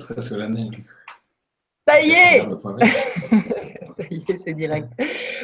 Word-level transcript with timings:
très 0.00 0.20
solennel. 0.20 0.70
Ça 1.86 2.00
y 2.00 2.10
est 2.10 2.40
Ça 3.98 4.06
y 4.10 4.16
est, 4.16 4.40
c'est 4.44 4.54
direct. 4.54 4.88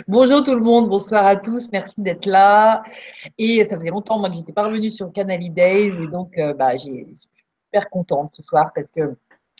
Bonjour 0.08 0.42
tout 0.42 0.54
le 0.54 0.60
monde, 0.60 0.88
bonsoir 0.88 1.26
à 1.26 1.36
tous, 1.36 1.68
merci 1.72 1.94
d'être 1.98 2.26
là. 2.26 2.82
Et 3.38 3.64
ça 3.64 3.76
faisait 3.76 3.90
longtemps 3.90 4.18
moi 4.18 4.30
que 4.30 4.36
j'étais 4.36 4.52
pas 4.52 4.64
revenue 4.64 4.90
sur 4.90 5.12
Canali 5.12 5.50
Days 5.50 6.02
et 6.02 6.06
donc 6.06 6.36
euh, 6.38 6.54
bah, 6.54 6.76
j'ai 6.76 7.06
super 7.14 7.90
contente 7.90 8.32
ce 8.34 8.42
soir 8.42 8.70
parce 8.74 8.88
que 8.90 9.14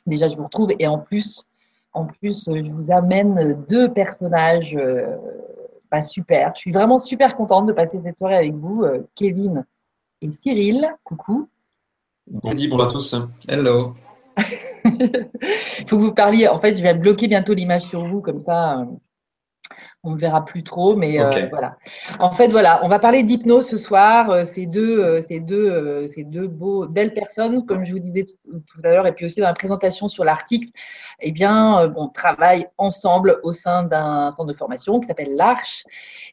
déjà 0.06 0.28
je 0.28 0.36
vous 0.36 0.44
retrouve 0.44 0.70
et 0.78 0.86
en 0.86 0.98
plus, 0.98 1.44
en 1.92 2.06
plus 2.06 2.48
je 2.52 2.70
vous 2.70 2.90
amène 2.90 3.64
deux 3.68 3.92
personnages 3.92 4.76
euh, 4.76 5.06
bah, 5.90 6.02
super. 6.02 6.52
Je 6.54 6.60
suis 6.60 6.72
vraiment 6.72 6.98
super 6.98 7.36
contente 7.36 7.66
de 7.66 7.72
passer 7.72 8.00
cette 8.00 8.18
soirée 8.18 8.36
avec 8.36 8.54
vous, 8.54 8.82
euh, 8.82 9.06
Kevin 9.14 9.64
et 10.20 10.30
Cyril. 10.30 10.88
Coucou. 11.04 11.48
Bonjour 12.26 12.82
à 12.82 12.88
tous. 12.88 13.14
Hello. 13.48 13.94
Il 14.86 15.86
faut 15.88 15.96
que 15.98 16.02
vous 16.02 16.14
parliez. 16.14 16.48
En 16.48 16.60
fait, 16.60 16.76
je 16.76 16.82
vais 16.82 16.94
bloquer 16.94 17.28
bientôt 17.28 17.54
l'image 17.54 17.82
sur 17.82 18.06
vous, 18.06 18.20
comme 18.20 18.42
ça, 18.42 18.80
euh, 18.80 18.84
on 20.06 20.12
ne 20.12 20.18
verra 20.18 20.44
plus 20.44 20.62
trop, 20.62 20.96
mais 20.96 21.20
euh, 21.20 21.46
voilà. 21.50 21.76
En 22.18 22.32
fait, 22.32 22.48
voilà, 22.48 22.80
on 22.82 22.88
va 22.88 22.98
parler 22.98 23.22
d'hypnose 23.22 23.66
ce 23.66 23.78
soir. 23.78 24.30
Euh, 24.30 24.44
ces 24.44 24.66
deux, 24.66 25.20
ces 25.20 25.40
deux, 25.40 26.06
ces 26.06 26.24
deux 26.24 26.48
beaux, 26.48 26.86
belles 26.86 27.12
personnes, 27.12 27.66
comme 27.66 27.84
je 27.84 27.92
vous 27.92 27.98
disais 27.98 28.24
tout 28.24 28.80
à 28.84 28.92
l'heure, 28.92 29.06
et 29.06 29.12
puis 29.12 29.26
aussi 29.26 29.40
dans 29.40 29.46
la 29.46 29.54
présentation 29.54 30.08
sur 30.08 30.24
l'article, 30.24 30.68
eh 31.20 31.32
bien, 31.32 31.92
on 31.96 32.08
travaille 32.08 32.66
ensemble 32.78 33.40
au 33.42 33.52
sein 33.52 33.84
d'un 33.84 34.32
centre 34.32 34.52
de 34.52 34.56
formation 34.56 35.00
qui 35.00 35.06
s'appelle 35.06 35.34
l'Arche. 35.34 35.84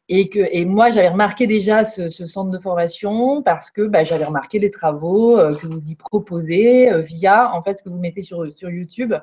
Et, 0.09 0.29
que, 0.29 0.39
et 0.51 0.65
moi, 0.65 0.91
j'avais 0.91 1.07
remarqué 1.07 1.47
déjà 1.47 1.85
ce, 1.85 2.09
centre 2.09 2.51
de 2.51 2.59
formation 2.59 3.41
parce 3.41 3.71
que 3.71 3.83
bah, 3.83 4.03
j'avais 4.03 4.25
remarqué 4.25 4.59
les 4.59 4.69
travaux 4.69 5.37
euh, 5.37 5.55
que 5.55 5.65
vous 5.65 5.87
y 5.87 5.95
proposez 5.95 6.91
euh, 6.91 6.99
via 6.99 7.53
en 7.53 7.61
fait 7.61 7.77
ce 7.77 7.83
que 7.83 7.89
vous 7.89 7.99
mettez 7.99 8.21
sur, 8.21 8.51
sur 8.53 8.69
YouTube 8.69 9.13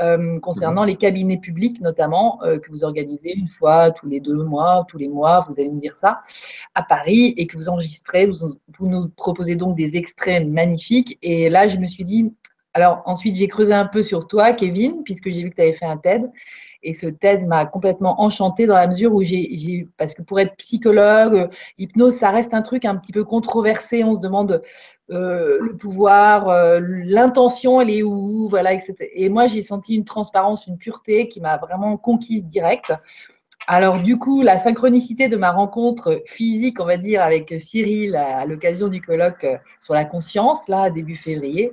euh, 0.00 0.38
concernant 0.40 0.82
mhm. 0.82 0.88
les 0.88 0.96
cabinets 0.96 1.38
publics 1.38 1.80
notamment 1.80 2.38
que 2.42 2.70
vous 2.70 2.84
organisez 2.84 3.36
une 3.36 3.48
fois 3.48 3.90
tous 3.90 4.08
les 4.08 4.20
deux 4.20 4.42
mois, 4.44 4.84
tous 4.88 4.98
les 4.98 5.08
mois, 5.08 5.46
vous 5.48 5.54
allez 5.58 5.70
me 5.70 5.80
dire 5.80 5.96
ça, 5.96 6.20
à 6.74 6.82
Paris 6.82 7.34
et 7.36 7.46
que 7.46 7.56
vous 7.56 7.68
enregistrez. 7.68 8.26
Vous, 8.26 8.58
vous 8.78 8.88
nous 8.88 9.08
proposez 9.08 9.56
donc 9.56 9.76
des 9.76 9.96
extraits 9.96 10.46
magnifiques. 10.46 11.18
Et 11.22 11.48
là, 11.48 11.66
je 11.66 11.78
me 11.78 11.86
suis 11.86 12.04
dit, 12.04 12.32
alors 12.76 13.02
ensuite, 13.06 13.36
j'ai 13.36 13.48
creusé 13.48 13.72
un 13.72 13.86
peu 13.86 14.02
sur 14.02 14.28
toi, 14.28 14.52
Kevin, 14.52 15.02
puisque 15.02 15.30
j'ai 15.30 15.42
vu 15.42 15.50
que 15.50 15.54
tu 15.56 15.62
avais 15.62 15.72
fait 15.72 15.86
un 15.86 15.96
TED. 15.96 16.30
Et 16.82 16.94
ce 16.94 17.06
TED 17.06 17.46
m'a 17.46 17.64
complètement 17.66 18.20
enchantée 18.20 18.66
dans 18.66 18.74
la 18.74 18.86
mesure 18.86 19.14
où 19.14 19.22
j'ai, 19.22 19.88
parce 19.98 20.14
que 20.14 20.22
pour 20.22 20.38
être 20.40 20.56
psychologue, 20.56 21.34
euh, 21.34 21.48
hypnose, 21.78 22.14
ça 22.14 22.30
reste 22.30 22.54
un 22.54 22.62
truc 22.62 22.84
un 22.84 22.96
petit 22.96 23.12
peu 23.12 23.24
controversé. 23.24 24.04
On 24.04 24.16
se 24.16 24.20
demande 24.20 24.62
euh, 25.10 25.58
le 25.60 25.76
pouvoir, 25.76 26.48
euh, 26.48 26.80
l'intention, 26.82 27.80
elle 27.80 27.90
est 27.90 28.02
où, 28.02 28.48
voilà, 28.48 28.72
etc. 28.72 28.94
Et 29.14 29.28
moi, 29.28 29.46
j'ai 29.46 29.62
senti 29.62 29.94
une 29.94 30.04
transparence, 30.04 30.66
une 30.66 30.78
pureté 30.78 31.28
qui 31.28 31.40
m'a 31.40 31.56
vraiment 31.56 31.96
conquise 31.96 32.46
direct. 32.46 32.92
Alors 33.68 34.00
du 34.00 34.16
coup, 34.16 34.42
la 34.42 34.58
synchronicité 34.58 35.28
de 35.28 35.36
ma 35.36 35.50
rencontre 35.50 36.22
physique, 36.26 36.78
on 36.80 36.84
va 36.84 36.98
dire, 36.98 37.22
avec 37.22 37.52
Cyril 37.58 38.14
à, 38.14 38.46
l'occasion 38.46 38.86
du 38.88 39.00
colloque 39.00 39.46
sur 39.80 39.92
la 39.94 40.04
conscience, 40.04 40.68
là, 40.68 40.90
début 40.90 41.16
février, 41.16 41.72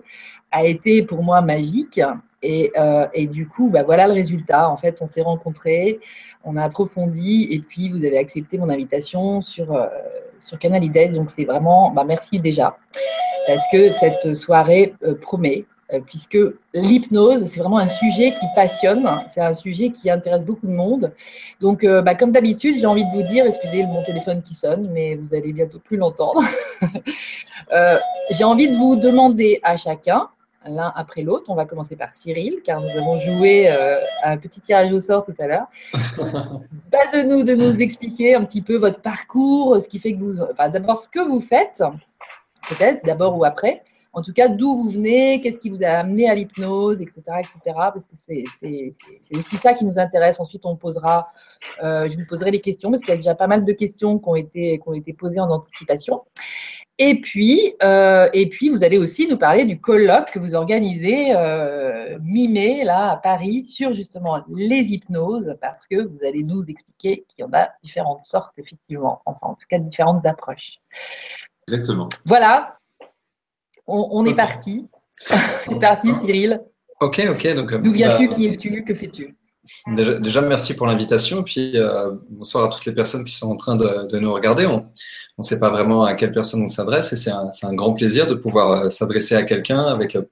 a 0.49 0.65
été 0.65 1.03
pour 1.03 1.21
moi 1.21 1.41
magique. 1.41 2.01
Euh, 2.43 3.07
et, 3.13 3.27
du 3.27 3.47
coup, 3.47 3.69
bah, 3.69 3.83
voilà 3.83 4.07
le 4.07 4.13
résultat. 4.13 4.69
En 4.69 4.77
fait, 4.77 4.97
on 5.01 5.07
s'est 5.07 5.21
rencontrés, 5.21 5.99
on 6.43 6.55
a 6.57 6.63
approfondi, 6.63 7.47
et 7.51 7.59
puis 7.59 7.89
vous 7.89 8.03
avez 8.03 8.17
accepté 8.17 8.57
mon 8.57 8.69
invitation 8.69 9.41
sur, 9.41 9.73
euh, 9.73 9.87
Canal 10.59 10.83
IDES. 10.83 11.13
Donc, 11.13 11.31
c'est 11.31 11.45
vraiment, 11.45 11.91
bah, 11.91 12.03
merci 12.05 12.39
déjà, 12.39 12.77
parce 13.47 13.63
que 13.71 13.89
cette 13.89 14.35
soirée 14.35 14.93
euh, 15.03 15.15
promet, 15.15 15.65
puisque 16.07 16.39
l'hypnose, 16.73 17.45
c'est 17.45 17.59
vraiment 17.59 17.77
un 17.77 17.87
sujet 17.87 18.31
qui 18.31 18.45
passionne, 18.55 19.07
c'est 19.27 19.41
un 19.41 19.53
sujet 19.53 19.89
qui 19.89 20.09
intéresse 20.09 20.43
beaucoup 20.43 20.65
de 20.65 20.71
monde. 20.71 21.13
Donc, 21.61 21.85
bah, 21.85 22.15
comme 22.15 22.31
d'habitude, 22.31 22.77
j'ai 22.79 22.87
envie 22.87 23.05
de 23.05 23.11
vous 23.11 23.21
dire, 23.21 23.45
excusez 23.45 23.85
mon 23.85 24.03
téléphone 24.03 24.41
qui 24.41 24.55
sonne, 24.55 24.89
mais 24.91 25.15
vous 25.15 25.35
allez 25.35 25.53
bientôt 25.53 25.77
plus 25.77 25.97
l'entendre. 25.97 26.41
j'ai 28.31 28.43
envie 28.43 28.69
de 28.69 28.75
vous 28.75 28.95
demander 28.95 29.59
à 29.61 29.77
chacun, 29.77 30.29
l'un 30.67 30.91
après 30.95 31.21
l'autre. 31.21 31.45
On 31.47 31.55
va 31.55 31.65
commencer 31.65 31.95
par 31.95 32.13
Cyril, 32.13 32.61
car 32.63 32.81
nous 32.81 32.89
avons 32.89 33.17
joué 33.19 33.69
euh, 33.69 33.97
un 34.23 34.37
petit 34.37 34.61
tirage 34.61 34.91
au 34.91 34.99
sort 34.99 35.23
tout 35.25 35.35
à 35.39 35.47
l'heure. 35.47 35.67
Pas 35.93 37.07
de 37.13 37.27
nous, 37.27 37.43
de 37.43 37.55
nous 37.55 37.81
expliquer 37.81 38.35
un 38.35 38.45
petit 38.45 38.61
peu 38.61 38.77
votre 38.77 39.01
parcours, 39.01 39.81
ce 39.81 39.87
qui 39.87 39.99
fait 39.99 40.13
que 40.13 40.19
vous. 40.19 40.41
Enfin, 40.41 40.69
d'abord, 40.69 40.99
ce 40.99 41.09
que 41.09 41.19
vous 41.19 41.41
faites, 41.41 41.83
peut-être, 42.69 43.05
d'abord 43.05 43.37
ou 43.37 43.43
après. 43.43 43.83
En 44.13 44.21
tout 44.21 44.31
cas, 44.31 44.47
d'où 44.47 44.75
vous 44.75 44.91
venez, 44.91 45.41
qu'est-ce 45.41 45.57
qui 45.57 45.71
vous 45.71 45.83
a 45.83 45.87
amené 45.87 46.29
à 46.29 46.35
l'hypnose, 46.35 47.01
etc., 47.01 47.21
etc. 47.39 47.59
Parce 47.65 48.05
que 48.05 48.15
c'est 48.15 48.45
aussi 49.35 49.57
ça 49.57 49.73
qui 49.73 49.85
nous 49.85 49.97
intéresse. 49.97 50.39
Ensuite, 50.39 50.65
on 50.65 50.75
posera, 50.75 51.29
euh, 51.83 52.07
je 52.07 52.15
vous 52.15 52.25
poserai 52.27 52.51
les 52.51 52.61
questions 52.61 52.91
parce 52.91 53.01
qu'il 53.01 53.09
y 53.09 53.13
a 53.13 53.17
déjà 53.17 53.33
pas 53.33 53.47
mal 53.47 53.65
de 53.65 53.73
questions 53.73 54.19
qui 54.19 54.29
ont 54.29 54.35
été, 54.35 54.77
qui 54.77 54.83
ont 54.87 54.93
été 54.93 55.13
posées 55.13 55.39
en 55.39 55.49
anticipation. 55.49 56.21
Et 56.99 57.21
puis, 57.21 57.73
euh, 57.81 58.29
et 58.33 58.49
puis, 58.49 58.69
vous 58.69 58.83
allez 58.83 58.99
aussi 58.99 59.27
nous 59.27 59.37
parler 59.37 59.65
du 59.65 59.81
colloque 59.81 60.29
que 60.29 60.37
vous 60.37 60.53
organisez 60.53 61.35
euh, 61.35 62.19
mi-mai, 62.21 62.83
là, 62.83 63.13
à 63.13 63.17
Paris, 63.17 63.63
sur 63.63 63.95
justement 63.95 64.43
les 64.47 64.93
hypnoses, 64.93 65.55
parce 65.59 65.87
que 65.87 66.03
vous 66.03 66.23
allez 66.23 66.43
nous 66.43 66.61
expliquer 66.69 67.25
qu'il 67.29 67.45
y 67.45 67.47
en 67.47 67.53
a 67.53 67.69
différentes 67.83 68.21
sortes, 68.21 68.53
effectivement, 68.59 69.23
enfin, 69.25 69.39
en 69.41 69.55
tout 69.55 69.65
cas, 69.67 69.79
différentes 69.79 70.23
approches. 70.27 70.77
Exactement. 71.67 72.09
Voilà, 72.25 72.77
on, 73.87 74.25
est 74.25 74.35
parti. 74.35 74.87
C'est 75.65 75.79
parti, 75.79 76.09
Cyril. 76.21 76.61
Ok, 76.99 77.21
ok. 77.29 77.55
Donc, 77.55 77.75
D'où 77.81 77.91
viens-tu 77.91 78.27
bah, 78.27 78.35
Qui 78.35 78.47
es-tu 78.47 78.83
Que 78.83 78.93
fais-tu? 78.93 79.35
Déjà, 79.87 80.41
merci 80.41 80.75
pour 80.75 80.87
l'invitation. 80.87 81.43
Puis, 81.43 81.77
euh, 81.77 82.11
bonsoir 82.29 82.65
à 82.65 82.69
toutes 82.69 82.85
les 82.85 82.91
personnes 82.93 83.23
qui 83.23 83.33
sont 83.33 83.49
en 83.49 83.55
train 83.55 83.75
de, 83.75 84.17
nous 84.17 84.33
regarder. 84.33 84.65
On 84.65 84.85
ne 85.37 85.43
sait 85.43 85.59
pas 85.59 85.69
vraiment 85.69 86.03
à 86.03 86.13
quelle 86.15 86.31
personne 86.31 86.61
on 86.61 86.67
s'adresse 86.67 87.13
et 87.13 87.15
c'est 87.15 87.31
un, 87.31 87.73
grand 87.73 87.93
plaisir 87.93 88.27
de 88.27 88.35
pouvoir 88.35 88.71
euh, 88.71 88.89
s'adresser 88.89 89.35
à 89.35 89.43
quelqu'un 89.43 89.85
avec 89.85 90.15
euh, 90.15 90.23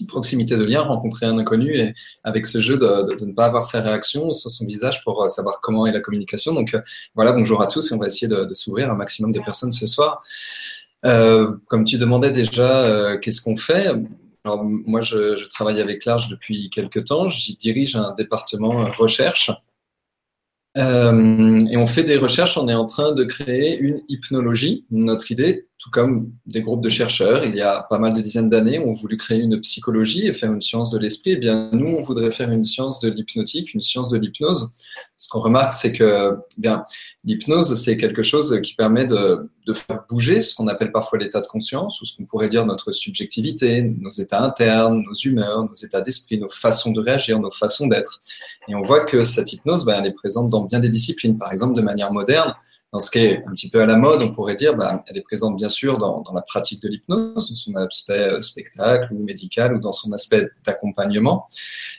une 0.00 0.06
proximité 0.06 0.56
de 0.56 0.64
lien, 0.64 0.82
rencontrer 0.82 1.26
un 1.26 1.38
inconnu 1.38 1.76
et 1.76 1.94
avec 2.22 2.46
ce 2.46 2.60
jeu 2.60 2.76
de, 2.76 3.24
ne 3.24 3.32
pas 3.32 3.46
avoir 3.46 3.64
sa 3.64 3.80
réaction 3.80 4.32
sur 4.32 4.50
son 4.50 4.66
visage 4.66 5.02
pour 5.04 5.28
savoir 5.30 5.60
comment 5.60 5.86
est 5.86 5.92
la 5.92 6.00
communication. 6.00 6.54
Donc, 6.54 6.76
voilà, 7.14 7.32
bonjour 7.32 7.62
à 7.62 7.66
tous 7.66 7.90
et 7.90 7.94
on 7.94 7.98
va 7.98 8.06
essayer 8.06 8.28
de, 8.28 8.44
de 8.44 8.54
s'ouvrir 8.54 8.90
un 8.90 8.94
maximum 8.94 9.32
de 9.32 9.40
personnes 9.40 9.72
ce 9.72 9.86
soir. 9.86 10.22
Comme 11.02 11.84
tu 11.84 11.98
demandais 11.98 12.30
déjà, 12.30 13.16
qu'est-ce 13.18 13.40
qu'on 13.40 13.56
fait? 13.56 13.92
Alors, 14.44 14.64
moi, 14.64 15.00
je, 15.00 15.46
travaille 15.48 15.80
avec 15.80 16.04
l'Arche 16.04 16.28
depuis 16.28 16.70
quelques 16.70 17.04
temps. 17.04 17.28
J'y 17.28 17.56
dirige 17.56 17.96
un 17.96 18.14
département 18.14 18.86
recherche. 18.92 19.50
Euh, 20.76 21.58
et 21.70 21.76
on 21.76 21.86
fait 21.86 22.04
des 22.04 22.16
recherches, 22.16 22.56
on 22.56 22.68
est 22.68 22.74
en 22.74 22.86
train 22.86 23.12
de 23.12 23.24
créer 23.24 23.78
une 23.78 24.00
hypnologie. 24.08 24.84
Notre 24.90 25.30
idée, 25.32 25.66
tout 25.78 25.90
comme 25.90 26.32
des 26.44 26.60
groupes 26.60 26.82
de 26.82 26.88
chercheurs, 26.88 27.44
il 27.44 27.54
y 27.54 27.60
a 27.60 27.86
pas 27.88 27.98
mal 27.98 28.12
de 28.12 28.20
dizaines 28.20 28.48
d'années, 28.48 28.80
ont 28.80 28.90
voulu 28.90 29.16
créer 29.16 29.38
une 29.38 29.60
psychologie 29.60 30.26
et 30.26 30.32
faire 30.32 30.52
une 30.52 30.60
science 30.60 30.90
de 30.90 30.98
l'esprit. 30.98 31.32
Eh 31.32 31.36
bien, 31.36 31.70
nous, 31.72 31.86
on 31.86 32.00
voudrait 32.00 32.32
faire 32.32 32.50
une 32.50 32.64
science 32.64 32.98
de 32.98 33.08
l'hypnotique, 33.08 33.74
une 33.74 33.80
science 33.80 34.10
de 34.10 34.18
l'hypnose. 34.18 34.70
Ce 35.16 35.28
qu'on 35.28 35.38
remarque, 35.38 35.72
c'est 35.72 35.92
que 35.92 36.36
eh 36.36 36.60
bien 36.60 36.84
l'hypnose, 37.24 37.74
c'est 37.76 37.96
quelque 37.96 38.22
chose 38.22 38.60
qui 38.60 38.74
permet 38.74 39.04
de, 39.04 39.48
de 39.66 39.72
faire 39.72 40.04
bouger 40.08 40.42
ce 40.42 40.52
qu'on 40.54 40.66
appelle 40.66 40.90
parfois 40.90 41.18
l'état 41.18 41.40
de 41.40 41.46
conscience, 41.46 42.00
ou 42.00 42.06
ce 42.06 42.16
qu'on 42.16 42.24
pourrait 42.24 42.48
dire 42.48 42.66
notre 42.66 42.90
subjectivité, 42.90 43.82
nos 43.82 44.10
états 44.10 44.42
internes, 44.42 45.04
nos 45.06 45.14
humeurs, 45.14 45.62
nos 45.62 45.74
états 45.74 46.00
d'esprit, 46.00 46.40
nos 46.40 46.48
façons 46.48 46.90
de 46.90 47.00
réagir, 47.00 47.38
nos 47.38 47.52
façons 47.52 47.86
d'être. 47.86 48.20
Et 48.66 48.74
on 48.74 48.82
voit 48.82 49.04
que 49.04 49.22
cette 49.22 49.52
hypnose, 49.52 49.84
ben, 49.84 50.00
elle 50.00 50.10
est 50.10 50.14
présente 50.14 50.50
dans 50.50 50.64
bien 50.64 50.80
des 50.80 50.88
disciplines. 50.88 51.38
Par 51.38 51.52
exemple, 51.52 51.74
de 51.74 51.82
manière 51.82 52.12
moderne, 52.12 52.54
dans 52.92 53.00
ce 53.00 53.10
qui 53.10 53.18
est 53.18 53.44
un 53.46 53.50
petit 53.50 53.68
peu 53.68 53.82
à 53.82 53.86
la 53.86 53.96
mode, 53.96 54.22
on 54.22 54.30
pourrait 54.30 54.54
dire, 54.54 54.74
bah, 54.74 55.04
elle 55.06 55.18
est 55.18 55.22
présente 55.22 55.56
bien 55.56 55.68
sûr 55.68 55.98
dans, 55.98 56.24
la 56.34 56.40
pratique 56.40 56.80
de 56.82 56.88
l'hypnose, 56.88 57.34
dans 57.50 57.56
son 57.56 57.74
aspect 57.74 58.18
euh, 58.18 58.40
spectacle 58.40 59.12
ou 59.12 59.22
médical 59.22 59.74
ou 59.76 59.78
dans 59.78 59.92
son 59.92 60.12
aspect 60.12 60.48
d'accompagnement. 60.64 61.46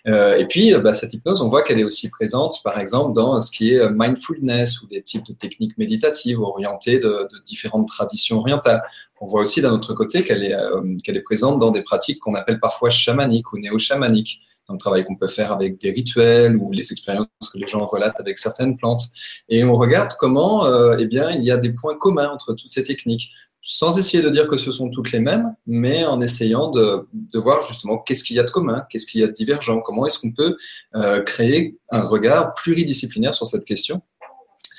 Euh, 0.07 0.37
et 0.37 0.47
puis, 0.47 0.73
bah, 0.83 0.93
cette 0.93 1.13
hypnose, 1.13 1.41
on 1.41 1.49
voit 1.49 1.61
qu'elle 1.61 1.79
est 1.79 1.83
aussi 1.83 2.09
présente, 2.09 2.61
par 2.63 2.79
exemple, 2.79 3.13
dans 3.13 3.39
ce 3.39 3.51
qui 3.51 3.73
est 3.73 3.79
euh, 3.79 3.91
mindfulness 3.93 4.81
ou 4.81 4.87
des 4.87 5.03
types 5.03 5.25
de 5.25 5.33
techniques 5.33 5.77
méditatives 5.77 6.39
orientées 6.39 6.97
de, 6.97 7.27
différentes 7.45 7.87
traditions 7.87 8.39
orientales. 8.39 8.81
On 9.21 9.27
voit 9.27 9.41
aussi 9.41 9.61
d'un 9.61 9.73
autre 9.73 9.93
côté 9.93 10.23
qu'elle 10.23 10.43
est, 10.43 10.53
euh, 10.53 10.95
qu'elle 11.03 11.17
est 11.17 11.21
présente 11.21 11.59
dans 11.59 11.71
des 11.71 11.83
pratiques 11.83 12.19
qu'on 12.19 12.35
appelle 12.35 12.59
parfois 12.59 12.89
chamaniques 12.89 13.51
ou 13.53 13.59
néo-chamaniques 13.59 14.41
le 14.73 14.79
travail 14.79 15.03
qu'on 15.03 15.15
peut 15.15 15.27
faire 15.27 15.51
avec 15.51 15.79
des 15.79 15.91
rituels 15.91 16.57
ou 16.57 16.71
les 16.71 16.91
expériences 16.91 17.27
que 17.51 17.57
les 17.57 17.67
gens 17.67 17.85
relatent 17.85 18.19
avec 18.19 18.37
certaines 18.37 18.77
plantes. 18.77 19.03
Et 19.47 19.63
on 19.63 19.75
regarde 19.75 20.11
comment 20.19 20.65
euh, 20.65 20.97
eh 20.99 21.05
bien, 21.05 21.31
il 21.31 21.43
y 21.43 21.51
a 21.51 21.57
des 21.57 21.73
points 21.73 21.97
communs 21.97 22.29
entre 22.29 22.53
toutes 22.53 22.69
ces 22.69 22.83
techniques, 22.83 23.31
sans 23.61 23.97
essayer 23.97 24.23
de 24.23 24.29
dire 24.29 24.47
que 24.47 24.57
ce 24.57 24.71
sont 24.71 24.89
toutes 24.89 25.11
les 25.11 25.19
mêmes, 25.19 25.53
mais 25.67 26.05
en 26.05 26.21
essayant 26.21 26.71
de, 26.71 27.07
de 27.13 27.39
voir 27.39 27.65
justement 27.65 27.97
qu'est-ce 27.97 28.23
qu'il 28.23 28.35
y 28.35 28.39
a 28.39 28.43
de 28.43 28.51
commun, 28.51 28.85
qu'est-ce 28.89 29.05
qu'il 29.05 29.21
y 29.21 29.23
a 29.23 29.27
de 29.27 29.33
divergent, 29.33 29.81
comment 29.81 30.05
est-ce 30.05 30.19
qu'on 30.19 30.31
peut 30.31 30.55
euh, 30.95 31.21
créer 31.21 31.77
un 31.91 32.01
regard 32.01 32.53
pluridisciplinaire 32.53 33.33
sur 33.33 33.47
cette 33.47 33.65
question. 33.65 34.01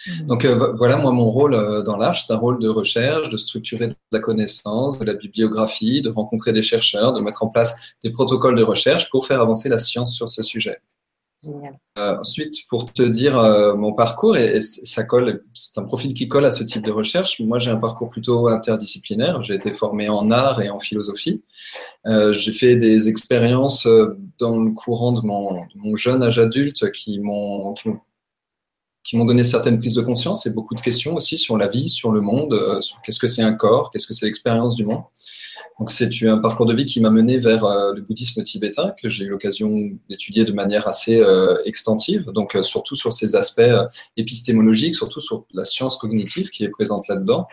Mmh. 0.07 0.27
Donc 0.27 0.47
voilà, 0.47 0.97
moi, 0.97 1.13
mon 1.13 1.29
rôle 1.29 1.85
dans 1.85 1.97
l'Arche, 1.97 2.25
c'est 2.27 2.33
un 2.33 2.39
rôle 2.39 2.59
de 2.59 2.69
recherche, 2.69 3.29
de 3.29 3.37
structurer 3.37 3.89
de 3.89 3.95
la 4.13 4.21
connaissance, 4.21 4.99
de 4.99 5.05
la 5.05 5.15
bibliographie, 5.15 6.03
de 6.03 6.11
rencontrer 6.11 6.53
des 6.53 6.63
chercheurs, 6.63 7.13
de 7.13 7.21
mettre 7.21 7.43
en 7.43 7.49
place 7.49 7.95
des 8.03 8.11
protocoles 8.11 8.57
de 8.57 8.63
recherche 8.63 9.11
pour 9.11 9.27
faire 9.27 9.41
avancer 9.41 9.69
la 9.69 9.79
science 9.79 10.15
sur 10.15 10.29
ce 10.29 10.43
sujet. 10.43 10.81
Euh, 11.99 12.19
ensuite, 12.19 12.67
pour 12.69 12.93
te 12.93 13.03
dire 13.03 13.39
euh, 13.39 13.75
mon 13.75 13.95
parcours, 13.95 14.37
et, 14.37 14.61
ça 14.61 15.05
colle, 15.05 15.43
c'est 15.55 15.81
un 15.81 15.85
profil 15.85 16.13
qui 16.13 16.29
colle 16.29 16.45
à 16.45 16.51
ce 16.51 16.63
type 16.63 16.85
de 16.85 16.91
recherche. 16.91 17.41
Moi, 17.41 17.59
j'ai 17.59 17.71
un 17.71 17.79
parcours 17.79 18.11
plutôt 18.11 18.49
interdisciplinaire. 18.49 19.43
J'ai 19.43 19.55
été 19.55 19.73
formé 19.73 20.09
en 20.09 20.31
art 20.31 20.61
et 20.61 20.69
en 20.69 20.79
philosophie. 20.79 21.43
Euh, 22.07 22.33
j'ai 22.35 22.53
fait 22.53 22.77
des 22.77 23.09
expériences 23.09 23.87
euh, 23.87 24.19
dans 24.39 24.63
le 24.63 24.73
courant 24.73 25.13
de 25.13 25.23
mon, 25.23 25.63
de 25.63 25.77
mon 25.77 25.97
jeune 25.97 26.23
âge 26.23 26.39
adulte 26.39 26.91
qui 26.93 27.21
m'ont 27.21 27.75
qui 29.11 29.17
m'ont 29.17 29.25
donné 29.25 29.43
certaines 29.43 29.77
prises 29.77 29.95
de 29.95 30.03
conscience 30.03 30.47
et 30.47 30.51
beaucoup 30.51 30.77
de 30.77 30.81
questions 30.81 31.17
aussi 31.17 31.37
sur 31.37 31.59
la 31.59 31.67
vie, 31.67 31.89
sur 31.89 32.13
le 32.13 32.21
monde, 32.21 32.55
euh, 32.55 32.81
qu'est-ce 33.03 33.19
que 33.19 33.27
c'est 33.27 33.43
un 33.43 33.55
corps, 33.55 33.91
qu'est-ce 33.91 34.07
que 34.07 34.15
c'est 34.15 34.25
l'expérience 34.25 34.77
du 34.77 34.85
monde. 34.85 35.03
Donc 35.81 35.91
c'est 35.91 36.09
un 36.29 36.39
parcours 36.39 36.65
de 36.65 36.73
vie 36.77 36.85
qui 36.85 37.01
m'a 37.01 37.11
mené 37.11 37.37
vers 37.37 37.65
euh, 37.65 37.93
le 37.93 38.03
bouddhisme 38.03 38.41
tibétain 38.45 38.93
que 39.03 39.09
j'ai 39.09 39.25
eu 39.25 39.29
l'occasion 39.29 39.91
d'étudier 40.09 40.45
de 40.45 40.53
manière 40.53 40.87
assez 40.87 41.21
euh, 41.21 41.57
extensive, 41.65 42.27
donc 42.27 42.57
surtout 42.63 42.95
sur 42.95 43.13
ces 43.13 43.35
aspects 43.35 43.73
épistémologiques, 44.17 44.95
surtout 44.95 45.21
sur 45.21 45.45
la 45.55 45.65
science 45.65 45.97
cognitive 45.97 46.51
qui 46.51 46.63
est 46.63 46.69
présente 46.69 47.09
là-dedans. 47.09 47.49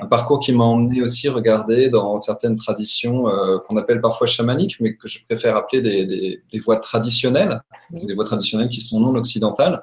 Un 0.00 0.06
parcours 0.06 0.40
qui 0.40 0.52
m'a 0.52 0.64
emmené 0.64 1.02
aussi 1.02 1.28
regarder 1.28 1.88
dans 1.88 2.18
certaines 2.18 2.56
traditions 2.56 3.24
qu'on 3.66 3.76
appelle 3.76 4.00
parfois 4.00 4.26
chamaniques, 4.26 4.76
mais 4.80 4.94
que 4.94 5.08
je 5.08 5.24
préfère 5.26 5.56
appeler 5.56 5.82
des, 5.82 6.06
des, 6.06 6.42
des 6.50 6.58
voies 6.58 6.76
traditionnelles, 6.76 7.60
des 7.90 8.14
voies 8.14 8.24
traditionnelles 8.24 8.68
qui 8.68 8.80
sont 8.80 9.00
non 9.00 9.14
occidentales, 9.14 9.82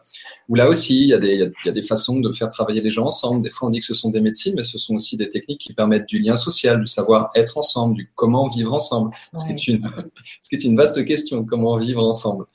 où 0.50 0.56
là 0.56 0.68
aussi 0.68 1.04
il 1.04 1.10
y, 1.10 1.14
a 1.14 1.18
des, 1.18 1.36
il 1.36 1.68
y 1.68 1.70
a 1.70 1.72
des 1.72 1.82
façons 1.82 2.20
de 2.20 2.32
faire 2.32 2.50
travailler 2.50 2.82
les 2.82 2.90
gens 2.90 3.06
ensemble. 3.06 3.42
Des 3.42 3.50
fois 3.50 3.68
on 3.68 3.72
dit 3.72 3.80
que 3.80 3.86
ce 3.86 3.94
sont 3.94 4.10
des 4.10 4.22
médecines, 4.22 4.54
mais 4.56 4.64
ce 4.64 4.78
sont 4.78 4.96
aussi 4.96 5.18
des 5.18 5.30
techniques 5.30 5.62
qui 5.62 5.74
permettent 5.74 6.08
du 6.08 6.20
lien 6.20 6.36
social, 6.36 6.80
du 6.80 6.88
savoir 6.88 7.30
être 7.36 7.58
ensemble 7.58 7.96
du 7.96 8.12
comment 8.16 8.48
vivre 8.48 8.74
ensemble, 8.74 9.12
ce, 9.34 9.46
qui 9.46 9.52
est 9.52 9.68
une, 9.68 9.90
ce 10.42 10.50
qui 10.50 10.56
est 10.56 10.64
une 10.64 10.76
vaste 10.76 11.06
question, 11.06 11.46
comment 11.46 11.78
vivre 11.78 12.04
ensemble. 12.04 12.46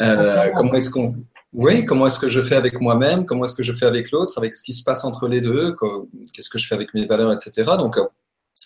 Euh, 0.00 0.50
comment 0.54 0.74
est-ce 0.74 0.90
qu'on 0.90 1.14
oui, 1.52 1.84
comment 1.84 2.06
est-ce 2.06 2.18
que 2.18 2.28
je 2.28 2.40
fais 2.40 2.56
avec 2.56 2.80
moi-même, 2.80 3.24
comment 3.24 3.44
est-ce 3.44 3.54
que 3.54 3.62
je 3.62 3.72
fais 3.72 3.86
avec 3.86 4.10
l'autre, 4.10 4.36
avec 4.36 4.54
ce 4.54 4.62
qui 4.62 4.72
se 4.72 4.82
passe 4.82 5.04
entre 5.04 5.28
les 5.28 5.40
deux, 5.40 5.74
qu'est-ce 6.32 6.50
que 6.50 6.58
je 6.58 6.66
fais 6.66 6.74
avec 6.74 6.92
mes 6.94 7.06
valeurs, 7.06 7.32
etc. 7.32 7.72
Donc, 7.78 7.98
euh, 7.98 8.04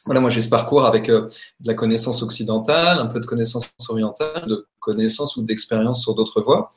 voilà, 0.07 0.21
moi 0.21 0.31
j'ai 0.31 0.41
ce 0.41 0.49
parcours 0.49 0.87
avec 0.87 1.09
euh, 1.09 1.29
de 1.61 1.69
la 1.69 1.75
connaissance 1.75 2.23
occidentale, 2.23 2.99
un 2.99 3.07
peu 3.07 3.21
de 3.21 3.27
connaissance 3.27 3.71
orientale, 3.89 4.47
de 4.47 4.67
connaissance 4.79 5.37
ou 5.37 5.43
d'expérience 5.43 6.03
sur 6.03 6.15
d'autres 6.15 6.41
voies. 6.41 6.71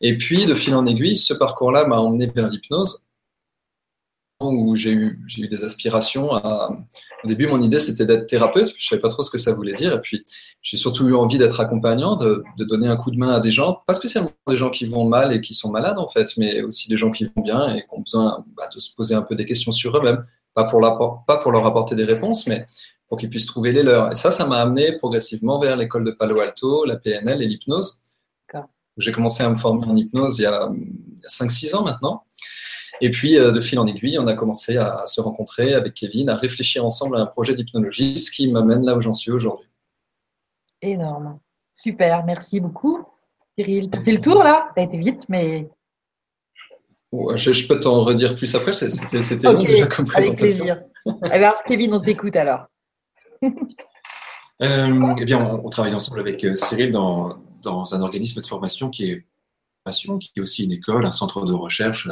Et 0.00 0.16
puis, 0.16 0.46
de 0.46 0.54
fil 0.54 0.74
en 0.74 0.86
aiguille, 0.86 1.16
ce 1.16 1.34
parcours-là 1.34 1.86
m'a 1.86 1.98
emmené 1.98 2.26
vers 2.26 2.48
l'hypnose 2.48 3.04
où 4.50 4.74
j'ai 4.76 4.92
eu, 4.92 5.20
eu 5.38 5.48
des 5.48 5.64
aspirations. 5.64 6.30
Au 6.32 7.28
début, 7.28 7.46
mon 7.46 7.60
idée, 7.60 7.80
c'était 7.80 8.04
d'être 8.04 8.26
thérapeute. 8.26 8.72
Je 8.76 8.86
savais 8.86 9.00
pas 9.00 9.08
trop 9.08 9.22
ce 9.22 9.30
que 9.30 9.38
ça 9.38 9.52
voulait 9.52 9.74
dire. 9.74 9.92
Et 9.92 10.00
puis, 10.00 10.24
j'ai 10.62 10.76
surtout 10.76 11.08
eu 11.08 11.14
envie 11.14 11.38
d'être 11.38 11.60
accompagnant, 11.60 12.16
de, 12.16 12.44
donner 12.58 12.88
un 12.88 12.96
coup 12.96 13.10
de 13.10 13.18
main 13.18 13.32
à 13.32 13.40
des 13.40 13.50
gens, 13.50 13.82
pas 13.86 13.94
spécialement 13.94 14.30
des 14.48 14.56
gens 14.56 14.70
qui 14.70 14.84
vont 14.84 15.04
mal 15.04 15.32
et 15.32 15.40
qui 15.40 15.54
sont 15.54 15.70
malades, 15.70 15.98
en 15.98 16.08
fait, 16.08 16.36
mais 16.36 16.62
aussi 16.62 16.88
des 16.88 16.96
gens 16.96 17.10
qui 17.10 17.24
vont 17.24 17.42
bien 17.42 17.74
et 17.74 17.80
qui 17.80 17.86
ont 17.92 18.00
besoin 18.00 18.44
bah, 18.56 18.64
de 18.74 18.80
se 18.80 18.94
poser 18.94 19.14
un 19.14 19.22
peu 19.22 19.34
des 19.34 19.46
questions 19.46 19.72
sur 19.72 19.96
eux-mêmes. 19.96 20.24
Pas 20.54 20.64
pour, 20.64 20.80
pas 21.26 21.38
pour 21.38 21.52
leur 21.52 21.64
apporter 21.64 21.94
des 21.94 22.04
réponses, 22.04 22.46
mais 22.46 22.66
pour 23.08 23.18
qu'ils 23.18 23.30
puissent 23.30 23.46
trouver 23.46 23.72
les 23.72 23.82
leurs. 23.82 24.12
Et 24.12 24.14
ça, 24.14 24.32
ça 24.32 24.46
m'a 24.46 24.58
amené 24.58 24.98
progressivement 24.98 25.58
vers 25.58 25.76
l'école 25.76 26.04
de 26.04 26.10
Palo 26.10 26.40
Alto, 26.40 26.84
la 26.84 26.96
PNL 26.96 27.42
et 27.42 27.46
l'hypnose. 27.46 28.00
J'ai 28.98 29.12
commencé 29.12 29.42
à 29.42 29.48
me 29.48 29.56
former 29.56 29.86
en 29.86 29.96
hypnose 29.96 30.38
il 30.38 30.42
y 30.42 30.46
a 30.46 30.70
5-6 31.28 31.74
ans 31.74 31.82
maintenant. 31.82 32.24
Et 33.04 33.10
puis, 33.10 33.36
euh, 33.36 33.50
de 33.50 33.60
fil 33.60 33.80
en 33.80 33.86
aiguille, 33.88 34.16
on 34.20 34.28
a 34.28 34.34
commencé 34.34 34.76
à 34.76 35.04
se 35.06 35.20
rencontrer 35.20 35.74
avec 35.74 35.92
Kevin, 35.94 36.30
à 36.30 36.36
réfléchir 36.36 36.84
ensemble 36.84 37.16
à 37.16 37.20
un 37.20 37.26
projet 37.26 37.52
d'hypnologie, 37.52 38.16
ce 38.16 38.30
qui 38.30 38.50
m'amène 38.50 38.86
là 38.86 38.94
où 38.94 39.00
j'en 39.00 39.12
suis 39.12 39.32
aujourd'hui. 39.32 39.68
Énorme. 40.80 41.40
Super, 41.74 42.24
merci 42.24 42.60
beaucoup. 42.60 43.04
Cyril, 43.58 43.90
tu 43.90 43.98
as 43.98 44.04
fait 44.04 44.12
le 44.12 44.20
tour 44.20 44.44
là 44.44 44.70
Tu 44.76 44.80
as 44.80 44.84
été 44.84 44.98
vite, 44.98 45.24
mais. 45.28 45.68
je, 47.12 47.66
peux 47.66 47.80
t'en 47.80 48.04
redire 48.04 48.36
plus 48.36 48.54
après, 48.54 48.72
c'était 48.72 49.52
long 49.52 49.58
déjà 49.58 49.86
comme 49.86 50.06
présentation. 50.06 50.20
Avec 50.20 50.38
plaisir. 50.38 50.82
Eh 51.24 51.30
alors, 51.32 51.64
Kevin, 51.66 51.94
on 51.94 52.00
t'écoute 52.00 52.36
alors. 52.36 52.66
Euh, 54.62 55.14
eh 55.20 55.24
bien, 55.24 55.60
on, 55.64 55.68
travaille 55.70 55.94
ensemble 55.94 56.20
avec 56.20 56.44
euh, 56.44 56.54
Cyril 56.54 56.92
dans, 56.92 57.36
dans 57.64 57.96
un 57.96 58.00
organisme 58.00 58.40
de 58.40 58.46
formation 58.46 58.90
qui 58.90 59.10
est 59.10 59.26
qui 59.90 60.30
est 60.36 60.40
aussi 60.40 60.64
une 60.64 60.72
école, 60.72 61.04
un 61.06 61.12
centre 61.12 61.44
de 61.44 61.52
recherche 61.52 62.08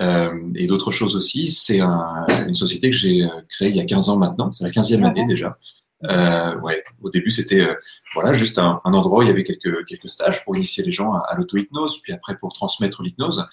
euh, 0.00 0.30
et 0.54 0.66
d'autres 0.66 0.90
choses 0.90 1.16
aussi. 1.16 1.50
C'est 1.50 1.80
un, 1.80 2.26
une 2.46 2.54
société 2.54 2.90
que 2.90 2.96
j'ai 2.96 3.22
euh, 3.22 3.28
créée 3.48 3.68
il 3.68 3.76
y 3.76 3.80
a 3.80 3.84
15 3.84 4.08
ans 4.08 4.16
maintenant. 4.16 4.50
C'est 4.52 4.64
la 4.64 4.70
15e 4.70 5.04
année 5.04 5.24
déjà. 5.26 5.58
Euh, 6.04 6.58
ouais, 6.60 6.82
au 7.00 7.10
début, 7.10 7.30
c'était 7.30 7.60
euh, 7.60 7.74
voilà 8.14 8.34
juste 8.34 8.58
un, 8.58 8.80
un, 8.84 8.92
endroit 8.92 9.20
où 9.20 9.22
il 9.22 9.28
y 9.28 9.30
avait 9.30 9.44
quelques, 9.44 9.84
quelques 9.86 10.08
stages 10.08 10.44
pour 10.44 10.56
initier 10.56 10.82
les 10.82 10.90
gens 10.90 11.12
à, 11.12 11.20
à 11.28 11.36
l'auto-hypnose, 11.36 12.02
puis 12.02 12.12
après 12.12 12.36
pour 12.38 12.52
transmettre 12.52 13.02
l'hypnose. 13.02 13.46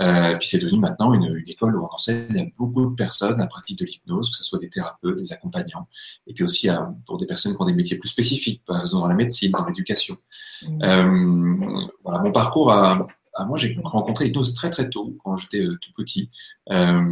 Euh, 0.00 0.36
puis 0.38 0.48
c'est 0.48 0.58
devenu 0.58 0.78
maintenant 0.78 1.12
une, 1.12 1.36
une, 1.36 1.48
école 1.48 1.76
où 1.76 1.84
on 1.84 1.94
enseigne 1.94 2.38
à 2.38 2.44
beaucoup 2.56 2.90
de 2.90 2.94
personnes 2.94 3.38
la 3.38 3.46
pratique 3.46 3.78
de 3.78 3.84
l'hypnose, 3.84 4.30
que 4.30 4.36
ce 4.36 4.44
soit 4.44 4.58
des 4.58 4.70
thérapeutes, 4.70 5.18
des 5.18 5.32
accompagnants, 5.32 5.86
et 6.26 6.32
puis 6.32 6.44
aussi 6.44 6.68
à, 6.70 6.90
pour 7.06 7.18
des 7.18 7.26
personnes 7.26 7.54
qui 7.54 7.60
ont 7.60 7.66
des 7.66 7.74
métiers 7.74 7.98
plus 7.98 8.08
spécifiques, 8.08 8.62
par 8.64 8.80
exemple 8.80 9.02
dans 9.02 9.08
la 9.08 9.14
médecine, 9.14 9.50
dans 9.50 9.66
l'éducation. 9.66 10.16
Mmh. 10.62 10.82
Euh, 10.82 11.86
voilà, 12.04 12.22
mon 12.22 12.32
parcours 12.32 12.72
a, 12.72 13.06
ah, 13.34 13.44
moi, 13.46 13.56
j'ai 13.56 13.76
rencontré 13.82 14.26
l'hypnose 14.26 14.54
très 14.54 14.68
très 14.68 14.90
tôt, 14.90 15.16
quand 15.24 15.36
j'étais 15.38 15.60
euh, 15.60 15.78
tout 15.80 15.92
petit, 15.96 16.30
euh, 16.70 17.02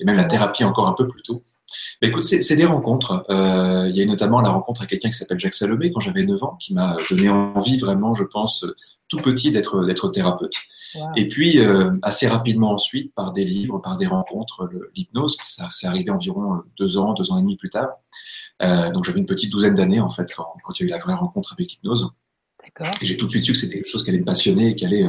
et 0.00 0.04
même 0.04 0.16
la 0.16 0.24
thérapie 0.24 0.64
encore 0.64 0.88
un 0.88 0.92
peu 0.92 1.06
plus 1.06 1.22
tôt. 1.22 1.44
Mais 2.02 2.08
écoute, 2.08 2.24
c'est 2.24 2.56
des 2.56 2.64
rencontres. 2.64 3.26
Euh, 3.30 3.86
il 3.90 3.96
y 3.96 4.00
a 4.00 4.04
eu 4.04 4.06
notamment 4.06 4.40
la 4.40 4.48
rencontre 4.48 4.80
avec 4.80 4.90
quelqu'un 4.90 5.10
qui 5.10 5.18
s'appelle 5.18 5.38
Jacques 5.38 5.54
Salomé 5.54 5.92
quand 5.92 6.00
j'avais 6.00 6.24
9 6.24 6.42
ans, 6.42 6.56
qui 6.56 6.72
m'a 6.72 6.96
donné 7.10 7.28
envie 7.28 7.78
vraiment, 7.78 8.14
je 8.14 8.24
pense, 8.24 8.64
tout 9.08 9.18
petit 9.18 9.50
d'être 9.50 9.84
d'être 9.84 10.08
thérapeute. 10.08 10.54
Et 11.16 11.28
puis 11.28 11.58
euh, 11.60 11.92
assez 12.02 12.28
rapidement 12.28 12.72
ensuite, 12.72 13.14
par 13.14 13.32
des 13.32 13.44
livres, 13.44 13.78
par 13.78 13.96
des 13.96 14.06
rencontres, 14.06 14.68
l'hypnose, 14.94 15.36
ça 15.44 15.70
s'est 15.70 15.86
arrivé 15.86 16.10
environ 16.10 16.62
deux 16.78 16.98
ans, 16.98 17.14
deux 17.14 17.30
ans 17.32 17.38
et 17.38 17.42
demi 17.42 17.56
plus 17.56 17.70
tard. 17.70 17.88
Euh, 18.62 18.90
donc 18.90 19.04
j'avais 19.04 19.20
une 19.20 19.26
petite 19.26 19.50
douzaine 19.50 19.74
d'années 19.74 20.00
en 20.00 20.10
fait 20.10 20.26
quand, 20.34 20.54
quand 20.64 20.78
il 20.78 20.82
y 20.82 20.84
a 20.84 20.88
eu 20.88 20.90
la 20.90 20.98
vraie 20.98 21.14
rencontre 21.14 21.52
avec 21.52 21.70
l'hypnose. 21.70 22.10
Et 23.02 23.06
j'ai 23.06 23.16
tout 23.16 23.26
de 23.26 23.30
suite 23.30 23.44
su 23.44 23.52
que 23.52 23.58
c'était 23.58 23.76
quelque 23.76 23.88
chose 23.88 24.04
qui 24.04 24.10
allait 24.10 24.20
me 24.20 24.24
passionner 24.24 24.68
et 24.68 24.74
qui 24.74 24.84
allait 24.84 25.06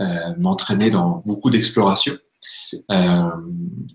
euh, 0.00 0.34
m'entraîner 0.36 0.90
dans 0.90 1.22
beaucoup 1.24 1.48
d'exploration. 1.48 2.14
Euh, 2.90 3.30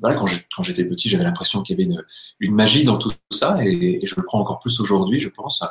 voilà, 0.02 0.16
quand 0.16 0.64
j'étais 0.64 0.86
petit, 0.86 1.10
j'avais 1.10 1.24
l'impression 1.24 1.62
qu'il 1.62 1.78
y 1.78 1.84
avait 1.84 1.92
une, 1.92 2.04
une, 2.40 2.56
magie 2.56 2.84
dans 2.84 2.98
tout 2.98 3.12
ça, 3.32 3.58
et, 3.64 4.00
et 4.02 4.08
je 4.08 4.16
le 4.16 4.24
prends 4.24 4.40
encore 4.40 4.60
plus 4.60 4.80
aujourd'hui, 4.80 5.20
je 5.20 5.30
pense. 5.30 5.64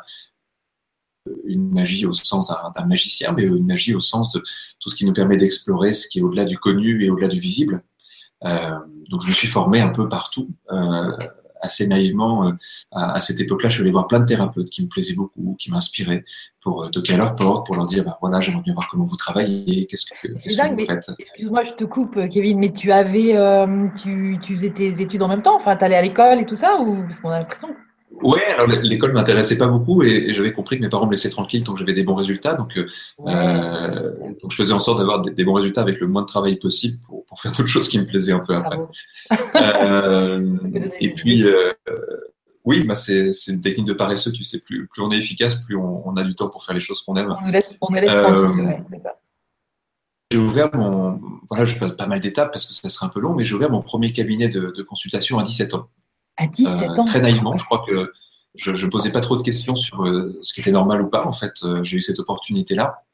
Une 1.45 1.71
magie 1.71 2.07
au 2.07 2.13
sens 2.13 2.51
d'un 2.75 2.87
magicien, 2.87 3.33
mais 3.33 3.43
une 3.43 3.67
magie 3.67 3.95
au 3.95 4.01
sens 4.01 4.33
de 4.33 4.43
tout 4.79 4.89
ce 4.89 4.97
qui 4.97 5.05
nous 5.05 5.13
permet 5.13 5.37
d'explorer 5.37 5.93
ce 5.93 6.09
qui 6.09 6.21
est 6.21 6.23
au-delà 6.23 6.45
du 6.45 6.59
connu 6.59 7.05
et 7.05 7.11
au-delà 7.11 7.29
du 7.29 7.41
visible. 7.41 7.83
Euh, 8.45 8.79
donc 9.11 9.23
je 9.23 9.29
me 9.29 9.35
suis 9.35 9.49
formé 9.49 9.81
un 9.81 9.91
peu 9.91 10.09
partout. 10.09 10.49
Euh, 10.73 11.11
assez 11.61 11.87
naïvement, 11.87 12.47
euh, 12.47 12.53
à, 12.93 13.21
cette 13.21 13.41
époque-là, 13.41 13.69
je 13.69 13.75
suis 13.75 13.83
allé 13.83 13.91
voir 13.91 14.07
plein 14.07 14.21
de 14.21 14.27
thérapeutes 14.27 14.71
qui 14.71 14.83
me 14.83 14.89
plaisaient 14.89 15.15
beaucoup, 15.15 15.57
qui 15.59 15.71
m'inspiraient, 15.71 16.25
pour 16.61 16.85
euh, 16.85 16.89
toquer 16.89 17.15
à 17.15 17.17
leur 17.17 17.37
porte, 17.37 17.67
pour 17.67 17.77
leur 17.77 17.87
dire, 17.87 18.05
bah, 18.05 18.19
voilà, 18.21 18.41
j'aimerais 18.41 18.63
bien 18.63 18.75
voir 18.75 18.89
comment 18.91 19.05
vous 19.05 19.17
travaillez, 19.17 19.87
qu'est-ce 19.87 20.07
que, 20.07 20.29
qu'est-ce 20.29 20.57
que 20.57 20.73
vous 20.73 20.87
faites. 20.87 21.11
Excuse-moi, 21.19 21.63
je 21.63 21.73
te 21.73 21.85
coupe, 21.85 22.19
Kevin, 22.29 22.59
mais 22.59 22.73
tu 22.73 22.93
avais, 22.93 23.37
euh, 23.37 23.87
tu, 24.03 24.39
tu 24.43 24.57
faisais 24.57 24.71
tes 24.71 25.01
études 25.01 25.23
en 25.23 25.29
même 25.29 25.43
temps, 25.43 25.57
enfin, 25.57 25.77
tu 25.77 25.85
allais 25.85 25.97
à 25.97 26.03
l'école 26.03 26.39
et 26.39 26.47
tout 26.47 26.57
ça, 26.57 26.81
ou 26.81 27.03
parce 27.03 27.21
qu'on 27.21 27.31
a 27.31 27.39
l'impression 27.39 27.69
Ouais, 28.23 28.45
alors 28.45 28.67
l'école 28.67 29.13
m'intéressait 29.13 29.57
pas 29.57 29.67
beaucoup 29.67 30.03
et, 30.03 30.35
j'avais 30.35 30.53
compris 30.53 30.77
que 30.77 30.83
mes 30.83 30.89
parents 30.89 31.07
me 31.07 31.13
laissaient 31.13 31.31
tranquille 31.31 31.63
tant 31.63 31.73
que 31.73 31.79
j'avais 31.79 31.93
des 31.93 32.03
bons 32.03 32.15
résultats. 32.15 32.55
Donc, 32.55 32.77
euh, 32.77 34.13
donc 34.43 34.51
je 34.51 34.57
faisais 34.57 34.73
en 34.73 34.81
sorte 34.81 34.99
d'avoir 34.99 35.23
des, 35.23 35.45
bons 35.45 35.55
résultats 35.55 35.81
avec 35.81 36.01
le 36.01 36.07
moins 36.07 36.23
de 36.23 36.27
travail 36.27 36.57
possible 36.57 36.99
pour, 37.07 37.25
pour 37.25 37.41
faire 37.41 37.53
d'autres 37.53 37.67
choses 37.69 37.89
qui 37.89 37.99
me 37.99 38.07
plaisaient 38.07 38.33
un 38.33 38.41
peu 38.41 38.55
après. 38.55 38.79
euh, 39.57 40.57
et 41.01 41.15
puis, 41.15 41.45
euh, 41.45 41.73
oui, 42.65 42.85
bah 42.85 42.95
c'est 42.95 43.31
une 43.49 43.61
technique 43.61 43.87
de 43.87 43.95
paresseux. 43.95 44.33
Tu 44.33 44.45
sais, 44.45 44.59
plus, 44.61 44.87
plus 44.87 45.03
on 45.03 45.11
est 45.11 45.19
efficace, 45.19 45.55
plus 45.55 45.77
on, 45.77 46.07
on 46.07 46.15
a 46.17 46.25
du 46.25 46.35
temps 46.35 46.51
pour 46.51 46.65
faire 46.65 46.75
les 46.75 46.81
choses 46.81 47.03
qu'on 47.03 47.17
aime. 47.17 47.35
On 47.41 47.47
nous 47.47 47.53
laisse, 47.53 47.71
on 47.81 47.93
laisse 47.95 48.11
tranquille, 48.11 48.65
ouais, 48.65 49.03
j'ai 50.33 50.39
ouvert 50.39 50.71
mon, 50.75 51.21
voilà, 51.49 51.65
je 51.65 51.77
passe 51.77 51.93
pas 51.93 52.07
mal 52.07 52.21
d'étapes 52.21 52.53
parce 52.53 52.65
que 52.67 52.73
ça 52.73 52.89
serait 52.89 53.07
un 53.07 53.09
peu 53.09 53.19
long, 53.19 53.35
mais 53.35 53.45
j'ai 53.45 53.55
ouvert 53.55 53.71
mon 53.71 53.83
premier 53.83 54.13
cabinet 54.13 54.49
de, 54.49 54.73
de 54.77 54.83
consultation 54.83 55.39
à 55.39 55.43
17 55.43 55.75
ans. 55.75 55.89
À 56.41 56.47
17 56.47 56.83
euh, 56.83 56.95
ans 56.97 57.05
Très 57.05 57.21
naïvement, 57.21 57.55
je 57.55 57.65
crois 57.67 57.85
que 57.87 58.13
je 58.55 58.71
ne 58.71 58.91
posais 58.91 59.13
pas 59.13 59.21
trop 59.21 59.37
de 59.37 59.43
questions 59.43 59.77
sur 59.77 60.05
euh, 60.05 60.39
ce 60.41 60.55
qui 60.55 60.61
était 60.61 60.73
normal 60.73 61.03
ou 61.03 61.11
pas. 61.11 61.27
En 61.27 61.33
fait, 61.33 61.53
euh, 61.63 61.85
j'ai 61.85 61.99
eu 61.99 62.01
cette 62.01 62.19
opportunité-là. 62.19 63.05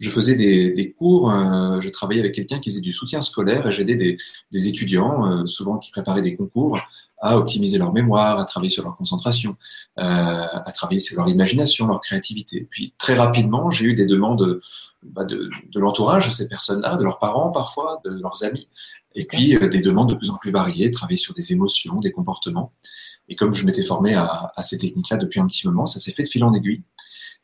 Je 0.00 0.10
faisais 0.10 0.34
des, 0.34 0.72
des 0.72 0.92
cours, 0.92 1.30
je 1.30 1.88
travaillais 1.90 2.20
avec 2.20 2.34
quelqu'un 2.34 2.58
qui 2.58 2.70
faisait 2.70 2.80
du 2.80 2.92
soutien 2.92 3.20
scolaire 3.20 3.66
et 3.66 3.72
j'aidais 3.72 3.96
des, 3.96 4.16
des, 4.50 4.66
étudiants, 4.66 5.46
souvent 5.46 5.78
qui 5.78 5.90
préparaient 5.90 6.22
des 6.22 6.36
concours, 6.36 6.78
à 7.20 7.36
optimiser 7.36 7.76
leur 7.76 7.92
mémoire, 7.92 8.38
à 8.38 8.46
travailler 8.46 8.70
sur 8.70 8.82
leur 8.82 8.96
concentration, 8.96 9.56
à 9.96 10.72
travailler 10.74 11.00
sur 11.00 11.18
leur 11.18 11.28
imagination, 11.28 11.86
leur 11.86 12.00
créativité. 12.00 12.66
Puis 12.70 12.94
très 12.96 13.14
rapidement, 13.14 13.70
j'ai 13.70 13.84
eu 13.84 13.94
des 13.94 14.06
demandes 14.06 14.60
bah, 15.02 15.24
de, 15.24 15.50
de 15.70 15.80
l'entourage 15.80 16.28
de 16.28 16.32
ces 16.32 16.48
personnes-là, 16.48 16.96
de 16.96 17.04
leurs 17.04 17.18
parents 17.18 17.50
parfois, 17.50 18.00
de 18.04 18.10
leurs 18.10 18.42
amis, 18.42 18.68
et 19.14 19.26
puis 19.26 19.58
des 19.58 19.80
demandes 19.82 20.08
de 20.08 20.14
plus 20.14 20.30
en 20.30 20.36
plus 20.36 20.50
variées, 20.50 20.90
travailler 20.90 21.18
sur 21.18 21.34
des 21.34 21.52
émotions, 21.52 22.00
des 22.00 22.12
comportements. 22.12 22.72
Et 23.28 23.36
comme 23.36 23.54
je 23.54 23.66
m'étais 23.66 23.84
formé 23.84 24.14
à, 24.14 24.50
à 24.56 24.62
ces 24.62 24.78
techniques-là 24.78 25.18
depuis 25.18 25.40
un 25.40 25.46
petit 25.46 25.66
moment, 25.66 25.84
ça 25.84 26.00
s'est 26.00 26.12
fait 26.12 26.22
de 26.22 26.28
fil 26.28 26.42
en 26.42 26.54
aiguille. 26.54 26.82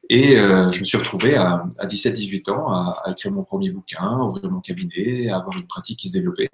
Et 0.08 0.36
euh, 0.36 0.70
je 0.70 0.80
me 0.80 0.84
suis 0.84 0.98
retrouvé 0.98 1.34
à, 1.34 1.66
à 1.78 1.86
17-18 1.86 2.50
ans 2.50 2.68
à, 2.68 3.02
à, 3.04 3.10
écrire 3.10 3.32
mon 3.32 3.42
premier 3.42 3.70
bouquin, 3.70 4.02
à 4.02 4.22
ouvrir 4.22 4.50
mon 4.50 4.60
cabinet, 4.60 5.28
à 5.28 5.38
avoir 5.38 5.56
une 5.56 5.66
pratique 5.66 5.98
qui 5.98 6.08
se 6.08 6.14
développait. 6.14 6.50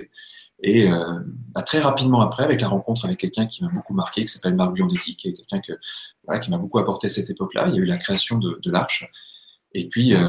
Et 0.63 0.91
euh, 0.91 1.19
bah, 1.55 1.63
très 1.63 1.81
rapidement 1.81 2.21
après, 2.21 2.45
avec 2.45 2.61
la 2.61 2.69
rencontre 2.69 3.05
avec 3.05 3.19
quelqu'un 3.19 3.47
qui 3.47 3.65
m'a 3.65 3.71
beaucoup 3.71 3.95
marqué, 3.95 4.25
qui 4.25 4.33
s'appelle 4.33 4.55
Marc 4.55 4.73
Biondetti, 4.73 5.17
quelqu'un 5.17 5.61
que, 5.61 5.73
voilà, 6.25 6.41
qui 6.41 6.51
m'a 6.51 6.59
beaucoup 6.59 6.79
apporté 6.79 7.09
à 7.09 7.11
cette 7.11 7.29
époque-là, 7.31 7.67
il 7.69 7.75
y 7.75 7.79
a 7.79 7.81
eu 7.81 7.85
la 7.85 7.99
création 7.99 8.39
de, 8.39 8.59
de 8.63 8.71
l'Arche. 8.71 9.11
Et 9.75 9.89
puis, 9.89 10.15
euh, 10.15 10.29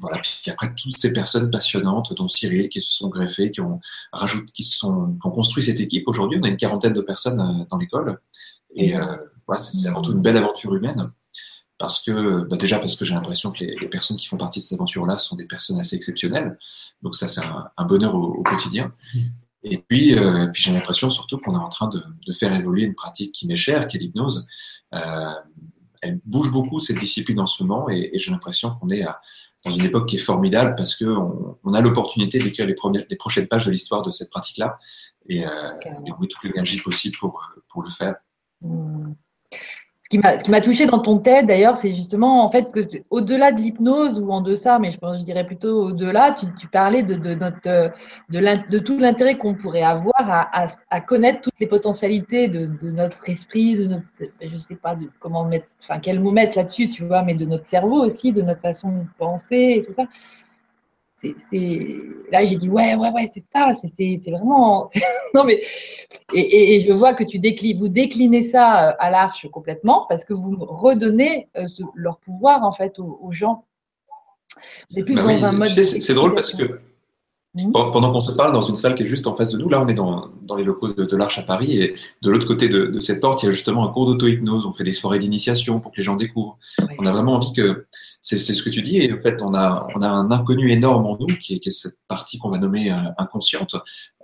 voilà, 0.00 0.18
puis 0.18 0.50
après, 0.50 0.72
toutes 0.74 0.96
ces 0.96 1.12
personnes 1.12 1.50
passionnantes, 1.50 2.14
dont 2.14 2.28
Cyril, 2.28 2.68
qui 2.68 2.80
se 2.80 2.92
sont 2.92 3.08
greffées, 3.08 3.50
qui 3.50 3.60
ont 3.60 3.80
rajouté, 4.12 4.52
qui, 4.52 4.62
sont, 4.62 5.16
qui 5.20 5.26
ont 5.26 5.30
construit 5.30 5.64
cette 5.64 5.80
équipe. 5.80 6.06
Aujourd'hui, 6.06 6.38
on 6.40 6.44
a 6.44 6.48
une 6.48 6.56
quarantaine 6.56 6.92
de 6.92 7.00
personnes 7.00 7.40
euh, 7.40 7.64
dans 7.70 7.76
l'école. 7.76 8.20
Et 8.74 8.96
euh, 8.96 9.16
voilà, 9.46 9.62
c'est 9.62 9.88
avant 9.88 10.02
tout 10.02 10.12
une 10.12 10.22
belle 10.22 10.36
aventure 10.36 10.74
humaine. 10.74 11.10
Parce 11.78 12.02
que, 12.02 12.42
bah 12.42 12.56
déjà 12.56 12.78
parce 12.80 12.96
que 12.96 13.04
j'ai 13.04 13.14
l'impression 13.14 13.52
que 13.52 13.60
les, 13.60 13.76
les, 13.76 13.88
personnes 13.88 14.16
qui 14.16 14.26
font 14.26 14.36
partie 14.36 14.58
de 14.58 14.64
cette 14.64 14.78
aventure-là 14.78 15.16
sont 15.16 15.36
des 15.36 15.46
personnes 15.46 15.78
assez 15.78 15.94
exceptionnelles. 15.94 16.58
Donc 17.02 17.14
ça, 17.14 17.28
c'est 17.28 17.40
un, 17.40 17.70
un, 17.76 17.84
bonheur 17.84 18.16
au, 18.16 18.34
au, 18.34 18.42
quotidien. 18.42 18.90
Et 19.62 19.78
puis, 19.78 20.18
euh, 20.18 20.46
puis 20.48 20.62
j'ai 20.62 20.72
l'impression 20.72 21.08
surtout 21.08 21.38
qu'on 21.38 21.54
est 21.54 21.58
en 21.58 21.68
train 21.68 21.88
de, 21.88 22.02
de, 22.26 22.32
faire 22.32 22.52
évoluer 22.52 22.84
une 22.84 22.94
pratique 22.94 23.32
qui 23.32 23.46
m'est 23.46 23.56
chère, 23.56 23.86
qui 23.86 23.96
est 23.96 24.00
l'hypnose. 24.00 24.46
Euh, 24.94 25.32
elle 26.02 26.20
bouge 26.24 26.50
beaucoup 26.50 26.80
cette 26.80 26.98
discipline 26.98 27.40
en 27.40 27.46
ce 27.46 27.62
moment 27.62 27.88
et, 27.88 28.10
et 28.12 28.18
j'ai 28.18 28.30
l'impression 28.30 28.70
qu'on 28.70 28.88
est 28.88 29.02
à, 29.02 29.20
dans 29.64 29.70
une 29.70 29.84
époque 29.84 30.08
qui 30.08 30.16
est 30.16 30.20
formidable 30.20 30.74
parce 30.76 30.94
que 30.94 31.04
on, 31.04 31.58
on 31.64 31.74
a 31.74 31.80
l'opportunité 31.80 32.38
d'écrire 32.38 32.66
les, 32.66 32.74
premières, 32.74 33.04
les 33.08 33.16
prochaines 33.16 33.48
pages 33.48 33.66
de 33.66 33.70
l'histoire 33.70 34.02
de 34.02 34.10
cette 34.10 34.30
pratique-là 34.30 34.78
et, 35.28 35.44
euh, 35.44 35.72
et 35.84 36.12
on 36.12 36.20
met 36.20 36.28
toute 36.28 36.42
l'énergie 36.44 36.80
possible 36.80 37.16
pour, 37.18 37.42
pour 37.68 37.82
le 37.82 37.90
faire. 37.90 38.14
Mmh. 38.62 39.12
Ce 40.10 40.42
qui 40.42 40.50
m'a 40.50 40.60
touché 40.62 40.86
dans 40.86 41.00
ton 41.00 41.18
TED 41.18 41.46
d'ailleurs, 41.46 41.76
c'est 41.76 41.92
justement 41.92 42.42
en 42.42 42.50
fait 42.50 42.72
que 42.72 42.80
au-delà 43.10 43.52
de 43.52 43.60
l'hypnose 43.60 44.18
ou 44.18 44.30
en 44.30 44.40
deçà, 44.40 44.78
mais 44.78 44.90
je 44.90 44.96
je 44.96 45.22
dirais 45.22 45.44
plutôt 45.44 45.88
au-delà, 45.88 46.32
tu, 46.32 46.46
tu, 46.58 46.66
parlais 46.66 47.02
de, 47.02 47.14
de, 47.14 47.34
notre, 47.34 47.92
de, 48.30 48.78
tout 48.78 48.98
l'intérêt 48.98 49.36
qu'on 49.36 49.54
pourrait 49.54 49.82
avoir 49.82 50.14
à, 50.88 51.00
connaître 51.02 51.42
toutes 51.42 51.60
les 51.60 51.66
potentialités 51.66 52.48
de, 52.48 52.90
notre 52.90 53.28
esprit, 53.28 53.76
de 53.76 53.86
notre, 53.86 54.06
je 54.40 54.56
sais 54.56 54.76
pas 54.76 54.96
comment 55.20 55.44
mettre, 55.44 55.66
enfin 55.82 56.00
quel 56.00 56.20
mot 56.20 56.30
mettre 56.30 56.56
là-dessus, 56.56 56.88
tu 56.88 57.04
vois, 57.04 57.22
mais 57.22 57.34
de 57.34 57.44
notre 57.44 57.66
cerveau 57.66 58.02
aussi, 58.02 58.32
de 58.32 58.40
notre 58.40 58.62
façon 58.62 58.88
de 58.88 59.04
penser 59.18 59.74
et 59.76 59.84
tout 59.84 59.92
ça 59.92 60.04
là 61.22 62.44
j'ai 62.44 62.56
dit 62.56 62.68
ouais 62.68 62.94
ouais 62.94 63.10
ouais 63.10 63.30
c'est 63.34 63.44
ça 63.52 63.72
c'est 63.98 64.30
vraiment 64.30 64.88
non 65.34 65.44
mais 65.44 65.60
et, 66.32 66.76
et, 66.76 66.80
je 66.80 66.92
vois 66.92 67.14
que 67.14 67.24
tu 67.24 67.38
déclines 67.38 67.78
vous 67.78 67.88
déclinez 67.88 68.42
ça 68.42 68.90
euh, 68.90 68.92
à 68.98 69.10
l'arche 69.10 69.48
complètement 69.50 70.06
parce 70.08 70.24
que 70.24 70.32
vous 70.32 70.56
redonnez 70.60 71.48
euh, 71.56 71.66
ce, 71.66 71.82
leur 71.94 72.18
pouvoir 72.18 72.62
en 72.62 72.72
fait 72.72 72.98
aux, 72.98 73.18
aux 73.20 73.32
gens 73.32 73.64
plus 74.90 75.14
bah 75.14 75.22
dans 75.22 75.28
oui, 75.28 75.42
un 75.42 75.52
mode 75.52 75.68
c'est 75.68 76.14
drôle 76.14 76.34
parce 76.34 76.52
que 76.52 76.80
Mmh. 77.54 77.72
Pendant 77.72 78.12
qu'on 78.12 78.20
se 78.20 78.30
parle 78.30 78.52
dans 78.52 78.60
une 78.60 78.74
salle 78.74 78.94
qui 78.94 79.04
est 79.04 79.06
juste 79.06 79.26
en 79.26 79.34
face 79.34 79.52
de 79.52 79.58
nous, 79.58 79.70
là 79.70 79.80
on 79.80 79.88
est 79.88 79.94
dans, 79.94 80.28
dans 80.42 80.54
les 80.54 80.64
locaux 80.64 80.92
de, 80.92 81.04
de 81.04 81.16
l'Arche 81.16 81.38
à 81.38 81.42
Paris 81.42 81.80
et 81.80 81.94
de 82.20 82.30
l'autre 82.30 82.46
côté 82.46 82.68
de, 82.68 82.86
de, 82.86 83.00
cette 83.00 83.20
porte, 83.20 83.42
il 83.42 83.46
y 83.46 83.48
a 83.48 83.52
justement 83.52 83.88
un 83.88 83.92
cours 83.92 84.06
d'auto-hypnose. 84.06 84.66
On 84.66 84.72
fait 84.72 84.84
des 84.84 84.92
soirées 84.92 85.18
d'initiation 85.18 85.80
pour 85.80 85.90
que 85.90 85.96
les 85.96 86.02
gens 86.02 86.14
découvrent. 86.14 86.58
Oui. 86.78 86.94
On 86.98 87.06
a 87.06 87.12
vraiment 87.12 87.34
envie 87.34 87.52
que 87.52 87.86
c'est 88.20 88.38
ce 88.38 88.62
que 88.62 88.70
tu 88.70 88.82
dis 88.82 88.98
et 88.98 89.12
en 89.12 89.20
fait 89.20 89.40
on 89.42 89.54
a, 89.54 89.86
on 89.94 90.02
a 90.02 90.08
un 90.08 90.30
inconnu 90.30 90.70
énorme 90.70 91.06
en 91.06 91.16
nous 91.18 91.38
qui 91.38 91.54
est, 91.54 91.58
qui 91.60 91.68
est 91.68 91.72
cette 91.72 91.98
partie 92.08 92.38
qu'on 92.38 92.50
va 92.50 92.58
nommer 92.58 92.90
euh, 92.90 92.96
inconsciente. 93.16 93.76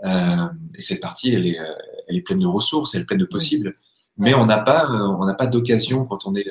Euh, 0.04 0.46
et 0.74 0.82
cette 0.82 1.00
partie 1.00 1.32
elle 1.32 1.46
est, 1.46 1.58
euh, 1.58 1.72
elle 2.08 2.16
est 2.16 2.22
pleine 2.22 2.40
de 2.40 2.46
ressources, 2.46 2.94
elle 2.94 3.02
est 3.02 3.06
pleine 3.06 3.20
de 3.20 3.24
possibles. 3.24 3.76
Mais 4.16 4.34
on 4.34 4.46
n'a 4.46 4.58
pas, 4.58 4.84
euh, 4.90 5.08
on 5.08 5.24
n'a 5.24 5.34
pas 5.34 5.46
d'occasion 5.46 6.04
quand 6.04 6.26
on 6.26 6.34
est 6.34 6.48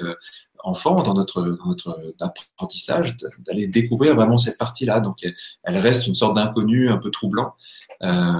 enfant, 0.63 1.03
dans 1.03 1.13
notre, 1.13 1.41
dans 1.41 1.67
notre 1.67 2.15
apprentissage, 2.19 3.15
d'aller 3.39 3.67
découvrir 3.67 4.15
vraiment 4.15 4.37
cette 4.37 4.57
partie-là. 4.57 4.99
Donc, 4.99 5.25
elle 5.63 5.77
reste 5.77 6.07
une 6.07 6.15
sorte 6.15 6.35
d'inconnu 6.35 6.89
un 6.89 6.97
peu 6.97 7.11
troublant. 7.11 7.53
Euh, 8.01 8.33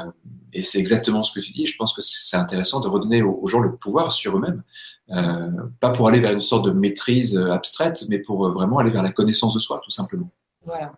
et 0.54 0.64
c'est 0.64 0.80
exactement 0.80 1.24
ce 1.24 1.38
que 1.38 1.44
tu 1.44 1.52
dis. 1.52 1.66
Je 1.66 1.76
pense 1.78 1.94
que 1.94 2.02
c'est 2.02 2.38
intéressant 2.38 2.80
de 2.80 2.88
redonner 2.88 3.22
aux, 3.22 3.48
gens 3.48 3.60
le 3.60 3.76
pouvoir 3.76 4.12
sur 4.12 4.38
eux-mêmes. 4.38 4.64
Euh, 5.10 5.52
pas 5.80 5.92
pour 5.92 6.08
aller 6.08 6.20
vers 6.20 6.32
une 6.32 6.40
sorte 6.40 6.66
de 6.66 6.72
maîtrise 6.72 7.38
abstraite, 7.38 8.06
mais 8.10 8.20
pour 8.20 8.50
vraiment 8.52 8.78
aller 8.78 8.92
vers 8.92 9.04
la 9.04 9.12
connaissance 9.12 9.54
de 9.54 9.60
soi, 9.60 9.82
tout 9.84 9.92
simplement. 9.92 10.30
Voilà. 10.66 10.94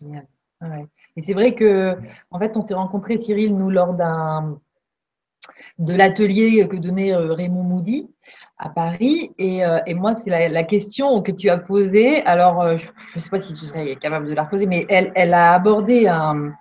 Génial. 0.00 0.26
Et 1.16 1.22
c'est 1.22 1.34
vrai 1.34 1.54
que, 1.54 1.96
en 2.30 2.38
fait, 2.38 2.56
on 2.56 2.60
s'est 2.60 2.74
rencontrés, 2.74 3.18
Cyril, 3.18 3.56
nous, 3.56 3.70
lors 3.70 3.94
d'un 3.94 4.58
de 5.78 5.94
l'atelier 5.94 6.66
que 6.68 6.76
donnait 6.76 7.14
euh, 7.14 7.32
Raymond 7.32 7.62
Moody 7.62 8.10
à 8.58 8.68
Paris. 8.68 9.30
Et, 9.38 9.64
euh, 9.64 9.78
moi, 9.94 10.14
c'est 10.14 10.30
la, 10.48 10.62
question 10.64 11.22
que 11.22 11.32
tu 11.32 11.48
as 11.48 11.58
posée. 11.58 12.22
Alors, 12.24 12.60
euh, 12.60 12.76
je 12.76 12.88
ne 13.14 13.20
sais 13.20 13.30
pas 13.30 13.40
si 13.40 13.54
tu 13.54 13.64
serais 13.64 13.94
capable 13.96 14.26
de 14.26 14.34
la 14.34 14.44
reposer, 14.44 14.66
mais 14.66 14.84
elle, 14.88 15.34
a 15.34 15.54
abordé 15.54 16.06
un. 16.08 16.52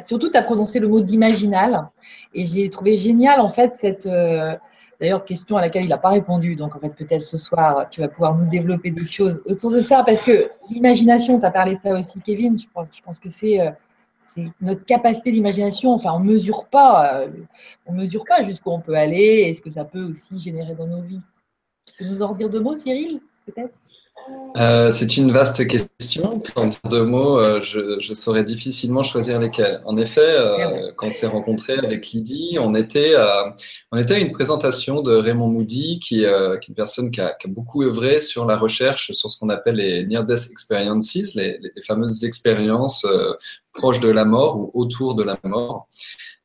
Surtout, 0.00 0.30
tu 0.30 0.36
as 0.36 0.42
prononcé 0.42 0.78
le 0.80 0.88
mot 0.88 1.00
d'imaginal. 1.00 1.88
Et 2.32 2.46
j'ai 2.46 2.68
trouvé 2.70 2.96
génial, 2.96 3.40
en 3.40 3.50
fait, 3.50 3.72
cette. 3.72 4.06
Euh, 4.06 4.56
D'ailleurs, 5.00 5.24
question 5.24 5.56
à 5.56 5.60
laquelle 5.60 5.82
il 5.82 5.88
n'a 5.88 5.98
pas 5.98 6.10
répondu. 6.10 6.54
Donc, 6.54 6.76
en 6.76 6.78
fait, 6.78 6.88
peut-être 6.90 7.20
ce 7.20 7.36
soir, 7.36 7.88
tu 7.90 8.00
vas 8.00 8.06
pouvoir 8.06 8.36
nous 8.36 8.48
développer 8.48 8.92
des 8.92 9.04
choses 9.04 9.42
autour 9.44 9.72
de 9.72 9.80
ça. 9.80 10.04
Parce 10.04 10.22
que 10.22 10.48
l'imagination, 10.70 11.38
tu 11.40 11.44
as 11.44 11.50
parlé 11.50 11.74
de 11.74 11.80
ça 11.80 11.98
aussi, 11.98 12.20
Kevin. 12.20 12.56
Je 12.56 12.66
pense, 12.72 13.18
que 13.18 13.28
c'est 13.28 13.58
c'est 14.22 14.44
notre 14.60 14.84
capacité 14.84 15.32
d'imagination. 15.32 15.90
Enfin, 15.90 16.12
on 16.14 16.20
mesure 16.20 16.66
pas, 16.66 17.24
on 17.86 17.92
mesure 17.92 18.24
pas 18.24 18.44
jusqu'où 18.44 18.70
on 18.70 18.80
peut 18.80 18.94
aller 18.94 19.46
et 19.48 19.52
ce 19.52 19.60
que 19.60 19.70
ça 19.70 19.84
peut 19.84 20.04
aussi 20.04 20.38
générer 20.38 20.74
dans 20.74 20.86
nos 20.86 21.02
vies. 21.02 21.20
Peux 21.98 22.06
nous 22.06 22.22
en 22.22 22.34
dire 22.34 22.50
deux 22.50 22.60
mots, 22.60 22.76
Cyril, 22.76 23.20
peut-être? 23.46 23.74
Euh, 24.56 24.90
c'est 24.90 25.16
une 25.16 25.32
vaste 25.32 25.66
question. 25.66 26.42
En 26.54 26.70
deux 26.88 27.04
mots, 27.04 27.38
euh, 27.38 27.60
je, 27.62 27.98
je, 27.98 28.14
saurais 28.14 28.44
difficilement 28.44 29.02
choisir 29.02 29.40
lesquels. 29.40 29.82
En 29.84 29.96
effet, 29.96 30.20
euh, 30.22 30.92
quand 30.96 31.08
on 31.08 31.10
s'est 31.10 31.26
rencontré 31.26 31.74
avec 31.74 32.08
Lydie, 32.08 32.56
on 32.60 32.74
était, 32.74 33.16
à, 33.16 33.54
on 33.90 33.98
était 33.98 34.14
à 34.14 34.18
une 34.18 34.32
présentation 34.32 35.02
de 35.02 35.12
Raymond 35.12 35.48
Moody, 35.48 35.98
qui, 35.98 36.18
qui 36.18 36.24
est 36.24 36.68
une 36.68 36.74
personne 36.74 37.10
qui 37.10 37.20
a, 37.20 37.34
qui 37.34 37.48
a, 37.48 37.50
beaucoup 37.50 37.82
œuvré 37.82 38.20
sur 38.20 38.46
la 38.46 38.56
recherche 38.56 39.12
sur 39.12 39.28
ce 39.28 39.38
qu'on 39.38 39.48
appelle 39.48 39.76
les 39.76 40.06
near-death 40.06 40.48
experiences, 40.50 41.14
les, 41.34 41.58
les, 41.58 41.82
fameuses 41.82 42.24
expériences 42.24 43.06
proches 43.72 44.00
de 44.00 44.08
la 44.08 44.24
mort 44.24 44.56
ou 44.58 44.70
autour 44.74 45.16
de 45.16 45.24
la 45.24 45.38
mort. 45.42 45.88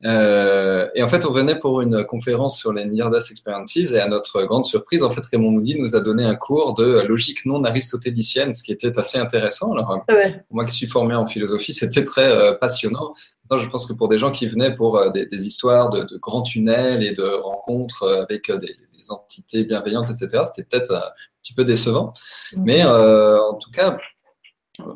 Euh, 0.06 0.88
et 0.94 1.02
en 1.02 1.08
fait, 1.08 1.26
on 1.26 1.30
venait 1.30 1.58
pour 1.58 1.82
une 1.82 2.04
conférence 2.04 2.58
sur 2.58 2.72
les 2.72 2.86
Near-Death 2.86 3.30
Experiences 3.30 3.76
et 3.76 4.00
à 4.00 4.08
notre 4.08 4.42
grande 4.44 4.64
surprise, 4.64 5.02
en 5.02 5.10
fait, 5.10 5.22
Raymond 5.30 5.50
Moody 5.50 5.78
nous 5.78 5.94
a 5.94 6.00
donné 6.00 6.24
un 6.24 6.34
cours 6.34 6.74
de 6.74 7.00
logique 7.02 7.44
non 7.44 7.62
aristotélicienne, 7.64 8.54
ce 8.54 8.62
qui 8.62 8.72
était 8.72 8.98
assez 8.98 9.18
intéressant. 9.18 9.72
Alors, 9.72 10.02
ouais. 10.08 10.42
moi 10.50 10.64
qui 10.64 10.74
suis 10.74 10.86
formé 10.86 11.14
en 11.14 11.26
philosophie, 11.26 11.74
c'était 11.74 12.04
très 12.04 12.30
euh, 12.30 12.52
passionnant. 12.52 13.12
je 13.50 13.68
pense 13.68 13.86
que 13.86 13.92
pour 13.92 14.08
des 14.08 14.18
gens 14.18 14.30
qui 14.30 14.46
venaient 14.48 14.74
pour 14.74 14.96
euh, 14.96 15.10
des, 15.10 15.26
des, 15.26 15.46
histoires 15.46 15.90
de, 15.90 16.02
de, 16.04 16.16
grands 16.16 16.42
tunnels 16.42 17.02
et 17.02 17.12
de 17.12 17.22
rencontres 17.22 18.08
avec 18.22 18.50
des, 18.50 18.74
des 18.96 19.10
entités 19.10 19.64
bienveillantes, 19.64 20.08
etc., 20.10 20.42
c'était 20.44 20.66
peut-être 20.66 20.94
un 20.94 21.02
petit 21.42 21.52
peu 21.52 21.64
décevant. 21.64 22.12
Mmh. 22.56 22.62
Mais 22.64 22.84
en 22.84 23.54
tout 23.54 23.70
cas, 23.70 23.98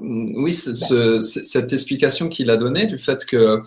oui, 0.01 0.53
ce, 0.53 1.21
cette 1.21 1.73
explication 1.73 2.29
qu'il 2.29 2.51
a 2.51 2.57
donnée 2.57 2.87
du 2.87 2.99
fait 2.99 3.25
que 3.25 3.63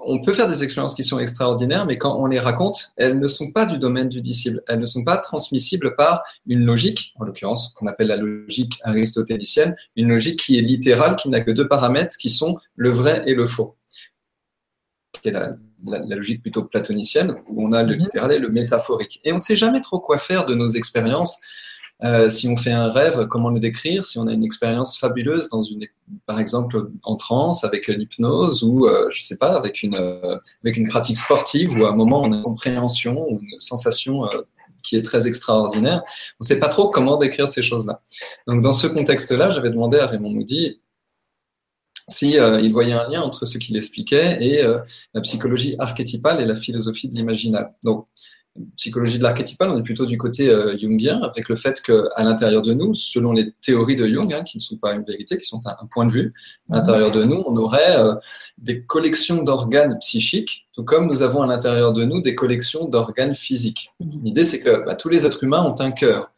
on 0.00 0.20
peut 0.20 0.32
faire 0.32 0.48
des 0.48 0.64
expériences 0.64 0.94
qui 0.94 1.04
sont 1.04 1.18
extraordinaires, 1.18 1.86
mais 1.86 1.98
quand 1.98 2.18
on 2.18 2.26
les 2.26 2.38
raconte, 2.38 2.92
elles 2.96 3.18
ne 3.18 3.28
sont 3.28 3.52
pas 3.52 3.66
du 3.66 3.78
domaine 3.78 4.08
du 4.08 4.20
disciple. 4.20 4.62
Elles 4.68 4.80
ne 4.80 4.86
sont 4.86 5.04
pas 5.04 5.18
transmissibles 5.18 5.94
par 5.96 6.22
une 6.46 6.64
logique, 6.64 7.14
en 7.18 7.24
l'occurrence 7.24 7.72
qu'on 7.74 7.86
appelle 7.86 8.08
la 8.08 8.16
logique 8.16 8.78
aristotélicienne, 8.82 9.76
une 9.96 10.08
logique 10.08 10.40
qui 10.40 10.58
est 10.58 10.62
littérale, 10.62 11.16
qui 11.16 11.28
n'a 11.28 11.40
que 11.40 11.50
deux 11.50 11.68
paramètres, 11.68 12.16
qui 12.16 12.30
sont 12.30 12.58
le 12.76 12.90
vrai 12.90 13.22
et 13.26 13.34
le 13.34 13.46
faux. 13.46 13.76
Qui 15.20 15.28
est 15.28 15.32
la, 15.32 15.56
la, 15.84 15.98
la, 15.98 16.16
logique 16.16 16.42
plutôt 16.42 16.64
platonicienne, 16.64 17.36
où 17.48 17.66
on 17.66 17.72
a 17.72 17.82
le 17.82 17.94
mhm. 17.94 18.00
littéral 18.00 18.32
et 18.32 18.38
le 18.38 18.48
métaphorique. 18.48 19.20
Et 19.24 19.32
on 19.32 19.36
ne 19.36 19.40
sait 19.40 19.56
jamais 19.56 19.80
trop 19.80 20.00
quoi 20.00 20.18
faire 20.18 20.46
de 20.46 20.54
nos 20.54 20.68
expériences 20.68 21.38
euh, 22.04 22.28
si 22.28 22.48
on 22.48 22.56
fait 22.56 22.72
un 22.72 22.90
rêve, 22.90 23.26
comment 23.28 23.50
le 23.50 23.60
décrire? 23.60 24.04
Si 24.04 24.18
on 24.18 24.26
a 24.26 24.32
une 24.32 24.44
expérience 24.44 24.98
fabuleuse 24.98 25.48
dans 25.50 25.62
une, 25.62 25.80
par 26.26 26.40
exemple, 26.40 26.90
en 27.04 27.16
transe 27.16 27.62
avec 27.62 27.86
l'hypnose 27.86 28.64
ou, 28.64 28.86
euh, 28.86 29.08
je 29.10 29.22
sais 29.22 29.38
pas, 29.38 29.56
avec 29.56 29.82
une 29.82 29.94
euh, 29.94 30.36
avec 30.64 30.76
une 30.76 30.88
pratique 30.88 31.16
sportive 31.16 31.76
ou 31.76 31.84
à 31.84 31.90
un 31.90 31.94
moment 31.94 32.22
on 32.22 32.32
a 32.32 32.36
une 32.36 32.42
compréhension 32.42 33.24
ou 33.30 33.40
une 33.40 33.60
sensation 33.60 34.26
euh, 34.26 34.40
qui 34.82 34.96
est 34.96 35.02
très 35.02 35.28
extraordinaire. 35.28 36.02
On 36.40 36.42
ne 36.42 36.46
sait 36.46 36.58
pas 36.58 36.68
trop 36.68 36.88
comment 36.88 37.18
décrire 37.18 37.46
ces 37.46 37.62
choses-là. 37.62 38.02
Donc 38.48 38.62
dans 38.62 38.72
ce 38.72 38.88
contexte-là, 38.88 39.50
j'avais 39.50 39.70
demandé 39.70 39.98
à 39.98 40.06
Raymond 40.06 40.30
Moody 40.30 40.80
si 42.08 42.32
il 42.32 42.72
voyait 42.72 42.92
un 42.92 43.08
lien 43.08 43.22
entre 43.22 43.46
ce 43.46 43.58
qu'il 43.58 43.76
expliquait 43.76 44.44
et 44.44 44.60
la 45.14 45.20
psychologie 45.20 45.76
archétypale 45.78 46.40
et 46.40 46.44
la 46.44 46.56
philosophie 46.56 47.08
de 47.08 47.14
l'imaginal. 47.14 47.72
Donc, 47.84 48.08
psychologie 48.76 49.18
de 49.18 49.22
l'archétypal, 49.22 49.70
on 49.70 49.78
est 49.78 49.82
plutôt 49.82 50.04
du 50.04 50.18
côté 50.18 50.50
euh, 50.50 50.76
jungien, 50.78 51.20
avec 51.22 51.48
le 51.48 51.56
fait 51.56 51.80
qu'à 51.80 52.22
l'intérieur 52.22 52.62
de 52.62 52.74
nous, 52.74 52.94
selon 52.94 53.32
les 53.32 53.52
théories 53.52 53.96
de 53.96 54.06
Jung, 54.06 54.32
hein, 54.32 54.42
qui 54.42 54.58
ne 54.58 54.62
sont 54.62 54.76
pas 54.76 54.92
une 54.92 55.04
vérité, 55.04 55.38
qui 55.38 55.46
sont 55.46 55.60
un, 55.66 55.86
point 55.86 56.04
de 56.04 56.12
vue, 56.12 56.34
à 56.70 56.76
l'intérieur 56.76 57.10
de 57.10 57.24
nous, 57.24 57.42
on 57.46 57.56
aurait 57.56 57.98
euh, 57.98 58.14
des 58.58 58.82
collections 58.82 59.42
d'organes 59.42 59.98
psychiques, 60.00 60.68
tout 60.74 60.84
comme 60.84 61.06
nous 61.06 61.22
avons 61.22 61.42
à 61.42 61.46
l'intérieur 61.46 61.92
de 61.92 62.04
nous 62.04 62.20
des 62.20 62.34
collections 62.34 62.86
d'organes 62.86 63.34
physiques. 63.34 63.90
L'idée, 64.00 64.44
c'est 64.44 64.60
que 64.60 64.84
bah, 64.84 64.94
tous 64.94 65.08
les 65.08 65.24
êtres 65.24 65.42
humains 65.44 65.62
ont 65.62 65.80
un 65.80 65.90
cœur, 65.90 66.30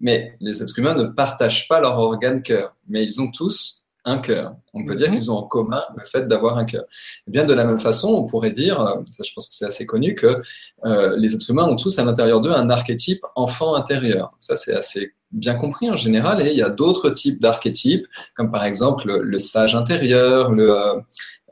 mais 0.00 0.36
les 0.40 0.62
êtres 0.62 0.78
humains 0.78 0.94
ne 0.94 1.04
partagent 1.04 1.68
pas 1.68 1.80
leur 1.80 1.98
organe 1.98 2.42
cœur, 2.42 2.74
mais 2.88 3.04
ils 3.04 3.20
ont 3.20 3.30
tous 3.30 3.79
un 4.04 4.18
cœur. 4.18 4.54
On 4.74 4.84
peut 4.84 4.94
dire 4.94 5.10
mhm. 5.10 5.16
qu'ils 5.16 5.30
ont 5.30 5.36
en 5.36 5.42
commun 5.42 5.82
le 5.96 6.04
fait 6.04 6.26
d'avoir 6.26 6.58
un 6.58 6.64
cœur. 6.64 6.82
Et 6.82 7.24
eh 7.28 7.30
bien 7.30 7.44
de 7.44 7.54
la 7.54 7.64
même 7.64 7.78
façon, 7.78 8.08
on 8.08 8.26
pourrait 8.26 8.50
dire, 8.50 8.80
euh, 8.80 8.96
ça 9.10 9.24
je 9.24 9.32
pense 9.34 9.48
que 9.48 9.54
c'est 9.54 9.66
assez 9.66 9.86
connu, 9.86 10.14
que 10.14 10.40
euh, 10.84 11.16
les 11.16 11.34
êtres 11.34 11.50
humains 11.50 11.66
ont 11.66 11.76
tous 11.76 11.98
à 11.98 12.04
l'intérieur 12.04 12.40
d'eux 12.40 12.52
un 12.52 12.70
archétype 12.70 13.24
enfant 13.34 13.74
intérieur. 13.74 14.32
Ça 14.40 14.56
c'est 14.56 14.74
assez 14.74 15.14
bien 15.32 15.54
compris 15.54 15.90
en 15.90 15.96
général. 15.96 16.46
Et 16.46 16.50
il 16.50 16.56
y 16.56 16.62
a 16.62 16.70
d'autres 16.70 17.10
types 17.10 17.40
d'archétypes, 17.40 18.06
comme 18.34 18.50
par 18.50 18.64
exemple 18.64 19.20
le, 19.20 19.38
sage 19.38 19.74
intérieur, 19.74 20.52
le, 20.52 20.70
euh, 20.70 20.94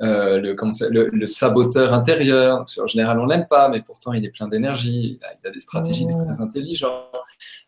euh, 0.02 0.38
le, 0.38 0.57
le, 0.90 1.11
le, 1.12 1.26
saboteur 1.26 1.93
intérieur. 1.93 2.64
En 2.81 2.87
général, 2.87 3.19
on 3.19 3.26
l'aime 3.26 3.47
pas, 3.49 3.69
mais 3.69 3.83
pourtant, 3.83 4.12
il 4.12 4.25
est 4.25 4.31
plein 4.31 4.49
d'énergie. 4.49 5.19
Il, 5.45 5.49
a 5.49 5.50
des 5.50 5.61
stratégies 5.61 6.05
est 6.05 6.25
très 6.25 6.40
intelligent. 6.40 7.11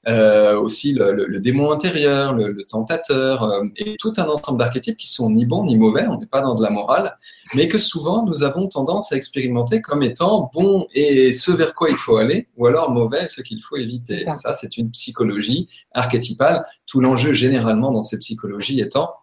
Euh, 0.09 0.59
aussi, 0.59 0.95
le, 0.95 1.41
démon 1.41 1.73
intérieur, 1.73 2.33
le, 2.33 2.65
tentateur, 2.65 3.43
euh, 3.43 3.65
et 3.77 3.97
tout 3.99 4.13
un 4.17 4.27
ensemble 4.27 4.59
d'archétypes 4.59 4.97
qui 4.97 5.09
sont 5.09 5.31
ni 5.31 5.45
bons 5.45 5.65
ni 5.65 5.77
mauvais. 5.77 6.07
On 6.09 6.19
n'est 6.19 6.27
pas 6.27 6.41
dans 6.41 6.55
de 6.55 6.63
la 6.63 6.71
morale, 6.71 7.17
mais 7.55 7.69
que 7.69 7.79
souvent, 7.79 8.25
nous 8.25 8.43
avons 8.43 8.69
tendance 8.69 9.13
à 9.13 9.17
expérimenter 9.17 9.83
comme 9.83 10.03
étant 10.03 10.51
bon 10.55 10.87
et 10.95 11.33
ce 11.33 11.51
vers 11.51 11.75
quoi 11.75 11.91
il 11.91 11.97
faut 11.97 12.17
aller, 12.17 12.49
ou 12.57 12.67
alors 12.67 12.91
mauvais, 12.91 13.29
ce 13.29 13.43
qu'il 13.43 13.61
faut 13.63 13.77
éviter. 13.77 14.25
Ça, 14.35 14.55
c'est 14.55 14.79
une 14.79 14.91
psychologie 14.91 15.69
archétypale. 15.93 16.65
Tout 16.87 17.01
l'enjeu, 17.01 17.33
généralement, 17.33 17.93
dans 17.93 18.03
ces 18.03 18.19
psychologies 18.19 18.81
étant 18.81 19.15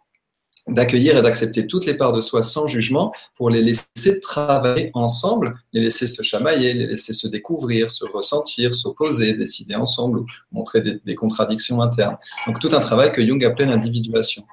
d'accueillir 0.68 1.18
et 1.18 1.22
d'accepter 1.22 1.68
toutes 1.68 1.86
les 1.86 1.94
parts 1.94 2.14
de 2.14 2.22
soi 2.22 2.44
sans 2.44 2.68
jugement 2.68 3.14
pour 3.36 3.50
les 3.50 3.62
laisser 3.62 4.20
travailler 4.22 4.92
ensemble, 4.94 5.56
les 5.74 5.82
laisser 5.82 6.08
se 6.08 6.22
chamailler, 6.22 6.74
les 6.74 6.88
laisser 6.88 7.14
se 7.14 7.28
découvrir, 7.28 7.92
se 7.92 8.06
ressentir, 8.06 8.76
s'opposer, 8.76 9.34
décider 9.34 9.76
ensemble, 9.76 10.22
montrer 10.52 10.82
des, 10.82 11.16
contradictions 11.16 11.82
internes. 11.82 12.18
Donc 12.46 12.60
tout 12.60 12.70
un 12.74 12.80
travail 12.80 13.12
que 13.12 13.26
Jung 13.26 13.44
appelait 13.44 13.66
l'individuation. 13.66 14.44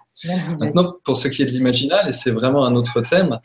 Maintenant, 0.58 0.96
pour 1.04 1.16
ce 1.16 1.28
qui 1.28 1.42
est 1.42 1.46
de 1.46 1.50
l'imaginal, 1.50 2.08
et 2.08 2.12
c'est 2.12 2.30
vraiment 2.30 2.64
un 2.64 2.74
autre 2.74 3.00
thème, 3.02 3.38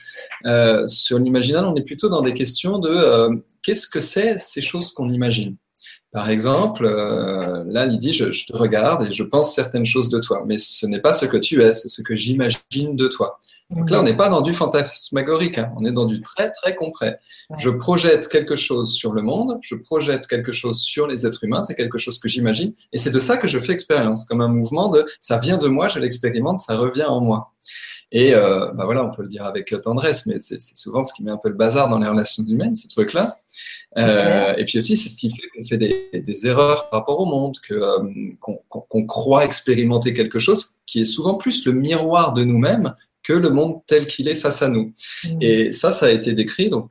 euh, 0.46 0.86
sur 0.88 1.20
l'imaginal, 1.20 1.66
on 1.66 1.76
est 1.76 1.84
plutôt 1.84 2.10
dans 2.10 2.22
des 2.22 2.34
questions 2.34 2.80
de 2.80 2.90
euh, 2.90 3.36
qu'est-ce 3.62 3.88
que 3.88 4.00
c'est 4.00 4.38
ces 4.38 4.62
choses 4.62 4.94
qu'on 4.94 5.10
imagine? 5.10 5.58
Par 6.12 6.30
exemple, 6.30 6.86
euh, 6.86 7.63
là, 7.68 7.86
Lydie, 7.86 8.13
je, 8.13 8.32
je, 8.32 8.48
te 8.48 8.56
regarde 8.56 9.08
et 9.08 9.13
je 9.13 9.24
pense 9.24 9.54
certaines 9.54 9.86
choses 9.86 10.10
de 10.10 10.20
toi, 10.20 10.44
mais 10.46 10.58
ce 10.58 10.86
n'est 10.88 11.01
pas 11.01 11.13
ce 11.13 11.25
que 11.25 11.38
tu 11.38 11.62
es, 11.62 11.74
c'est 11.74 11.88
ce 11.88 12.01
que 12.01 12.16
j'imagine 12.16 12.96
de 12.96 13.08
toi. 13.08 13.39
Donc 13.70 13.92
là, 13.92 14.00
on 14.00 14.04
n'est 14.04 14.18
pas 14.18 14.30
dans 14.30 14.42
du 14.42 14.51
fantasmagorique, 14.51 15.60
hein, 15.60 15.72
on 15.78 15.86
est 15.86 15.92
dans 15.92 16.06
du 16.06 16.22
très, 16.22 16.50
très 16.50 16.74
concret. 16.74 17.20
Je 17.60 17.70
projette 17.70 18.28
quelque 18.28 18.56
chose 18.56 18.94
sur 18.94 19.13
le 19.13 19.22
monde, 19.22 19.60
je 19.62 19.75
projette 19.75 20.25
quelque 20.25 20.51
chose 20.51 20.82
sur 20.82 21.06
les 21.06 21.28
êtres 21.28 21.44
humains, 21.44 21.62
c'est 21.62 21.75
quelque 21.75 22.00
chose 22.00 22.18
que 22.18 22.28
j'imagine, 22.28 22.74
et 22.92 22.98
c'est 22.98 23.12
de 23.12 23.20
ça 23.20 23.38
que 23.38 23.48
je 23.48 23.60
fais 23.60 23.74
expérience, 23.74 24.25
comme 24.25 24.42
un 24.42 24.48
mouvement 24.48 24.89
de 24.89 25.06
ça 25.20 25.38
vient 25.38 25.58
de 25.58 25.68
moi, 25.68 25.88
je 25.88 26.00
l'expérimente, 26.00 26.58
ça 26.58 26.78
revient 26.78 27.04
en 27.04 27.22
moi. 27.22 27.54
Et 28.12 28.34
euh, 28.34 28.72
bah 28.74 28.86
voilà, 28.86 29.06
on 29.06 29.12
peut 29.12 29.22
le 29.22 29.28
dire 29.28 29.46
avec 29.46 29.74
tendresse, 29.84 30.25
mais 30.25 30.39
c'est 30.39 30.60
souvent 30.60 31.04
ce 31.04 31.13
qui 31.13 31.24
met 31.24 31.32
un 31.32 31.38
peu 31.38 31.50
le 31.50 31.56
bazar 31.56 31.89
dans 31.89 32.00
les 32.00 32.08
relations 32.08 32.44
humaines, 32.44 32.75
ces 32.75 32.88
trucs-là. 32.88 33.38
Euh, 33.98 34.54
et 34.58 34.66
puis 34.66 34.78
aussi, 34.78 34.96
c'est 34.96 35.10
ce 35.10 35.18
qui 35.18 35.30
fait 35.30 35.48
qu'on 35.56 35.63
fait 35.63 35.78
des, 35.78 36.10
des, 36.13 36.48
erreurs 36.48 36.89
par 36.89 37.01
rapport 37.01 37.20
au 37.20 37.25
monde, 37.25 37.56
euh, 37.72 38.00
qu'on 38.39 39.06
croit 39.06 39.46
expérimenter 39.46 40.13
quelque 40.13 40.39
chose 40.39 40.78
qui 40.86 41.01
est 41.01 41.06
souvent 41.06 41.36
plus 41.36 41.66
le 41.66 41.74
miroir 41.74 42.34
de 42.34 42.44
nous-mêmes 42.44 42.96
que 43.24 43.34
le 43.34 43.50
monde 43.50 43.82
tel 43.88 44.08
qu'il 44.08 44.28
est 44.28 44.36
face 44.36 44.62
à 44.62 44.70
nous. 44.70 44.94
Mmh. 45.24 45.38
Et 45.42 45.72
ça, 45.72 45.92
ça 45.92 46.08
a 46.08 46.10
été 46.10 46.34
décrit 46.34 46.70
donc, 46.70 46.89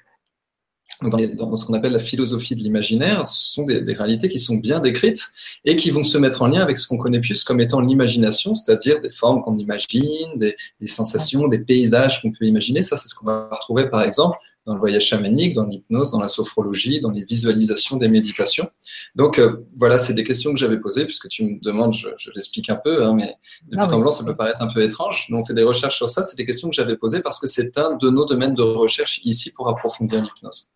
dans, 1.03 1.47
dans 1.47 1.57
ce 1.57 1.65
qu'on 1.65 1.75
appelle 1.75 1.93
la 1.93 1.99
philosophie 1.99 2.55
de 2.55 2.61
l'imaginaire. 2.61 3.27
Ce 3.27 3.53
sont 3.53 3.63
des, 3.63 3.81
des, 3.81 3.95
réalités 3.95 4.29
qui 4.29 4.39
sont 4.39 4.57
bien 4.57 4.81
décrites 4.81 5.29
et 5.65 5.77
qui 5.77 5.91
vont 5.91 6.05
se 6.05 6.19
mettre 6.19 6.43
en 6.43 6.49
lien 6.49 6.61
avec 6.61 6.79
ce 6.79 6.87
qu'on 6.87 6.99
connaît 6.99 7.21
plus 7.21 7.45
comme 7.45 7.61
étant 7.61 7.81
l'imagination, 7.81 8.55
c'est-à-dire 8.55 9.01
des 9.01 9.11
formes 9.11 9.43
qu'on 9.43 9.57
imagine, 9.57 10.37
des, 10.37 10.57
des 10.81 10.87
sensations, 10.87 11.49
des 11.49 11.61
paysages 11.61 12.23
qu'on 12.23 12.33
peut 12.33 12.45
imaginer. 12.45 12.83
Ça, 12.83 12.97
c'est 12.97 13.09
ce 13.09 13.15
qu'on 13.15 13.27
va 13.27 13.49
retrouver 13.51 13.89
par 13.89 14.03
exemple 14.03 14.39
dans 14.69 14.75
le 14.75 14.81
voyage 14.81 15.07
chamanique, 15.07 15.55
dans 15.55 15.65
l'hypnose, 15.65 16.11
dans 16.11 16.21
la 16.21 16.29
sophrologie, 16.29 17.01
dans 17.01 17.11
les 17.11 17.25
visualisations 17.25 17.97
des 17.97 18.09
méditations. 18.09 18.71
Donc 19.15 19.39
euh, 19.39 19.67
voilà, 19.75 19.97
c'est 19.97 20.13
des 20.13 20.25
questions 20.25 20.53
que 20.53 20.59
j'avais 20.59 20.79
posées, 20.79 21.07
puisque 21.07 21.27
tu 21.29 21.43
me 21.45 21.59
demandes, 21.63 21.95
je, 21.95 22.31
l'explique 22.35 22.69
un 22.69 22.77
peu, 22.77 23.03
hein, 23.03 23.15
mais 23.15 23.35
de 23.67 23.77
but 23.79 23.93
en 23.93 23.99
blanc, 23.99 24.11
ça 24.11 24.25
peut 24.25 24.37
paraître 24.37 24.61
un 24.61 24.71
peu 24.71 24.83
étrange. 24.83 25.27
Nous, 25.31 25.39
on 25.39 25.45
fait 25.45 25.55
des 25.55 25.63
recherches 25.63 25.97
sur 25.97 26.11
ça, 26.11 26.23
c'est 26.23 26.37
des 26.37 26.45
questions 26.45 26.69
que 26.69 26.77
j'avais 26.77 26.97
posées 26.97 27.23
parce 27.23 27.41
que 27.41 27.47
c'est 27.47 27.79
un 27.79 27.97
de 27.97 28.11
nos 28.11 28.27
domaines 28.27 28.55
de 28.55 28.63
recherche 28.63 29.23
ici 29.25 29.55
pour 29.55 29.71
approfondir 29.71 30.23
l'hypnose. 30.23 30.69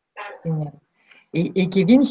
Et, 1.34 1.68
Kevin, 1.68 2.02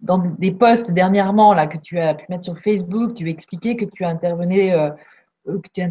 dans, 0.00 0.18
des 0.38 0.52
posts 0.52 0.92
dernièrement 0.92 1.54
là, 1.54 1.66
que 1.66 1.78
tu 1.78 1.98
as 1.98 2.14
pu 2.14 2.26
mettre 2.28 2.44
sur 2.44 2.58
Facebook, 2.58 3.14
tu 3.14 3.28
expliquais 3.28 3.76
que 3.76 3.84
tu 3.84 4.04
intervenais, 4.04 4.72
euh, 4.72 4.90
que 5.46 5.68
tu 5.72 5.82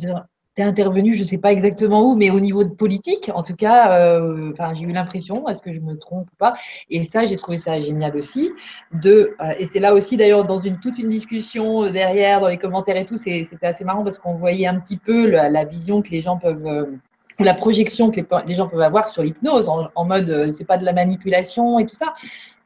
intervenu, 0.61 1.15
je 1.15 1.21
ne 1.21 1.25
sais 1.25 1.37
pas 1.37 1.51
exactement 1.51 2.09
où, 2.09 2.15
mais 2.15 2.29
au 2.29 2.39
niveau 2.39 2.63
de 2.63 2.69
politique, 2.69 3.31
en 3.33 3.43
tout 3.43 3.55
cas, 3.55 3.97
euh, 3.99 4.53
j'ai 4.73 4.83
eu 4.83 4.91
l'impression, 4.91 5.47
est-ce 5.47 5.61
que 5.61 5.73
je 5.73 5.79
me 5.79 5.97
trompe 5.97 6.27
ou 6.31 6.35
pas? 6.37 6.55
Et 6.89 7.05
ça, 7.05 7.25
j'ai 7.25 7.35
trouvé 7.35 7.57
ça 7.57 7.79
génial 7.79 8.15
aussi. 8.15 8.51
De, 8.93 9.35
euh, 9.41 9.53
et 9.57 9.65
c'est 9.65 9.79
là 9.79 9.93
aussi, 9.93 10.17
d'ailleurs, 10.17 10.45
dans 10.45 10.61
toute 10.61 10.97
une 10.97 11.09
discussion 11.09 11.91
derrière, 11.91 12.41
dans 12.41 12.49
les 12.49 12.57
commentaires 12.57 12.97
et 12.97 13.05
tout, 13.05 13.17
c'était 13.17 13.65
assez 13.65 13.83
marrant 13.83 14.03
parce 14.03 14.19
qu'on 14.19 14.35
voyait 14.35 14.67
un 14.67 14.79
petit 14.79 14.97
peu 14.97 15.27
la, 15.27 15.65
vision 15.65 16.01
que 16.01 16.09
les 16.09 16.21
gens 16.21 16.37
peuvent. 16.37 16.97
Euh, 17.41 17.45
la 17.45 17.53
projection 17.53 18.11
que 18.11 18.21
les, 18.45 18.55
gens 18.55 18.67
peuvent 18.67 18.81
avoir 18.81 19.07
sur 19.07 19.23
l'hypnose 19.23 19.67
en, 19.67 19.89
en 19.95 20.05
mode 20.05 20.51
c'est 20.51 20.65
pas 20.65 20.77
de 20.77 20.85
la 20.85 20.93
manipulation 20.93 21.79
et 21.79 21.85
tout 21.85 21.95
ça. 21.95 22.13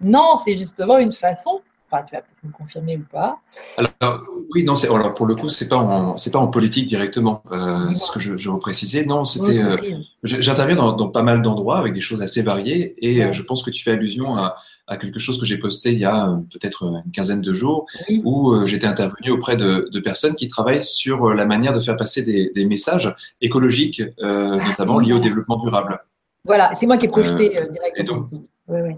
Non, 0.02 0.36
c'est 0.44 0.58
justement 0.58 0.98
une 0.98 1.14
façon 1.14 1.62
tu 2.04 2.16
vas 2.16 2.22
peut-être 2.22 2.44
me 2.44 2.52
confirmer 2.52 2.98
ou 2.98 3.06
pas. 3.12 3.40
Alors, 3.78 4.24
oui, 4.54 4.64
non, 4.64 4.74
alors 4.76 5.14
pour 5.14 5.26
le 5.26 5.36
coup, 5.36 5.50
c'est 5.50 5.68
pas 5.68 5.78
en, 5.78 6.18
c'est 6.18 6.32
pas 6.32 6.40
en 6.40 6.48
politique 6.48 6.88
directement. 6.88 7.44
Euh, 7.52 7.92
ce 7.94 8.12
que 8.12 8.20
je, 8.20 8.38
je 8.38 8.50
veux 8.50 8.60
préciser. 8.60 9.06
Non, 9.06 9.26
c'était. 9.26 9.62
Euh, 9.62 9.78
j'interviens 10.24 10.76
dans, 10.76 10.94
dans, 10.94 11.10
pas 11.10 11.24
mal 11.24 11.42
d'endroits 11.42 11.78
avec 11.78 11.94
des 11.94 12.02
choses 12.02 12.22
assez 12.22 12.42
variées, 12.42 12.96
et 13.00 13.24
euh, 13.24 13.32
je 13.32 13.44
pense 13.44 13.64
que 13.64 13.70
tu 13.70 13.84
fais 13.84 13.92
allusion 13.92 14.38
à, 14.38 14.56
à 14.88 14.98
quelque 14.98 15.20
chose 15.20 15.40
que 15.40 15.46
j'ai 15.46 15.58
posté 15.58 15.92
il 15.92 16.00
y 16.00 16.06
a 16.06 16.38
peut-être 16.52 16.84
une 17.06 17.12
quinzaine 17.12 17.42
de 17.42 17.54
jours, 17.54 17.86
où 18.24 18.66
j'étais 18.66 18.88
intervenu 18.88 19.32
auprès 19.32 19.58
de, 19.58 19.90
de, 19.92 20.00
personnes 20.00 20.36
qui 20.36 20.48
travaillent 20.48 20.84
sur 20.84 21.34
la 21.34 21.46
manière 21.46 21.74
de 21.74 21.82
faire 21.82 21.98
passer 21.98 22.24
des, 22.24 22.52
des 22.54 22.66
messages 22.66 23.14
écologiques, 23.42 24.02
notamment 24.22 25.00
liés 25.00 25.14
au 25.14 25.20
développement 25.20 25.58
durable. 25.58 26.00
Voilà, 26.44 26.72
c'est 26.76 26.86
moi 26.86 26.98
qui 26.98 27.06
ai 27.06 27.10
projeté 27.10 27.50
directement. 27.50 27.94
Et 27.96 28.04
donc, 28.04 28.28
oui, 28.68 28.80
oui. 28.82 28.96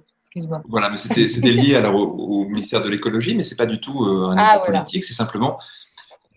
Voilà, 0.68 0.90
mais 0.90 0.98
c'était 0.98 1.52
lié 1.52 1.76
alors, 1.76 1.96
au, 1.96 2.46
ministère 2.46 2.82
de 2.82 2.90
l'écologie, 2.90 3.36
mais 3.36 3.44
c'est 3.44 3.56
pas 3.56 3.66
du 3.66 3.80
tout 3.80 4.06
euh, 4.06 4.30
un 4.30 4.38
ah, 4.38 4.64
politique, 4.66 5.04
c'est 5.04 5.14
simplement. 5.14 5.58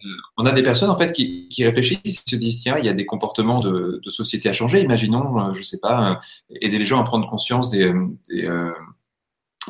Euh, 0.05 0.09
on 0.39 0.47
a 0.47 0.53
des 0.53 0.63
personnes 0.63 0.91
en 0.91 0.97
fait 0.97 1.13
qui, 1.13 1.49
réfléchissent, 1.61 2.01
qui 2.21 2.31
se 2.31 2.37
disent 2.37 2.63
tiens, 2.63 2.79
il 2.79 2.87
y 2.87 2.89
a 2.89 2.95
des 2.95 3.07
comportements 3.07 3.61
de, 3.61 4.01
société 4.09 4.49
à 4.49 4.53
changer. 4.53 4.83
Imaginons, 4.83 5.41
euh, 5.41 5.55
je 5.55 5.63
sais 5.63 5.81
pas, 5.81 6.21
aider 6.61 6.79
les 6.79 6.87
gens 6.87 7.01
à 7.01 7.05
prendre 7.05 7.29
conscience 7.29 7.71
des, 7.71 7.93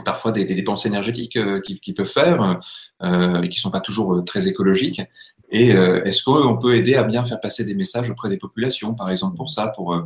parfois 0.04 0.32
des, 0.32 0.44
dépenses 0.44 0.86
énergétiques 0.86 1.38
qu'ils 1.62 1.94
peuvent 1.94 2.06
faire 2.06 2.60
et 3.02 3.48
qui 3.48 3.58
sont 3.58 3.70
pas 3.70 3.80
toujours 3.80 4.24
très 4.24 4.48
écologiques. 4.48 5.02
Et 5.52 5.70
est-ce 5.70 6.22
qu'on 6.22 6.58
peut 6.58 6.76
aider 6.76 6.94
à 6.94 7.02
bien 7.02 7.24
faire 7.24 7.40
passer 7.40 7.64
des 7.64 7.74
messages 7.74 8.08
auprès 8.08 8.28
des 8.28 8.36
populations, 8.36 8.94
par 8.94 9.10
exemple 9.10 9.36
pour 9.36 9.50
ça, 9.50 9.68
pour 9.68 10.00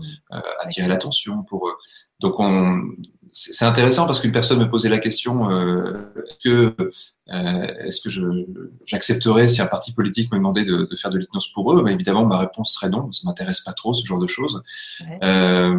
attirer 0.63 0.89
l'attention, 0.89 1.43
pour 1.43 1.71
donc 2.21 2.39
on, 2.39 2.81
c'est 3.37 3.65
intéressant 3.65 4.07
parce 4.07 4.21
qu'une 4.21 4.31
personne 4.31 4.61
me 4.61 4.71
posait 4.71 4.89
la 4.89 5.01
question 5.01 5.51
euh, 5.51 6.13
est-ce 6.29 6.49
que, 6.49 6.93
euh, 7.31 7.67
est-ce 7.85 8.01
que 8.01 8.09
je, 8.09 8.23
j'accepterais 8.87 9.49
si 9.49 9.61
un 9.61 9.67
parti 9.67 9.93
politique 9.93 10.31
me 10.31 10.39
demandait 10.39 10.65
de, 10.65 10.87
de 10.89 10.97
faire 10.97 11.11
de 11.11 11.19
l'hypnose 11.19 11.49
pour 11.53 11.75
eux? 11.75 11.83
Ben 11.83 11.91
Évidemment, 11.91 12.25
ma 12.25 12.39
réponse 12.39 12.75
serait 12.75 12.91
non. 12.91 13.11
Ça 13.11 13.23
m'intéresse 13.25 13.59
pas 13.61 13.73
trop 13.73 13.93
ce 13.93 14.07
genre 14.07 14.21
de 14.21 14.29
choses. 14.29 14.63
Euh, 15.25 15.75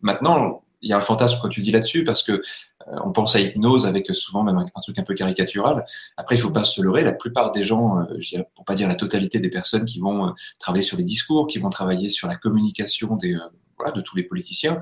maintenant, 0.00 0.62
il 0.80 0.88
y 0.88 0.94
a 0.94 0.96
un 0.96 1.02
fantasme 1.02 1.38
quand 1.42 1.50
tu 1.50 1.60
dis 1.60 1.70
là-dessus 1.70 2.02
parce 2.02 2.22
que 2.22 2.32
euh, 2.32 2.96
on 3.04 3.12
pense 3.12 3.36
à 3.36 3.40
hypnose 3.40 3.84
avec 3.84 4.14
souvent 4.14 4.42
même 4.42 4.56
un, 4.56 4.80
truc 4.80 4.98
un 4.98 5.02
peu 5.02 5.14
caricatural. 5.14 5.84
Après, 6.16 6.34
il 6.36 6.40
faut 6.40 6.50
pas 6.50 6.64
se 6.64 6.80
leurrer. 6.80 7.04
La 7.04 7.12
plupart 7.12 7.52
des 7.52 7.62
gens, 7.62 8.00
euh, 8.00 8.42
pour 8.54 8.64
pas 8.64 8.74
dire 8.74 8.88
la 8.88 8.94
totalité 8.94 9.38
des 9.38 9.50
personnes 9.50 9.84
qui 9.84 10.00
vont 10.00 10.34
travailler 10.58 10.84
sur 10.84 10.96
les 10.96 11.04
discours, 11.04 11.46
qui 11.46 11.58
vont 11.58 11.68
travailler 11.68 12.08
sur 12.08 12.26
la 12.26 12.36
communication 12.36 13.16
des 13.16 13.36
voilà, 13.76 13.92
de 13.92 14.00
tous 14.00 14.16
les 14.16 14.22
politiciens, 14.22 14.74
euh, 14.74 14.80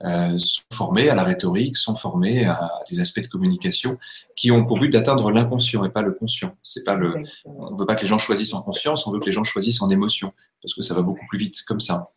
sont 0.00 0.62
formés 0.72 1.10
à 1.10 1.14
la 1.14 1.24
rhétorique, 1.24 1.76
sont 1.76 1.96
formés 1.96 2.44
à, 2.44 2.70
des 2.90 3.00
aspects 3.00 3.20
de 3.20 3.26
communication 3.26 3.98
qui 4.36 4.50
ont 4.50 4.64
pour 4.64 4.78
but 4.78 4.90
d'atteindre 4.90 5.30
l'inconscient 5.30 5.84
et 5.84 5.90
pas 5.90 6.02
le 6.02 6.12
conscient. 6.12 6.56
C'est 6.62 6.84
pas 6.84 6.94
le, 6.94 7.14
on 7.44 7.74
veut 7.74 7.86
pas 7.86 7.96
que 7.96 8.02
les 8.02 8.08
gens 8.08 8.18
choisissent 8.18 8.54
en 8.54 8.62
conscience, 8.62 9.06
on 9.06 9.12
veut 9.12 9.20
que 9.20 9.26
les 9.26 9.32
gens 9.32 9.44
choisissent 9.44 9.82
en 9.82 9.90
émotion 9.90 10.32
parce 10.62 10.74
que 10.74 10.82
ça 10.82 10.94
va 10.94 11.02
beaucoup 11.02 11.26
plus 11.28 11.38
vite 11.38 11.62
comme 11.66 11.80
ça. 11.80 12.10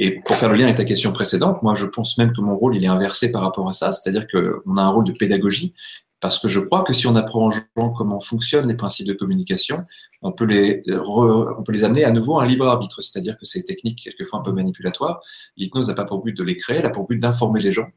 Et 0.00 0.20
pour 0.20 0.36
faire 0.36 0.48
le 0.48 0.56
lien 0.56 0.64
avec 0.64 0.76
ta 0.76 0.84
question 0.84 1.12
précédente, 1.12 1.62
moi 1.62 1.74
je 1.74 1.84
pense 1.84 2.18
même 2.18 2.32
que 2.32 2.40
mon 2.40 2.56
rôle 2.56 2.76
il 2.76 2.84
est 2.84 2.88
inversé 2.88 3.32
par 3.32 3.42
rapport 3.42 3.68
à 3.68 3.72
ça, 3.72 3.92
c'est-à-dire 3.92 4.26
qu'on 4.28 4.76
a 4.76 4.82
un 4.82 4.88
rôle 4.88 5.04
de 5.04 5.12
pédagogie 5.12 5.74
parce 6.20 6.38
que 6.38 6.48
je 6.48 6.60
crois 6.60 6.82
que 6.82 6.92
si 6.92 7.06
on 7.06 7.14
apprend 7.16 7.46
aux 7.46 7.50
gens 7.50 7.90
comment 7.96 8.20
fonctionnent 8.20 8.68
les 8.68 8.74
principes 8.74 9.06
de 9.06 9.12
communication, 9.12 9.84
on 10.22 10.32
peut 10.32 10.44
les, 10.44 10.82
on 10.88 11.62
peut 11.62 11.72
les 11.72 11.84
amener 11.84 12.04
à 12.04 12.10
nouveau 12.10 12.38
à 12.38 12.44
un 12.44 12.46
libre 12.46 12.66
arbitre. 12.66 13.02
C'est-à-dire 13.02 13.36
que 13.38 13.44
ces 13.44 13.64
techniques, 13.64 14.02
quelquefois 14.02 14.40
un 14.40 14.42
peu 14.42 14.52
manipulatoires, 14.52 15.20
l'hypnose 15.56 15.88
n'a 15.88 15.94
pas 15.94 16.04
pour 16.04 16.22
but 16.22 16.36
de 16.36 16.42
les 16.42 16.56
créer, 16.56 16.78
elle 16.78 16.86
a 16.86 16.90
pour 16.90 17.06
but 17.06 17.18
d'informer 17.18 17.60
les 17.60 17.72
gens. 17.72 17.88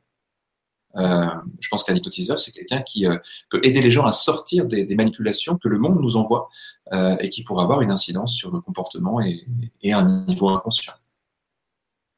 Euh, 0.98 1.26
je 1.60 1.70
pense 1.70 1.84
qu'un 1.84 1.96
hypnotiseur, 1.96 2.40
c'est 2.40 2.52
quelqu'un 2.52 2.82
qui 2.82 3.08
euh, 3.08 3.18
peut 3.50 3.62
aider 3.64 3.82
les 3.82 3.92
gens 3.92 4.06
à 4.06 4.12
sortir 4.12 4.66
des, 4.66 4.86
des, 4.86 4.96
manipulations 4.96 5.58
que 5.58 5.70
le 5.70 5.78
monde 5.78 6.00
nous 6.02 6.18
envoie 6.18 6.50
euh, 6.92 7.16
et 7.20 7.30
qui 7.30 7.44
pourrait 7.44 7.64
avoir 7.64 7.82
une 7.82 7.92
incidence 7.92 8.34
sur 8.34 8.52
le 8.52 8.60
comportement 8.60 9.22
et, 9.22 9.46
et 9.82 9.94
un 9.94 10.06
niveau 10.26 10.50
inconscient. 10.50 10.94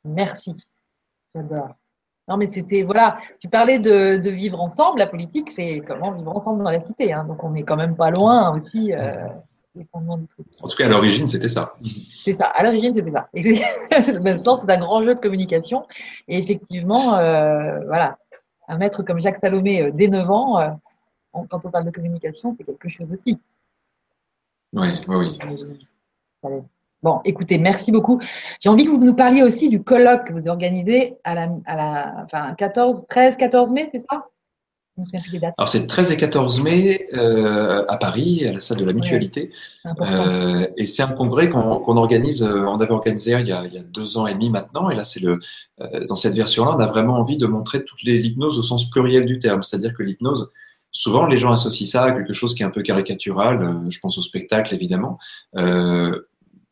Merci. 0.03 0.55
Non, 2.27 2.37
mais 2.37 2.47
c'était, 2.47 2.83
voilà, 2.83 3.17
tu 3.41 3.49
parlais 3.49 3.79
de, 3.79 4.29
vivre 4.29 4.61
ensemble. 4.61 4.99
La 4.99 5.07
politique, 5.07 5.51
c'est 5.51 5.81
comment 5.85 6.11
vivre 6.11 6.33
ensemble 6.33 6.63
dans 6.63 6.71
la 6.71 6.81
cité. 6.81 7.13
Hein. 7.13 7.25
donc, 7.25 7.43
on 7.43 7.51
n'est 7.51 7.63
quand 7.63 7.75
même 7.75 7.95
pas 7.95 8.11
loin 8.11 8.55
aussi. 8.55 8.93
Euh, 8.93 9.27
en 9.95 10.67
tout 10.67 10.77
cas, 10.77 10.85
à 10.85 10.89
l'origine, 10.89 11.27
c'était 11.27 11.47
ça. 11.47 11.75
C'est 11.81 12.39
ça, 12.39 12.47
à 12.47 12.63
l'origine, 12.63 12.95
c'était 12.95 13.11
ça. 13.11 13.27
Maintenant, 14.21 14.57
c'est 14.57 14.71
un 14.71 14.79
grand 14.79 15.03
jeu 15.03 15.15
de 15.15 15.19
communication. 15.19 15.85
Et 16.27 16.37
effectivement, 16.37 17.15
euh, 17.15 17.79
voilà, 17.87 18.17
un 18.67 18.77
maître 18.77 19.03
comme 19.03 19.19
Jacques 19.19 19.39
Salomé, 19.39 19.81
euh, 19.81 19.91
dès 19.93 20.07
9 20.07 20.29
ans, 20.29 20.79
quand 21.33 21.65
on 21.65 21.71
parle 21.71 21.85
de 21.85 21.91
communication, 21.91 22.55
c'est 22.57 22.63
quelque 22.63 22.87
chose 22.87 23.07
aussi. 23.11 23.37
Oui, 24.73 24.99
oui, 25.07 25.37
oui. 26.43 26.61
Bon, 27.03 27.19
écoutez, 27.25 27.57
merci 27.57 27.91
beaucoup. 27.91 28.19
J'ai 28.61 28.69
envie 28.69 28.85
que 28.85 28.89
vous 28.89 28.97
nous 28.97 29.13
parliez 29.13 29.43
aussi 29.43 29.69
du 29.69 29.83
colloque 29.83 30.27
que 30.27 30.33
vous 30.33 30.47
organisez 30.47 31.15
à 31.23 31.35
la, 31.35 31.49
à 31.65 31.75
la 31.75 32.15
enfin, 32.23 32.53
14, 32.55 33.05
13, 33.09 33.37
14 33.37 33.71
mai, 33.71 33.89
c'est 33.91 33.99
ça? 33.99 34.25
Alors 35.57 35.69
c'est 35.69 35.87
13 35.87 36.11
et 36.11 36.17
14 36.17 36.61
mai 36.61 37.07
euh, 37.13 37.83
à 37.87 37.97
Paris, 37.97 38.45
à 38.47 38.53
la 38.53 38.59
salle 38.59 38.77
de 38.77 38.85
la 38.85 38.93
Mutualité. 38.93 39.51
Euh, 39.85 40.67
et 40.77 40.85
c'est 40.85 41.01
un 41.01 41.07
congrès 41.07 41.49
qu'on 41.49 41.97
organise, 41.97 42.43
euh, 42.43 42.65
on 42.67 42.79
avait 42.79 42.91
organisé 42.91 43.31
il 43.31 43.47
y, 43.47 43.51
a, 43.51 43.65
il 43.65 43.73
y, 43.73 43.79
a, 43.79 43.83
deux 43.83 44.17
ans 44.17 44.27
et 44.27 44.33
demi 44.33 44.51
maintenant. 44.51 44.91
Et 44.91 44.95
là, 44.95 45.03
c'est 45.03 45.19
le 45.19 45.39
dans 46.07 46.15
cette 46.15 46.35
version-là, 46.35 46.75
on 46.77 46.79
a 46.79 46.85
vraiment 46.85 47.17
envie 47.17 47.37
de 47.37 47.47
montrer 47.47 47.83
toutes 47.83 48.03
les 48.03 48.19
l'hypnose 48.19 48.59
au 48.59 48.63
sens 48.63 48.89
pluriel 48.89 49.25
du 49.25 49.39
terme, 49.39 49.63
c'est-à-dire 49.63 49.93
que 49.95 50.03
l'hypnose, 50.03 50.51
souvent 50.91 51.25
les 51.25 51.37
gens 51.37 51.51
associent 51.51 51.87
ça 51.87 52.03
à 52.03 52.11
quelque 52.11 52.33
chose 52.33 52.53
qui 52.53 52.61
est 52.61 52.65
un 52.65 52.69
peu 52.69 52.83
caricatural. 52.83 53.81
je 53.89 53.99
pense 53.99 54.19
au 54.19 54.21
spectacle 54.21 54.75
évidemment. 54.75 55.17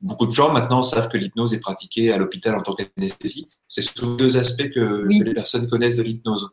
Beaucoup 0.01 0.25
de 0.25 0.31
gens 0.31 0.51
maintenant 0.51 0.81
savent 0.81 1.09
que 1.09 1.17
l'hypnose 1.17 1.53
est 1.53 1.59
pratiquée 1.59 2.11
à 2.11 2.17
l'hôpital 2.17 2.55
en 2.55 2.61
tant 2.61 2.73
qu'anesthésie. 2.73 3.47
C'est 3.67 3.83
sous 3.83 4.17
deux 4.17 4.35
aspects 4.37 4.69
que, 4.69 5.05
les 5.07 5.33
personnes 5.33 5.69
connaissent 5.69 5.95
de 5.95 6.01
l'hypnose. 6.01 6.49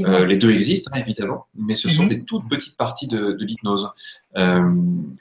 Euh, 0.00 0.26
les 0.26 0.36
deux 0.36 0.50
existent, 0.50 0.90
hein, 0.92 1.00
évidemment, 1.00 1.46
mais 1.54 1.74
ce 1.74 1.88
sont 1.88 2.04
mhm. 2.04 2.08
des 2.08 2.24
toutes 2.24 2.48
petites 2.48 2.76
parties 2.76 3.06
de, 3.06 3.32
de 3.32 3.44
l'hypnose. 3.44 3.90
Euh, 4.36 4.74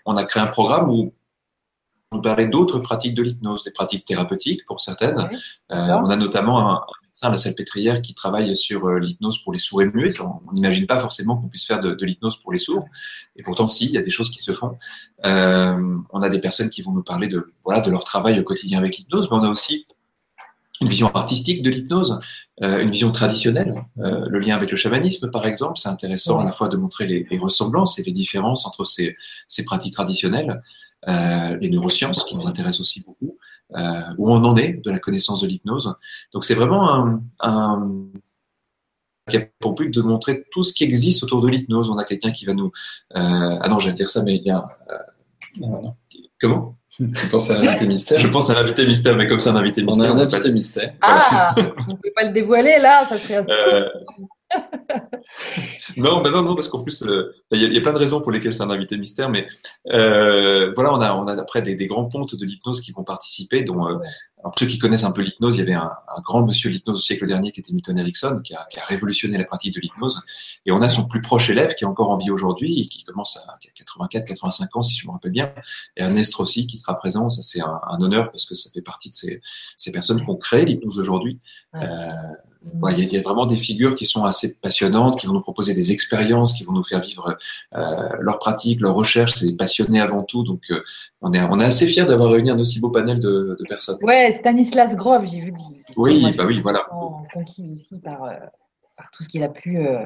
on 0.05 0.17
a 0.17 0.23
créé 0.23 0.41
un 0.41 0.47
programme 0.47 0.89
où 0.89 1.13
on 2.11 2.21
parlait 2.21 2.47
d'autres 2.47 2.79
pratiques 2.79 3.13
de 3.13 3.23
l'hypnose, 3.23 3.63
des 3.63 3.71
pratiques 3.71 4.05
thérapeutiques 4.05 4.65
pour 4.65 4.81
certaines. 4.81 5.19
Euh, 5.71 5.91
on 6.03 6.09
a 6.09 6.15
notamment 6.15 6.71
un, 6.71 6.81
à 7.21 7.29
la 7.29 7.37
Salpêtrière 7.37 8.01
qui 8.01 8.13
travaille 8.13 8.55
sur 8.55 8.85
euh, 8.85 8.99
l'hypnose 8.99 9.41
pour 9.43 9.53
les 9.53 9.59
sourds 9.59 9.81
et 9.81 9.85
muets. 9.87 10.19
On 10.21 10.51
n'imagine 10.53 10.85
pas 10.85 10.99
forcément 10.99 11.37
qu'on 11.37 11.47
puisse 11.47 11.65
faire 11.65 11.79
de, 11.79 11.97
l'hypnose 12.05 12.39
pour 12.41 12.51
les 12.51 12.59
sourds. 12.59 12.85
Et 13.35 13.43
pourtant, 13.43 13.67
si, 13.67 13.85
il 13.85 13.91
y 13.91 13.97
a 13.97 14.01
des 14.01 14.09
choses 14.09 14.29
qui 14.31 14.41
se 14.41 14.53
font. 14.53 14.77
Euh, 15.25 15.97
on 16.11 16.21
a 16.21 16.29
des 16.29 16.39
personnes 16.39 16.69
qui 16.69 16.81
vont 16.81 16.91
nous 16.91 17.03
parler 17.03 17.27
de, 17.27 17.51
voilà, 17.63 17.81
de 17.81 17.89
leur 17.89 18.03
travail 18.03 18.39
au 18.39 18.43
quotidien 18.43 18.79
avec 18.79 18.97
l'hypnose, 18.97 19.29
mais 19.31 19.37
on 19.37 19.43
a 19.43 19.49
aussi 19.49 19.85
une 20.81 20.89
vision 20.89 21.07
artistique 21.13 21.63
de 21.63 21.69
l'hypnose, 21.69 22.19
euh, 22.61 22.79
une 22.81 22.91
vision 22.91 23.11
traditionnelle, 23.11 23.83
euh, 23.99 24.25
le 24.27 24.39
lien 24.39 24.55
avec 24.55 24.71
le 24.71 24.77
chamanisme 24.77 25.29
par 25.31 25.45
exemple, 25.45 25.77
c'est 25.77 25.89
intéressant 25.89 26.39
à 26.39 26.43
la 26.43 26.51
fois 26.51 26.67
de 26.67 26.77
montrer 26.77 27.07
les, 27.07 27.25
les, 27.29 27.37
ressemblances 27.37 27.97
et 27.99 28.03
les 28.03 28.11
différences 28.11 28.65
entre 28.65 28.83
ces, 28.83 29.15
ces 29.47 29.65
pratiques 29.65 29.93
traditionnelles, 29.93 30.61
euh, 31.07 31.57
les 31.61 31.69
neurosciences 31.69 32.23
qui 32.25 32.35
nous 32.35 32.47
intéressent 32.47 32.81
aussi 32.81 33.01
beaucoup, 33.01 33.36
euh, 33.75 34.01
où 34.17 34.31
on 34.31 34.43
en 34.43 34.55
est 34.55 34.81
de 34.83 34.91
la 34.91 34.99
connaissance 34.99 35.41
de 35.41 35.47
l'hypnose. 35.47 35.93
Donc 36.33 36.45
c'est 36.45 36.55
vraiment 36.55 36.93
un, 36.93 37.21
un 37.41 37.89
qui 39.29 39.37
a 39.37 39.41
pour 39.59 39.73
but 39.73 39.93
de 39.93 40.01
montrer 40.01 40.45
tout 40.51 40.63
ce 40.63 40.73
qui 40.73 40.83
existe 40.85 41.23
autour 41.23 41.41
de 41.41 41.49
l'hypnose. 41.49 41.89
On 41.89 41.97
a 41.97 42.05
quelqu'un 42.05 42.31
qui 42.31 42.45
va 42.45 42.53
nous... 42.53 42.71
Euh, 43.15 43.57
ah 43.61 43.67
non, 43.67 43.79
j'allais 43.79 43.95
dire 43.95 44.09
ça, 44.09 44.23
mais 44.23 44.35
il 44.35 44.43
y 44.43 44.51
a... 44.51 44.65
Euh, 44.89 44.97
non, 45.59 45.81
non. 45.81 45.95
Comment? 46.39 46.77
Je 46.99 47.29
pense 47.29 47.49
à 47.51 47.55
l'invité 47.55 47.87
mystère. 47.87 48.19
Je 48.19 48.27
pense 48.27 48.49
à 48.49 48.53
l'invité 48.53 48.87
mystère, 48.87 49.15
mais 49.15 49.27
comme 49.27 49.39
c'est 49.39 49.49
un 49.49 49.55
invité 49.55 49.83
mystère. 49.83 50.13
On 50.13 50.17
a 50.17 50.21
un 50.21 50.25
invité 50.25 50.51
mystère. 50.51 50.93
Ah, 51.01 51.53
on 51.57 51.91
ne 51.91 51.97
peut 51.97 52.11
pas 52.15 52.25
le 52.25 52.33
dévoiler 52.33 52.77
là, 52.79 53.05
ça 53.05 53.19
serait. 53.19 53.43
Euh, 53.49 53.87
non, 55.97 56.23
non, 56.23 56.41
non, 56.41 56.55
parce 56.55 56.69
qu'en 56.69 56.83
plus, 56.83 57.03
euh, 57.03 57.33
il 57.51 57.73
y, 57.73 57.77
a 57.77 57.81
plein 57.81 57.93
de 57.93 57.97
raisons 57.97 58.21
pour 58.21 58.31
lesquelles 58.31 58.53
c'est 58.53 58.63
un 58.63 58.69
invité 58.69 58.97
mystère, 58.97 59.29
mais 59.29 59.45
euh, 59.91 60.71
voilà, 60.73 60.93
on 60.93 61.01
a, 61.01 61.13
on 61.13 61.27
a 61.27 61.39
après 61.39 61.61
des, 61.61 61.75
des 61.75 61.87
grands 61.87 62.05
pontes 62.05 62.35
de 62.35 62.45
l'hypnose 62.45 62.81
qui 62.81 62.91
vont 62.91 63.03
participer, 63.03 63.63
dont 63.63 63.87
euh, 63.87 63.97
alors, 64.39 64.53
ceux 64.57 64.67
qui 64.67 64.77
connaissent 64.77 65.03
un 65.03 65.11
peu 65.11 65.21
l'hypnose, 65.21 65.55
il 65.55 65.59
y 65.59 65.61
avait 65.63 65.73
un, 65.73 65.91
un 66.15 66.21
grand 66.21 66.45
monsieur 66.45 66.69
de 66.69 66.75
l'hypnose 66.75 66.97
au 66.97 67.01
siècle 67.01 67.25
dernier 67.25 67.51
qui 67.51 67.59
était 67.59 67.73
Milton 67.73 67.97
Erickson, 67.97 68.39
qui 68.43 68.53
a, 68.53 68.65
qui 68.69 68.79
a 68.79 68.85
révolutionné 68.85 69.37
la 69.37 69.45
pratique 69.45 69.73
de 69.73 69.81
l'hypnose, 69.81 70.21
et 70.65 70.71
on 70.71 70.81
a 70.81 70.89
son 70.89 71.07
plus 71.07 71.21
proche 71.21 71.49
élève 71.49 71.73
qui 71.75 71.83
est 71.83 71.87
encore 71.87 72.11
en 72.11 72.17
vie 72.17 72.29
aujourd'hui, 72.29 72.81
et 72.81 72.87
qui 72.87 73.03
commence 73.03 73.37
à 73.37 73.57
84, 73.75 74.25
85 74.25 74.75
ans, 74.75 74.81
si 74.81 74.95
je 74.95 75.07
me 75.07 75.11
rappelle 75.11 75.31
bien, 75.31 75.53
et 75.97 76.03
Ernest 76.03 76.33
Rossi 76.35 76.67
qui 76.67 76.77
sera 76.77 76.97
présent, 76.97 77.29
ça 77.29 77.41
c'est 77.41 77.61
un, 77.61 77.81
un, 77.87 78.01
honneur 78.01 78.31
parce 78.31 78.45
que 78.45 78.55
ça 78.55 78.69
fait 78.71 78.81
partie 78.81 79.09
de 79.09 79.15
ces, 79.15 79.41
ces 79.75 79.91
personnes 79.91 80.23
qui 80.23 80.29
ont 80.29 80.37
créé 80.37 80.65
l'hypnose 80.65 80.99
aujourd'hui. 80.99 81.39
Euh, 81.75 82.11
il 82.91 82.99
y, 82.99 83.15
y, 83.15 83.17
a 83.17 83.21
vraiment 83.21 83.45
des 83.45 83.55
figures 83.55 83.95
qui 83.95 84.05
sont 84.05 84.23
assez 84.23 84.55
passionnantes, 84.57 85.19
qui 85.19 85.27
vont 85.27 85.33
nous 85.33 85.41
proposer 85.41 85.73
des 85.73 85.91
expériences, 85.91 86.53
qui 86.53 86.63
vont 86.63 86.73
nous 86.73 86.83
faire 86.83 87.01
vivre 87.01 87.37
euh, 87.75 88.09
leur 88.19 88.39
pratique, 88.39 88.81
leur 88.81 88.93
recherche. 88.93 89.35
C'est 89.35 89.45
des 89.45 89.55
passionnés 89.55 89.99
avant 89.99 90.23
tout, 90.23 90.43
donc 90.43 90.61
euh, 90.69 90.83
on 91.21 91.33
est 91.33 91.41
on 91.41 91.59
est 91.59 91.65
assez 91.65 91.85
fiers 91.87 92.05
d'avoir 92.05 92.31
réuni 92.31 92.49
un 92.49 92.59
aussi 92.59 92.79
beau 92.79 92.89
panel 92.89 93.19
de, 93.19 93.55
de 93.59 93.65
personnes. 93.67 93.97
Ouais, 94.01 94.31
Stanislas 94.31 94.95
Grof, 94.95 95.25
j'ai 95.25 95.41
vu. 95.41 95.53
Oui, 95.95 96.33
bah 96.37 96.45
oui, 96.45 96.61
voilà. 96.61 96.85
Conquis 97.33 97.73
aussi 97.73 97.99
par, 97.99 98.23
euh, 98.23 98.35
par 98.95 99.11
tout 99.11 99.23
ce 99.23 99.29
qu'il 99.29 99.43
a 99.43 99.49
pu 99.49 99.79
euh, 99.79 100.05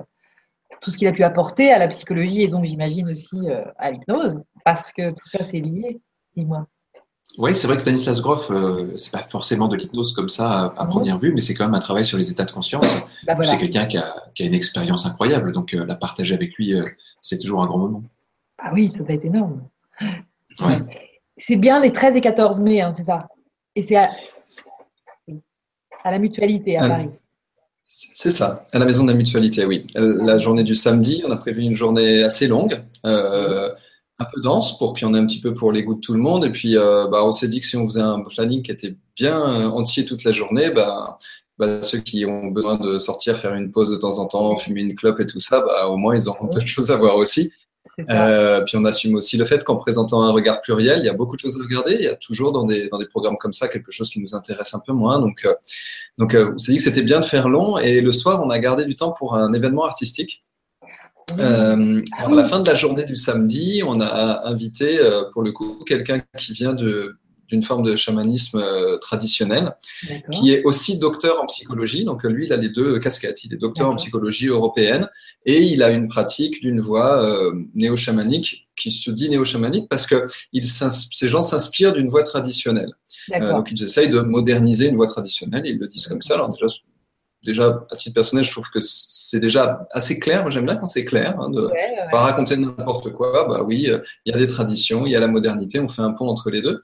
tout 0.82 0.91
ce 0.91 0.97
qu'il 0.97 1.08
a 1.08 1.13
pu 1.13 1.24
apporter 1.24 1.71
à 1.71 1.80
la 1.80 1.88
psychologie 1.88 2.43
et 2.43 2.47
donc 2.47 2.65
j'imagine 2.65 3.10
aussi 3.10 3.38
à 3.78 3.91
l'hypnose, 3.91 4.39
parce 4.65 4.91
que 4.91 5.12
tout 5.12 5.26
ça 5.26 5.43
c'est 5.43 5.60
lié. 5.60 6.00
Dis-moi. 6.36 6.65
Oui, 7.38 7.56
c'est 7.56 7.68
vrai 7.68 7.78
que 7.78 7.82
Stanislas 7.82 8.22
Grof, 8.22 8.52
euh, 8.52 8.92
c'est 8.98 9.12
pas 9.12 9.26
forcément 9.30 9.68
de 9.68 9.78
l'hypnose 9.78 10.14
comme 10.14 10.28
ça 10.28 10.74
à, 10.78 10.86
première 10.86 11.18
vue, 11.18 11.34
mais 11.34 11.40
c'est 11.40 11.54
quand 11.54 11.64
même 11.64 11.76
un 11.76 11.80
travail 11.80 12.04
sur 12.04 12.18
les 12.18 12.30
états 12.30 12.44
de 12.44 12.52
conscience. 12.52 12.86
Bah, 13.26 13.36
c'est 13.44 13.58
quelqu'un 13.58 13.86
qui 13.86 13.98
a, 13.98 14.16
qui 14.36 14.44
a, 14.44 14.46
une 14.46 14.54
expérience 14.54 15.06
incroyable, 15.06 15.54
donc 15.54 15.74
euh, 15.74 15.86
la 15.86 15.96
partager 15.96 16.36
avec 16.36 16.56
lui, 16.56 16.74
euh, 16.74 16.86
c'est 17.22 17.38
toujours 17.38 17.64
un 17.64 17.68
grand 17.68 17.78
moment. 17.78 18.04
Ah 18.58 18.72
oui, 18.74 18.92
ça 18.92 19.04
va 19.04 19.14
être 19.14 19.26
énorme. 19.26 19.62
C'est 21.38 21.56
bien 21.56 21.80
les 21.80 21.94
13 21.94 22.18
et 22.18 22.22
14 22.22 22.60
mai, 22.60 22.82
hein, 22.82 22.94
c'est 22.96 23.04
ça. 23.04 23.30
Et 23.76 23.82
c'est 23.82 23.96
à, 23.96 24.10
à, 26.04 26.12
la 26.12 26.20
mutualité 26.20 26.78
à 26.78 26.88
Paris. 26.88 27.10
C'est 27.84 28.32
ça, 28.32 28.62
à 28.72 28.80
la 28.80 28.86
maison 28.86 29.04
de 29.04 29.12
la 29.12 29.18
mutualité, 29.18 29.66
oui. 29.66 29.88
La 29.96 30.38
journée 30.38 30.64
du 30.64 30.76
samedi, 30.76 31.24
on 31.26 31.32
a 31.32 31.38
prévu 31.38 31.62
une 31.62 31.74
journée 31.74 32.24
assez 32.24 32.48
longue. 32.48 32.82
Euh, 33.06 33.70
un 34.22 34.26
peu 34.26 34.42
dense 34.42 34.78
pour 34.78 34.94
qu'il 34.94 35.08
y 35.08 35.12
en 35.12 35.14
ait 35.14 35.20
un 35.20 35.26
petit 35.26 35.40
peu 35.40 35.54
pour 35.54 35.72
les 35.72 35.84
goûts 35.84 35.96
de 35.96 36.00
tout 36.00 36.14
le 36.14 36.20
monde. 36.20 36.46
Et 36.46 36.52
puis, 36.52 36.78
euh, 36.78 37.08
bah, 37.08 37.26
on 37.26 37.32
s'est 37.32 37.48
dit 37.48 37.60
que 37.60 37.66
si 37.66 37.76
on 37.76 37.86
faisait 37.88 38.02
un 38.02 38.22
planning 38.22 38.62
qui 38.62 38.72
était 38.72 38.96
bien 39.16 39.40
euh, 39.40 39.70
entier 39.70 40.06
toute 40.06 40.24
la 40.24 40.32
journée, 40.32 40.70
bah, 40.70 41.18
bah, 41.58 41.82
ceux 41.82 42.00
qui 42.00 42.26
ont 42.26 42.48
besoin 42.48 42.78
de 42.78 43.00
sortir, 43.00 43.38
faire 43.38 43.54
une 43.54 43.72
pause 43.72 43.92
de 43.92 43.98
temps 43.98 44.20
en 44.20 44.28
temps, 44.28 44.56
fumer 44.56 44.82
une 44.82 44.96
clope 44.96 45.20
et 45.20 45.26
tout 45.26 45.40
ça, 45.40 45.62
bah, 45.62 45.88
au 45.88 45.98
moins 45.98 46.16
ils 46.16 46.28
auront 46.30 46.48
d'autres 46.48 46.68
choses 46.68 46.92
à 46.92 46.98
voir 46.98 47.16
aussi. 47.16 47.52
Euh, 48.10 48.62
puis 48.62 48.78
on 48.78 48.86
assume 48.86 49.16
aussi 49.16 49.38
le 49.38 49.46
fait 49.46 49.64
qu'en 49.64 49.76
présentant 49.76 50.24
un 50.24 50.32
regard 50.32 50.62
pluriel, 50.62 51.00
il 51.00 51.06
y 51.06 51.10
a 51.10 51.14
beaucoup 51.14 51.36
de 51.36 51.42
choses 51.42 51.58
à 51.60 51.64
regarder. 51.64 51.96
Il 51.96 52.04
y 52.04 52.08
a 52.08 52.16
toujours 52.16 52.52
dans 52.52 52.64
des, 52.64 52.88
dans 52.88 52.98
des 52.98 53.06
programmes 53.06 53.38
comme 53.38 53.54
ça 53.54 53.68
quelque 53.68 53.92
chose 53.92 54.10
qui 54.10 54.20
nous 54.20 54.34
intéresse 54.34 54.74
un 54.74 54.80
peu 54.80 54.94
moins. 54.94 55.20
Donc, 55.20 55.46
euh, 55.46 55.54
donc 56.18 56.36
on 56.36 56.58
s'est 56.58 56.72
dit 56.72 56.78
que 56.78 56.84
c'était 56.84 57.04
bien 57.04 57.20
de 57.20 57.26
faire 57.26 57.50
long. 57.50 57.78
Et 57.78 58.02
le 58.02 58.12
soir, 58.12 58.42
on 58.44 58.50
a 58.50 58.60
gardé 58.60 58.86
du 58.86 58.96
temps 58.96 59.12
pour 59.12 59.36
un 59.36 59.52
événement 59.54 59.84
artistique. 59.84 60.44
Euh, 61.39 62.02
à 62.17 62.30
la 62.30 62.44
fin 62.44 62.60
de 62.60 62.67
la 62.67 62.76
journée 62.76 63.04
du 63.04 63.15
samedi, 63.15 63.82
on 63.86 64.00
a 64.00 64.48
invité 64.48 65.00
euh, 65.00 65.24
pour 65.32 65.44
le 65.44 65.52
coup 65.52 65.84
quelqu'un 65.86 66.22
qui 66.38 66.54
vient 66.54 66.74
d'une 66.74 67.63
forme 67.63 67.84
de 67.84 67.96
chamanisme 67.96 68.62
euh, 68.63 68.98
traditionnel, 68.98 69.76
qui 70.32 70.54
est 70.54 70.63
aussi 70.63 70.98
docteur 70.98 71.41
en 71.41 71.46
psychologie. 71.46 72.06
Donc 72.06 72.24
lui, 72.24 72.46
il 72.46 72.54
a 72.54 72.58
les 72.58 72.70
deux 72.70 73.00
casquettes. 73.00 73.44
Il 73.44 73.54
est 73.54 73.58
docteur 73.58 73.89
en 73.89 73.96
psychologie 73.96 74.48
européenne 74.48 75.10
et 75.46 75.62
il 75.62 75.84
a 75.84 75.91
une 75.91 76.08
pratique 76.08 76.62
d'une 76.62 76.80
voix 76.80 77.24
euh, 77.24 77.54
néo-chamanique 77.76 78.67
qui 78.76 78.91
se 78.91 79.12
dit 79.12 79.30
néo-chamanique 79.30 79.89
parce 79.89 80.08
que 80.08 80.24
il 80.54 80.67
ces 80.67 81.30
gens 81.30 81.41
s'inspirent 81.41 81.94
d'une 81.94 82.08
voix 82.08 82.24
traditionnelle. 82.24 82.94
donc 83.30 83.72
ils 83.72 83.84
essayent 83.84 84.10
de 84.10 84.20
moderniser 84.20 84.88
une 84.88 84.96
voix 84.96 85.08
traditionnelle. 85.08 85.63
Ils 85.65 85.78
le 85.78 85.88
disent 85.88 86.08
comme 86.08 86.22
ça. 86.22 86.36
Alors 86.36 86.50
déjà, 86.50 86.67
déjà, 87.43 87.86
à 87.91 87.95
titre 87.95 88.15
personnel, 88.15 88.45
je 88.45 88.51
trouve 88.51 88.69
que 88.69 88.80
c'est 88.82 89.39
déjà 89.39 89.88
assez 89.91 90.19
clair. 90.19 90.41
Moi, 90.41 90.51
j'aime 90.51 90.65
bien 90.65 90.75
quand 90.75 90.86
c'est 90.86 91.06
clair, 91.06 91.36
hein, 91.39 91.49
de 91.49 91.69
pas 92.12 92.19
raconter 92.19 92.58
n'importe 92.58 93.12
quoi. 93.12 93.47
Bah 93.47 93.63
oui, 93.65 93.89
il 94.25 94.32
y 94.32 94.36
a 94.36 94.38
des 94.38 94.47
traditions, 94.47 95.06
il 95.06 95.12
y 95.12 95.15
a 95.15 95.19
la 95.19 95.27
modernité, 95.27 95.80
on 95.80 95.88
fait 95.88 96.01
un 96.01 96.12
pont 96.12 96.27
entre 96.27 96.49
les 96.49 96.62
deux. 96.62 96.82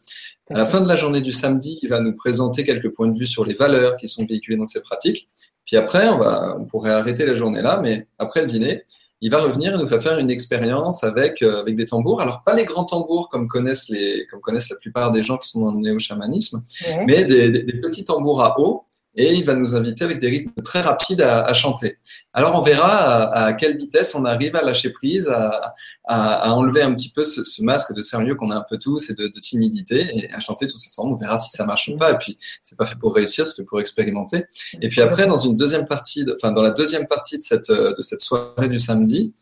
À 0.50 0.58
la 0.58 0.66
fin 0.66 0.82
de 0.82 0.88
la 0.88 0.96
journée 0.96 1.22
du 1.22 1.32
samedi, 1.32 1.80
il 1.82 1.90
va 1.90 2.00
nous 2.00 2.16
présenter 2.16 2.64
quelques 2.64 2.94
points 2.94 3.10
de 3.10 3.18
vue 3.18 3.28
sur 3.28 3.46
les 3.46 3.54
valeurs 3.54 3.98
qui 3.98 4.08
sont 4.08 4.26
véhiculées 4.26 4.58
dans 4.58 4.66
ces 4.66 4.82
pratiques. 4.82 5.30
Puis 5.66 5.76
après, 5.76 6.08
on, 6.08 6.18
va, 6.18 6.56
on 6.58 6.66
pourrait 6.66 6.92
arrêter 6.92 7.26
la 7.26 7.36
journée 7.36 7.62
là, 7.62 7.80
mais 7.84 8.08
après 8.18 8.42
le 8.42 8.48
dîner, 8.48 8.86
il 9.20 9.32
va 9.32 9.42
revenir 9.42 9.74
et 9.74 9.78
nous 9.78 9.88
faire 9.88 10.02
faire 10.02 10.20
une 10.20 10.30
expérience 10.30 11.04
avec, 11.04 11.42
euh, 11.42 11.62
avec 11.62 11.76
des 11.76 11.86
tambours. 11.86 12.22
Alors, 12.22 12.44
pas 12.44 12.56
les 12.56 12.66
grands 12.66 12.86
tambours 12.86 13.30
comme 13.30 13.48
connaissent, 13.48 13.90
les, 13.90 14.28
comme 14.30 14.42
connaissent 14.42 14.70
la 14.70 14.78
plupart 14.78 15.12
des 15.12 15.24
gens 15.24 15.38
qui 15.38 15.50
sont 15.50 15.62
dans 15.66 15.72
le 15.72 15.80
néo-chamanisme, 15.80 16.64
mais 17.08 17.26
des, 17.26 17.50
des, 17.50 17.74
petits 17.80 18.06
tambours 18.06 18.44
à 18.44 18.60
eau 18.60 18.84
et 19.18 19.34
il 19.34 19.44
va 19.44 19.56
nous 19.56 19.76
inviter 19.76 20.04
avec 20.04 20.20
des 20.20 20.28
rythmes 20.28 20.62
très 20.64 20.82
rapides 20.82 21.22
à, 21.22 21.54
chanter. 21.54 21.98
Alors 22.38 22.54
on 22.54 22.62
verra 22.62 22.92
à, 22.92 23.46
à, 23.46 23.54
quelle 23.54 23.76
vitesse 23.78 24.14
on 24.14 24.24
arrive 24.24 24.56
à 24.56 24.62
lâcher 24.62 24.92
prise, 24.92 25.28
à, 25.28 25.74
à 26.04 26.52
enlever 26.54 26.84
un 26.84 26.94
petit 26.94 27.10
peu 27.10 27.24
ce, 27.24 27.44
ce 27.44 27.64
masque 27.64 27.94
de 27.94 28.02
sérieux 28.02 28.36
qu'on 28.36 28.52
a 28.52 28.56
un 28.56 28.66
peu 28.70 28.78
tous 28.78 29.10
et 29.10 29.16
de, 29.16 29.24
de, 29.24 29.40
timidité 29.40 30.08
et 30.14 30.32
à 30.32 30.40
chanter 30.40 30.68
tous 30.68 30.86
ensemble. 30.86 31.14
On 31.14 31.16
verra 31.16 31.40
si 31.40 31.50
ça 31.50 31.66
marche 31.66 31.88
ou 31.88 31.98
pas. 31.98 32.12
Et 32.12 32.18
puis 32.20 32.38
c'est 32.62 32.78
pas 32.78 32.86
fait 32.86 32.96
pour 32.96 33.16
réussir, 33.16 33.48
c'est 33.48 33.56
fait 33.56 33.64
pour 33.64 33.80
expérimenter. 33.80 34.46
Et 34.84 34.90
puis 34.90 35.02
après, 35.02 35.26
dans 35.26 35.38
une 35.38 35.56
deuxième 35.56 35.86
partie, 35.86 36.26
de, 36.26 36.36
enfin 36.36 36.52
dans 36.52 36.62
la 36.62 36.70
deuxième 36.70 37.08
partie 37.08 37.38
de 37.38 37.42
cette 37.42 37.72
de 37.72 38.02
cette 38.04 38.20
soirée 38.20 38.68
du 38.68 38.78
samedi, 38.78 39.34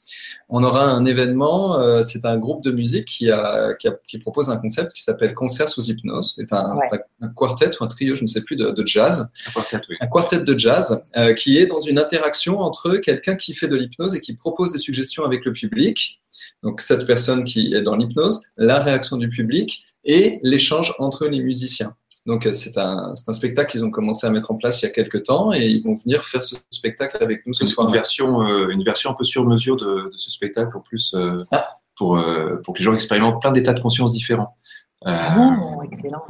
on 0.50 0.64
aura 0.64 0.84
un 0.84 1.06
événement. 1.06 1.80
Euh, 1.80 2.04
c'est 2.04 2.26
un 2.26 2.38
groupe 2.38 2.64
de 2.64 2.72
musique 2.72 3.06
qui, 3.06 3.32
a, 3.32 3.74
qui, 3.74 3.88
a, 3.88 3.96
qui 4.08 4.20
propose 4.20 4.50
un 4.50 4.58
concept 4.58 4.94
qui 4.94 5.02
s'appelle 5.02 5.34
concert 5.34 5.70
sous 5.70 5.90
hypnose. 5.90 6.34
C'est 6.36 6.54
un, 6.54 6.76
un, 7.22 7.30
quartet 7.30 7.72
ou 7.80 7.84
un 7.84 7.88
trio, 7.88 8.16
je 8.16 8.22
ne 8.22 8.28
sais 8.28 8.42
plus, 8.42 8.56
de, 8.56 8.70
de 8.70 8.88
jazz. 8.88 9.30
Un 9.56 9.62
quartet, 9.62 9.88
oui. 9.90 9.98
Un 10.00 10.08
quartet 10.08 10.40
de 10.40 10.58
jazz 10.58 11.04
euh, 11.18 11.34
qui 11.34 11.58
est 11.58 11.66
dans 11.66 11.82
une 11.82 11.98
interaction 11.98 12.60
entre 12.60 12.85
quelqu'un 13.02 13.36
qui 13.36 13.54
fait 13.54 13.68
de 13.68 13.76
l'hypnose 13.76 14.16
et 14.16 14.22
qui 14.22 14.36
propose 14.36 14.72
des 14.72 14.78
suggestions 14.78 15.26
avec 15.26 15.46
le 15.46 15.54
public. 15.54 16.22
Donc 16.64 16.82
cette 16.82 17.06
personne 17.06 17.44
qui 17.44 17.74
est 17.74 17.82
dans 17.82 17.96
l'hypnose, 17.96 18.42
la 18.58 18.80
réaction 18.80 19.18
du 19.18 19.30
public 19.30 19.86
et 20.04 20.40
l'échange 20.44 20.94
entre 21.00 21.28
les 21.28 21.42
musiciens. 21.42 21.96
Donc, 22.26 22.48
euh, 22.48 22.54
c'est 22.54 22.78
un, 22.78 23.14
un, 23.28 23.34
spectacle 23.34 23.72
qu'ils 23.72 23.86
ont 23.86 23.92
commencé 23.92 24.26
à 24.26 24.32
mettre 24.32 24.50
en 24.52 24.56
place 24.56 24.82
il 24.82 24.86
y 24.86 24.88
a 24.88 24.92
quelques 24.92 25.24
temps 25.24 25.54
et 25.54 25.68
ils 25.68 25.84
vont 25.84 25.94
venir 25.94 26.24
faire 26.24 26.44
ce 26.44 26.56
spectacle 26.72 27.18
avec 27.22 27.46
nous 27.46 27.54
ce 27.54 27.68
soir. 27.68 27.88
Une 27.88 27.94
version, 27.94 28.42
euh, 28.42 28.70
une 28.70 28.84
version 28.84 29.12
un 29.12 29.14
peu 29.14 29.24
sur 29.24 29.46
mesure 29.46 29.78
de, 29.78 30.10
de 30.12 30.18
ce 30.18 30.32
spectacle 30.32 30.76
en 30.76 30.80
plus 30.82 31.14
euh, 31.14 31.38
ah. 31.52 31.78
pour, 31.96 32.18
euh, 32.18 32.62
pour 32.64 32.74
que 32.74 32.80
les 32.80 32.86
gens 32.86 32.96
expérimentent 32.96 33.42
plein 33.42 33.52
d'états 33.52 33.74
de 33.74 33.80
conscience 33.80 34.14
différents. 34.14 34.58
Oh, 35.06 35.84
excellent. 35.84 36.24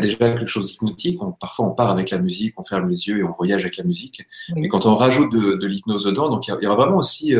Déjà 0.00 0.16
quelque 0.16 0.46
chose 0.46 0.68
d'hypnotique. 0.72 1.22
On, 1.22 1.32
parfois, 1.32 1.66
on 1.66 1.70
part 1.70 1.90
avec 1.90 2.10
la 2.10 2.18
musique, 2.18 2.54
on 2.58 2.64
ferme 2.64 2.88
les 2.88 3.08
yeux 3.08 3.18
et 3.18 3.24
on 3.24 3.32
voyage 3.32 3.62
avec 3.62 3.76
la 3.76 3.84
musique. 3.84 4.26
Oui. 4.54 4.64
Et 4.64 4.68
quand 4.68 4.86
on 4.86 4.94
rajoute 4.94 5.32
de, 5.32 5.54
de 5.54 5.66
l'hypnose 5.66 6.04
dedans, 6.04 6.28
donc 6.28 6.48
il 6.48 6.56
y, 6.62 6.66
aura 6.66 6.76
vraiment 6.76 6.98
aussi, 6.98 7.34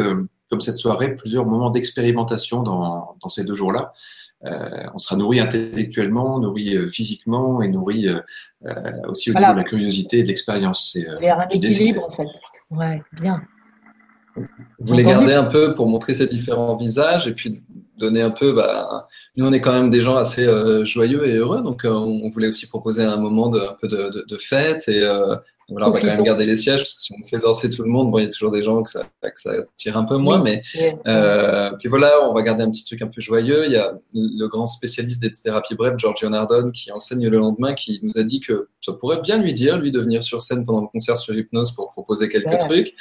comme 0.50 0.60
cette 0.60 0.76
soirée, 0.76 1.16
plusieurs 1.16 1.46
moments 1.46 1.70
d'expérimentation 1.70 2.62
dans, 2.62 3.16
dans 3.20 3.28
ces 3.28 3.44
deux 3.44 3.54
jours-là. 3.54 3.92
Euh, 4.44 4.86
on 4.94 4.98
sera 4.98 5.16
nourri 5.16 5.38
intellectuellement, 5.38 6.38
nourri 6.38 6.74
euh, 6.74 6.88
physiquement 6.88 7.60
et 7.60 7.68
nourri 7.68 8.08
euh, 8.08 8.22
aussi 9.06 9.30
au 9.30 9.32
voilà. 9.32 9.48
niveau 9.48 9.60
de 9.60 9.64
la 9.64 9.68
curiosité 9.68 10.20
et 10.20 10.22
de 10.22 10.28
l'expérience. 10.28 10.92
C'est 10.92 11.06
un 11.06 11.48
équilibre 11.48 12.04
en 12.04 12.10
fait. 12.10 12.26
Ouais, 12.70 13.02
bien. 13.12 13.42
Vous 14.36 14.46
voulez 14.78 15.04
garder 15.04 15.34
un 15.34 15.44
peu 15.44 15.74
pour 15.74 15.88
montrer 15.88 16.14
ces 16.14 16.26
différents 16.26 16.76
visages 16.76 17.28
et 17.28 17.34
puis 17.34 17.62
donner 18.00 18.22
un 18.22 18.30
peu. 18.30 18.52
Bah, 18.52 19.08
nous, 19.36 19.46
on 19.46 19.52
est 19.52 19.60
quand 19.60 19.72
même 19.72 19.90
des 19.90 20.02
gens 20.02 20.16
assez 20.16 20.46
euh, 20.46 20.84
joyeux 20.84 21.26
et 21.28 21.36
heureux, 21.36 21.62
donc 21.62 21.84
euh, 21.84 21.90
on 21.90 22.28
voulait 22.30 22.48
aussi 22.48 22.66
proposer 22.66 23.04
un 23.04 23.16
moment 23.16 23.48
de, 23.48 23.60
un 23.60 23.76
peu 23.80 23.86
de, 23.86 24.24
de, 24.26 24.36
fête 24.36 24.88
et 24.88 25.02
euh, 25.02 25.36
voilà, 25.70 25.88
on 25.88 25.90
va 25.90 26.00
quand 26.00 26.06
même 26.06 26.22
garder 26.22 26.46
les 26.46 26.56
sièges 26.56 26.80
parce 26.80 26.94
que 26.94 27.00
si 27.00 27.12
on 27.12 27.26
fait 27.26 27.38
danser 27.38 27.70
tout 27.70 27.82
le 27.82 27.88
monde, 27.88 28.10
bon, 28.10 28.18
il 28.18 28.24
y 28.24 28.26
a 28.26 28.30
toujours 28.30 28.50
des 28.50 28.62
gens 28.62 28.82
que 28.82 28.90
ça, 28.90 29.04
que 29.22 29.40
ça 29.40 29.52
tire 29.76 29.96
un 29.96 30.04
peu 30.04 30.16
moins, 30.16 30.42
mais 30.42 30.62
euh, 31.06 31.70
puis 31.78 31.88
voilà, 31.88 32.28
on 32.28 32.34
va 32.34 32.42
garder 32.42 32.62
un 32.62 32.70
petit 32.70 32.84
truc 32.84 33.02
un 33.02 33.06
peu 33.06 33.20
joyeux. 33.20 33.66
Il 33.66 33.72
y 33.72 33.76
a 33.76 33.92
le 34.14 34.46
grand 34.46 34.66
spécialiste 34.66 35.22
des 35.22 35.30
thérapies 35.30 35.74
brèves, 35.74 35.94
Giorgio 35.98 36.28
Nardone, 36.28 36.72
qui 36.72 36.90
enseigne 36.92 37.28
le 37.28 37.38
lendemain, 37.38 37.74
qui 37.74 38.00
nous 38.02 38.18
a 38.18 38.22
dit 38.22 38.40
que 38.40 38.68
ça 38.80 38.92
pourrait 38.92 39.20
bien 39.20 39.38
lui 39.38 39.52
dire, 39.52 39.78
lui, 39.78 39.90
de 39.90 40.00
venir 40.00 40.22
sur 40.22 40.42
scène 40.42 40.64
pendant 40.64 40.80
le 40.80 40.88
concert 40.88 41.18
sur 41.18 41.34
hypnose 41.34 41.72
pour 41.72 41.90
proposer 41.90 42.28
quelques 42.28 42.58
trucs. 42.58 42.94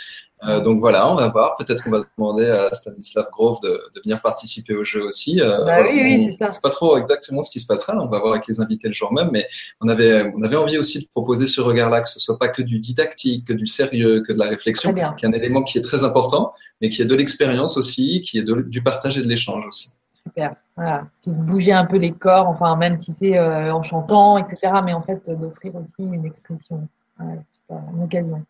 Euh, 0.47 0.61
donc 0.61 0.79
voilà, 0.79 1.11
on 1.11 1.15
va 1.15 1.27
voir. 1.27 1.55
Peut-être 1.57 1.83
qu'on 1.83 1.91
va 1.91 2.01
demander 2.17 2.49
à 2.49 2.73
Stanislav 2.73 3.27
Grove 3.31 3.59
de, 3.61 3.69
de, 3.69 4.01
venir 4.03 4.21
participer 4.21 4.73
au 4.73 4.85
jeu 4.85 5.03
aussi. 5.03 5.41
Euh, 5.41 5.65
bah 5.65 5.81
oui, 5.81 5.99
oui, 6.01 6.37
c'est 6.39 6.49
ça. 6.49 6.59
pas 6.61 6.69
trop 6.69 6.97
exactement 6.97 7.41
ce 7.41 7.51
qui 7.51 7.59
se 7.59 7.65
passera. 7.65 7.97
On 7.97 8.07
va 8.07 8.19
voir 8.19 8.33
avec 8.33 8.47
les 8.47 8.61
invités 8.61 8.87
le 8.87 8.93
jour 8.93 9.11
même, 9.11 9.29
mais 9.33 9.45
on 9.81 9.89
avait, 9.89 10.31
on 10.35 10.41
avait 10.41 10.55
envie 10.55 10.77
aussi 10.77 10.99
de 11.03 11.09
proposer 11.09 11.45
ce 11.45 11.59
regard-là, 11.59 12.01
que 12.01 12.09
ce 12.09 12.19
soit 12.19 12.39
pas 12.39 12.47
que 12.47 12.58
du 12.61 12.79
didactique, 12.79 13.45
que 13.47 13.53
du 13.53 13.67
sérieux, 13.67 14.21
que 14.21 14.33
de 14.33 14.39
la 14.39 14.47
réflexion, 14.47 14.93
qui 14.93 15.25
est 15.25 15.27
un 15.27 15.31
élément 15.31 15.63
qui 15.63 15.77
est 15.77 15.81
très 15.81 16.03
important, 16.03 16.53
mais 16.81 16.89
qui 16.89 17.01
est 17.01 17.05
de 17.05 17.15
l'expérience 17.15 17.77
aussi, 17.77 18.21
qui 18.21 18.39
est 18.39 18.43
de, 18.43 18.61
du 18.61 18.81
partage 18.81 19.17
et 19.17 19.21
de 19.21 19.27
l'échange 19.27 19.65
aussi. 19.65 19.91
Super. 20.13 20.55
Voilà. 20.75 21.07
Puis 21.21 21.31
de 21.31 21.35
bouger 21.35 21.71
un 21.71 21.85
peu 21.85 21.97
les 21.97 22.11
corps, 22.11 22.47
enfin 22.47 22.75
même 22.75 22.95
si 22.95 23.11
c'est 23.11 23.37
euh, 23.37 23.73
en 23.73 23.83
chantant, 23.83 24.37
etc. 24.37 24.73
Mais 24.85 24.93
en 24.93 25.01
fait 25.01 25.29
d'offrir 25.29 25.75
aussi 25.75 25.93
une 25.99 26.25
expression, 26.25 26.87
ouais, 27.19 27.39
super, 27.53 27.81
une 27.95 28.03
occasion. 28.03 28.45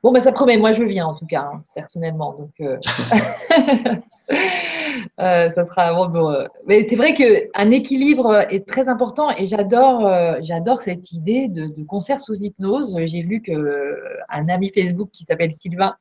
Bon, 0.00 0.12
ben 0.12 0.20
ça 0.20 0.30
promet, 0.30 0.56
moi 0.56 0.72
je 0.72 0.84
viens 0.84 1.06
en 1.06 1.14
tout 1.14 1.26
cas, 1.26 1.50
hein, 1.52 1.64
personnellement. 1.74 2.32
Donc, 2.34 2.52
euh... 2.60 2.78
euh, 5.20 5.50
ça 5.50 5.64
sera 5.64 5.92
bon. 5.92 6.08
bon 6.08 6.30
euh. 6.30 6.46
Mais 6.68 6.84
c'est 6.84 6.94
vrai 6.94 7.14
qu'un 7.14 7.70
équilibre 7.72 8.46
est 8.48 8.64
très 8.64 8.88
important 8.88 9.28
et 9.36 9.46
j'adore, 9.46 10.08
j'adore 10.40 10.82
cette 10.82 11.10
idée 11.10 11.48
de, 11.48 11.66
de, 11.66 11.82
concert 11.82 12.20
sous 12.20 12.34
hypnose. 12.34 12.96
J'ai 13.06 13.22
vu 13.22 13.42
qu'un 13.42 14.48
ami 14.48 14.70
Facebook 14.72 15.10
qui 15.12 15.24
s'appelle 15.24 15.52
Sylvain 15.52 15.96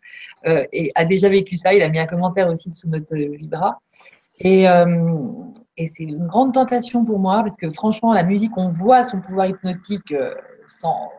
et 0.45 0.91
a 0.93 1.03
déjà 1.03 1.29
vécu 1.29 1.55
ça. 1.55 1.73
Il 1.73 1.81
a 1.81 1.89
mis 1.89 1.97
un 1.97 2.05
commentaire 2.05 2.49
aussi 2.49 2.71
sous 2.73 2.89
notre 2.89 3.15
Vibra. 3.15 3.79
Et, 4.41 4.65
et 5.77 5.87
c'est 5.87 6.03
une 6.03 6.27
grande 6.27 6.53
tentation 6.53 7.03
pour 7.03 7.17
moi 7.17 7.41
parce 7.41 7.57
que 7.57 7.71
franchement, 7.71 8.13
la 8.13 8.23
musique, 8.23 8.55
on 8.57 8.69
voit 8.69 9.01
son 9.01 9.21
pouvoir 9.21 9.47
hypnotique 9.47 10.13
sans 10.67 11.09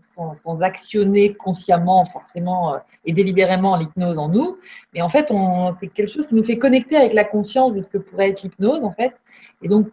sans, 0.00 0.62
actionner 0.62 1.34
consciemment 1.34 2.04
forcément 2.06 2.74
euh, 2.74 2.78
et 3.04 3.12
délibérément 3.12 3.76
l'hypnose 3.76 4.18
en 4.18 4.28
nous. 4.28 4.58
Mais 4.94 5.02
en 5.02 5.08
fait, 5.08 5.32
c'est 5.80 5.88
quelque 5.88 6.12
chose 6.12 6.26
qui 6.26 6.34
nous 6.34 6.44
fait 6.44 6.58
connecter 6.58 6.96
avec 6.96 7.12
la 7.12 7.24
conscience 7.24 7.74
de 7.74 7.80
ce 7.80 7.86
que 7.86 7.98
pourrait 7.98 8.30
être 8.30 8.42
l'hypnose, 8.42 8.82
en 8.84 8.92
fait. 8.92 9.14
Et 9.62 9.68
donc, 9.68 9.88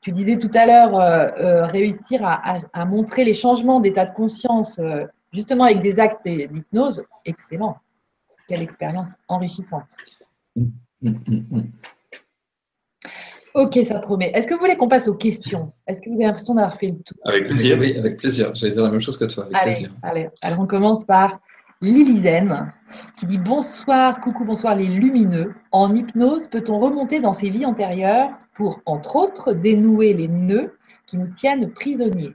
tu 0.00 0.12
disais 0.12 0.38
tout 0.38 0.50
à 0.54 0.66
l'heure, 0.66 0.98
euh, 0.98 1.28
euh, 1.38 1.62
réussir 1.64 2.20
à, 2.22 2.84
montrer 2.84 3.24
les 3.24 3.34
changements 3.34 3.80
d'état 3.80 4.04
de 4.04 4.12
conscience, 4.12 4.80
justement 5.32 5.64
avec 5.64 5.80
des 5.82 5.98
actes 5.98 6.24
d'hypnose, 6.24 7.02
excellent. 7.24 7.78
Quelle 8.46 8.60
expérience 8.60 9.12
enrichissante. 9.28 9.96
Mmh, 10.54 10.66
mmh, 11.00 11.10
mmh. 11.50 11.62
Ok, 13.54 13.78
ça 13.84 14.00
promet. 14.00 14.32
Est-ce 14.34 14.48
que 14.48 14.54
vous 14.54 14.60
voulez 14.60 14.76
qu'on 14.76 14.88
passe 14.88 15.06
aux 15.06 15.14
questions? 15.14 15.72
Est-ce 15.86 16.02
que 16.02 16.10
vous 16.10 16.16
avez 16.16 16.24
l'impression 16.24 16.54
d'avoir 16.54 16.76
fait 16.76 16.88
le 16.88 16.96
tour? 16.96 17.16
Avec 17.24 17.46
plaisir. 17.46 17.78
Oui, 17.78 17.96
avec 17.96 18.16
plaisir. 18.16 18.52
J'allais 18.56 18.72
dire 18.72 18.82
la 18.82 18.90
même 18.90 19.00
chose 19.00 19.16
que 19.16 19.26
toi. 19.26 19.44
Avec 19.44 19.56
allez, 19.56 19.72
plaisir. 19.72 19.94
allez. 20.02 20.28
Alors, 20.42 20.58
on 20.58 20.66
commence 20.66 21.04
par 21.04 21.38
Lilizen 21.80 22.72
qui 23.16 23.26
dit 23.26 23.38
Bonsoir, 23.38 24.20
coucou, 24.22 24.44
bonsoir 24.44 24.74
les 24.74 24.88
lumineux. 24.88 25.54
En 25.70 25.94
hypnose, 25.94 26.48
peut-on 26.48 26.80
remonter 26.80 27.20
dans 27.20 27.32
ses 27.32 27.48
vies 27.48 27.64
antérieures 27.64 28.30
pour, 28.56 28.80
entre 28.86 29.14
autres, 29.14 29.52
dénouer 29.52 30.14
les 30.14 30.26
nœuds 30.26 30.76
qui 31.06 31.16
nous 31.16 31.28
tiennent 31.28 31.70
prisonniers? 31.70 32.32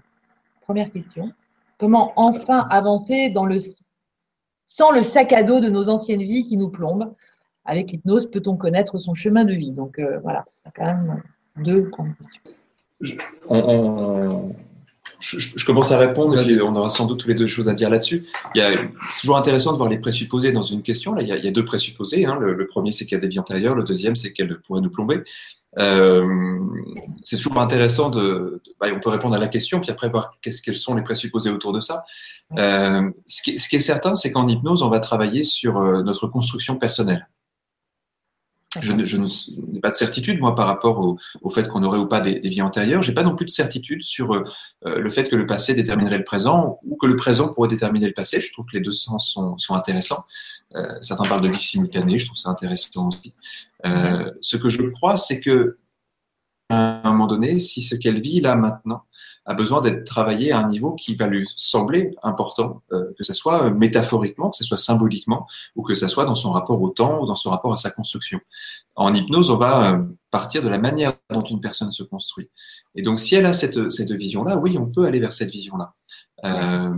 Première 0.61 0.89
question. 0.89 1.33
Comment 1.77 2.13
enfin 2.15 2.65
avancer 2.69 3.29
dans 3.31 3.45
le... 3.45 3.57
sans 4.67 4.91
le 4.91 5.01
sac 5.01 5.33
à 5.33 5.43
dos 5.43 5.59
de 5.59 5.69
nos 5.69 5.89
anciennes 5.89 6.21
vies 6.21 6.47
qui 6.47 6.55
nous 6.55 6.69
plombent? 6.69 7.13
Avec 7.69 7.91
l'hypnose, 7.91 8.29
peut-on 8.29 8.57
connaître 8.57 8.97
son 8.97 9.13
chemin 9.13 9.45
de 9.45 9.53
vie? 9.53 9.71
Donc 9.71 9.99
euh, 9.99 10.19
voilà, 10.23 10.45
il 10.65 10.67
y 10.67 10.69
a 10.69 10.71
quand 10.75 10.85
même 10.85 11.23
deux 11.63 11.81
grandes 11.81 12.15
questions. 12.17 12.57
Je, 13.01 13.15
on, 13.47 13.57
on, 13.57 14.55
je, 15.19 15.39
je, 15.39 15.65
commence 15.65 15.91
à 15.91 15.97
répondre, 15.97 16.37
et 16.37 16.43
puis 16.43 16.61
on 16.61 16.75
aura 16.75 16.89
sans 16.89 17.05
doute 17.05 17.19
tous 17.19 17.27
les 17.27 17.35
deux 17.35 17.47
choses 17.47 17.69
à 17.69 17.73
dire 17.73 17.89
là-dessus. 17.89 18.25
C'est 18.55 19.21
toujours 19.21 19.37
intéressant 19.37 19.71
de 19.71 19.77
voir 19.77 19.89
les 19.89 19.99
présupposés 19.99 20.51
dans 20.51 20.63
une 20.63 20.81
question. 20.81 21.13
Là, 21.13 21.21
il 21.21 21.27
y 21.27 21.31
a, 21.31 21.37
il 21.37 21.45
y 21.45 21.47
a 21.47 21.51
deux 21.51 21.63
présupposés. 21.63 22.25
Hein. 22.25 22.37
Le, 22.39 22.53
le, 22.53 22.67
premier, 22.67 22.91
c'est 22.91 23.05
qu'il 23.05 23.15
y 23.15 23.17
a 23.17 23.21
des 23.21 23.27
vies 23.27 23.39
antérieures. 23.39 23.75
Le 23.75 23.83
deuxième, 23.83 24.15
c'est 24.15 24.33
qu'elle 24.33 24.59
pourrait 24.61 24.81
nous 24.81 24.89
plomber. 24.89 25.23
Euh, 25.77 26.57
c'est 27.21 27.37
toujours 27.37 27.59
intéressant 27.59 28.09
de, 28.09 28.19
de 28.65 28.75
bah, 28.79 28.87
on 28.93 28.99
peut 28.99 29.09
répondre 29.09 29.35
à 29.35 29.39
la 29.39 29.47
question, 29.47 29.79
puis 29.79 29.91
après 29.91 30.09
voir 30.09 30.37
qu'est-ce 30.41 30.61
quels 30.61 30.75
sont 30.75 30.95
les 30.95 31.03
présupposés 31.03 31.51
autour 31.51 31.73
de 31.73 31.79
ça. 31.79 32.05
Euh, 32.57 33.09
ce, 33.27 33.43
qui, 33.43 33.59
ce, 33.59 33.69
qui, 33.69 33.75
est 33.75 33.81
certain, 33.81 34.15
c'est 34.15 34.31
qu'en 34.31 34.47
hypnose, 34.47 34.81
on 34.81 34.89
va 34.89 34.99
travailler 34.99 35.43
sur 35.43 35.77
euh, 35.77 36.01
notre 36.01 36.27
construction 36.27 36.77
personnelle. 36.77 37.27
Je, 38.79 38.93
je 39.03 39.17
n'ai 39.17 39.79
pas 39.79 39.89
de 39.89 39.95
certitude, 39.95 40.39
moi, 40.39 40.53
par 40.53 40.67
rapport 40.67 40.99
au, 40.99 41.17
au 41.41 41.49
fait 41.49 41.67
qu'on 41.67 41.83
aurait 41.83 41.97
ou 41.97 42.07
pas 42.07 42.21
des, 42.21 42.39
des 42.39 42.49
vies 42.49 42.61
antérieures. 42.61 43.01
J'ai 43.01 43.13
pas 43.13 43.23
non 43.23 43.35
plus 43.35 43.45
de 43.45 43.49
certitude 43.49 44.03
sur 44.03 44.33
euh, 44.33 44.43
le 44.83 45.09
fait 45.09 45.27
que 45.27 45.35
le 45.35 45.47
passé 45.47 45.73
déterminerait 45.73 46.19
le 46.19 46.23
présent 46.23 46.79
ou 46.83 46.95
que 46.95 47.07
le 47.07 47.15
présent 47.15 47.51
pourrait 47.51 47.67
déterminer 47.67 48.05
le 48.05 48.13
passé. 48.13 48.39
Je 48.39 48.53
trouve 48.53 48.67
que 48.67 48.77
les 48.77 48.83
deux 48.83 48.91
sens 48.91 49.27
sont, 49.27 49.57
sont 49.57 49.73
intéressants. 49.73 50.23
Euh, 50.75 50.87
certains 51.01 51.23
parlent 51.23 51.41
de 51.41 51.49
vie 51.49 51.59
simultanée, 51.59 52.19
je 52.19 52.27
trouve 52.27 52.37
ça 52.37 52.49
intéressant 52.49 53.07
aussi. 53.07 53.33
Euh, 53.87 54.29
ce 54.39 54.55
que 54.55 54.69
je 54.69 54.83
crois, 54.83 55.17
c'est 55.17 55.39
que 55.39 55.79
à 56.69 57.07
un 57.07 57.11
moment 57.11 57.25
donné, 57.25 57.57
si 57.57 57.81
ce 57.81 57.95
qu'elle 57.95 58.21
vit 58.21 58.39
là 58.39 58.53
maintenant 58.53 59.03
a 59.49 59.55
besoin 59.55 59.81
d'être 59.81 60.03
travaillé 60.03 60.51
à 60.51 60.59
un 60.59 60.67
niveau 60.67 60.93
qui 60.93 61.15
va 61.15 61.25
lui 61.25 61.43
sembler 61.57 62.15
important, 62.21 62.83
euh, 62.91 63.11
que 63.17 63.23
ce 63.23 63.33
soit 63.33 63.71
métaphoriquement, 63.71 64.51
que 64.51 64.57
ce 64.57 64.63
soit 64.63 64.77
symboliquement, 64.77 65.47
ou 65.75 65.81
que 65.81 65.95
ce 65.95 66.07
soit 66.07 66.25
dans 66.25 66.35
son 66.35 66.51
rapport 66.51 66.79
au 66.79 66.89
temps 66.89 67.19
ou 67.19 67.25
dans 67.25 67.35
son 67.35 67.49
rapport 67.49 67.73
à 67.73 67.77
sa 67.77 67.89
construction. 67.89 68.39
En 68.95 69.11
hypnose, 69.11 69.49
on 69.49 69.57
va 69.57 69.93
euh, 69.93 70.03
partir 70.29 70.61
de 70.61 70.69
la 70.69 70.77
manière 70.77 71.13
dont 71.31 71.41
une 71.41 71.61
personne 71.61 71.91
se 71.91 72.03
construit. 72.03 72.51
Et 72.93 73.01
donc, 73.01 73.19
si 73.19 73.33
elle 73.33 73.47
a 73.47 73.53
cette, 73.53 73.89
cette 73.89 74.11
vision-là, 74.11 74.55
oui, 74.59 74.77
on 74.77 74.85
peut 74.85 75.07
aller 75.07 75.19
vers 75.19 75.33
cette 75.33 75.49
vision-là. 75.49 75.95
Euh, 76.45 76.93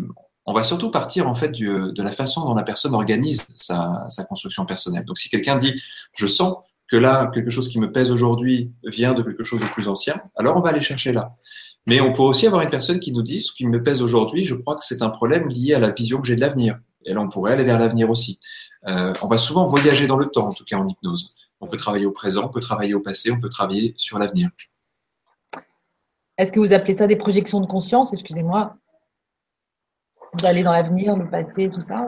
on 0.46 0.54
va 0.54 0.64
surtout 0.64 0.92
partir 0.92 1.30
en 1.30 1.36
fait 1.36 1.54
du, 1.54 1.68
de 1.68 2.04
la 2.04 2.12
façon 2.12 2.44
dont 2.44 2.54
la 2.54 2.64
personne 2.64 2.94
organise 2.94 3.48
sa, 3.56 4.08
sa 4.10 4.26
construction 4.26 4.66
personnelle. 4.66 5.06
Donc, 5.06 5.18
si 5.18 5.30
quelqu'un 5.30 5.56
dit, 5.56 5.82
je 6.16 6.28
sens 6.28 6.58
que 6.92 6.98
là, 6.98 7.32
quelque 7.34 7.50
chose 7.50 7.70
qui 7.70 7.80
me 7.80 7.90
pèse 7.90 8.12
aujourd'hui 8.12 8.74
vient 8.84 9.14
de 9.14 9.24
quelque 9.24 9.46
chose 9.46 9.62
de 9.62 9.66
plus 9.68 9.88
ancien, 9.88 10.22
alors 10.36 10.58
on 10.58 10.60
va 10.60 10.72
aller 10.72 10.82
chercher 10.82 11.14
là. 11.14 11.38
Mais 11.88 12.02
on 12.02 12.12
peut 12.12 12.22
aussi 12.22 12.46
avoir 12.46 12.62
une 12.64 12.70
personne 12.70 13.00
qui 13.00 13.14
nous 13.14 13.22
dit, 13.22 13.40
ce 13.40 13.54
qui 13.54 13.66
me 13.66 13.82
pèse 13.82 14.02
aujourd'hui, 14.02 14.44
je 14.44 14.56
crois 14.56 14.76
que 14.76 14.84
c'est 14.84 15.02
un 15.02 15.10
problème 15.10 15.48
lié 15.48 15.74
à 15.74 15.80
la 15.80 15.92
vision 15.92 16.20
que 16.20 16.28
j'ai 16.28 16.36
de 16.36 16.42
l'avenir. 16.42 16.78
Et 17.06 17.14
là, 17.14 17.22
on 17.22 17.30
pourrait 17.30 17.54
aller 17.54 17.64
vers 17.64 17.80
l'avenir 17.80 18.10
aussi. 18.10 18.40
Euh, 18.88 19.14
on 19.24 19.28
va 19.28 19.38
souvent 19.38 19.66
voyager 19.66 20.06
dans 20.06 20.18
le 20.18 20.26
temps, 20.26 20.48
en 20.48 20.52
tout 20.52 20.66
cas 20.66 20.78
en 20.78 20.86
hypnose. 20.86 21.34
On 21.62 21.68
peut 21.68 21.78
travailler 21.78 22.06
au 22.06 22.12
présent, 22.12 22.44
on 22.46 22.50
peut 22.50 22.60
travailler 22.60 22.94
au 22.94 23.00
passé, 23.00 23.32
on 23.32 23.40
peut 23.40 23.50
travailler 23.50 23.94
sur 23.96 24.20
l'avenir. 24.20 24.50
Est-ce 26.38 26.52
que 26.52 26.60
vous 26.60 26.74
appelez 26.74 26.96
ça 26.96 27.08
des 27.08 27.16
projections 27.16 27.62
de 27.62 27.68
conscience? 27.68 28.12
Excusez-moi. 28.12 28.76
Vous 30.34 30.46
allez 30.46 30.64
dans 30.64 30.72
l'avenir, 30.72 31.18
le 31.18 31.30
passé, 31.30 31.70
tout 31.70 31.82
ça 31.82 32.08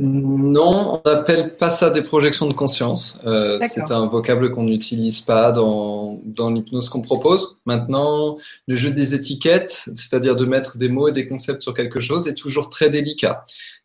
Non, 0.00 1.00
on 1.04 1.08
n'appelle 1.08 1.56
pas 1.56 1.70
ça 1.70 1.90
des 1.90 2.02
projections 2.02 2.48
de 2.48 2.52
conscience. 2.52 3.20
Euh, 3.24 3.58
c'est 3.60 3.92
un 3.92 4.06
vocable 4.06 4.50
qu'on 4.50 4.64
n'utilise 4.64 5.20
pas 5.20 5.52
dans, 5.52 6.20
dans 6.24 6.50
l'hypnose 6.50 6.88
qu'on 6.88 7.00
propose. 7.00 7.56
Maintenant, 7.66 8.36
le 8.66 8.74
jeu 8.74 8.90
des 8.90 9.14
étiquettes, 9.14 9.88
c'est-à-dire 9.94 10.34
de 10.34 10.44
mettre 10.46 10.78
des 10.78 10.88
mots 10.88 11.06
et 11.08 11.12
des 11.12 11.28
concepts 11.28 11.62
sur 11.62 11.72
quelque 11.72 12.00
chose, 12.00 12.26
est 12.26 12.34
toujours 12.34 12.70
très 12.70 12.90
délicat. 12.90 13.44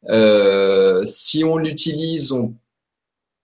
Euh, 0.10 1.04
si 1.04 1.44
on 1.44 1.58
l'utilise, 1.58 2.32
on 2.32 2.56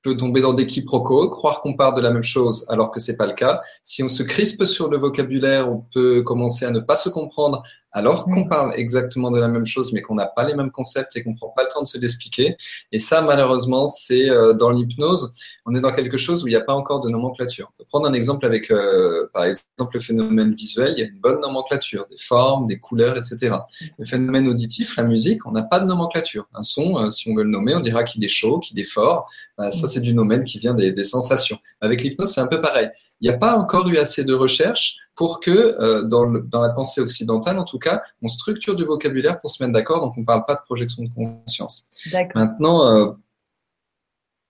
peut 0.01 0.17
tomber 0.17 0.41
dans 0.41 0.53
des 0.53 0.65
quiproquos, 0.65 1.29
croire 1.29 1.61
qu'on 1.61 1.75
parle 1.75 1.95
de 1.95 2.01
la 2.01 2.09
même 2.09 2.23
chose 2.23 2.65
alors 2.69 2.89
que 2.89 2.99
c'est 2.99 3.17
pas 3.17 3.27
le 3.27 3.33
cas. 3.33 3.61
Si 3.83 4.01
on 4.01 4.09
se 4.09 4.23
crispe 4.23 4.65
sur 4.65 4.89
le 4.89 4.97
vocabulaire, 4.97 5.71
on 5.71 5.83
peut 5.93 6.23
commencer 6.23 6.65
à 6.65 6.71
ne 6.71 6.79
pas 6.79 6.95
se 6.95 7.09
comprendre 7.09 7.61
alors 7.91 8.25
qu'on 8.25 8.45
parle 8.47 8.73
exactement 8.75 9.31
de 9.31 9.39
la 9.39 9.47
même 9.47 9.65
chose, 9.65 9.91
mais 9.93 10.01
qu'on 10.01 10.15
n'a 10.15 10.25
pas 10.25 10.43
les 10.43 10.55
mêmes 10.55 10.71
concepts 10.71 11.15
et 11.15 11.23
qu'on 11.23 11.33
prend 11.33 11.49
pas 11.49 11.63
le 11.63 11.69
temps 11.69 11.81
de 11.81 11.87
se 11.87 11.97
l'expliquer. 11.97 12.55
Et 12.91 12.99
ça, 12.99 13.21
malheureusement, 13.21 13.85
c'est 13.85 14.29
euh, 14.29 14.53
dans 14.53 14.69
l'hypnose, 14.69 15.33
on 15.65 15.75
est 15.75 15.81
dans 15.81 15.91
quelque 15.91 16.17
chose 16.17 16.43
où 16.43 16.47
il 16.47 16.51
n'y 16.51 16.57
a 16.57 16.61
pas 16.61 16.73
encore 16.73 17.01
de 17.01 17.09
nomenclature. 17.09 17.71
On 17.73 17.77
peut 17.77 17.87
prendre 17.87 18.07
un 18.07 18.13
exemple 18.13 18.45
avec, 18.45 18.71
euh, 18.71 19.27
par 19.33 19.43
exemple, 19.43 19.93
le 19.93 19.99
phénomène 19.99 20.53
visuel. 20.53 20.93
Il 20.95 20.99
y 20.99 21.03
a 21.03 21.07
une 21.07 21.19
bonne 21.19 21.41
nomenclature, 21.41 22.05
des 22.09 22.17
formes, 22.17 22.67
des 22.67 22.79
couleurs, 22.79 23.17
etc. 23.17 23.55
Le 23.97 24.05
phénomène 24.05 24.47
auditif, 24.47 24.95
la 24.95 25.03
musique, 25.03 25.45
on 25.45 25.51
n'a 25.51 25.63
pas 25.63 25.79
de 25.79 25.85
nomenclature. 25.85 26.47
Un 26.53 26.63
son, 26.63 26.97
euh, 26.97 27.09
si 27.09 27.29
on 27.29 27.35
veut 27.35 27.43
le 27.43 27.49
nommer, 27.49 27.75
on 27.75 27.81
dira 27.81 28.03
qu'il 28.03 28.23
est 28.23 28.29
chaud, 28.29 28.59
qu'il 28.59 28.79
est 28.79 28.89
fort. 28.89 29.29
Bah, 29.57 29.71
ça, 29.71 29.87
c'est 29.87 30.01
du 30.01 30.13
nomen 30.13 30.43
qui 30.43 30.59
vient 30.59 30.73
des, 30.73 30.93
des 30.93 31.03
sensations. 31.03 31.57
Avec 31.81 32.01
l'hypnose, 32.01 32.31
c'est 32.31 32.41
un 32.41 32.47
peu 32.47 32.61
pareil 32.61 32.89
il 33.21 33.29
n'y 33.29 33.33
a 33.33 33.37
pas 33.37 33.55
encore 33.55 33.87
eu 33.87 33.97
assez 33.97 34.23
de 34.23 34.33
recherches 34.33 34.97
pour 35.15 35.39
que, 35.39 35.51
euh, 35.51 36.03
dans, 36.03 36.25
dans, 36.25 36.61
la 36.61 36.69
pensée 36.69 37.01
occidentale 37.01 37.59
en 37.59 37.65
tout 37.65 37.79
cas, 37.79 38.01
on 38.21 38.27
structure 38.27 38.75
du 38.75 38.83
vocabulaire 38.83 39.39
pour 39.39 39.51
se 39.51 39.61
mettre 39.61 39.73
d'accord, 39.73 40.01
donc 40.01 40.13
on 40.17 40.21
ne 40.21 40.25
parle 40.25 40.45
pas 40.45 40.55
de 40.55 40.61
projection 40.61 41.03
de 41.03 41.09
conscience. 41.09 41.85
Maintenant, 42.33 42.85
euh, 42.85 43.11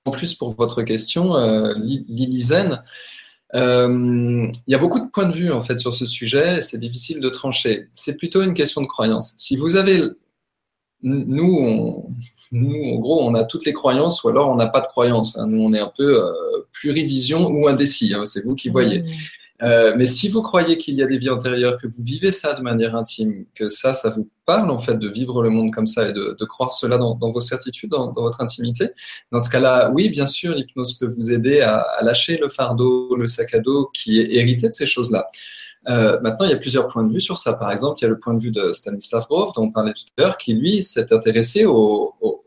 en 0.05 0.11
plus 0.11 0.33
pour 0.33 0.55
votre 0.55 0.81
question, 0.83 1.35
euh, 1.35 1.73
Lilizen, 1.77 2.81
euh, 3.53 4.47
il 4.65 4.71
y 4.71 4.75
a 4.75 4.77
beaucoup 4.77 4.99
de 4.99 5.09
points 5.09 5.25
de 5.25 5.33
vue 5.33 5.51
en 5.51 5.61
fait 5.61 5.77
sur 5.77 5.93
ce 5.93 6.05
sujet, 6.05 6.61
c'est 6.61 6.77
difficile 6.77 7.19
de 7.19 7.29
trancher. 7.29 7.89
C'est 7.93 8.15
plutôt 8.15 8.41
une 8.41 8.53
question 8.53 8.81
de 8.81 8.87
croyance. 8.87 9.33
Si 9.37 9.55
vous 9.55 9.75
avez 9.75 10.03
nous, 11.03 11.57
on, 11.57 12.05
nous, 12.51 12.93
en 12.93 12.99
gros, 12.99 13.23
on 13.23 13.33
a 13.33 13.43
toutes 13.43 13.65
les 13.65 13.73
croyances 13.73 14.23
ou 14.23 14.29
alors 14.29 14.49
on 14.49 14.55
n'a 14.55 14.67
pas 14.67 14.81
de 14.81 14.87
croyances. 14.87 15.37
Hein. 15.37 15.47
Nous, 15.47 15.61
on 15.61 15.73
est 15.73 15.79
un 15.79 15.91
peu 15.95 16.23
euh, 16.23 16.31
plurivision 16.71 17.47
ou 17.47 17.67
indécis. 17.67 18.13
Hein. 18.13 18.25
C'est 18.25 18.43
vous 18.43 18.55
qui 18.55 18.69
voyez. 18.69 18.99
Mmh. 18.99 19.05
Euh, 19.63 19.93
mais 19.95 20.07
si 20.07 20.27
vous 20.27 20.41
croyez 20.41 20.77
qu'il 20.77 20.95
y 20.95 21.03
a 21.03 21.05
des 21.05 21.17
vies 21.17 21.29
antérieures, 21.29 21.77
que 21.77 21.85
vous 21.85 22.01
vivez 22.01 22.31
ça 22.31 22.53
de 22.53 22.61
manière 22.61 22.95
intime, 22.95 23.45
que 23.53 23.69
ça, 23.69 23.93
ça 23.93 24.09
vous 24.09 24.27
parle 24.45 24.71
en 24.71 24.79
fait 24.79 24.97
de 24.97 25.07
vivre 25.07 25.43
le 25.43 25.49
monde 25.49 25.71
comme 25.71 25.85
ça 25.85 26.09
et 26.09 26.13
de, 26.13 26.35
de 26.39 26.45
croire 26.45 26.71
cela 26.71 26.97
dans, 26.97 27.13
dans, 27.13 27.29
vos 27.29 27.41
certitudes, 27.41 27.91
dans, 27.91 28.11
dans, 28.11 28.23
votre 28.23 28.41
intimité, 28.41 28.89
dans 29.31 29.39
ce 29.39 29.51
cas-là, 29.51 29.91
oui, 29.93 30.09
bien 30.09 30.25
sûr, 30.25 30.55
l'hypnose 30.55 30.97
peut 30.97 31.05
vous 31.05 31.31
aider 31.31 31.61
à, 31.61 31.77
à, 31.77 32.03
lâcher 32.03 32.37
le 32.37 32.49
fardeau, 32.49 33.15
le 33.15 33.27
sac 33.27 33.53
à 33.53 33.59
dos 33.59 33.91
qui 33.93 34.19
est 34.19 34.33
hérité 34.33 34.67
de 34.67 34.73
ces 34.73 34.87
choses-là. 34.87 35.27
Euh, 35.87 36.19
maintenant, 36.21 36.45
il 36.45 36.51
y 36.51 36.53
a 36.53 36.57
plusieurs 36.57 36.87
points 36.87 37.03
de 37.03 37.11
vue 37.11 37.21
sur 37.21 37.37
ça. 37.37 37.53
Par 37.53 37.71
exemple, 37.71 37.99
il 37.99 38.03
y 38.03 38.05
a 38.05 38.09
le 38.09 38.19
point 38.19 38.33
de 38.33 38.41
vue 38.41 38.51
de 38.51 38.73
Stanislav 38.73 39.25
Grof, 39.27 39.53
dont 39.53 39.63
on 39.63 39.71
parlait 39.71 39.93
tout 39.93 40.05
à 40.17 40.21
l'heure, 40.21 40.37
qui 40.37 40.53
lui 40.53 40.83
s'est 40.83 41.11
intéressé 41.13 41.65
au, 41.65 42.13
au 42.21 42.43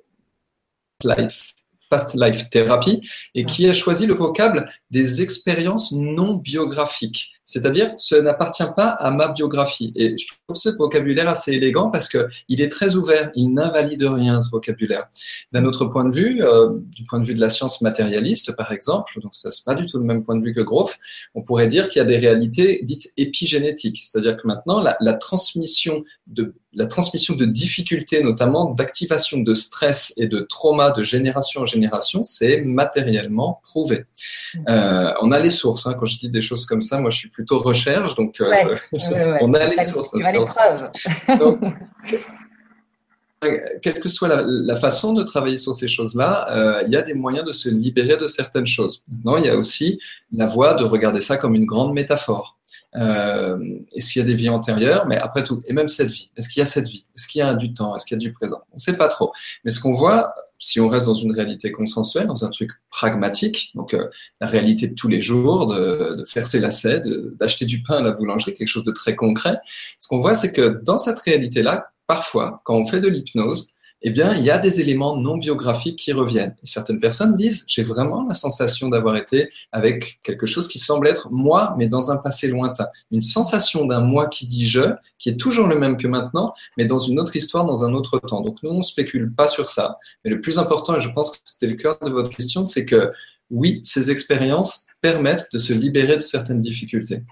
life 1.03 1.55
Past 1.90 2.14
Life 2.14 2.51
Therapy 2.51 3.09
et 3.35 3.44
qui 3.44 3.68
a 3.68 3.75
choisi 3.75 4.07
le 4.07 4.14
vocable 4.14 4.70
des 4.90 5.23
expériences 5.23 5.92
non 5.92 6.35
biographiques. 6.35 7.33
C'est-à-dire, 7.44 7.92
ce 7.98 8.14
n'appartient 8.14 8.64
pas 8.74 8.88
à 8.88 9.11
ma 9.11 9.28
biographie. 9.28 9.92
Et 9.94 10.16
je 10.16 10.26
trouve 10.46 10.57
ce 10.57 10.70
vocabulaire 10.70 11.28
assez 11.28 11.52
élégant 11.52 11.90
parce 11.90 12.09
que 12.09 12.28
il 12.48 12.61
est 12.61 12.68
très 12.68 12.96
ouvert. 12.96 13.30
Il 13.35 13.52
n'invalide 13.52 14.02
rien, 14.04 14.40
ce 14.40 14.50
vocabulaire. 14.50 15.09
D'un 15.52 15.64
autre 15.64 15.85
point 15.87 16.04
de 16.04 16.14
vue, 16.14 16.42
euh, 16.42 16.70
du 16.72 17.04
point 17.04 17.20
de 17.20 17.24
vue 17.24 17.35
de 17.35 17.40
la 17.40 17.50
science 17.50 17.83
matérialiste, 17.83 18.57
par 18.57 18.72
exemple, 18.72 19.20
donc 19.20 19.35
ça 19.35 19.50
c'est 19.50 19.64
pas 19.64 19.74
du 19.74 19.87
tout 19.87 19.98
le 19.98 20.04
même 20.04 20.22
point 20.22 20.37
de 20.37 20.44
vue 20.44 20.54
que 20.54 20.61
Groff, 20.61 20.98
on 21.35 21.42
pourrait 21.42 21.68
dire 21.68 21.88
qu'il 21.90 22.00
y 22.00 22.02
a 22.02 22.07
des 22.07 22.18
réalités 22.18 22.80
dites 22.83 23.12
épigénétiques. 23.16 24.00
C'est-à-dire 24.02 24.37
que 24.37 24.46
maintenant, 24.46 24.80
la, 24.80 24.96
la 25.00 25.14
transmission 25.14 26.04
de 26.26 26.54
la 26.76 26.87
transmission 26.87 27.35
de 27.35 27.44
difficultés, 27.44 28.22
notamment 28.22 28.70
d'activation 28.70 29.38
de 29.38 29.54
stress 29.54 30.12
et 30.16 30.26
de 30.26 30.40
trauma 30.40 30.90
de 30.90 31.02
génération 31.02 31.62
en 31.62 31.66
génération, 31.66 32.22
c'est 32.22 32.62
matériellement 32.62 33.61
prouvé. 33.62 34.04
Mmh. 34.54 34.59
Euh, 34.68 35.12
on 35.22 35.33
a 35.33 35.38
les 35.40 35.50
sources. 35.50 35.87
Hein. 35.87 35.94
Quand 35.98 36.07
je 36.07 36.18
dis 36.18 36.30
des 36.30 36.42
choses 36.42 36.66
comme 36.66 36.83
ça, 36.83 36.98
moi 36.98 37.11
je 37.11 37.18
suis 37.18 37.30
plutôt 37.35 37.61
recherche, 37.61 38.14
donc 38.14 38.40
euh, 38.40 38.77
on 39.40 39.53
a 39.53 39.66
les 39.66 39.85
sources. 39.85 40.12
donc, 41.38 41.59
quelle 43.83 44.01
que 44.01 44.09
soit 44.09 44.29
la, 44.29 44.77
façon 44.77 45.12
de 45.12 45.23
travailler 45.23 45.59
sur 45.59 45.75
ces 45.75 45.88
choses-là, 45.88 46.47
euh, 46.51 46.83
il 46.87 46.92
y 46.92 46.97
a 46.97 47.03
des 47.03 47.14
moyens 47.14 47.44
de 47.44 47.53
se 47.53 47.68
libérer 47.68 48.16
de 48.16 48.27
certaines 48.27 48.66
choses. 48.66 49.05
Maintenant, 49.09 49.37
il 49.37 49.44
y 49.44 49.49
a 49.49 49.57
aussi 49.57 49.99
la 50.33 50.47
voie 50.47 50.75
de 50.75 50.85
regarder 50.85 51.20
ça 51.20 51.37
comme 51.37 51.55
une 51.55 51.66
grande 51.66 51.92
métaphore. 51.92 52.59
Euh, 52.96 53.59
est-ce 53.94 54.12
qu'il 54.12 54.20
y 54.20 54.24
a 54.24 54.26
des 54.26 54.35
vies 54.35 54.48
antérieures? 54.48 55.07
Mais 55.07 55.16
après 55.16 55.42
tout, 55.42 55.62
et 55.66 55.72
même 55.72 55.88
cette 55.88 56.11
vie, 56.11 56.30
est-ce 56.37 56.48
qu'il 56.48 56.61
y 56.61 56.62
a 56.62 56.66
cette 56.66 56.87
vie? 56.87 57.04
Est-ce 57.16 57.26
qu'il 57.26 57.40
y 57.40 57.42
a 57.42 57.54
du 57.54 57.74
temps? 57.74 57.96
Est-ce 57.96 58.04
qu'il 58.07 58.16
y 58.16 58.18
a 58.18 58.24
du 58.24 58.33
présent? 58.33 58.61
On 58.70 58.74
ne 58.74 58.80
sait 58.80 58.96
pas 58.96 59.09
trop. 59.09 59.33
Mais 59.64 59.70
ce 59.70 59.80
qu'on 59.80 59.92
voit, 59.92 60.33
si 60.59 60.80
on 60.80 60.88
reste 60.88 61.07
dans 61.07 61.14
une 61.14 61.33
réalité 61.33 61.72
consensuelle, 61.72 62.26
dans 62.26 62.44
un 62.44 62.50
truc 62.50 62.70
pragmatique, 62.90 63.72
donc 63.74 63.94
euh, 63.94 64.09
la 64.40 64.46
réalité 64.46 64.88
de 64.88 64.94
tous 64.94 65.09
les 65.09 65.20
jours, 65.20 65.66
de, 65.66 66.16
de 66.18 66.24
faire 66.24 66.46
ses 66.46 66.61
lacets, 66.61 67.02
d'acheter 67.38 67.64
du 67.64 67.83
pain 67.83 67.96
à 67.96 68.02
la 68.02 68.12
boulangerie, 68.12 68.54
quelque 68.54 68.68
chose 68.68 68.85
de 68.85 68.92
très 68.92 69.16
concret, 69.16 69.59
ce 69.98 70.09
qu'on 70.09 70.20
voit, 70.20 70.35
c'est 70.35 70.52
que 70.52 70.80
dans 70.85 70.98
cette 70.98 71.18
réalité-là, 71.18 71.88
parfois, 72.07 72.61
quand 72.64 72.76
on 72.76 72.85
fait 72.85 73.00
de 73.00 73.09
l'hypnose, 73.09 73.73
eh 74.06 74.10
bien, 74.10 74.34
il 74.34 74.44
y 74.44 74.50
a 74.50 74.58
des 74.58 74.82
éléments 74.82 75.16
non 75.16 75.38
biographiques 75.38 75.98
qui 75.98 76.12
reviennent. 76.12 76.54
Certaines 76.62 77.00
personnes 77.00 77.36
disent, 77.36 77.64
j'ai 77.66 77.82
vraiment 77.82 78.22
la 78.28 78.34
sensation 78.34 78.90
d'avoir 78.90 79.16
été 79.16 79.48
avec 79.72 80.20
quelque 80.22 80.44
chose 80.44 80.68
qui 80.68 80.78
semble 80.78 81.08
être 81.08 81.28
moi, 81.32 81.74
mais 81.78 81.86
dans 81.86 82.10
un 82.10 82.18
passé 82.18 82.48
lointain. 82.48 82.86
Une 83.10 83.22
sensation 83.22 83.86
d'un 83.86 84.00
moi 84.00 84.28
qui 84.28 84.46
dit 84.46 84.66
je, 84.66 84.82
qui 85.18 85.30
est 85.30 85.36
toujours 85.36 85.68
le 85.68 85.78
même 85.78 85.96
que 85.96 86.06
maintenant, 86.06 86.52
mais 86.76 86.84
dans 86.84 86.98
une 86.98 87.18
autre 87.18 87.34
histoire, 87.34 87.64
dans 87.64 87.82
un 87.82 87.94
autre 87.94 88.18
temps. 88.18 88.42
Donc, 88.42 88.62
nous, 88.62 88.68
on 88.68 88.82
spécule 88.82 89.32
pas 89.34 89.48
sur 89.48 89.70
ça. 89.70 89.98
Mais 90.22 90.30
le 90.30 90.42
plus 90.42 90.58
important, 90.58 90.96
et 90.96 91.00
je 91.00 91.08
pense 91.08 91.30
que 91.30 91.38
c'était 91.42 91.66
le 91.66 91.76
cœur 91.76 91.98
de 92.04 92.10
votre 92.10 92.28
question, 92.28 92.62
c'est 92.62 92.84
que 92.84 93.10
oui, 93.48 93.80
ces 93.84 94.10
expériences 94.10 94.84
permettent 95.00 95.48
de 95.50 95.58
se 95.58 95.72
libérer 95.72 96.16
de 96.16 96.22
certaines 96.22 96.60
difficultés. 96.60 97.22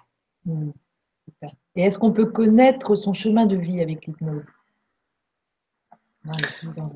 Mmh. 0.46 0.70
Et 1.76 1.82
est-ce 1.82 1.98
qu'on 1.98 2.12
peut 2.12 2.26
connaître 2.26 2.94
son 2.94 3.12
chemin 3.12 3.44
de 3.44 3.56
vie 3.56 3.82
avec 3.82 4.06
l'hypnose? 4.06 4.42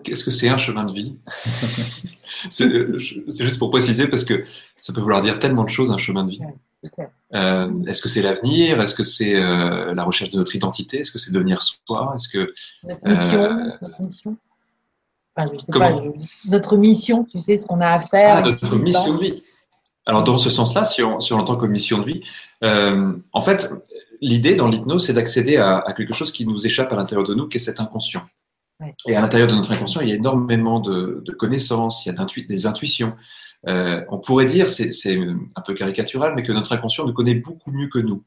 Qu'est-ce 0.05 0.25
que 0.25 0.31
c'est 0.31 0.49
un 0.49 0.59
chemin 0.59 0.85
de 0.85 0.93
vie? 0.93 1.19
C'est 2.51 2.69
juste 2.99 3.59
pour 3.59 3.71
préciser 3.71 4.09
parce 4.09 4.25
que 4.25 4.45
ça 4.77 4.93
peut 4.93 5.01
vouloir 5.01 5.23
dire 5.23 5.39
tellement 5.39 5.65
de 5.65 5.69
choses 5.69 5.91
un 5.91 5.99
chemin 5.99 6.25
de 6.25 6.31
vie. 6.31 6.41
Euh, 7.35 7.71
Est-ce 7.87 8.03
que 8.03 8.09
c'est 8.09 8.23
l'avenir? 8.23 8.81
Est-ce 8.81 8.95
que 8.95 9.03
c'est 9.03 9.35
euh, 9.35 9.95
la 9.95 10.05
recherche 10.05 10.31
de 10.31 10.39
notre 10.39 10.55
identité? 10.55 11.01
Est-ce 11.01 11.11
que 11.11 11.19
c'est 11.19 11.33
devenir 11.33 11.63
soi? 11.63 12.13
Est-ce 12.15 12.29
que 12.29 12.53
notre 12.85 13.09
mission, 13.09 13.43
euh, 13.43 13.71
notre 13.83 14.03
mission 14.03 14.37
enfin, 15.35 15.51
je 15.53 15.59
sais 15.59 15.73
pas, 15.73 15.93
notre 16.47 16.77
mission, 16.77 17.25
tu 17.25 17.41
sais 17.41 17.57
ce 17.57 17.67
qu'on 17.67 17.81
a 17.81 17.89
à 17.89 18.01
faire. 18.01 18.37
Ah, 18.37 18.43
notre 18.43 18.77
mission 18.77 19.15
de 19.15 19.21
vie. 19.21 19.43
Alors 20.05 20.23
dans 20.23 20.39
ce 20.39 20.51
sens-là, 20.51 20.85
si 20.85 21.03
on, 21.03 21.19
si 21.19 21.33
on 21.33 21.39
l'entend 21.39 21.57
comme 21.57 21.73
mission 21.73 21.99
de 21.99 22.05
vie, 22.05 22.21
euh, 22.63 23.13
en 23.33 23.43
fait, 23.43 23.73
l'idée 24.21 24.55
dans 24.55 24.69
l'hypnose, 24.69 25.05
c'est 25.05 25.15
d'accéder 25.15 25.57
à, 25.57 25.79
à, 25.79 25.93
quelque 25.95 26.15
chose 26.15 26.31
qui 26.31 26.47
nous 26.47 26.65
échappe 26.65 26.93
à 26.93 26.97
l'intérieur 26.97 27.27
de 27.27 27.35
nous, 27.35 27.49
qui 27.49 27.57
est 27.57 27.61
cet 27.61 27.81
inconscient. 27.81 28.23
Et 29.07 29.17
à 29.17 29.21
l'intérieur 29.21 29.49
de 29.49 29.55
notre 29.55 29.73
inconscient, 29.73 30.03
il 30.03 30.09
y 30.09 30.13
a 30.13 30.17
énormément 30.17 30.81
de, 30.81 31.23
connaissances, 31.39 32.05
il 32.05 32.13
y 32.13 32.17
a 32.17 32.27
des 32.49 32.67
intuitions. 32.67 33.15
Euh, 33.69 34.05
on 34.11 34.19
pourrait 34.19 34.47
dire, 34.47 34.69
c'est 34.71 35.19
un 35.57 35.61
peu 35.63 35.75
caricatural, 35.75 36.35
mais 36.37 36.43
que 36.43 36.53
notre 36.53 36.73
inconscient 36.73 37.07
nous 37.07 37.13
connaît 37.13 37.35
beaucoup 37.35 37.73
mieux 37.73 37.89
que 37.89 37.99
nous. 37.99 38.25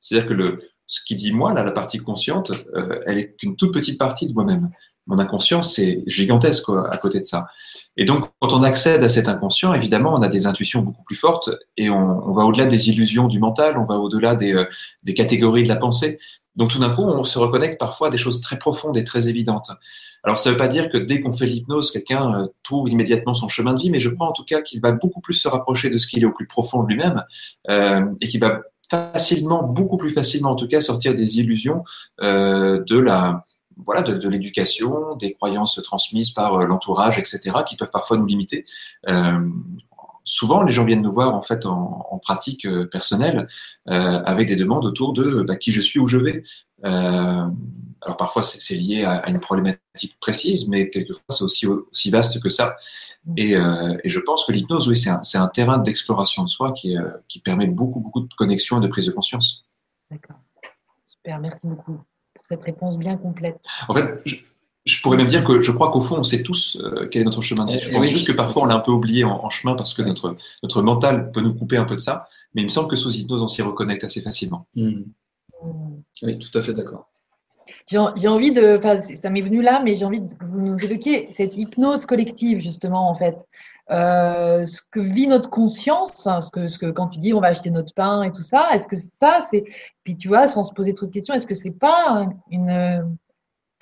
C'est-à-dire 0.00 0.28
que 0.28 0.34
le, 0.34 0.60
ce 0.86 1.00
qui 1.04 1.16
dit 1.16 1.32
moi, 1.32 1.54
là, 1.54 1.64
la 1.64 1.70
partie 1.70 1.98
consciente, 1.98 2.52
euh, 2.74 3.00
elle 3.06 3.18
est 3.18 3.36
qu'une 3.36 3.56
toute 3.56 3.72
petite 3.72 3.98
partie 3.98 4.26
de 4.26 4.32
moi-même. 4.32 4.70
Mon 5.06 5.18
inconscient, 5.18 5.62
c'est 5.62 6.02
gigantesque 6.06 6.68
à 6.68 6.96
côté 6.98 7.18
de 7.18 7.24
ça. 7.24 7.46
Et 7.96 8.04
donc, 8.04 8.30
quand 8.40 8.52
on 8.52 8.62
accède 8.62 9.02
à 9.02 9.08
cet 9.08 9.28
inconscient, 9.28 9.74
évidemment, 9.74 10.14
on 10.14 10.22
a 10.22 10.28
des 10.28 10.46
intuitions 10.46 10.82
beaucoup 10.82 11.02
plus 11.02 11.16
fortes 11.16 11.50
et 11.76 11.90
on, 11.90 12.28
on 12.28 12.32
va 12.32 12.44
au-delà 12.44 12.66
des 12.66 12.88
illusions 12.88 13.26
du 13.26 13.38
mental, 13.38 13.76
on 13.78 13.84
va 13.84 13.96
au-delà 13.96 14.34
des, 14.34 14.54
euh, 14.54 14.64
des, 15.02 15.14
catégories 15.14 15.64
de 15.64 15.68
la 15.68 15.76
pensée. 15.76 16.18
Donc, 16.56 16.70
tout 16.70 16.78
d'un 16.78 16.94
coup, 16.94 17.02
on 17.02 17.24
se 17.24 17.38
reconnecte 17.38 17.78
parfois 17.78 18.08
à 18.08 18.10
des 18.10 18.18
choses 18.18 18.40
très 18.40 18.58
profondes 18.58 18.96
et 18.96 19.04
très 19.04 19.28
évidentes. 19.28 19.70
Alors, 20.22 20.38
ça 20.38 20.50
ne 20.50 20.54
veut 20.54 20.58
pas 20.58 20.68
dire 20.68 20.90
que 20.90 20.98
dès 20.98 21.20
qu'on 21.20 21.32
fait 21.32 21.46
l'hypnose, 21.46 21.90
quelqu'un 21.90 22.34
euh, 22.34 22.46
trouve 22.62 22.88
immédiatement 22.88 23.34
son 23.34 23.48
chemin 23.48 23.74
de 23.74 23.80
vie, 23.80 23.90
mais 23.90 24.00
je 24.00 24.08
crois 24.08 24.28
en 24.28 24.32
tout 24.32 24.44
cas 24.44 24.62
qu'il 24.62 24.80
va 24.80 24.92
beaucoup 24.92 25.20
plus 25.20 25.34
se 25.34 25.48
rapprocher 25.48 25.90
de 25.90 25.98
ce 25.98 26.06
qu'il 26.06 26.22
est 26.22 26.26
au 26.26 26.32
plus 26.32 26.46
profond 26.46 26.82
de 26.82 26.88
lui-même 26.88 27.24
euh, 27.70 28.04
et 28.20 28.28
qu'il 28.28 28.40
va 28.40 28.60
facilement, 28.88 29.62
beaucoup 29.62 29.96
plus 29.96 30.10
facilement 30.10 30.50
en 30.50 30.56
tout 30.56 30.68
cas, 30.68 30.80
sortir 30.80 31.14
des 31.14 31.40
illusions 31.40 31.82
euh, 32.20 32.84
de 32.84 32.98
la 32.98 33.42
voilà, 33.84 34.02
de, 34.02 34.14
de 34.14 34.28
l'éducation, 34.28 35.16
des 35.16 35.32
croyances 35.32 35.80
transmises 35.82 36.30
par 36.30 36.54
euh, 36.54 36.66
l'entourage, 36.66 37.18
etc., 37.18 37.56
qui 37.66 37.76
peuvent 37.76 37.90
parfois 37.90 38.18
nous 38.18 38.26
limiter. 38.26 38.64
Euh, 39.08 39.48
souvent, 40.24 40.62
les 40.62 40.72
gens 40.72 40.84
viennent 40.84 41.02
nous 41.02 41.12
voir 41.12 41.34
en 41.34 41.42
fait 41.42 41.66
en, 41.66 42.06
en 42.10 42.18
pratique 42.18 42.66
euh, 42.66 42.86
personnelle 42.86 43.46
euh, 43.88 44.22
avec 44.24 44.48
des 44.48 44.56
demandes 44.56 44.84
autour 44.84 45.12
de 45.12 45.42
bah, 45.42 45.56
qui 45.56 45.72
je 45.72 45.80
suis, 45.80 45.98
où 45.98 46.06
je 46.06 46.18
vais. 46.18 46.44
Euh, 46.84 47.46
alors 48.00 48.16
parfois 48.16 48.42
c'est 48.42 48.74
lié 48.74 49.04
à, 49.04 49.18
à, 49.18 49.30
une 49.30 49.40
problématique 49.40 50.16
précise, 50.20 50.68
mais 50.68 50.90
quelquefois 50.90 51.22
c'est 51.30 51.44
aussi 51.44 51.66
aussi 51.66 52.10
vaste 52.10 52.42
que 52.42 52.48
ça. 52.48 52.76
Et, 53.36 53.54
euh, 53.56 53.96
et 54.02 54.08
je 54.08 54.18
pense 54.18 54.44
que 54.44 54.52
l'hypnose, 54.52 54.88
oui, 54.88 54.96
c'est 54.96 55.10
un, 55.10 55.20
un, 55.34 55.48
terrain 55.48 55.78
d'exploration 55.78 56.42
de 56.42 56.48
soi 56.48 56.72
qui, 56.72 56.96
qui 57.28 57.38
permet 57.38 57.68
beaucoup 57.68 58.00
beaucoup 58.00 58.20
de 58.20 58.34
connexion 58.34 58.78
et 58.78 58.82
de 58.82 58.88
prise 58.88 59.06
de 59.06 59.12
conscience. 59.12 59.64
D'accord, 60.10 60.38
super, 61.06 61.38
merci 61.38 61.60
beaucoup 61.62 62.00
cette 62.42 62.62
réponse 62.62 62.98
bien 62.98 63.16
complète. 63.16 63.58
En 63.88 63.94
fait, 63.94 64.20
je, 64.26 64.36
pourrais 65.00 65.16
même 65.16 65.28
dire 65.28 65.44
que 65.44 65.60
je 65.60 65.70
crois 65.70 65.90
qu'au 65.90 66.00
fond, 66.00 66.18
on 66.18 66.24
sait 66.24 66.42
tous 66.42 66.76
euh, 66.82 67.06
quel 67.10 67.22
est 67.22 67.24
notre 67.24 67.42
chemin 67.42 67.64
de 67.66 67.72
vie. 67.72 67.80
Je 67.80 67.90
pense 67.90 68.06
juste 68.06 68.26
que 68.26 68.32
parfois, 68.32 68.62
on 68.62 68.66
l'a 68.66 68.74
un 68.74 68.80
peu 68.80 68.90
oublié 68.90 69.24
en, 69.24 69.48
chemin 69.48 69.74
parce 69.74 69.94
que 69.94 70.02
notre, 70.02 70.36
notre 70.62 70.82
mental 70.82 71.30
peut 71.30 71.40
nous 71.40 71.54
couper 71.54 71.76
un 71.76 71.84
peu 71.84 71.94
de 71.94 72.00
ça. 72.00 72.26
Mais 72.54 72.62
il 72.62 72.64
me 72.64 72.70
semble 72.70 72.88
que 72.88 72.96
sous 72.96 73.14
hypnose, 73.14 73.42
on 73.42 73.48
s'y 73.48 73.62
reconnecte 73.62 74.04
assez 74.04 74.22
facilement. 74.22 74.66
Mmh. 74.74 75.02
Oui, 76.22 76.38
tout 76.38 76.58
à 76.58 76.62
fait 76.62 76.72
d'accord. 76.72 77.08
J'ai 77.86 78.28
envie 78.28 78.52
de, 78.52 78.80
ça 79.00 79.30
m'est 79.30 79.42
venu 79.42 79.62
là, 79.62 79.80
mais 79.84 79.96
j'ai 79.96 80.04
envie 80.04 80.20
que 80.20 80.44
vous 80.44 80.60
nous 80.60 80.78
évoquiez 80.78 81.26
cette 81.30 81.56
hypnose 81.56 82.06
collective, 82.06 82.60
justement, 82.60 83.08
en 83.08 83.14
fait. 83.14 83.36
Euh, 83.90 84.64
ce 84.64 84.80
que 84.90 85.00
vit 85.00 85.26
notre 85.26 85.50
conscience, 85.50 86.26
hein, 86.26 86.40
ce 86.40 86.50
que, 86.50 86.68
ce 86.68 86.78
que 86.78 86.90
quand 86.90 87.08
tu 87.08 87.18
dis 87.18 87.34
on 87.34 87.40
va 87.40 87.48
acheter 87.48 87.70
notre 87.70 87.92
pain 87.92 88.22
et 88.22 88.32
tout 88.32 88.42
ça, 88.42 88.70
est-ce 88.72 88.86
que 88.86 88.96
ça, 88.96 89.40
c'est. 89.40 89.64
Puis 90.04 90.16
tu 90.16 90.28
vois, 90.28 90.46
sans 90.46 90.64
se 90.64 90.72
poser 90.72 90.94
trop 90.94 91.06
de 91.06 91.10
questions, 91.10 91.34
est-ce 91.34 91.46
que 91.46 91.54
c'est 91.54 91.78
pas 91.78 92.26
une, 92.50 93.18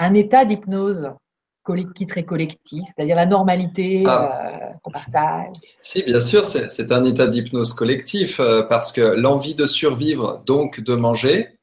un 0.00 0.14
état 0.14 0.44
d'hypnose 0.44 1.10
qui 1.94 2.06
serait 2.06 2.24
collectif, 2.24 2.82
c'est-à-dire 2.86 3.14
la 3.14 3.26
normalité 3.26 4.02
ah. 4.06 4.70
euh, 4.72 4.72
qu'on 4.82 4.90
partage 4.90 5.52
Si, 5.80 6.02
bien 6.02 6.20
sûr, 6.20 6.44
c'est 6.44 6.90
un 6.90 7.04
état 7.04 7.28
d'hypnose 7.28 7.74
collectif 7.74 8.40
euh, 8.40 8.62
parce 8.62 8.90
que 8.90 9.00
l'envie 9.00 9.54
de 9.54 9.66
survivre, 9.66 10.42
donc 10.46 10.80
de 10.80 10.94
manger, 10.94 11.60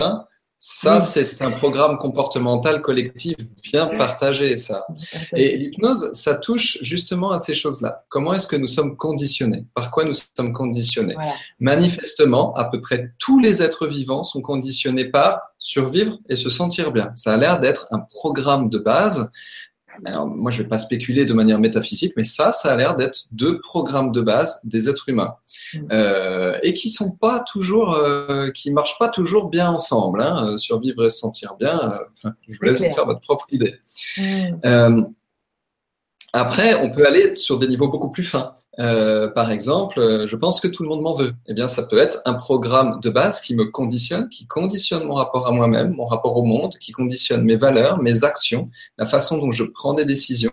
hein, 0.00 0.24
ça, 0.62 1.00
c'est 1.00 1.40
un 1.40 1.50
programme 1.50 1.96
comportemental 1.96 2.82
collectif 2.82 3.34
bien 3.62 3.86
partagé, 3.86 4.58
ça. 4.58 4.86
Et 5.34 5.56
l'hypnose, 5.56 6.12
ça 6.12 6.34
touche 6.34 6.76
justement 6.82 7.30
à 7.30 7.38
ces 7.38 7.54
choses-là. 7.54 8.04
Comment 8.10 8.34
est-ce 8.34 8.46
que 8.46 8.56
nous 8.56 8.66
sommes 8.66 8.98
conditionnés? 8.98 9.64
Par 9.74 9.90
quoi 9.90 10.04
nous 10.04 10.12
sommes 10.12 10.52
conditionnés? 10.52 11.16
Manifestement, 11.60 12.52
à 12.56 12.66
peu 12.66 12.82
près 12.82 13.14
tous 13.18 13.40
les 13.40 13.62
êtres 13.62 13.86
vivants 13.86 14.22
sont 14.22 14.42
conditionnés 14.42 15.06
par 15.06 15.40
survivre 15.56 16.18
et 16.28 16.36
se 16.36 16.50
sentir 16.50 16.92
bien. 16.92 17.10
Ça 17.14 17.32
a 17.32 17.36
l'air 17.38 17.58
d'être 17.58 17.86
un 17.90 18.00
programme 18.00 18.68
de 18.68 18.78
base 18.78 19.32
alors, 20.04 20.26
moi, 20.26 20.50
je 20.50 20.58
ne 20.58 20.62
vais 20.62 20.68
pas 20.68 20.78
spéculer 20.78 21.24
de 21.24 21.32
manière 21.32 21.58
métaphysique, 21.58 22.14
mais 22.16 22.24
ça, 22.24 22.52
ça 22.52 22.72
a 22.72 22.76
l'air 22.76 22.96
d'être 22.96 23.24
deux 23.32 23.60
programmes 23.60 24.12
de 24.12 24.20
base 24.20 24.60
des 24.64 24.88
êtres 24.88 25.08
humains 25.08 25.34
mm. 25.74 25.78
euh, 25.92 26.58
et 26.62 26.74
qui 26.74 26.90
sont 26.90 27.12
pas 27.12 27.40
toujours, 27.40 27.94
euh, 27.94 28.50
qui 28.50 28.70
marchent 28.70 28.98
pas 28.98 29.08
toujours 29.08 29.50
bien 29.50 29.70
ensemble. 29.70 30.22
Hein, 30.22 30.44
euh, 30.46 30.58
survivre 30.58 31.04
et 31.04 31.10
se 31.10 31.18
sentir 31.18 31.56
bien, 31.58 31.78
euh, 32.24 32.30
je 32.48 32.56
vous 32.58 32.64
laisse 32.64 32.78
faire 32.78 33.06
votre 33.06 33.20
propre 33.20 33.46
idée. 33.50 33.76
Mm. 34.16 35.06
Après, 36.32 36.74
on 36.74 36.90
peut 36.90 37.06
aller 37.06 37.34
sur 37.36 37.58
des 37.58 37.66
niveaux 37.66 37.88
beaucoup 37.88 38.10
plus 38.10 38.22
fins. 38.22 38.54
Euh, 38.78 39.28
par 39.28 39.50
exemple, 39.50 39.98
euh, 39.98 40.26
je 40.28 40.36
pense 40.36 40.60
que 40.60 40.68
tout 40.68 40.84
le 40.84 40.88
monde 40.88 41.02
m'en 41.02 41.12
veut. 41.12 41.32
Eh 41.46 41.54
bien, 41.54 41.66
ça 41.66 41.82
peut 41.82 41.98
être 41.98 42.20
un 42.24 42.34
programme 42.34 43.00
de 43.00 43.10
base 43.10 43.40
qui 43.40 43.54
me 43.56 43.64
conditionne, 43.64 44.28
qui 44.28 44.46
conditionne 44.46 45.04
mon 45.04 45.14
rapport 45.14 45.46
à 45.48 45.50
moi-même, 45.50 45.92
mon 45.92 46.04
rapport 46.04 46.36
au 46.36 46.44
monde, 46.44 46.76
qui 46.78 46.92
conditionne 46.92 47.44
mes 47.44 47.56
valeurs, 47.56 48.00
mes 48.00 48.22
actions, 48.22 48.70
la 48.96 49.06
façon 49.06 49.38
dont 49.38 49.50
je 49.50 49.64
prends 49.64 49.92
des 49.92 50.04
décisions. 50.04 50.52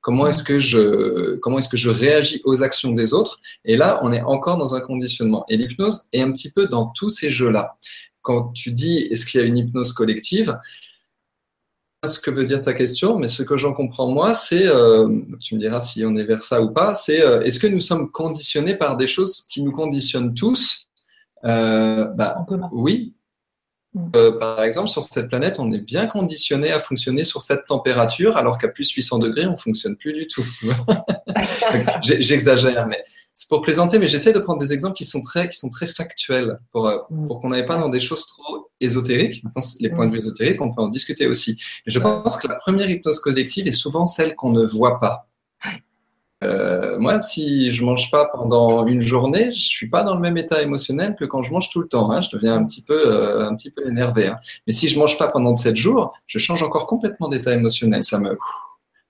Comment 0.00 0.26
est-ce 0.26 0.42
que 0.42 0.60
je, 0.60 1.36
comment 1.36 1.58
est-ce 1.58 1.70
que 1.70 1.78
je 1.78 1.88
réagis 1.88 2.42
aux 2.44 2.62
actions 2.62 2.90
des 2.90 3.14
autres? 3.14 3.38
Et 3.64 3.76
là, 3.76 4.00
on 4.02 4.12
est 4.12 4.20
encore 4.20 4.58
dans 4.58 4.74
un 4.74 4.80
conditionnement. 4.80 5.46
Et 5.48 5.56
l'hypnose 5.56 6.02
est 6.12 6.20
un 6.20 6.32
petit 6.32 6.50
peu 6.50 6.66
dans 6.66 6.88
tous 6.88 7.08
ces 7.08 7.30
jeux-là. 7.30 7.76
Quand 8.20 8.52
tu 8.52 8.72
dis, 8.72 8.98
est-ce 9.10 9.24
qu'il 9.24 9.40
y 9.40 9.44
a 9.44 9.46
une 9.46 9.56
hypnose 9.56 9.92
collective? 9.94 10.58
Ce 12.08 12.18
que 12.18 12.30
veut 12.30 12.44
dire 12.44 12.60
ta 12.60 12.72
question, 12.72 13.18
mais 13.18 13.28
ce 13.28 13.42
que 13.42 13.56
j'en 13.56 13.72
comprends 13.72 14.08
moi, 14.08 14.34
c'est, 14.34 14.66
euh, 14.66 15.20
tu 15.40 15.54
me 15.54 15.60
diras 15.60 15.80
si 15.80 16.04
on 16.04 16.14
est 16.16 16.24
vers 16.24 16.42
ça 16.42 16.62
ou 16.62 16.70
pas, 16.72 16.94
c'est 16.94 17.20
euh, 17.20 17.42
est-ce 17.42 17.58
que 17.58 17.66
nous 17.66 17.80
sommes 17.80 18.10
conditionnés 18.10 18.74
par 18.74 18.96
des 18.96 19.06
choses 19.06 19.46
qui 19.50 19.62
nous 19.62 19.72
conditionnent 19.72 20.34
tous 20.34 20.88
euh, 21.44 22.06
bah, 22.14 22.44
Oui. 22.72 23.14
Mm. 23.94 24.10
par 24.40 24.62
exemple, 24.62 24.88
sur 24.88 25.04
cette 25.04 25.28
planète, 25.28 25.60
on 25.60 25.70
est 25.72 25.80
bien 25.80 26.06
conditionné 26.06 26.72
à 26.72 26.80
fonctionner 26.80 27.24
sur 27.24 27.42
cette 27.42 27.66
température, 27.66 28.36
alors 28.36 28.58
qu'à 28.58 28.68
plus 28.68 28.90
800 28.90 29.20
degrés, 29.20 29.46
on 29.46 29.56
fonctionne 29.56 29.96
plus 29.96 30.12
du 30.12 30.26
tout. 30.26 30.44
J'exagère, 32.02 32.86
mais 32.88 33.04
c'est 33.34 33.48
pour 33.48 33.62
plaisanter, 33.62 33.98
mais 33.98 34.06
j'essaie 34.06 34.32
de 34.32 34.38
prendre 34.38 34.60
des 34.60 34.72
exemples 34.72 34.96
qui 34.96 35.04
sont 35.04 35.20
très, 35.20 35.48
qui 35.48 35.58
sont 35.58 35.68
très 35.68 35.88
factuels 35.88 36.58
pour, 36.70 36.88
mm. 37.10 37.26
pour 37.26 37.40
qu'on 37.40 37.48
n'aille 37.48 37.66
pas 37.66 37.76
dans 37.76 37.88
des 37.88 38.00
choses 38.00 38.26
trop 38.26 38.70
ésotérique. 38.80 39.42
Maintenant, 39.42 39.62
les 39.80 39.90
points 39.90 40.06
de 40.06 40.12
vue 40.12 40.20
ésotériques, 40.20 40.60
on 40.60 40.72
peut 40.72 40.82
en 40.82 40.88
discuter 40.88 41.26
aussi. 41.26 41.60
Mais 41.84 41.92
je 41.92 41.98
pense 41.98 42.36
que 42.36 42.46
la 42.46 42.54
première 42.54 42.88
hypnose 42.88 43.18
collective 43.18 43.66
est 43.66 43.72
souvent 43.72 44.04
celle 44.04 44.36
qu'on 44.36 44.52
ne 44.52 44.64
voit 44.64 44.98
pas. 45.00 45.26
Euh, 46.44 46.98
moi, 46.98 47.18
si 47.20 47.72
je 47.72 47.84
mange 47.84 48.10
pas 48.10 48.26
pendant 48.26 48.86
une 48.86 49.00
journée, 49.00 49.50
je 49.50 49.66
suis 49.66 49.88
pas 49.88 50.02
dans 50.04 50.14
le 50.14 50.20
même 50.20 50.36
état 50.36 50.62
émotionnel 50.62 51.16
que 51.18 51.24
quand 51.24 51.42
je 51.42 51.52
mange 51.52 51.70
tout 51.70 51.80
le 51.80 51.88
temps. 51.88 52.10
Hein. 52.10 52.20
Je 52.20 52.36
deviens 52.36 52.54
un 52.54 52.64
petit 52.64 52.82
peu, 52.82 53.02
euh, 53.06 53.48
un 53.48 53.54
petit 53.54 53.70
peu 53.70 53.88
énervé. 53.88 54.26
Hein. 54.26 54.36
Mais 54.66 54.72
si 54.72 54.88
je 54.88 54.98
mange 54.98 55.16
pas 55.16 55.28
pendant 55.28 55.54
sept 55.54 55.76
jours, 55.76 56.12
je 56.26 56.38
change 56.38 56.62
encore 56.62 56.86
complètement 56.86 57.28
d'état 57.28 57.52
émotionnel. 57.52 58.04
Ça 58.04 58.18
me, 58.18 58.36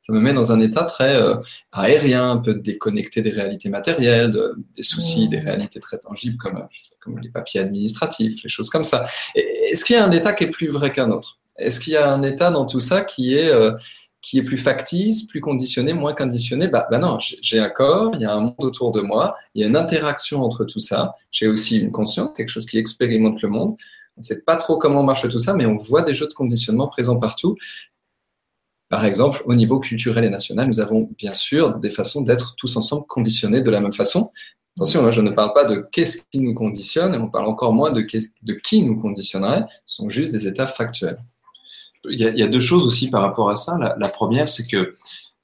ça 0.07 0.13
me 0.13 0.21
met 0.21 0.35
dans 0.35 0.53
un 0.53 0.61
état 0.61 0.85
très 0.85 1.17
euh, 1.17 1.37
aérien, 1.73 2.33
un 2.33 2.37
peu 2.37 2.55
déconnecté 2.55 3.23
des 3.23 3.31
réalités 3.31 3.71
matérielles, 3.71 4.31
des 4.77 4.83
soucis, 4.83 5.29
des 5.29 5.39
réalités 5.39 5.81
très 5.81 5.97
tangibles 5.97 6.37
comme, 6.37 6.69
comme 7.01 7.19
les 7.21 7.31
papiers 7.31 7.61
administratifs, 7.61 8.43
les 8.43 8.51
choses 8.51 8.69
comme 8.69 8.85
ça. 8.85 9.07
Est-ce 9.35 9.83
qu'il 9.83 9.97
y 9.97 9.99
a 9.99 10.05
un 10.05 10.11
état 10.11 10.35
qui 10.35 10.45
est 10.45 10.51
plus 10.51 10.69
vrai 10.69 10.93
qu'un 10.93 11.11
autre? 11.11 11.39
Est-ce 11.57 11.81
qu'il 11.81 11.95
y 11.95 11.97
a 11.97 12.13
un 12.13 12.23
état 12.23 12.51
dans 12.51 12.67
tout 12.67 12.81
ça 12.81 13.01
qui 13.03 13.35
est 13.35 13.51
euh, 13.51 13.73
qui 14.21 14.39
est 14.39 14.43
plus 14.43 14.59
factice, 14.59 15.25
plus 15.25 15.41
conditionné, 15.41 15.95
moins 15.95 16.13
conditionné? 16.13 16.69
Bah, 16.69 16.87
bah 16.91 16.99
non, 16.99 17.19
j'ai 17.21 17.59
un 17.59 17.71
corps, 17.71 18.11
il 18.15 18.21
y 18.21 18.25
a 18.27 18.35
un 18.35 18.41
monde 18.41 18.55
autour 18.59 18.93
de 18.93 19.01
moi, 19.01 19.37
il 19.55 19.63
y 19.63 19.65
a 19.65 19.69
une 19.69 19.77
interaction 19.77 20.43
entre 20.43 20.65
tout 20.65 20.81
ça. 20.81 21.15
J'ai 21.31 21.47
aussi 21.47 21.79
une 21.79 21.93
conscience, 21.93 22.31
quelque 22.37 22.51
chose 22.51 22.67
qui 22.67 22.77
expérimente 22.77 23.41
le 23.41 23.49
monde. 23.49 23.77
On 24.17 24.21
ne 24.21 24.23
sait 24.23 24.43
pas 24.43 24.57
trop 24.57 24.77
comment 24.77 25.03
marche 25.03 25.29
tout 25.29 25.39
ça, 25.39 25.55
mais 25.55 25.67
on 25.67 25.77
voit 25.77 26.03
des 26.03 26.15
jeux 26.15 26.29
de 26.29 26.35
conditionnement 26.35 26.89
présents 26.89 27.19
partout. 27.19 27.57
Par 28.89 29.05
exemple, 29.05 29.43
au 29.47 29.55
niveau 29.55 29.81
culturel 29.81 30.25
et 30.25 30.31
national, 30.31 30.69
nous 30.69 30.81
avons 30.81 31.09
bien 31.17 31.35
sûr 31.35 31.79
des 31.79 31.91
façons 31.91 32.23
d'être 32.23 32.55
tous 32.57 32.77
ensemble 32.77 33.07
conditionnés 33.07 33.63
de 33.63 33.71
la 33.71 33.81
même 33.81 33.93
façon. 33.93 34.31
Attention, 34.77 35.11
je 35.11 35.21
ne 35.21 35.31
parle 35.31 35.53
pas 35.53 35.65
de 35.65 35.87
qu'est-ce 35.93 36.23
qui 36.31 36.41
nous 36.41 36.55
conditionne, 36.55 37.15
et 37.15 37.19
on 37.19 37.29
parle 37.29 37.47
encore 37.47 37.73
moins 37.73 37.93
de, 37.93 38.03
qui 38.03 38.83
nous 38.83 39.01
conditionnerait. 39.01 39.65
Ce 39.87 39.97
sont 39.97 40.11
juste 40.11 40.33
des 40.33 40.47
états 40.47 40.67
factuels. 40.67 41.19
Il 42.11 42.19
y, 42.19 42.43
a, 42.43 42.49
deux 42.49 42.61
choses 42.61 42.87
aussi 42.87 43.09
par 43.09 43.23
rapport 43.23 43.49
à 43.49 43.57
ça. 43.57 43.79
La, 43.79 44.09
première, 44.09 44.49
c'est 44.49 44.69
que 44.69 44.93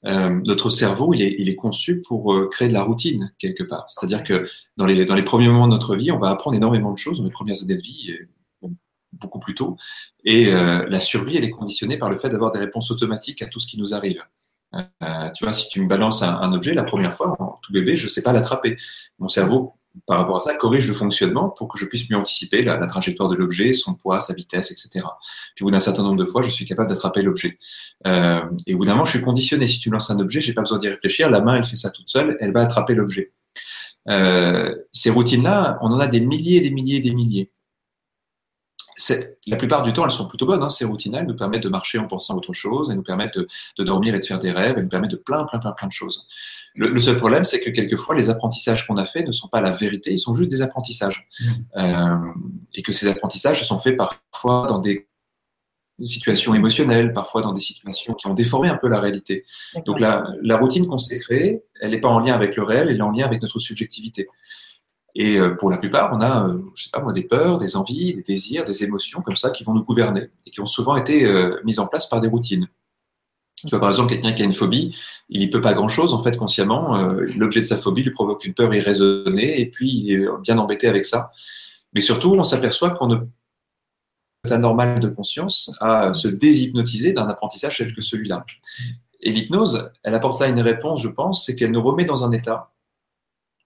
euh, 0.05 0.39
notre 0.45 0.69
cerveau, 0.69 1.13
il 1.15 1.49
est, 1.49 1.55
conçu 1.55 2.03
pour 2.07 2.33
euh, 2.33 2.49
créer 2.51 2.67
de 2.67 2.73
la 2.73 2.83
routine 2.83 3.33
quelque 3.39 3.63
part. 3.63 3.87
C'est-à-dire 3.89 4.23
que 4.23 4.47
dans 4.77 4.85
les 4.85 5.23
premiers 5.23 5.47
moments 5.47 5.67
de 5.67 5.73
notre 5.73 5.95
vie, 5.95 6.11
on 6.11 6.19
va 6.19 6.29
apprendre 6.29 6.55
énormément 6.55 6.91
de 6.91 6.99
choses 6.99 7.17
dans 7.17 7.23
les 7.23 7.31
premières 7.31 7.63
années 7.63 7.77
de 7.77 7.81
vie 7.81 8.11
beaucoup 9.13 9.39
plus 9.39 9.55
tôt. 9.55 9.77
Et 10.23 10.53
euh, 10.53 10.85
la 10.87 10.99
survie, 10.99 11.37
elle 11.37 11.43
est 11.43 11.49
conditionnée 11.49 11.97
par 11.97 12.09
le 12.09 12.17
fait 12.17 12.29
d'avoir 12.29 12.51
des 12.51 12.59
réponses 12.59 12.91
automatiques 12.91 13.41
à 13.41 13.47
tout 13.47 13.59
ce 13.59 13.67
qui 13.67 13.79
nous 13.79 13.93
arrive. 13.93 14.21
Euh, 14.75 15.29
tu 15.35 15.43
vois, 15.43 15.53
si 15.53 15.67
tu 15.69 15.81
me 15.81 15.87
balances 15.87 16.23
un, 16.23 16.53
objet, 16.53 16.73
la 16.73 16.83
première 16.83 17.13
fois, 17.13 17.35
en 17.39 17.59
tout 17.61 17.73
bébé, 17.73 17.97
je 17.97 18.05
ne 18.05 18.09
sais 18.09 18.21
pas 18.21 18.33
l'attraper. 18.33 18.77
Mon 19.19 19.27
cerveau, 19.27 19.73
par 20.07 20.19
rapport 20.19 20.37
à 20.37 20.41
ça, 20.41 20.53
corrige 20.53 20.87
le 20.87 20.93
fonctionnement 20.93 21.49
pour 21.49 21.67
que 21.67 21.77
je 21.77 21.85
puisse 21.85 22.09
mieux 22.09 22.15
anticiper 22.15 22.63
la, 22.63 22.85
trajectoire 22.87 23.27
de 23.27 23.35
l'objet, 23.35 23.73
son 23.73 23.95
poids, 23.95 24.21
sa 24.21 24.33
vitesse, 24.33 24.71
etc. 24.71 25.05
Puis 25.55 25.63
au 25.63 25.67
bout 25.67 25.71
d'un 25.71 25.81
certain 25.81 26.03
nombre 26.03 26.15
de 26.15 26.25
fois, 26.25 26.41
je 26.41 26.49
suis 26.49 26.65
capable 26.65 26.89
d'attraper 26.89 27.21
l'objet. 27.21 27.59
Euh, 28.07 28.41
et 28.65 28.73
au 28.73 28.77
bout 28.77 28.85
d'un 28.85 28.93
moment, 28.93 29.05
je 29.05 29.17
suis 29.17 29.21
conditionné. 29.21 29.67
Si 29.67 29.79
tu 29.79 29.89
lances 29.89 30.09
un 30.09 30.19
objet, 30.19 30.39
j'ai 30.39 30.53
pas 30.53 30.61
besoin 30.61 30.77
d'y 30.77 30.87
réfléchir. 30.87 31.29
La 31.29 31.41
main, 31.41 31.55
elle 31.55 31.65
fait 31.65 31.77
ça 31.77 31.89
toute 31.89 32.09
seule, 32.09 32.37
elle 32.39 32.53
va 32.53 32.61
attraper 32.61 32.95
l'objet. 32.95 33.33
Ces 34.07 35.09
routines-là, 35.09 35.77
on 35.81 35.91
en 35.91 35.99
a 35.99 36.07
des 36.07 36.21
milliers, 36.21 36.61
des 36.61 36.71
milliers, 36.71 37.01
des 37.01 37.13
milliers. 37.13 37.51
La 39.47 39.57
plupart 39.57 39.83
du 39.83 39.93
temps, 39.93 40.05
elles 40.05 40.11
sont 40.11 40.27
plutôt 40.27 40.45
bonnes, 40.45 40.63
hein, 40.63 40.69
ces 40.69 40.85
routines. 40.85 41.15
Elles 41.15 41.25
nous 41.25 41.35
permettent 41.35 41.63
de 41.63 41.69
marcher 41.69 41.97
en 41.97 42.07
pensant 42.07 42.33
à 42.33 42.37
autre 42.37 42.53
chose, 42.53 42.89
elles 42.89 42.97
nous 42.97 43.03
permettent 43.03 43.37
de, 43.37 43.83
dormir 43.83 44.15
et 44.15 44.19
de 44.19 44.25
faire 44.25 44.39
des 44.39 44.51
rêves, 44.51 44.75
elles 44.77 44.83
nous 44.83 44.89
permettent 44.89 45.11
de 45.11 45.17
plein, 45.17 45.45
plein, 45.45 45.59
plein, 45.59 45.71
plein 45.71 45.87
de 45.87 45.93
choses. 45.93 46.27
Le, 46.73 46.99
seul 46.99 47.17
problème, 47.17 47.43
c'est 47.43 47.59
que 47.59 47.69
quelquefois, 47.69 48.15
les 48.15 48.29
apprentissages 48.29 48.87
qu'on 48.87 48.95
a 48.95 49.05
faits 49.05 49.27
ne 49.27 49.31
sont 49.31 49.49
pas 49.49 49.59
la 49.59 49.71
vérité, 49.71 50.11
ils 50.11 50.19
sont 50.19 50.35
juste 50.35 50.49
des 50.49 50.61
apprentissages. 50.61 51.27
Mmh. 51.39 51.45
Euh, 51.77 52.17
et 52.73 52.81
que 52.81 52.93
ces 52.93 53.07
apprentissages 53.07 53.65
sont 53.65 53.79
faits 53.79 53.97
parfois 53.97 54.67
dans 54.67 54.79
des 54.79 55.07
situations 56.05 56.53
émotionnelles, 56.53 57.13
parfois 57.13 57.41
dans 57.41 57.53
des 57.53 57.59
situations 57.59 58.13
qui 58.13 58.27
ont 58.27 58.33
déformé 58.33 58.69
un 58.69 58.77
peu 58.77 58.87
la 58.87 58.99
réalité. 58.99 59.45
Donc 59.85 59.99
la, 59.99 60.23
la 60.41 60.57
routine 60.57 60.87
qu'on 60.87 60.97
s'est 60.97 61.19
créée, 61.19 61.63
elle 61.79 61.91
n'est 61.91 61.99
pas 61.99 62.09
en 62.09 62.19
lien 62.19 62.33
avec 62.33 62.55
le 62.55 62.63
réel, 62.63 62.87
elle 62.89 62.97
est 62.97 63.01
en 63.01 63.11
lien 63.11 63.25
avec 63.25 63.41
notre 63.41 63.59
subjectivité. 63.59 64.27
Et 65.15 65.37
euh, 65.37 65.55
pour 65.55 65.69
la 65.69 65.77
plupart, 65.77 66.11
on 66.13 66.21
a, 66.21 66.47
euh, 66.47 66.61
je 66.75 66.83
sais 66.83 66.89
pas 66.91 67.01
moi, 67.01 67.13
des 67.13 67.23
peurs, 67.23 67.57
des 67.57 67.75
envies, 67.75 68.13
des 68.13 68.23
désirs, 68.23 68.63
des 68.63 68.83
émotions 68.83 69.21
comme 69.21 69.35
ça 69.35 69.51
qui 69.51 69.63
vont 69.63 69.73
nous 69.73 69.83
gouverner 69.83 70.29
et 70.45 70.51
qui 70.51 70.61
ont 70.61 70.65
souvent 70.65 70.95
été 70.95 71.25
euh, 71.25 71.59
mises 71.63 71.79
en 71.79 71.87
place 71.87 72.07
par 72.07 72.21
des 72.21 72.27
routines. 72.27 72.67
Tu 73.57 73.69
vois, 73.69 73.79
par 73.79 73.89
exemple, 73.89 74.09
quelqu'un 74.09 74.33
qui 74.33 74.41
a 74.41 74.45
une 74.45 74.53
phobie, 74.53 74.95
il 75.29 75.39
n'y 75.39 75.49
peut 75.49 75.61
pas 75.61 75.73
grand-chose, 75.73 76.15
en 76.15 76.23
fait, 76.23 76.35
consciemment. 76.35 76.97
L'objet 77.35 77.59
de 77.59 77.65
sa 77.65 77.77
phobie 77.77 78.01
lui 78.01 78.09
provoque 78.09 78.43
une 78.43 78.55
peur 78.55 78.73
irraisonnée 78.73 79.61
et 79.61 79.69
puis 79.69 79.87
il 79.87 80.13
est 80.13 80.25
bien 80.41 80.57
embêté 80.57 80.87
avec 80.87 81.05
ça. 81.05 81.31
Mais 81.93 82.01
surtout, 82.01 82.33
on 82.33 82.43
s'aperçoit 82.43 82.89
qu'on 82.91 83.05
ne 83.05 83.17
la 84.49 84.57
normale 84.57 84.99
de 84.99 85.09
conscience 85.09 85.75
à 85.79 86.13
se 86.13 86.27
déshypnotiser 86.27 87.13
d'un 87.13 87.27
apprentissage 87.27 87.77
tel 87.77 87.93
que 87.93 88.01
celui-là. 88.01 88.45
Et 89.19 89.31
l'hypnose, 89.31 89.91
elle 90.03 90.15
apporte 90.15 90.41
là 90.41 90.47
une 90.47 90.61
réponse, 90.61 91.01
je 91.01 91.09
pense, 91.09 91.45
c'est 91.45 91.55
qu'elle 91.55 91.71
nous 91.71 91.83
remet 91.83 92.05
dans 92.05 92.25
un 92.25 92.31
état 92.31 92.71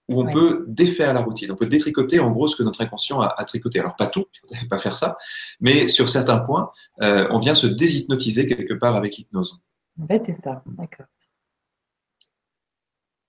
où 0.07 0.21
on 0.21 0.31
peut 0.31 0.65
défaire 0.67 1.13
la 1.13 1.21
routine, 1.21 1.51
on 1.51 1.55
peut 1.55 1.65
détricoter 1.65 2.19
en 2.19 2.31
gros 2.31 2.47
ce 2.47 2.55
que 2.55 2.63
notre 2.63 2.81
inconscient 2.81 3.21
a, 3.21 3.43
tricoté. 3.45 3.79
Alors 3.79 3.95
pas 3.95 4.07
tout, 4.07 4.25
il 4.51 4.63
ne 4.63 4.67
pas 4.67 4.77
faire 4.77 4.95
ça, 4.95 5.17
mais 5.59 5.87
sur 5.87 6.09
certains 6.09 6.37
points, 6.37 6.69
euh, 7.01 7.27
on 7.31 7.39
vient 7.39 7.55
se 7.55 7.67
déshypnotiser 7.67 8.45
quelque 8.45 8.73
part 8.73 8.95
avec 8.95 9.17
l'hypnose. 9.17 9.61
En 10.01 10.07
fait, 10.07 10.23
c'est 10.25 10.33
ça, 10.33 10.63
d'accord. 10.65 11.07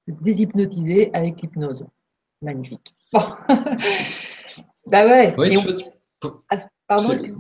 Déshypnotiser 0.07 1.11
avec 1.15 1.41
l'hypnose. 1.41 1.87
Magnifique. 2.43 2.95
bah 3.13 5.07
ouais. 5.07 5.35
Oui, 5.39 5.57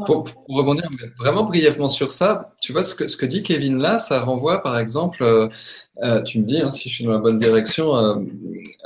pour, 0.06 0.24
rebondir 0.48 0.88
vraiment 1.18 1.44
brièvement 1.44 1.88
sur 1.88 2.10
ça, 2.10 2.52
tu 2.60 2.72
vois 2.72 2.82
ce 2.82 2.94
que, 2.94 3.06
ce 3.06 3.16
que 3.16 3.26
dit 3.26 3.42
Kevin 3.42 3.78
là, 3.78 3.98
ça 3.98 4.20
renvoie 4.20 4.62
par 4.62 4.78
exemple, 4.78 5.22
euh, 5.22 5.48
euh, 6.02 6.20
tu 6.22 6.40
me 6.40 6.44
dis 6.44 6.60
hein, 6.60 6.70
si 6.70 6.88
je 6.88 6.94
suis 6.94 7.04
dans 7.04 7.12
la 7.12 7.18
bonne 7.18 7.38
direction, 7.38 7.96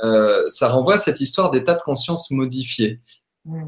euh, 0.03 0.43
ça 0.49 0.69
renvoie 0.69 0.95
à 0.95 0.97
cette 0.97 1.19
histoire 1.19 1.49
d'état 1.49 1.73
de 1.73 1.81
conscience 1.81 2.31
modifié. 2.31 2.99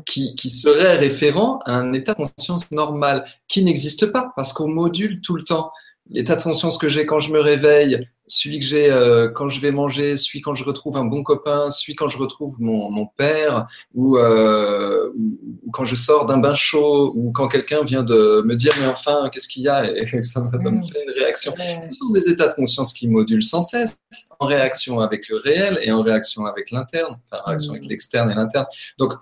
Qui, 0.06 0.36
qui 0.36 0.52
serait 0.52 0.98
référent 0.98 1.58
à 1.66 1.74
un 1.74 1.94
état 1.94 2.14
de 2.14 2.28
conscience 2.28 2.70
normal 2.70 3.26
qui 3.48 3.64
n'existe 3.64 4.06
pas 4.06 4.32
parce 4.36 4.54
qu'on 4.54 4.68
module 4.68 5.20
tout 5.20 5.36
le 5.36 5.44
temps 5.44 5.72
l'état 6.14 6.36
de 6.36 6.44
conscience 6.44 6.78
que 6.78 6.88
j'ai 6.88 7.06
quand 7.06 7.20
je 7.20 7.32
me 7.32 7.40
réveille, 7.40 8.08
celui 8.28 8.60
que 8.60 8.66
j'ai 8.66 8.90
euh, 8.90 9.30
quand 9.30 9.50
je 9.50 9.60
vais 9.60 9.72
manger, 9.72 10.16
celui 10.16 10.42
quand 10.42 10.54
je 10.54 10.64
retrouve 10.64 10.96
un 10.96 11.06
bon 11.06 11.24
copain, 11.24 11.70
celui 11.72 11.96
quand 11.96 12.08
je 12.08 12.18
retrouve 12.18 12.62
mon, 12.62 12.90
mon 12.90 13.06
père, 13.06 13.66
ou, 13.94 14.18
euh, 14.18 15.10
ou, 15.18 15.72
quand 15.72 15.86
je 15.86 15.96
sors 15.96 16.26
d'un 16.26 16.38
bain 16.38 16.56
chaud, 16.56 17.12
ou 17.16 17.32
quand 17.32 17.48
quelqu'un 17.48 17.84
vient 17.84 18.04
de 18.04 18.44
me 18.46 18.56
dire 18.56 18.74
mais 18.80 18.88
enfin 18.88 19.30
qu'est-ce 19.34 19.48
qu'il 19.48 19.64
y 19.64 19.70
a? 19.70 19.92
Et 19.92 20.06
ça, 20.24 20.48
ça 20.58 20.72
me 20.72 20.80
mm. 20.80 20.88
fait 20.88 21.04
une 21.04 21.14
réaction. 21.20 21.54
Ce 21.58 21.98
sont 21.98 22.12
des 22.12 22.30
états 22.30 22.48
de 22.48 22.54
conscience 22.54 22.94
qui 22.94 23.08
modulent 23.10 23.44
sans 23.44 23.64
cesse 23.64 23.98
en 24.40 24.46
réaction 24.46 25.00
avec 25.00 25.28
le 25.28 25.38
réel 25.38 25.80
et 25.82 25.92
en 25.92 26.04
réaction 26.04 26.46
avec 26.46 26.72
l'interne, 26.72 27.20
enfin 27.26 27.42
en 27.44 27.50
réaction 27.50 27.72
avec 27.72 27.86
mm. 27.86 27.90
l'externe 27.90 28.32
et 28.32 28.36
l'interne. 28.36 28.68
Donc 29.00 29.14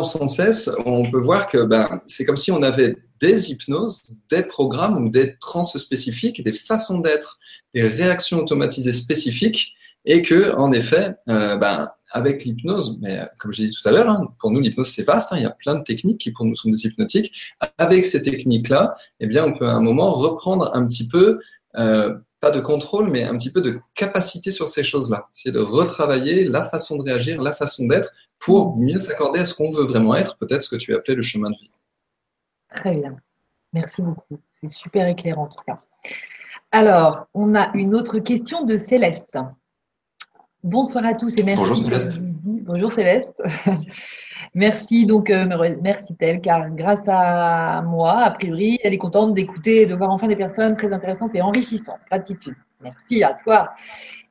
sans 0.00 0.28
cesse, 0.28 0.70
on 0.84 1.10
peut 1.10 1.20
voir 1.20 1.46
que 1.46 1.58
ben, 1.64 2.00
c'est 2.06 2.24
comme 2.24 2.36
si 2.36 2.52
on 2.52 2.62
avait 2.62 2.96
des 3.20 3.50
hypnoses, 3.50 4.02
des 4.30 4.42
programmes 4.42 5.04
ou 5.04 5.10
des 5.10 5.36
trans 5.38 5.62
spécifiques, 5.62 6.42
des 6.42 6.52
façons 6.52 6.98
d'être, 6.98 7.38
des 7.74 7.82
réactions 7.82 8.38
automatisées 8.38 8.92
spécifiques, 8.92 9.74
et 10.06 10.22
que, 10.22 10.54
en 10.56 10.72
effet, 10.72 11.16
euh, 11.28 11.56
ben, 11.56 11.90
avec 12.12 12.44
l'hypnose, 12.44 12.98
mais 13.00 13.20
comme 13.38 13.52
j'ai 13.52 13.68
dit 13.68 13.76
tout 13.76 13.86
à 13.86 13.92
l'heure, 13.92 14.08
hein, 14.08 14.34
pour 14.40 14.50
nous 14.50 14.60
l'hypnose 14.60 14.88
c'est 14.88 15.02
vaste, 15.02 15.32
hein, 15.32 15.36
il 15.36 15.42
y 15.42 15.46
a 15.46 15.50
plein 15.50 15.74
de 15.74 15.82
techniques 15.82 16.18
qui 16.18 16.32
pour 16.32 16.46
nous 16.46 16.54
sont 16.54 16.70
des 16.70 16.86
hypnotiques. 16.86 17.54
Avec 17.78 18.04
ces 18.06 18.22
techniques-là, 18.22 18.96
eh 19.20 19.26
bien, 19.26 19.44
on 19.44 19.52
peut 19.52 19.66
à 19.66 19.72
un 19.72 19.82
moment 19.82 20.12
reprendre 20.12 20.74
un 20.74 20.86
petit 20.86 21.06
peu, 21.06 21.40
euh, 21.76 22.14
pas 22.40 22.50
de 22.50 22.60
contrôle, 22.60 23.10
mais 23.10 23.24
un 23.24 23.36
petit 23.36 23.52
peu 23.52 23.60
de 23.60 23.78
capacité 23.94 24.50
sur 24.50 24.70
ces 24.70 24.82
choses-là. 24.82 25.28
C'est 25.34 25.52
de 25.52 25.60
retravailler 25.60 26.44
la 26.44 26.64
façon 26.64 26.96
de 26.96 27.02
réagir, 27.02 27.40
la 27.42 27.52
façon 27.52 27.86
d'être, 27.86 28.12
pour 28.40 28.76
mieux 28.76 28.98
s'accorder 29.00 29.40
à 29.40 29.46
ce 29.46 29.54
qu'on 29.54 29.70
veut 29.70 29.84
vraiment 29.84 30.14
être, 30.16 30.36
peut-être 30.38 30.62
ce 30.62 30.70
que 30.70 30.76
tu 30.76 30.94
as 30.94 30.96
appelé 30.96 31.14
le 31.14 31.22
chemin 31.22 31.50
de 31.50 31.56
vie. 31.56 31.70
Très 32.74 32.94
bien. 32.94 33.16
Merci 33.72 34.02
beaucoup. 34.02 34.40
C'est 34.60 34.70
super 34.70 35.06
éclairant 35.06 35.46
tout 35.46 35.62
ça. 35.66 35.82
Alors, 36.72 37.26
on 37.34 37.54
a 37.54 37.70
une 37.74 37.94
autre 37.94 38.18
question 38.18 38.64
de 38.64 38.76
Céleste. 38.76 39.38
Bonsoir 40.62 41.04
à 41.04 41.14
tous 41.14 41.34
et 41.38 41.42
merci. 41.42 41.56
Bonjour 41.56 41.78
Céleste. 41.84 42.18
Bonjour 42.20 42.92
Céleste. 42.92 43.42
merci 44.54 45.06
donc, 45.06 45.30
euh, 45.30 45.46
merci 45.82 46.14
tel, 46.16 46.40
car 46.40 46.70
grâce 46.70 47.04
à 47.08 47.82
moi, 47.82 48.18
a 48.18 48.30
priori, 48.30 48.78
elle 48.82 48.94
est 48.94 48.98
contente 48.98 49.34
d'écouter 49.34 49.82
et 49.82 49.86
de 49.86 49.94
voir 49.94 50.10
enfin 50.10 50.28
des 50.28 50.36
personnes 50.36 50.76
très 50.76 50.92
intéressantes 50.92 51.30
et 51.34 51.42
enrichissantes. 51.42 52.00
Gratitude. 52.10 52.56
Merci 52.82 53.22
à 53.22 53.34
toi. 53.34 53.70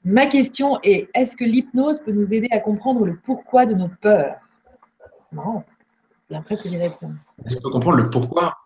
Ma 0.06 0.28
question 0.28 0.80
est 0.84 1.10
est-ce 1.14 1.36
que 1.36 1.44
l'hypnose 1.44 2.00
peut 2.00 2.12
nous 2.12 2.34
aider 2.34 2.48
à 2.52 2.60
comprendre 2.60 3.06
le 3.06 3.20
pourquoi 3.24 3.66
de 3.66 3.74
nos 3.74 3.90
peurs? 4.02 4.36
Non, 5.32 5.64
bien 6.30 6.42
presque 6.42 6.68
d'y 6.68 6.78
répondre. 6.78 7.16
Est-ce 7.46 7.56
qu'on 7.56 7.62
peut 7.62 7.70
comprendre 7.70 7.98
le 7.98 8.10
pourquoi? 8.10 8.58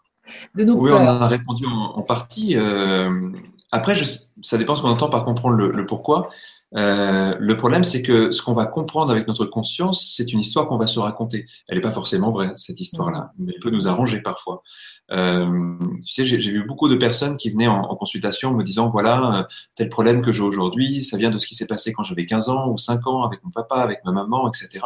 De 0.56 0.64
nos 0.64 0.78
oui, 0.78 0.92
on 0.92 0.98
a 0.98 1.28
répondu 1.28 1.66
en, 1.66 2.02
partie. 2.02 2.56
Euh, 2.56 3.30
après, 3.72 3.96
ça 4.42 4.58
dépend 4.58 4.76
ce 4.76 4.82
qu'on 4.82 4.90
entend 4.90 5.10
par 5.10 5.26
comprendre 5.26 5.58
le 5.58 5.86
pourquoi. 5.86 6.30
Euh, 6.76 7.36
le 7.40 7.58
problème, 7.58 7.84
c'est 7.84 8.02
que 8.02 8.32
ce 8.32 8.42
qu'on 8.42 8.54
va 8.54 8.66
comprendre 8.66 9.12
avec 9.12 9.28
notre 9.28 9.46
conscience, 9.46 10.14
c'est 10.16 10.34
une 10.34 10.40
histoire 10.40 10.68
qu'on 10.68 10.78
va 10.78 10.88
se 10.88 11.00
raconter. 11.00 11.46
Elle 11.68 11.76
n'est 11.76 11.82
pas 11.82 11.92
forcément 11.92 12.32
vraie, 12.32 12.54
cette 12.56 12.80
histoire-là, 12.82 13.32
mm. 13.38 13.46
mais 13.46 13.54
elle 13.56 13.60
peut 13.60 13.70
nous 13.70 13.88
arranger 13.88 14.22
parfois. 14.22 14.64
Euh, 15.12 15.78
tu 16.06 16.12
sais, 16.12 16.26
j'ai 16.26 16.52
vu 16.52 16.64
beaucoup 16.64 16.88
de 16.88 16.96
personnes 16.96 17.38
qui 17.38 17.50
venaient 17.52 17.68
en, 17.68 17.96
consultation 17.96 18.54
me 18.54 18.64
disant, 18.64 18.90
voilà, 18.90 19.40
euh, 19.40 19.44
tel 19.76 19.90
problème 19.90 20.22
que 20.22 20.32
j'ai 20.32 20.42
aujourd'hui, 20.42 21.04
ça 21.04 21.18
vient 21.18 21.30
de 21.30 21.38
ce 21.38 21.46
qui 21.46 21.56
s'est 21.56 21.68
passé 21.68 21.94
quand 21.94 22.04
j'avais 22.04 22.26
15 22.26 22.50
ans 22.50 22.70
ou 22.70 22.78
5 22.78 23.06
ans 23.08 23.24
avec 23.24 23.44
mon 23.44 23.52
papa, 23.52 23.76
avec 23.76 24.04
ma 24.06 24.12
maman, 24.12 24.50
etc. 24.50 24.84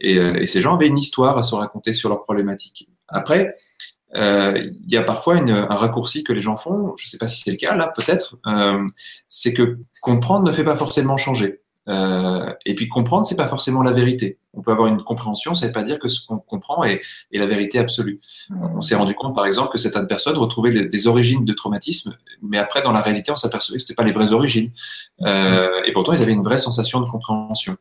Et, 0.00 0.18
euh, 0.18 0.40
et 0.40 0.46
ces 0.46 0.60
gens 0.60 0.74
avaient 0.74 0.88
une 0.88 0.98
histoire 0.98 1.38
à 1.38 1.42
se 1.42 1.54
raconter 1.54 1.92
sur 1.92 2.08
leurs 2.08 2.24
problématiques. 2.24 2.90
Après, 3.08 3.54
il 4.14 4.92
y 4.92 4.96
a 4.96 5.02
parfois 5.02 5.36
une, 5.36 5.50
un 5.50 5.74
raccourci 5.74 6.24
que 6.24 6.32
les 6.32 6.40
gens 6.40 6.56
font, 6.56 6.94
je 6.96 7.06
ne 7.06 7.08
sais 7.08 7.18
pas 7.18 7.28
si 7.28 7.42
c'est 7.42 7.50
le 7.50 7.56
cas 7.56 7.74
là, 7.74 7.92
peut-être, 7.96 8.36
euh, 8.46 8.86
c'est 9.28 9.52
que 9.52 9.78
comprendre 10.00 10.46
ne 10.46 10.52
fait 10.52 10.64
pas 10.64 10.76
forcément 10.76 11.16
changer. 11.16 11.60
Euh, 11.88 12.50
et 12.64 12.74
puis 12.74 12.88
comprendre, 12.88 13.26
c'est 13.26 13.36
pas 13.36 13.48
forcément 13.48 13.82
la 13.82 13.92
vérité. 13.92 14.38
On 14.54 14.62
peut 14.62 14.72
avoir 14.72 14.88
une 14.88 15.02
compréhension, 15.02 15.54
ça 15.54 15.66
veut 15.66 15.72
pas 15.72 15.82
dire 15.82 15.98
que 15.98 16.08
ce 16.08 16.26
qu'on 16.26 16.38
comprend 16.38 16.84
est, 16.84 17.02
est, 17.32 17.38
la 17.38 17.46
vérité 17.46 17.78
absolue. 17.78 18.20
On 18.74 18.80
s'est 18.80 18.94
rendu 18.94 19.14
compte, 19.14 19.34
par 19.34 19.44
exemple, 19.46 19.70
que 19.70 19.78
certaines 19.78 20.06
personnes 20.06 20.36
retrouvaient 20.36 20.86
des 20.86 21.06
origines 21.06 21.44
de 21.44 21.52
traumatisme, 21.52 22.16
mais 22.42 22.58
après, 22.58 22.82
dans 22.82 22.92
la 22.92 23.00
réalité, 23.00 23.30
on 23.30 23.36
s'apercevait 23.36 23.78
que 23.78 23.82
ce 23.82 23.86
n'était 23.86 23.94
pas 23.94 24.04
les 24.04 24.12
vraies 24.12 24.32
origines. 24.32 24.70
Euh, 25.22 25.68
et 25.86 25.92
pourtant, 25.92 26.12
ils 26.12 26.22
avaient 26.22 26.32
une 26.32 26.44
vraie 26.44 26.58
sensation 26.58 27.00
de 27.00 27.10
compréhension. 27.10 27.76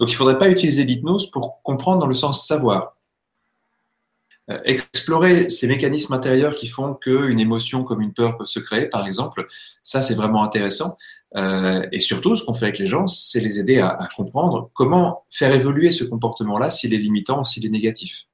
Donc, 0.00 0.08
il 0.08 0.12
ne 0.12 0.16
faudrait 0.16 0.38
pas 0.38 0.48
utiliser 0.48 0.84
l'hypnose 0.84 1.30
pour 1.30 1.62
comprendre 1.62 2.00
dans 2.00 2.06
le 2.06 2.14
sens 2.14 2.46
savoir. 2.46 2.93
Euh, 4.50 4.58
explorer 4.64 5.48
ces 5.48 5.66
mécanismes 5.66 6.12
intérieurs 6.12 6.54
qui 6.54 6.68
font 6.68 6.92
qu'une 6.94 7.40
émotion 7.40 7.82
comme 7.82 8.02
une 8.02 8.12
peur 8.12 8.36
peut 8.36 8.44
se 8.44 8.60
créer, 8.60 8.86
par 8.86 9.06
exemple, 9.06 9.46
ça 9.82 10.02
c'est 10.02 10.14
vraiment 10.14 10.44
intéressant. 10.44 10.98
Euh, 11.36 11.86
et 11.92 11.98
surtout, 11.98 12.36
ce 12.36 12.44
qu'on 12.44 12.52
fait 12.52 12.66
avec 12.66 12.78
les 12.78 12.86
gens, 12.86 13.06
c'est 13.06 13.40
les 13.40 13.58
aider 13.58 13.80
à, 13.80 13.88
à, 13.88 14.06
comprendre 14.14 14.70
comment 14.74 15.24
faire 15.30 15.54
évoluer 15.54 15.92
ce 15.92 16.04
comportement-là 16.04 16.70
s'il 16.70 16.92
est 16.92 16.98
limitant 16.98 17.40
ou 17.40 17.44
s'il 17.44 17.64
est 17.64 17.70
négatif. 17.70 18.26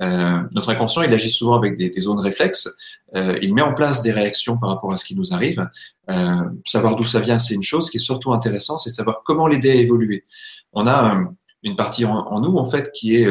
Euh, 0.00 0.40
notre 0.52 0.70
inconscient, 0.70 1.02
il 1.02 1.12
agit 1.12 1.30
souvent 1.30 1.56
avec 1.56 1.76
des, 1.76 1.90
des 1.90 2.00
zones 2.00 2.20
réflexes. 2.20 2.68
Euh, 3.16 3.38
il 3.42 3.54
met 3.54 3.62
en 3.62 3.74
place 3.74 4.02
des 4.02 4.12
réactions 4.12 4.56
par 4.56 4.70
rapport 4.70 4.92
à 4.92 4.96
ce 4.96 5.04
qui 5.04 5.16
nous 5.16 5.34
arrive. 5.34 5.68
Euh, 6.08 6.44
savoir 6.64 6.96
d'où 6.96 7.04
ça 7.04 7.20
vient, 7.20 7.38
c'est 7.38 7.54
une 7.54 7.62
chose. 7.62 7.86
Ce 7.86 7.90
qui 7.90 7.96
est 7.96 8.00
surtout 8.00 8.32
intéressant, 8.32 8.78
c'est 8.78 8.90
de 8.90 8.94
savoir 8.94 9.22
comment 9.24 9.46
l'aider 9.46 9.70
à 9.70 9.74
évoluer. 9.74 10.24
On 10.72 10.86
a 10.86 11.16
euh, 11.16 11.24
une 11.62 11.76
partie 11.76 12.04
en, 12.04 12.14
en, 12.14 12.40
nous, 12.40 12.56
en 12.56 12.64
fait, 12.64 12.92
qui 12.92 13.16
est 13.16 13.28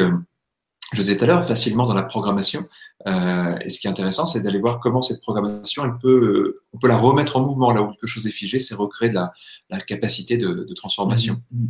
je 0.92 1.02
disais 1.02 1.16
tout 1.16 1.24
à 1.24 1.26
l'heure, 1.28 1.46
facilement 1.46 1.86
dans 1.86 1.94
la 1.94 2.02
programmation. 2.02 2.66
Euh, 3.06 3.56
et 3.60 3.68
ce 3.68 3.78
qui 3.78 3.86
est 3.86 3.90
intéressant, 3.90 4.26
c'est 4.26 4.40
d'aller 4.40 4.58
voir 4.58 4.80
comment 4.80 5.02
cette 5.02 5.22
programmation, 5.22 5.84
peut, 5.98 6.62
on 6.72 6.78
peut 6.78 6.88
la 6.88 6.96
remettre 6.96 7.36
en 7.36 7.42
mouvement. 7.42 7.70
Là 7.72 7.82
où 7.82 7.90
quelque 7.90 8.06
chose 8.06 8.26
est 8.26 8.32
figé, 8.32 8.58
c'est 8.58 8.74
recréer 8.74 9.10
de 9.10 9.14
la, 9.14 9.80
capacité 9.80 10.36
de, 10.36 10.66
transformation. 10.74 11.40
Mmh. 11.52 11.66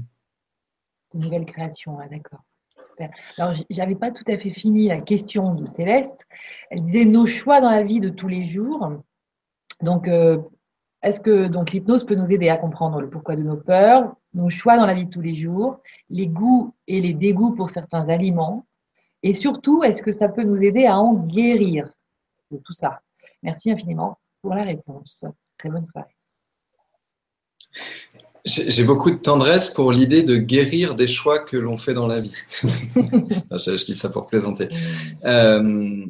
Une 1.14 1.20
nouvelle 1.20 1.44
création, 1.44 1.98
d'accord. 2.10 2.40
Alors, 3.38 3.54
j'avais 3.70 3.94
pas 3.94 4.10
tout 4.10 4.24
à 4.26 4.38
fait 4.38 4.50
fini 4.50 4.88
la 4.88 5.00
question 5.00 5.54
de 5.54 5.64
Céleste. 5.66 6.26
Elle 6.70 6.82
disait 6.82 7.04
nos 7.04 7.26
choix 7.26 7.60
dans 7.60 7.70
la 7.70 7.82
vie 7.82 8.00
de 8.00 8.10
tous 8.10 8.28
les 8.28 8.44
jours. 8.44 8.92
Donc, 9.82 10.06
euh, 10.08 10.38
est-ce 11.02 11.20
que 11.20 11.46
donc 11.46 11.72
l'hypnose 11.72 12.04
peut 12.04 12.14
nous 12.14 12.30
aider 12.30 12.50
à 12.50 12.58
comprendre 12.58 13.00
le 13.00 13.08
pourquoi 13.08 13.36
de 13.36 13.42
nos 13.42 13.56
peurs, 13.56 14.14
nos 14.34 14.50
choix 14.50 14.76
dans 14.76 14.84
la 14.84 14.94
vie 14.94 15.06
de 15.06 15.10
tous 15.10 15.22
les 15.22 15.34
jours, 15.34 15.80
les 16.10 16.26
goûts 16.26 16.74
et 16.86 17.00
les 17.00 17.14
dégoûts 17.14 17.54
pour 17.54 17.70
certains 17.70 18.10
aliments, 18.10 18.66
Et 19.22 19.34
surtout, 19.34 19.82
est-ce 19.84 20.02
que 20.02 20.12
ça 20.12 20.28
peut 20.28 20.42
nous 20.42 20.62
aider 20.62 20.86
à 20.86 20.98
en 20.98 21.14
guérir 21.14 21.90
de 22.50 22.58
tout 22.58 22.72
ça? 22.72 23.00
Merci 23.42 23.70
infiniment 23.70 24.18
pour 24.42 24.54
la 24.54 24.62
réponse. 24.62 25.24
Très 25.58 25.68
bonne 25.68 25.86
soirée. 25.86 26.16
J'ai 28.44 28.84
beaucoup 28.84 29.10
de 29.10 29.18
tendresse 29.18 29.68
pour 29.68 29.92
l'idée 29.92 30.22
de 30.22 30.36
guérir 30.36 30.94
des 30.94 31.06
choix 31.06 31.40
que 31.40 31.58
l'on 31.58 31.76
fait 31.76 31.92
dans 31.92 32.06
la 32.06 32.20
vie. 32.20 32.34
je, 32.62 33.84
dis 33.84 33.94
ça 33.94 34.08
pour 34.08 34.26
plaisanter. 34.26 34.68
Euh, 35.24 36.06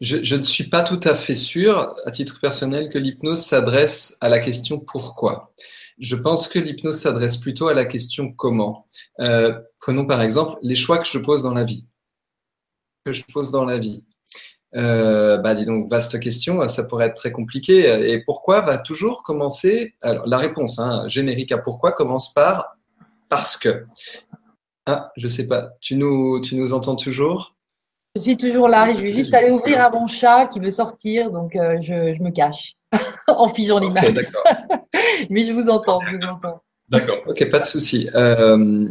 je, 0.00 0.34
ne 0.34 0.42
suis 0.42 0.64
pas 0.64 0.82
tout 0.82 1.00
à 1.04 1.14
fait 1.14 1.34
sûr, 1.36 1.94
à 2.04 2.10
titre 2.10 2.40
personnel, 2.40 2.88
que 2.88 2.98
l'hypnose 2.98 3.42
s'adresse 3.42 4.16
à 4.20 4.28
la 4.28 4.40
question 4.40 4.78
pourquoi. 4.80 5.52
Je 5.98 6.16
pense 6.16 6.48
que 6.48 6.58
l'hypnose 6.58 7.00
s'adresse 7.00 7.36
plutôt 7.36 7.68
à 7.68 7.74
la 7.74 7.84
question 7.84 8.32
comment. 8.32 8.86
Euh, 9.20 9.58
prenons 9.80 10.06
par 10.06 10.22
exemple 10.22 10.58
les 10.62 10.74
choix 10.74 10.98
que 10.98 11.06
je 11.06 11.18
pose 11.18 11.42
dans 11.42 11.54
la 11.54 11.64
vie. 11.64 11.86
Que 13.04 13.12
je 13.12 13.24
pose 13.32 13.50
dans 13.50 13.64
la 13.64 13.78
vie. 13.78 14.04
Euh, 14.76 15.38
bah 15.38 15.54
dis 15.54 15.64
donc, 15.64 15.88
vaste 15.88 16.20
question, 16.20 16.66
ça 16.68 16.84
pourrait 16.84 17.06
être 17.06 17.16
très 17.16 17.32
compliqué. 17.32 18.10
Et 18.10 18.22
pourquoi 18.24 18.60
va 18.60 18.78
toujours 18.78 19.22
commencer 19.22 19.94
Alors, 20.02 20.26
la 20.26 20.38
réponse 20.38 20.78
hein, 20.78 21.08
générique 21.08 21.52
à 21.52 21.58
pourquoi 21.58 21.92
commence 21.92 22.32
par 22.32 22.76
parce 23.28 23.56
que. 23.56 23.86
Ah, 24.86 25.12
je 25.16 25.28
sais 25.28 25.46
pas. 25.46 25.70
Tu 25.80 25.96
nous, 25.96 26.40
tu 26.40 26.56
nous 26.56 26.72
entends 26.72 26.96
toujours? 26.96 27.54
Je 28.16 28.22
suis 28.22 28.36
toujours 28.36 28.68
là. 28.68 28.94
Je 28.94 29.00
vais 29.00 29.14
juste 29.14 29.34
aller 29.34 29.50
ouvrir 29.50 29.82
à 29.82 29.90
mon 29.90 30.06
chat 30.06 30.46
qui 30.46 30.60
veut 30.60 30.70
sortir, 30.70 31.30
donc 31.30 31.54
euh, 31.54 31.78
je, 31.80 32.14
je, 32.14 32.22
me 32.22 32.30
cache 32.30 32.74
en 33.36 33.48
figeant 33.48 33.78
l'image. 33.78 34.12
d'accord. 34.12 34.44
Mais 35.30 35.44
je 35.44 35.52
vous 35.52 35.68
entends, 35.68 36.00
je 36.10 36.16
vous 36.16 36.22
entends. 36.24 36.62
D'accord. 36.88 37.18
Ok, 37.26 37.48
pas 37.50 37.58
de 37.58 37.64
souci. 37.64 38.08
Euh, 38.14 38.88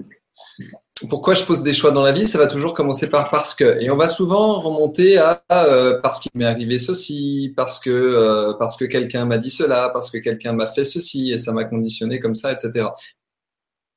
pourquoi 1.10 1.36
je 1.36 1.44
pose 1.44 1.64
des 1.64 1.74
choix 1.74 1.92
dans 1.92 2.02
la 2.02 2.12
vie, 2.12 2.28
ça 2.28 2.38
va 2.38 2.48
toujours 2.48 2.74
commencer 2.74 3.10
par 3.10 3.30
parce 3.30 3.56
que. 3.56 3.82
Et 3.82 3.90
on 3.90 3.98
va 3.98 4.08
souvent 4.08 4.60
remonter 4.60 5.18
à 5.18 5.44
euh, 5.52 6.00
parce 6.02 6.20
qu'il 6.20 6.32
m'est 6.36 6.46
arrivé 6.46 6.80
ceci, 6.80 7.54
parce 7.56 7.80
que 7.80 7.90
euh, 7.90 8.54
parce 8.54 8.78
que 8.78 8.86
quelqu'un 8.86 9.26
m'a 9.26 9.38
dit 9.38 9.52
cela, 9.52 9.90
parce 9.90 10.10
que 10.10 10.18
quelqu'un 10.18 10.54
m'a 10.54 10.68
fait 10.68 10.86
ceci 10.86 11.32
et 11.32 11.38
ça 11.38 11.54
m'a 11.54 11.66
conditionné 11.66 12.20
comme 12.20 12.36
ça, 12.36 12.52
etc. 12.52 12.88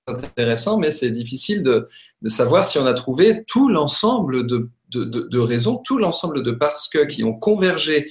C'est 0.09 0.25
intéressant, 0.25 0.79
mais 0.79 0.91
c'est 0.91 1.11
difficile 1.11 1.63
de, 1.63 1.87
de 2.23 2.29
savoir 2.29 2.67
si 2.67 2.79
on 2.79 2.87
a 2.87 2.95
trouvé 2.95 3.45
tout 3.45 3.69
l'ensemble 3.69 4.47
de 4.47 4.71
de, 4.91 5.05
de, 5.05 5.39
raisons, 5.39 5.77
tout 5.77 5.99
l'ensemble 5.99 6.43
de 6.43 6.51
parce 6.51 6.89
que 6.89 7.05
qui 7.05 7.23
ont 7.25 7.33
convergé 7.33 8.11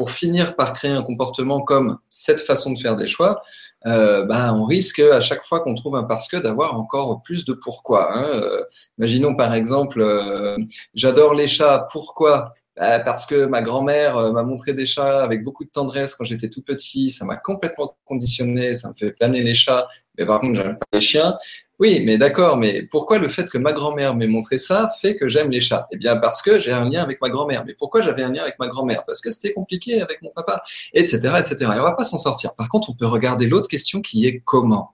pour 0.00 0.12
finir 0.12 0.56
par 0.56 0.72
créer 0.72 0.92
un 0.92 1.02
comportement 1.02 1.60
comme 1.60 1.98
cette 2.08 2.40
façon 2.40 2.72
de 2.72 2.78
faire 2.78 2.96
des 2.96 3.06
choix, 3.06 3.42
euh, 3.84 4.24
bah, 4.24 4.54
on 4.54 4.64
risque 4.64 4.98
à 4.98 5.20
chaque 5.20 5.44
fois 5.44 5.60
qu'on 5.60 5.74
trouve 5.74 5.94
un 5.94 6.04
parce 6.04 6.26
que 6.26 6.38
d'avoir 6.38 6.74
encore 6.74 7.20
plus 7.20 7.44
de 7.44 7.52
pourquoi. 7.52 8.10
Hein. 8.16 8.24
Euh, 8.32 8.64
imaginons 8.96 9.36
par 9.36 9.52
exemple, 9.52 10.00
euh, 10.00 10.56
j'adore 10.94 11.34
les 11.34 11.48
chats, 11.48 11.86
pourquoi? 11.92 12.54
Bah, 12.78 13.00
Parce 13.00 13.26
que 13.26 13.44
ma 13.44 13.60
grand-mère 13.60 14.32
m'a 14.32 14.42
montré 14.42 14.72
des 14.72 14.86
chats 14.86 15.22
avec 15.22 15.44
beaucoup 15.44 15.64
de 15.64 15.70
tendresse 15.70 16.14
quand 16.14 16.24
j'étais 16.24 16.48
tout 16.48 16.62
petit, 16.62 17.10
ça 17.10 17.26
m'a 17.26 17.36
complètement 17.36 17.94
conditionné, 18.06 18.74
ça 18.74 18.88
me 18.88 18.94
fait 18.94 19.12
planer 19.12 19.42
les 19.42 19.52
chats, 19.52 19.86
mais 20.16 20.24
par 20.24 20.40
contre 20.40 20.54
j'aime 20.54 20.78
pas 20.78 20.86
les 20.94 21.02
chiens. 21.02 21.36
Oui, 21.80 22.02
mais 22.04 22.18
d'accord, 22.18 22.58
mais 22.58 22.82
pourquoi 22.82 23.16
le 23.16 23.26
fait 23.26 23.48
que 23.48 23.56
ma 23.56 23.72
grand-mère 23.72 24.14
m'ait 24.14 24.26
montré 24.26 24.58
ça 24.58 24.92
fait 25.00 25.16
que 25.16 25.28
j'aime 25.28 25.50
les 25.50 25.60
chats? 25.60 25.88
Eh 25.90 25.96
bien, 25.96 26.18
parce 26.18 26.42
que 26.42 26.60
j'ai 26.60 26.72
un 26.72 26.84
lien 26.84 27.02
avec 27.02 27.22
ma 27.22 27.30
grand-mère. 27.30 27.64
Mais 27.64 27.72
pourquoi 27.72 28.02
j'avais 28.02 28.22
un 28.22 28.30
lien 28.30 28.42
avec 28.42 28.58
ma 28.58 28.66
grand-mère? 28.66 29.02
Parce 29.06 29.22
que 29.22 29.30
c'était 29.30 29.54
compliqué 29.54 30.02
avec 30.02 30.20
mon 30.20 30.30
papa, 30.30 30.62
etc., 30.92 31.16
etc. 31.38 31.56
Et 31.60 31.80
on 31.80 31.82
va 31.82 31.92
pas 31.92 32.04
s'en 32.04 32.18
sortir. 32.18 32.54
Par 32.54 32.68
contre, 32.68 32.90
on 32.90 32.94
peut 32.94 33.06
regarder 33.06 33.46
l'autre 33.46 33.66
question 33.66 34.02
qui 34.02 34.26
est 34.26 34.42
comment? 34.44 34.90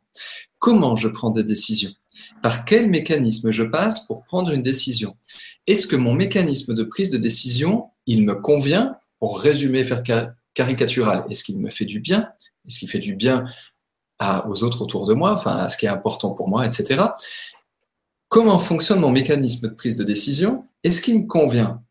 Comment 0.61 0.97
je 0.97 1.09
prends 1.09 1.31
des 1.31 1.43
décisions? 1.43 1.91
Par 2.41 2.65
quel 2.65 2.89
mécanisme 2.89 3.51
je 3.51 3.65
passe 3.65 4.07
pour 4.07 4.25
prendre 4.25 4.53
une 4.53 4.63
décision? 4.63 5.17
Est-ce 5.67 5.89
que 5.89 5.97
mon 5.97 6.15
mécanisme 6.15 6.73
de 6.73 6.85
prise 6.85 7.11
de 7.11 7.19
décision, 7.19 7.89
il 8.07 8.25
me 8.25 8.37
convient? 8.37 8.97
Pour 9.19 9.41
résumer, 9.41 9.83
faire 9.83 10.05
caricatural, 10.55 11.25
est-ce 11.31 11.43
qu'il 11.43 11.59
me 11.59 11.69
fait 11.69 11.85
du 11.85 11.99
bien? 11.99 12.29
Est-ce 12.65 12.79
qu'il 12.79 12.89
fait 12.89 13.01
du 13.01 13.17
bien 13.17 13.45
aux 14.49 14.63
autres 14.63 14.83
autour 14.83 15.07
de 15.07 15.15
moi, 15.15 15.33
enfin 15.33 15.57
à 15.57 15.69
ce 15.69 15.77
qui 15.77 15.87
est 15.87 15.91
important 15.91 16.31
pour 16.31 16.49
moi, 16.49 16.67
etc. 16.67 17.05
Comment 18.29 18.59
fonctionne 18.59 19.01
mon 19.01 19.11
mécanisme 19.11 19.69
de 19.69 19.75
prise 19.75 19.97
de 19.97 20.05
décision? 20.05 20.67
Est-ce 20.83 21.03
qu'il 21.03 21.23
me 21.23 21.27
convient? 21.27 21.83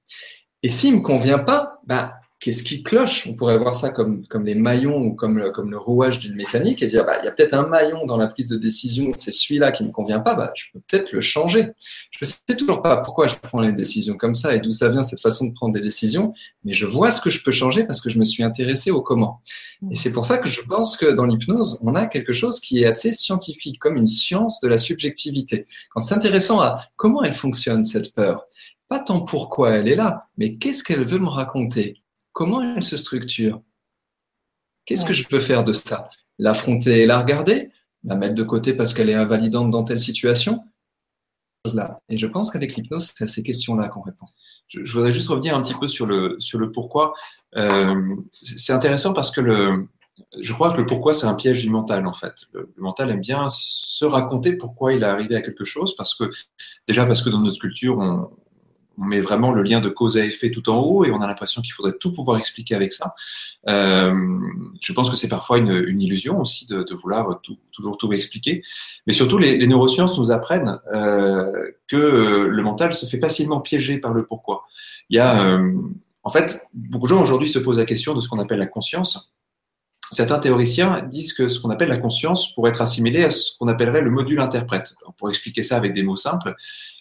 Et 0.64 0.70
s'il 0.70 0.94
ne 0.94 0.98
me 0.98 1.04
convient 1.04 1.40
pas, 1.40 1.80
bah, 1.86 2.16
qu'est-ce 2.46 2.62
qui 2.62 2.84
cloche? 2.84 3.26
On 3.26 3.34
pourrait 3.34 3.58
voir 3.58 3.74
ça 3.74 3.90
comme, 3.90 4.24
comme 4.28 4.46
les 4.46 4.54
maillons 4.54 4.98
ou 4.98 5.16
comme 5.16 5.40
le, 5.40 5.50
comme 5.50 5.72
le 5.72 5.80
rouage 5.80 6.20
d'une 6.20 6.36
mécanique 6.36 6.84
et 6.84 6.88
dire, 6.88 7.04
bah, 7.04 7.18
il 7.20 7.26
y 7.26 7.28
a 7.28 7.32
peut-être 7.32 7.56
un 7.56 7.66
maillon 7.66 8.06
dans 8.06 8.18
la 8.18 8.28
prise 8.28 8.50
de 8.50 8.56
décision, 8.56 9.10
c'est 9.16 9.32
celui-là 9.32 9.72
qui 9.72 9.82
ne 9.82 9.88
me 9.88 9.92
convient 9.92 10.20
pas, 10.20 10.36
bah, 10.36 10.52
je 10.54 10.66
peux 10.72 10.80
peut-être 10.88 11.12
le 11.12 11.22
changer. 11.22 11.72
Je 12.12 12.20
ne 12.22 12.28
sais 12.28 12.56
toujours 12.56 12.84
pas 12.84 12.98
pourquoi 12.98 13.28
je 13.28 13.34
prends 13.42 13.62
les 13.62 13.72
décisions 13.72 14.16
comme 14.16 14.36
ça 14.36 14.54
et 14.54 14.60
d'où 14.60 14.72
ça 14.72 14.90
vient 14.90 15.02
cette 15.02 15.22
façon 15.22 15.48
de 15.48 15.54
prendre 15.54 15.74
des 15.74 15.82
décisions, 15.82 16.36
mais 16.64 16.74
je 16.74 16.86
vois 16.86 17.10
ce 17.10 17.20
que 17.20 17.32
je 17.32 17.44
peux 17.44 17.52
changer 17.52 17.84
parce 17.84 18.00
que 18.00 18.12
je 18.12 18.20
me 18.20 18.26
suis 18.26 18.44
intéressé 18.44 18.92
au 18.92 19.02
comment. 19.02 19.42
Et 19.90 19.96
c'est 19.96 20.12
pour 20.12 20.26
ça 20.26 20.38
que 20.38 20.48
je 20.48 20.62
pense 20.62 20.98
que 20.98 21.08
dans 21.08 21.26
l'hypnose, 21.26 21.80
on 21.82 21.96
a 21.96 22.06
quelque 22.06 22.32
chose 22.32 22.60
qui 22.60 22.84
est 22.84 22.86
assez 22.86 23.12
scientifique, 23.12 23.80
comme 23.80 23.98
une 23.98 24.06
science 24.06 24.60
de 24.60 24.68
la 24.68 24.78
subjectivité. 24.78 25.66
Quand 25.90 26.00
c'est 26.00 26.14
intéressant 26.14 26.60
à 26.60 26.80
comment 26.96 27.24
elle 27.24 27.34
fonctionne, 27.34 27.84
cette 27.84 28.14
peur, 28.14 28.46
pas 28.88 29.00
tant 29.00 29.22
pourquoi 29.22 29.72
elle 29.72 29.88
est 29.88 29.96
là, 29.96 30.28
mais 30.38 30.58
qu'est-ce 30.58 30.84
qu'elle 30.84 31.04
veut 31.04 31.18
me 31.18 31.28
raconter? 31.28 32.04
Comment 32.36 32.62
elle 32.62 32.84
se 32.84 32.98
structure? 32.98 33.62
Qu'est-ce 34.86 35.06
que 35.06 35.14
je 35.14 35.26
peux 35.26 35.40
faire 35.40 35.64
de 35.64 35.74
ça? 35.74 36.10
L'affronter 36.38 37.02
et 37.02 37.06
la 37.08 37.20
regarder? 37.20 37.72
La 38.04 38.16
mettre 38.16 38.36
de 38.36 38.44
côté 38.44 38.76
parce 38.76 38.94
qu'elle 38.94 39.10
est 39.10 39.16
invalidante 39.16 39.72
dans 39.72 39.84
telle 39.84 40.00
situation? 40.00 40.64
Là. 41.74 42.00
Et 42.10 42.18
je 42.18 42.28
pense 42.28 42.52
qu'avec 42.52 42.76
l'hypnose, 42.76 43.12
c'est 43.16 43.24
à 43.24 43.28
ces 43.28 43.42
questions-là 43.42 43.88
qu'on 43.88 44.02
répond. 44.02 44.28
Je, 44.68 44.82
voudrais 44.92 45.12
juste 45.12 45.30
revenir 45.30 45.56
un 45.56 45.64
petit 45.64 45.74
peu 45.74 45.88
sur 45.88 46.06
le, 46.06 46.36
sur 46.38 46.60
le 46.60 46.72
pourquoi. 46.72 47.14
Euh, 47.56 48.16
c'est 48.32 48.74
intéressant 48.74 49.14
parce 49.14 49.32
que 49.32 49.42
le, 49.42 49.88
je 50.40 50.54
crois 50.54 50.72
que 50.74 50.82
le 50.82 50.86
pourquoi, 50.86 51.16
c'est 51.16 51.26
un 51.26 51.34
piège 51.34 51.64
du 51.64 51.72
mental, 51.72 52.06
en 52.06 52.14
fait. 52.14 52.36
Le, 52.52 52.72
le, 52.76 52.84
mental 52.84 53.10
aime 53.10 53.22
bien 53.22 53.48
se 53.50 54.06
raconter 54.06 54.58
pourquoi 54.58 54.94
il 54.94 55.02
est 55.02 55.08
arrivé 55.08 55.36
à 55.36 55.42
quelque 55.42 55.66
chose, 55.66 55.96
parce 55.96 56.14
que, 56.14 56.30
déjà 56.88 57.08
parce 57.08 57.24
que 57.24 57.30
dans 57.30 57.42
notre 57.42 57.58
culture, 57.58 57.98
on, 57.98 58.30
on 58.98 59.06
met 59.06 59.22
vraiment 59.22 59.52
le 59.52 59.64
lien 59.64 59.82
de 59.82 59.90
cause 59.90 60.18
à 60.18 60.26
effet 60.26 60.52
tout 60.52 60.70
en 60.70 60.78
haut 60.78 61.06
et 61.06 61.12
on 61.12 61.22
a 61.22 61.28
l'impression 61.28 61.62
qu'il 61.62 61.74
faudrait 61.74 61.98
tout 62.00 62.12
pouvoir 62.12 62.38
expliquer 62.38 62.76
avec 62.76 62.94
ça. 62.94 63.16
Euh, 63.68 64.14
je 64.82 64.94
pense 64.94 65.10
que 65.10 65.16
c'est 65.16 65.28
parfois 65.28 65.58
une, 65.58 66.02
illusion 66.02 66.40
aussi 66.40 66.66
de, 66.68 66.94
vouloir 66.94 67.40
tout, 67.42 67.58
toujours 67.72 67.98
tout 67.98 68.12
expliquer. 68.14 68.64
Mais 69.08 69.14
surtout, 69.14 69.38
les, 69.38 69.58
les 69.58 69.68
neurosciences 69.68 70.18
nous 70.18 70.32
apprennent 70.32 70.80
euh, 70.94 71.72
que 71.88 72.48
le 72.50 72.64
mental 72.64 72.94
se 72.94 73.06
fait 73.06 73.20
facilement 73.20 73.62
piéger 73.62 73.98
par 73.98 74.14
le 74.14 74.26
pourquoi. 74.26 74.66
Il 75.10 75.18
y 75.18 75.20
a, 75.20 75.42
euh, 75.42 75.74
en 76.24 76.30
fait, 76.30 76.66
beaucoup 76.74 77.08
de 77.08 77.14
gens 77.14 77.22
aujourd'hui 77.22 77.48
se 77.48 77.60
posent 77.60 77.78
la 77.78 77.86
question 77.86 78.14
de 78.14 78.22
ce 78.22 78.30
qu'on 78.30 78.40
appelle 78.40 78.60
la 78.60 78.68
conscience. 78.68 79.32
Certains 80.12 80.40
théoriciens 80.40 81.02
disent 81.02 81.34
que 81.34 81.48
ce 81.48 81.60
qu'on 81.60 81.72
appelle 81.72 81.90
la 81.90 81.98
conscience 81.98 82.54
pourrait 82.54 82.70
être 82.70 82.82
assimilé 82.82 83.24
à 83.24 83.30
ce 83.30 83.58
qu'on 83.58 83.68
appellerait 83.68 84.02
le 84.02 84.12
module 84.12 84.40
interprète. 84.40 84.94
pour 85.18 85.30
expliquer 85.30 85.64
ça 85.64 85.78
avec 85.78 85.94
des 85.94 86.04
mots 86.04 86.16
simples, 86.16 86.56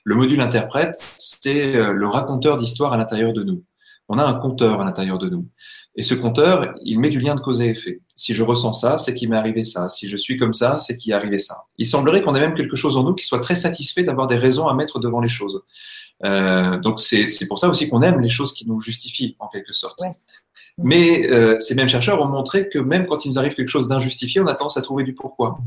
le 0.04 0.14
module 0.14 0.40
interprète, 0.40 0.96
c'est 1.16 1.74
euh, 1.74 1.92
le 1.92 2.06
raconteur 2.06 2.56
d'histoire 2.58 2.92
à 2.92 2.96
l'intérieur 2.96 3.32
de 3.32 3.42
nous. 3.42 3.64
On 4.08 4.18
a 4.18 4.24
un 4.24 4.34
compteur 4.34 4.82
à 4.82 4.84
l'intérieur 4.84 5.16
de 5.18 5.30
nous. 5.30 5.48
Et 5.96 6.02
ce 6.02 6.14
compteur, 6.14 6.74
il 6.84 7.00
met 7.00 7.08
du 7.08 7.20
lien 7.20 7.34
de 7.34 7.40
cause 7.40 7.62
à 7.62 7.64
effet. 7.64 8.02
Si 8.14 8.34
je 8.34 8.42
ressens 8.42 8.74
ça, 8.74 8.98
c'est 8.98 9.14
qu'il 9.14 9.30
m'est 9.30 9.36
arrivé 9.36 9.62
ça. 9.62 9.88
Si 9.88 10.08
je 10.08 10.16
suis 10.16 10.36
comme 10.36 10.52
ça, 10.52 10.78
c'est 10.78 10.98
qu'il 10.98 11.12
est 11.12 11.14
arrivé 11.14 11.38
ça. 11.38 11.64
Il 11.78 11.86
semblerait 11.86 12.20
qu'on 12.20 12.34
ait 12.34 12.40
même 12.40 12.54
quelque 12.54 12.76
chose 12.76 12.98
en 12.98 13.04
nous 13.04 13.14
qui 13.14 13.24
soit 13.24 13.40
très 13.40 13.54
satisfait 13.54 14.02
d'avoir 14.02 14.26
des 14.26 14.36
raisons 14.36 14.68
à 14.68 14.74
mettre 14.74 14.98
devant 14.98 15.20
les 15.20 15.28
choses. 15.28 15.62
Euh, 16.24 16.78
donc 16.78 17.00
c'est 17.00 17.48
pour 17.48 17.58
ça 17.58 17.68
aussi 17.68 17.88
qu'on 17.88 18.02
aime 18.02 18.20
les 18.20 18.28
choses 18.28 18.52
qui 18.52 18.68
nous 18.68 18.80
justifient 18.80 19.36
en 19.38 19.48
quelque 19.48 19.72
sorte. 19.72 19.98
Mais 20.82 21.30
euh, 21.30 21.58
ces 21.60 21.76
mêmes 21.76 21.88
chercheurs 21.88 22.20
ont 22.20 22.26
montré 22.26 22.68
que 22.68 22.80
même 22.80 23.06
quand 23.06 23.24
il 23.24 23.28
nous 23.30 23.38
arrive 23.38 23.54
quelque 23.54 23.68
chose 23.68 23.88
d'injustifié, 23.88 24.40
on 24.40 24.46
a 24.48 24.54
tendance 24.54 24.76
à 24.76 24.82
trouver 24.82 25.04
du 25.04 25.14
pourquoi. 25.14 25.58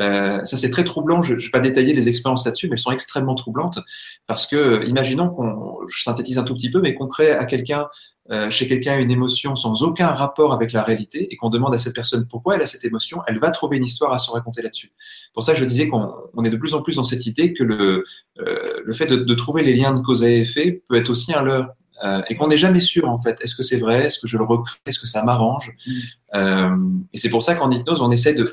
Euh, 0.00 0.44
ça, 0.44 0.56
c'est 0.56 0.70
très 0.70 0.82
troublant. 0.82 1.22
Je 1.22 1.34
ne 1.34 1.38
vais 1.38 1.50
pas 1.50 1.60
détailler 1.60 1.94
les 1.94 2.08
expériences 2.08 2.44
là-dessus, 2.44 2.66
mais 2.66 2.72
elles 2.72 2.78
sont 2.78 2.90
extrêmement 2.90 3.36
troublantes 3.36 3.78
parce 4.26 4.46
que, 4.46 4.84
imaginons 4.86 5.30
qu'on, 5.30 5.78
je 5.86 6.02
synthétise 6.02 6.38
un 6.38 6.42
tout 6.42 6.54
petit 6.54 6.70
peu, 6.70 6.80
mais 6.80 6.94
qu'on 6.94 7.06
crée 7.06 7.30
à 7.30 7.44
quelqu'un, 7.44 7.86
euh, 8.30 8.50
chez 8.50 8.66
quelqu'un, 8.66 8.98
une 8.98 9.12
émotion 9.12 9.54
sans 9.54 9.84
aucun 9.84 10.08
rapport 10.08 10.52
avec 10.52 10.72
la 10.72 10.82
réalité 10.82 11.32
et 11.32 11.36
qu'on 11.36 11.48
demande 11.48 11.72
à 11.72 11.78
cette 11.78 11.94
personne 11.94 12.26
pourquoi 12.28 12.56
elle 12.56 12.62
a 12.62 12.66
cette 12.66 12.84
émotion, 12.84 13.22
elle 13.26 13.38
va 13.38 13.50
trouver 13.52 13.78
une 13.78 13.84
histoire 13.84 14.12
à 14.12 14.18
se 14.18 14.30
raconter 14.30 14.60
là-dessus. 14.60 14.92
Pour 15.32 15.44
ça, 15.44 15.54
je 15.54 15.64
disais 15.64 15.88
qu'on 15.88 16.12
on 16.34 16.44
est 16.44 16.50
de 16.50 16.56
plus 16.56 16.74
en 16.74 16.82
plus 16.82 16.96
dans 16.96 17.04
cette 17.04 17.24
idée 17.24 17.54
que 17.54 17.62
le, 17.62 18.04
euh, 18.40 18.82
le 18.84 18.92
fait 18.92 19.06
de, 19.06 19.16
de 19.16 19.34
trouver 19.34 19.62
les 19.62 19.74
liens 19.74 19.94
de 19.94 20.02
cause 20.02 20.24
à 20.24 20.30
effet 20.30 20.82
peut 20.88 20.96
être 20.96 21.08
aussi 21.08 21.32
un 21.32 21.42
leurre 21.42 21.68
euh, 22.04 22.22
et 22.28 22.36
qu'on 22.36 22.48
n'est 22.48 22.58
jamais 22.58 22.80
sûr 22.80 23.08
en 23.08 23.18
fait. 23.18 23.40
Est-ce 23.40 23.54
que 23.54 23.62
c'est 23.62 23.78
vrai? 23.78 24.06
Est-ce 24.06 24.18
que 24.20 24.26
je 24.26 24.36
le 24.36 24.44
recrée? 24.44 24.78
Est-ce 24.86 24.98
que 24.98 25.06
ça 25.06 25.24
m'arrange? 25.24 25.72
Mm. 25.86 25.92
euh, 26.34 26.76
Et 27.12 27.18
c'est 27.18 27.30
pour 27.30 27.42
ça 27.42 27.54
qu'en 27.54 27.70
hypnose, 27.70 28.02
on 28.02 28.10
essaie 28.10 28.34
de, 28.34 28.44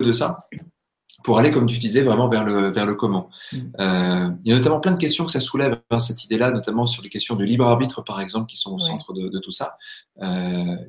de, 0.00 0.06
de, 0.06 0.12
ça 0.12 0.48
pour 1.24 1.38
aller, 1.38 1.50
comme 1.50 1.66
tu 1.66 1.78
disais, 1.78 2.02
vraiment 2.02 2.28
vers 2.28 2.44
le, 2.44 2.70
vers 2.70 2.86
le 2.86 2.94
comment. 2.94 3.30
Mm. 3.52 3.56
Euh, 3.80 4.30
il 4.44 4.50
y 4.50 4.54
a 4.54 4.58
notamment 4.58 4.80
plein 4.80 4.92
de 4.92 4.98
questions 4.98 5.24
que 5.24 5.32
ça 5.32 5.40
soulève, 5.40 5.80
hein, 5.90 5.98
cette 5.98 6.24
idée-là, 6.24 6.52
notamment 6.52 6.86
sur 6.86 7.02
les 7.02 7.08
questions 7.08 7.34
de 7.34 7.44
libre 7.44 7.66
arbitre, 7.66 8.02
par 8.02 8.20
exemple, 8.20 8.46
qui 8.46 8.56
sont 8.56 8.74
au 8.74 8.78
centre 8.78 9.12
de, 9.12 9.28
de, 9.28 9.38
tout 9.38 9.50
ça. 9.50 9.76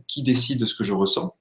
Qui 0.07 0.21
décide 0.21 0.59
de 0.59 0.65
ce 0.65 0.75
que 0.75 0.83
je 0.83 0.93
ressens 0.93 1.35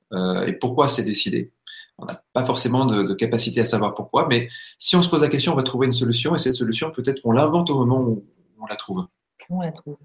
et 0.46 0.52
pourquoi 0.54 0.88
c'est 0.88 1.02
décidé? 1.02 1.52
On 1.98 2.04
n'a 2.04 2.22
pas 2.32 2.44
forcément 2.44 2.84
de, 2.84 3.14
capacité 3.14 3.60
à 3.60 3.64
savoir 3.64 3.94
pourquoi, 3.94 4.26
mais 4.28 4.48
si 4.78 4.96
on 4.96 5.02
se 5.02 5.08
pose 5.08 5.22
la 5.22 5.28
question, 5.28 5.52
on 5.52 5.56
va 5.56 5.62
trouver 5.62 5.86
une 5.86 5.94
solution 5.94 6.34
et 6.34 6.38
cette 6.38 6.54
solution, 6.54 6.90
peut-être 6.90 7.22
qu'on 7.22 7.32
l'invente 7.32 7.70
au 7.70 7.78
moment 7.78 8.00
où 8.00 8.24
on 8.60 8.66
la 8.66 8.76
trouve. 8.76 9.06
On 9.50 9.60
la 9.60 9.72
trouve. 9.72 9.98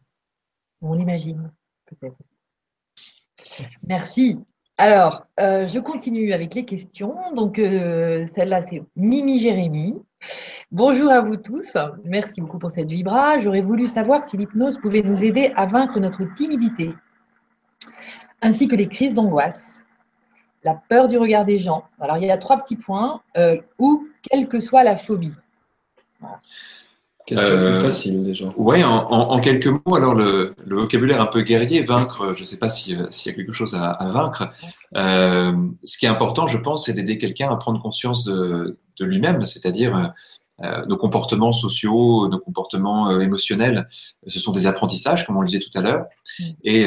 On 0.81 0.93
l'imagine, 0.93 1.51
peut-être. 1.85 2.17
Merci. 3.87 4.39
Alors, 4.77 5.27
euh, 5.39 5.67
je 5.67 5.79
continue 5.79 6.33
avec 6.33 6.55
les 6.55 6.65
questions. 6.65 7.15
Donc, 7.35 7.59
euh, 7.59 8.25
celle-là, 8.25 8.61
c'est 8.61 8.83
Mimi 8.95 9.39
Jérémy. 9.39 10.01
Bonjour 10.71 11.11
à 11.11 11.21
vous 11.21 11.37
tous. 11.37 11.77
Merci 12.03 12.41
beaucoup 12.41 12.59
pour 12.59 12.71
cette 12.71 12.87
vibra. 12.87 13.39
J'aurais 13.39 13.61
voulu 13.61 13.87
savoir 13.87 14.25
si 14.25 14.37
l'hypnose 14.37 14.77
pouvait 14.77 15.01
nous 15.01 15.23
aider 15.23 15.51
à 15.55 15.65
vaincre 15.65 15.99
notre 15.99 16.23
timidité, 16.35 16.93
ainsi 18.41 18.67
que 18.67 18.75
les 18.75 18.87
crises 18.87 19.13
d'angoisse, 19.13 19.85
la 20.63 20.75
peur 20.89 21.07
du 21.07 21.17
regard 21.17 21.45
des 21.45 21.59
gens. 21.59 21.83
Alors, 21.99 22.17
il 22.17 22.25
y 22.25 22.31
a 22.31 22.37
trois 22.37 22.57
petits 22.57 22.75
points, 22.75 23.21
euh, 23.37 23.59
ou 23.79 24.07
quelle 24.21 24.47
que 24.47 24.59
soit 24.59 24.83
la 24.83 24.95
phobie. 24.95 25.35
Question 27.25 27.57
plus 27.57 27.65
euh, 27.65 27.81
facile 27.81 28.23
déjà. 28.23 28.45
Oui, 28.57 28.83
en, 28.83 29.39
quelques 29.39 29.67
mots, 29.67 29.95
alors 29.95 30.15
le, 30.15 30.55
vocabulaire 30.67 31.21
un 31.21 31.27
peu 31.27 31.41
guerrier, 31.41 31.83
vaincre, 31.83 32.33
je 32.35 32.39
ne 32.39 32.45
sais 32.45 32.57
pas 32.57 32.67
euh, 32.67 33.07
s'il 33.09 33.31
y 33.31 33.33
a 33.33 33.33
quelque 33.33 33.53
chose 33.53 33.75
à, 33.75 34.09
vaincre. 34.11 34.49
Euh, 34.95 35.53
ce 35.83 35.97
qui 35.97 36.05
est 36.05 36.09
important, 36.09 36.47
je 36.47 36.57
pense, 36.57 36.85
c'est 36.85 36.93
d'aider 36.93 37.17
quelqu'un 37.17 37.49
à 37.51 37.55
prendre 37.57 37.81
conscience 37.81 38.23
de, 38.23 38.77
lui-même, 38.99 39.47
c'est-à-dire 39.47 40.13
nos 40.87 40.95
comportements 40.95 41.51
sociaux, 41.51 42.27
nos 42.27 42.37
comportements 42.37 43.19
émotionnels. 43.19 43.87
Ce 44.27 44.39
sont 44.39 44.51
des 44.51 44.67
apprentissages, 44.67 45.25
comme 45.25 45.37
on 45.37 45.41
le 45.41 45.47
disait 45.47 45.59
tout 45.59 45.75
à 45.75 45.81
l'heure. 45.81 46.05
Mm. 46.39 46.43
Et 46.63 46.85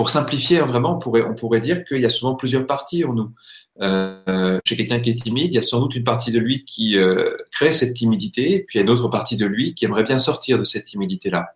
pour 0.00 0.08
simplifier 0.08 0.60
vraiment, 0.60 0.96
on 0.96 1.34
pourrait, 1.34 1.60
dire 1.60 1.84
qu'il 1.84 2.00
y 2.00 2.06
a 2.06 2.08
souvent 2.08 2.34
plusieurs 2.34 2.64
parties 2.64 3.04
en 3.04 3.12
nous. 3.12 3.32
Euh, 3.82 4.58
chez 4.64 4.74
quelqu'un 4.74 4.98
qui 4.98 5.10
est 5.10 5.14
timide, 5.14 5.52
il 5.52 5.56
y 5.56 5.58
a 5.58 5.62
sans 5.62 5.78
doute 5.78 5.94
une 5.94 6.04
partie 6.04 6.32
de 6.32 6.38
lui 6.38 6.64
qui 6.64 6.96
euh, 6.96 7.36
crée 7.52 7.70
cette 7.70 7.92
timidité, 7.92 8.64
puis 8.66 8.78
il 8.78 8.78
y 8.78 8.80
a 8.80 8.82
une 8.84 8.88
autre 8.88 9.08
partie 9.08 9.36
de 9.36 9.44
lui 9.44 9.74
qui 9.74 9.84
aimerait 9.84 10.04
bien 10.04 10.18
sortir 10.18 10.58
de 10.58 10.64
cette 10.64 10.86
timidité-là. 10.86 11.50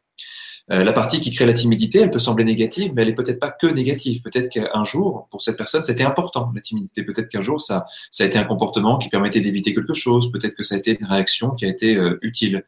Euh, 0.71 0.85
la 0.85 0.93
partie 0.93 1.23
qui 1.23 1.33
crée 1.33 1.47
la 1.47 1.55
timidité, 1.55 2.01
elle 2.01 2.11
peut 2.11 2.19
sembler 2.19 2.45
négative, 2.45 2.93
mais 2.95 3.01
elle 3.01 3.09
est 3.09 3.15
peut-être 3.15 3.41
pas 3.41 3.49
que 3.49 3.67
négative. 3.67 4.21
Peut-être 4.21 4.51
qu'un 4.51 4.85
jour, 4.85 5.27
pour 5.31 5.41
cette 5.41 5.57
personne, 5.57 5.83
c'était 5.83 6.05
important 6.05 6.53
la 6.55 6.61
timidité. 6.61 7.03
Peut-être 7.03 7.31
qu'un 7.31 7.41
jour, 7.41 7.63
ça, 7.63 7.87
a 8.21 8.25
été 8.25 8.37
un 8.37 8.45
comportement 8.45 8.99
qui 8.99 9.09
permettait 9.09 9.41
d'éviter 9.41 9.73
quelque 9.73 9.95
chose. 9.95 10.31
Peut-être 10.31 10.55
que 10.55 10.65
ça 10.65 10.75
a 10.75 10.79
été 10.79 10.99
une 11.01 11.07
réaction 11.07 11.53
qui 11.53 11.65
a 11.65 11.69
été 11.69 11.99
utile. 12.21 12.67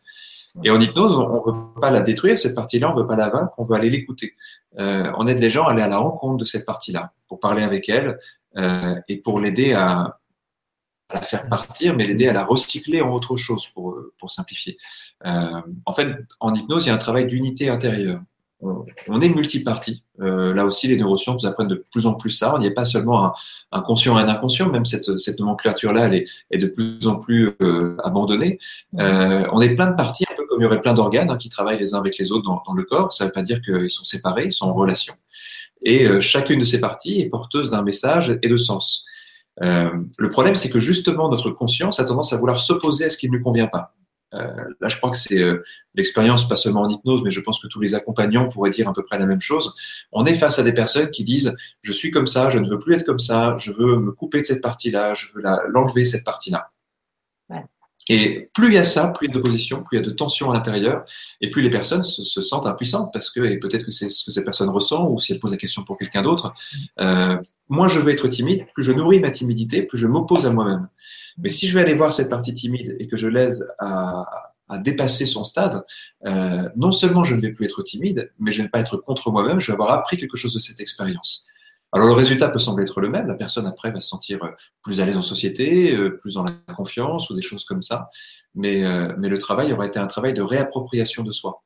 Et 0.65 0.71
en 0.71 0.81
hypnose, 0.81 1.19
on 1.19 1.41
veut 1.41 1.81
pas 1.81 1.91
la 1.91 2.03
détruire, 2.03 2.39
cette 2.39 2.55
partie-là, 2.55 2.91
on 2.91 2.95
veut 2.95 3.07
pas 3.07 3.17
la 3.17 3.29
vaincre, 3.29 3.53
on 3.59 3.65
veut 3.65 3.77
aller 3.77 3.91
l'écouter. 3.91 4.35
Euh, 4.79 5.13
on 5.17 5.27
aide 5.27 5.39
les 5.39 5.51
gens 5.51 5.67
à 5.67 5.73
aller 5.73 5.83
à 5.83 5.89
la 5.89 5.99
rencontre 5.99 6.39
de 6.39 6.45
cette 6.45 6.67
partie-là, 6.67 7.13
pour 7.29 7.41
parler 7.41 7.63
avec 7.63 7.89
elle 7.89 8.19
euh, 8.57 8.95
et 9.09 9.19
pour 9.19 9.41
l'aider 9.41 9.75
à, 9.75 10.19
à, 11.11 11.15
la 11.15 11.21
faire 11.21 11.47
partir, 11.49 11.97
mais 11.97 12.07
l'aider 12.07 12.29
à 12.29 12.33
la 12.33 12.45
recycler 12.45 13.03
en 13.03 13.13
autre 13.13 13.37
chose, 13.37 13.69
pour, 13.69 13.99
pour 14.19 14.31
simplifier. 14.31 14.79
Euh, 15.27 15.61
en 15.85 15.93
fait, 15.93 16.17
en 16.41 16.55
hypnose, 16.55 16.87
il 16.87 16.89
y 16.89 16.91
a 16.93 16.95
un 16.95 16.99
travail 16.99 17.27
d'unité 17.27 17.69
intérieure 17.69 18.21
on, 18.61 19.21
est 19.21 19.29
multipartie. 19.29 20.03
Euh, 20.21 20.55
là 20.55 20.65
aussi, 20.65 20.89
les 20.89 20.97
neurosciences 20.97 21.43
nous 21.43 21.49
apprennent 21.49 21.69
de 21.69 21.85
plus 21.91 22.07
en 22.07 22.15
plus 22.15 22.31
ça. 22.31 22.55
On 22.55 22.59
n'y 22.59 22.67
est 22.67 22.75
pas 22.75 22.85
seulement 22.85 23.35
un, 23.73 23.81
conscient 23.83 24.19
et 24.19 24.23
un 24.23 24.29
inconscient, 24.29 24.71
même 24.71 24.87
cette, 24.87 25.19
cette 25.19 25.39
nomenclature-là, 25.39 26.07
elle 26.07 26.25
est, 26.51 26.59
de 26.59 26.67
plus 26.67 27.07
en 27.07 27.17
plus 27.17 27.53
euh, 27.63 27.97
abandonnée. 28.03 28.59
Euh, 28.99 29.47
on 29.53 29.61
est 29.61 29.75
plein 29.75 29.91
de 29.91 29.97
parties, 29.97 30.25
un 30.31 30.36
comme 30.57 30.63
il 30.63 30.65
y 30.65 30.69
aurait 30.69 30.81
plein 30.81 30.95
d'organes 30.95 31.31
hein, 31.31 31.37
qui 31.37 31.51
travaillent 31.51 31.79
les 31.79 31.95
uns 31.95 31.99
avec 31.99 32.17
les 32.19 32.33
autres 32.33 32.45
dans, 32.45 32.75
le 32.75 32.83
corps. 32.85 33.13
Ça 33.13 33.25
ne 33.25 33.29
veut 33.29 33.33
pas 33.33 33.43
dire 33.43 33.61
qu'ils 33.61 33.91
sont 33.91 34.05
séparés, 34.05 34.47
ils 34.47 34.53
sont 34.53 34.67
en 34.67 34.75
relation. 34.75 35.15
Et 35.85 36.09
chacune 36.21 36.59
de 36.59 36.65
ces 36.65 36.81
parties 36.81 37.21
est 37.21 37.29
porteuse 37.29 37.71
d'un 37.71 37.83
message 37.83 38.39
et 38.43 38.49
de 38.49 38.57
sens. 38.57 39.05
le 39.61 40.31
problème, 40.31 40.55
c'est 40.55 40.71
que 40.71 40.81
justement, 40.81 41.29
notre 41.29 41.51
conscience 41.51 42.01
a 42.01 42.05
tendance 42.05 42.33
à 42.33 42.39
vouloir 42.39 42.59
s'opposer 42.61 43.05
à 43.05 43.11
ce 43.11 43.19
qui 43.19 43.29
ne 43.29 43.37
lui 43.37 43.43
convient 43.43 43.67
pas. 43.67 43.95
Euh, 44.35 44.65
là, 44.81 44.89
je 44.89 44.97
crois 44.97 45.11
que 45.11 45.17
c'est 45.17 45.43
euh, 45.43 45.63
l'expérience, 45.95 46.49
pas 46.49 46.57
seulement 46.57 46.83
en 46.83 46.89
hypnose, 46.89 47.23
mais 47.23 47.31
je 47.31 47.41
pense 47.41 47.61
que 47.61 47.69
tous 47.69 47.81
les 47.81 47.95
accompagnants 47.95 48.49
pourraient 48.49 48.71
dire 48.71 48.89
à 48.89 48.93
peu 48.93 49.03
près 49.03 49.19
la 49.19 49.27
même 49.27 49.41
chose. 49.41 49.73
On 50.13 50.27
est 50.27 50.35
face 50.35 50.59
à 50.59 50.63
des 50.63 50.75
personnes 50.75 51.11
qui 51.11 51.25
disent 51.25 51.55
je 51.83 51.93
suis 51.93 52.11
comme 52.11 52.27
ça, 52.27 52.51
je 52.51 52.59
ne 52.59 52.69
veux 52.69 52.79
plus 52.79 52.95
être 52.95 53.05
comme 53.05 53.19
ça, 53.19 53.57
je 53.59 53.73
veux 53.73 53.99
me 53.99 54.13
couper 54.13 54.41
de 54.41 54.47
cette 54.47 54.63
partie-là, 54.63 55.15
je 55.15 55.29
veux 55.35 55.43
l'enlever 55.69 56.05
cette 56.05 56.25
partie-là. 56.25 56.71
Et 58.09 58.51
plus 58.55 58.69
il 58.69 58.75
y 58.75 58.79
a 58.79 58.85
ça, 58.85 59.09
plus 59.09 59.27
il 59.27 59.31
y 59.31 59.33
a 59.33 59.35
d'opposition, 59.35 59.83
plus 59.83 59.99
il 59.99 60.01
y 60.01 60.05
a 60.05 60.07
de 60.07 60.13
tension 60.13 60.51
à 60.51 60.55
l'intérieur, 60.55 61.05
et 61.41 61.51
plus 61.51 61.63
les 61.63 61.71
personnes 61.71 62.03
se, 62.05 62.41
sentent 62.41 62.67
impuissantes 62.67 63.13
parce 63.13 63.31
que, 63.31 63.59
peut-être 63.59 63.85
que 63.85 63.91
c'est 63.91 64.09
ce 64.09 64.25
que 64.25 64.31
ces 64.31 64.45
personnes 64.45 64.69
ressentent, 64.69 65.11
ou 65.11 65.19
si 65.19 65.33
elles 65.33 65.41
posent 65.41 65.51
la 65.51 65.57
question 65.57 65.83
pour 65.83 65.99
quelqu'un 65.99 66.23
d'autre, 66.23 66.55
euh, 67.01 67.37
moins 67.69 67.89
je 67.89 67.99
veux 67.99 68.13
être 68.13 68.29
timide, 68.29 68.67
plus 68.75 68.85
je 68.85 68.93
nourris 68.93 69.19
ma 69.19 69.31
timidité, 69.31 69.83
plus 69.83 69.99
je 69.99 70.07
m'oppose 70.07 70.47
à 70.47 70.53
moi-même. 70.53 70.89
Mais 71.39 71.51
si 71.51 71.67
je 71.67 71.75
vais 71.75 71.83
aller 71.83 71.95
voir 71.95 72.13
cette 72.13 72.31
partie 72.31 72.55
timide 72.55 72.97
et 73.01 73.09
que 73.09 73.17
je 73.17 73.27
l'aise 73.27 73.67
à, 73.79 74.53
à, 74.69 74.79
dépasser 74.79 75.27
son 75.27 75.45
stade, 75.45 75.85
euh, 76.27 76.69
non 76.77 76.93
seulement 76.93 77.25
je 77.25 77.35
ne 77.35 77.41
vais 77.41 77.53
plus 77.53 77.67
être 77.67 77.83
timide, 77.83 78.33
mais 78.39 78.53
je 78.53 78.61
ne 78.61 78.67
vais 78.67 78.71
pas 78.71 78.81
être 78.81 78.97
contre 78.99 79.31
moi-même, 79.33 79.59
je 79.59 79.67
vais 79.67 79.75
avoir 79.75 79.91
appris 79.91 80.17
quelque 80.17 80.37
chose 80.37 80.55
de 80.55 80.61
cette 80.61 80.81
expérience. 80.81 81.47
Alors 81.93 82.09
le 82.09 82.13
résultat 82.13 82.51
peut 82.51 82.59
sembler 82.59 82.85
être 82.85 83.01
le 83.01 83.09
même, 83.09 83.27
la 83.27 83.35
personne 83.35 83.67
après 83.67 83.91
va 83.91 84.01
se 84.01 84.09
sentir 84.09 84.39
plus 84.83 85.01
à 85.01 85.05
l'aise 85.05 85.17
en 85.17 85.23
société, 85.23 85.95
euh, 85.95 86.19
plus 86.19 86.35
dans 86.35 86.45
la 86.45 86.53
confiance 86.75 87.31
ou 87.31 87.35
des 87.35 87.43
choses 87.43 87.65
comme 87.65 87.83
ça, 87.83 88.11
mais, 88.55 88.85
euh, 88.85 89.15
mais 89.19 89.29
le 89.29 89.39
travail 89.39 89.73
aura 89.73 89.87
été 89.87 89.99
un 89.99 90.07
travail 90.07 90.35
de 90.35 90.43
réappropriation 90.43 91.23
de 91.23 91.33
soi. 91.33 91.63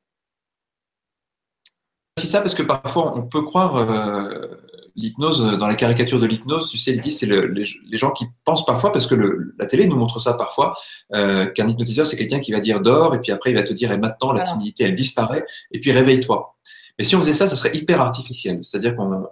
C'est 2.18 2.27
ça 2.27 2.41
parce 2.41 2.55
que 2.55 2.62
parfois 2.62 3.16
on 3.16 3.23
peut 3.23 3.43
croire 3.43 3.77
euh, 3.77 4.47
l'hypnose, 4.95 5.57
dans 5.59 5.66
la 5.66 5.75
caricature 5.75 6.21
de 6.21 6.27
l'hypnose, 6.27 6.71
tu 6.71 6.79
sais, 6.79 6.93
ils 6.93 7.01
disent 7.01 7.18
c'est 7.21 7.27
le, 7.27 7.47
les, 7.47 7.64
gens 7.97 8.11
qui 8.11 8.27
pensent 8.45 8.66
parfois, 8.66 8.93
parce 8.93 9.07
que 9.07 9.14
le, 9.14 9.55
la 9.59 9.66
télé 9.66 9.87
nous 9.87 9.97
montre 9.97 10.21
ça 10.21 10.35
parfois, 10.35 10.75
euh, 11.14 11.47
qu'un 11.47 11.68
hypnotiseur 11.68 12.07
c'est 12.07 12.16
quelqu'un 12.16 12.41
qui 12.41 12.53
va 12.53 12.61
dire 12.61 12.81
dors 12.81 13.14
et 13.14 13.21
puis 13.21 13.33
après 13.33 13.51
il 13.51 13.55
va 13.55 13.62
te 13.62 13.73
dire 13.73 13.93
et 13.93 13.99
maintenant 13.99 14.33
la 14.33 14.43
timidité 14.43 14.85
elle 14.85 14.95
disparaît 14.95 15.47
et 15.71 15.81
puis 15.81 15.93
réveille-toi. 15.93 16.55
Mais 16.99 17.05
si 17.05 17.16
on 17.16 17.21
faisait 17.21 17.33
ça, 17.33 17.49
ça 17.49 17.57
serait 17.57 17.75
hyper 17.75 18.03
artificiel, 18.03 18.59
c'est-à-dire 18.62 18.95
qu'on 18.97 19.27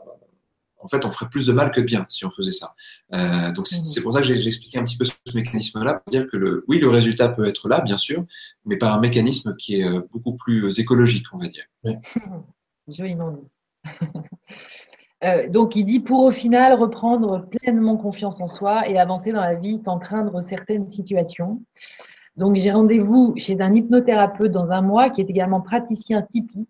en 0.81 0.89
fait, 0.89 1.05
on 1.05 1.11
ferait 1.11 1.29
plus 1.29 1.47
de 1.47 1.53
mal 1.53 1.70
que 1.70 1.81
de 1.81 1.87
bien 1.87 2.05
si 2.09 2.24
on 2.24 2.31
faisait 2.31 2.53
ça. 2.53 2.74
Euh, 3.12 3.51
donc 3.53 3.70
mhm. 3.70 3.79
c'est 3.83 4.01
pour 4.01 4.12
ça 4.12 4.20
que 4.20 4.26
j'ai 4.26 4.47
expliqué 4.47 4.79
un 4.79 4.85
petit 4.85 4.97
peu 4.97 5.05
ce 5.05 5.14
mécanisme-là, 5.35 5.95
pour 5.95 6.11
dire 6.11 6.26
que 6.31 6.37
le, 6.37 6.64
oui, 6.68 6.79
le 6.79 6.89
résultat 6.89 7.29
peut 7.29 7.47
être 7.47 7.68
là, 7.68 7.81
bien 7.81 7.99
sûr, 7.99 8.24
mais 8.64 8.76
par 8.76 8.95
un 8.95 9.01
mécanisme 9.01 9.57
qui 9.57 9.81
est 9.81 9.85
euh, 9.85 10.01
beaucoup 10.12 10.37
plus 10.37 10.64
euh, 10.64 10.81
écologique, 10.81 11.26
on 11.33 11.39
va 11.39 11.49
dire. 11.49 11.64
Joliment 12.89 13.33
dit. 13.33 13.49
donc 15.51 15.76
il 15.76 15.85
dit 15.85 16.01
pour 16.01 16.24
au 16.24 16.31
final 16.31 16.72
reprendre 16.74 17.47
pleinement 17.49 17.97
confiance 17.97 18.41
en 18.41 18.47
soi 18.47 18.89
et 18.89 18.99
avancer 18.99 19.33
dans 19.33 19.41
la 19.41 19.55
vie 19.55 19.79
sans 19.79 19.99
craindre 19.99 20.41
certaines 20.43 20.89
situations. 20.89 21.62
Donc 22.37 22.57
j'ai 22.57 22.70
rendez-vous 22.70 23.35
chez 23.37 23.61
un 23.61 23.74
hypnothérapeute 23.74 24.53
dans 24.53 24.72
un 24.72 24.81
mois 24.81 25.11
qui 25.11 25.20
est 25.20 25.29
également 25.29 25.61
praticien 25.61 26.22
Tipeee 26.22 26.68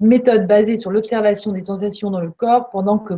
méthode 0.00 0.46
basée 0.46 0.76
sur 0.76 0.90
l'observation 0.90 1.52
des 1.52 1.62
sensations 1.62 2.10
dans 2.10 2.20
le 2.20 2.30
corps 2.30 2.70
pendant, 2.70 2.98
que, 2.98 3.14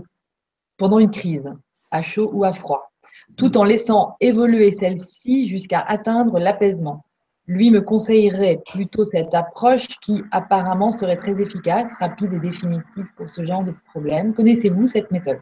pendant 0.76 0.98
une 0.98 1.10
crise, 1.10 1.50
à 1.90 2.02
chaud 2.02 2.30
ou 2.32 2.44
à 2.44 2.52
froid, 2.52 2.90
tout 3.36 3.56
en 3.56 3.64
laissant 3.64 4.16
évoluer 4.20 4.72
celle-ci 4.72 5.46
jusqu'à 5.46 5.80
atteindre 5.80 6.38
l'apaisement. 6.38 7.04
Lui 7.46 7.70
me 7.70 7.80
conseillerait 7.80 8.60
plutôt 8.70 9.04
cette 9.04 9.34
approche 9.34 9.88
qui 10.02 10.22
apparemment 10.32 10.92
serait 10.92 11.16
très 11.16 11.40
efficace, 11.40 11.92
rapide 11.98 12.34
et 12.34 12.40
définitive 12.40 13.06
pour 13.16 13.30
ce 13.30 13.44
genre 13.46 13.64
de 13.64 13.72
problème. 13.90 14.34
Connaissez-vous 14.34 14.86
cette 14.86 15.10
méthode? 15.10 15.38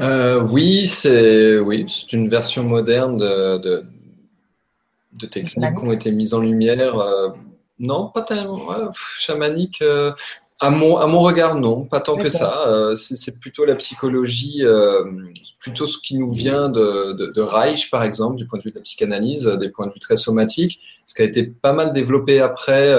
Euh, 0.00 0.42
Oui, 0.42 0.86
c'est 0.86 1.58
oui, 1.58 1.86
une 2.12 2.28
version 2.28 2.64
moderne 2.64 3.16
de, 3.16 3.58
de, 5.18 5.26
techniques 5.26 5.74
qui 5.74 5.82
ont 5.82 5.92
été 5.92 6.12
mises 6.12 6.34
en 6.34 6.40
lumière. 6.40 6.98
Euh, 6.98 7.30
non, 7.78 8.08
pas 8.08 8.22
tellement. 8.22 8.90
chamanique, 8.92 9.82
euh, 9.82 10.12
à, 10.60 10.70
mon, 10.70 10.96
à 10.96 11.06
mon 11.06 11.20
regard, 11.20 11.56
non, 11.56 11.84
pas 11.84 12.00
tant 12.00 12.16
que 12.16 12.28
ça. 12.28 12.68
Euh, 12.68 12.96
c'est 12.96 13.40
plutôt 13.40 13.64
la 13.64 13.74
psychologie, 13.74 14.60
euh, 14.62 15.04
plutôt 15.58 15.86
ce 15.86 15.98
qui 15.98 16.16
nous 16.16 16.30
vient 16.30 16.68
de, 16.68 17.12
de, 17.12 17.26
de, 17.26 17.40
Reich, 17.40 17.90
par 17.90 18.04
exemple, 18.04 18.36
du 18.36 18.46
point 18.46 18.58
de 18.58 18.64
vue 18.64 18.70
de 18.70 18.76
la 18.76 18.82
psychanalyse, 18.82 19.46
des 19.46 19.68
points 19.68 19.86
de 19.86 19.92
vue 19.92 20.00
très 20.00 20.16
somatiques, 20.16 20.80
ce 21.06 21.14
qui 21.14 21.22
a 21.22 21.24
été 21.24 21.44
pas 21.44 21.72
mal 21.72 21.92
développé 21.92 22.40
après, 22.40 22.90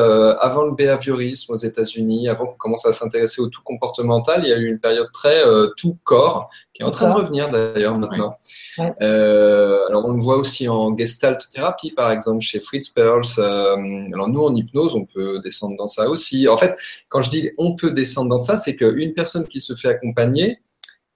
avant 0.41 0.63
le 0.63 0.73
behaviorisme 0.73 1.53
aux 1.53 1.57
États-Unis, 1.57 2.29
avant 2.29 2.45
qu'on 2.45 2.57
commence 2.57 2.85
à 2.85 2.93
s'intéresser 2.93 3.41
au 3.41 3.47
tout 3.47 3.61
comportemental. 3.63 4.41
Il 4.43 4.49
y 4.49 4.53
a 4.53 4.57
eu 4.57 4.67
une 4.67 4.79
période 4.79 5.11
très 5.11 5.41
tout 5.77 5.97
corps, 6.03 6.49
qui 6.73 6.81
est 6.81 6.85
en 6.85 6.91
train 6.91 7.07
de 7.07 7.13
revenir 7.13 7.49
d'ailleurs 7.49 7.97
maintenant. 7.97 8.37
Euh, 9.01 9.87
alors 9.87 10.05
on 10.05 10.11
le 10.11 10.21
voit 10.21 10.37
aussi 10.37 10.67
en 10.67 10.95
gestalt 10.95 11.47
thérapie, 11.53 11.91
par 11.91 12.11
exemple, 12.11 12.41
chez 12.41 12.59
Fritz 12.59 12.89
Perls. 12.89 13.23
Euh, 13.37 13.75
alors 14.13 14.27
nous, 14.27 14.41
en 14.41 14.53
hypnose, 14.53 14.95
on 14.95 15.05
peut 15.05 15.39
descendre 15.39 15.75
dans 15.77 15.87
ça 15.87 16.09
aussi. 16.09 16.47
En 16.47 16.57
fait, 16.57 16.75
quand 17.09 17.21
je 17.21 17.29
dis 17.29 17.44
on 17.57 17.75
peut 17.75 17.91
descendre 17.91 18.29
dans 18.29 18.37
ça, 18.37 18.57
c'est 18.57 18.75
qu'une 18.75 19.13
personne 19.13 19.47
qui 19.47 19.61
se 19.61 19.75
fait 19.75 19.89
accompagner, 19.89 20.59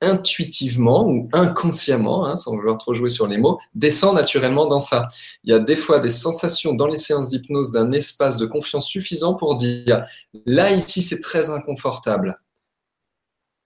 intuitivement 0.02 1.08
ou 1.08 1.30
inconsciemment, 1.34 2.26
hein, 2.26 2.38
sans 2.38 2.56
vouloir 2.56 2.78
trop 2.78 2.94
jouer 2.94 3.10
sur 3.10 3.28
les 3.28 3.38
mots, 3.38 3.60
descend 3.76 4.16
naturellement 4.16 4.66
dans 4.66 4.80
ça. 4.80 5.08
Il 5.44 5.52
y 5.52 5.54
a 5.54 5.60
des 5.60 5.76
fois 5.76 6.00
des 6.00 6.10
sensations 6.10 6.74
dans 6.74 6.88
les 6.88 6.98
séances 6.98 7.30
d'hypnose 7.30 7.72
d'un 7.72 7.92
espace 7.92 8.38
de 8.38 8.46
confiance 8.46 8.88
suffisant 8.88 9.36
pour 9.36 9.56
dire 9.56 10.06
là, 10.46 10.72
ici, 10.72 11.02
c'est 11.02 11.20
très 11.20 11.50
inconfortable. 11.50 12.40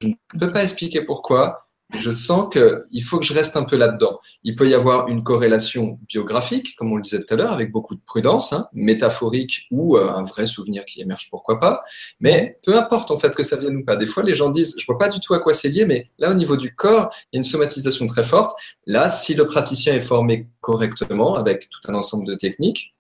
Je 0.01 0.07
ne 0.07 0.39
peux 0.39 0.51
pas 0.51 0.64
expliquer 0.64 1.01
pourquoi, 1.01 1.70
je 1.93 2.11
sens 2.11 2.49
qu'il 2.51 3.03
faut 3.03 3.19
que 3.19 3.25
je 3.25 3.33
reste 3.33 3.55
un 3.57 3.63
peu 3.63 3.77
là-dedans. 3.77 4.19
Il 4.43 4.55
peut 4.55 4.67
y 4.67 4.73
avoir 4.73 5.07
une 5.07 5.23
corrélation 5.23 5.99
biographique, 6.07 6.75
comme 6.75 6.91
on 6.91 6.95
le 6.95 7.01
disait 7.01 7.23
tout 7.23 7.33
à 7.33 7.37
l'heure, 7.37 7.51
avec 7.51 7.71
beaucoup 7.71 7.95
de 7.95 8.01
prudence, 8.05 8.53
hein, 8.53 8.67
métaphorique 8.73 9.67
ou 9.71 9.97
euh, 9.97 10.09
un 10.09 10.23
vrai 10.23 10.47
souvenir 10.47 10.85
qui 10.85 11.01
émerge, 11.01 11.27
pourquoi 11.29 11.59
pas. 11.59 11.83
Mais 12.19 12.59
peu 12.65 12.77
importe 12.77 13.11
en 13.11 13.17
fait 13.17 13.35
que 13.35 13.43
ça 13.43 13.57
vienne 13.57 13.77
ou 13.77 13.85
pas. 13.85 13.95
Des 13.95 14.07
fois, 14.07 14.23
les 14.23 14.35
gens 14.35 14.49
disent, 14.49 14.75
je 14.77 14.85
vois 14.85 14.97
pas 14.97 15.09
du 15.09 15.19
tout 15.19 15.33
à 15.33 15.39
quoi 15.39 15.53
c'est 15.53 15.69
lié, 15.69 15.85
mais 15.85 16.09
là, 16.17 16.31
au 16.31 16.35
niveau 16.35 16.55
du 16.55 16.75
corps, 16.75 17.09
il 17.31 17.35
y 17.35 17.37
a 17.37 17.39
une 17.39 17.43
somatisation 17.43 18.05
très 18.07 18.23
forte. 18.23 18.57
Là, 18.85 19.07
si 19.09 19.33
le 19.35 19.47
praticien 19.47 19.95
est 19.95 20.01
formé 20.01 20.47
correctement 20.61 21.35
avec 21.35 21.69
tout 21.69 21.91
un 21.91 21.95
ensemble 21.95 22.25
de 22.25 22.35
techniques, 22.35 22.93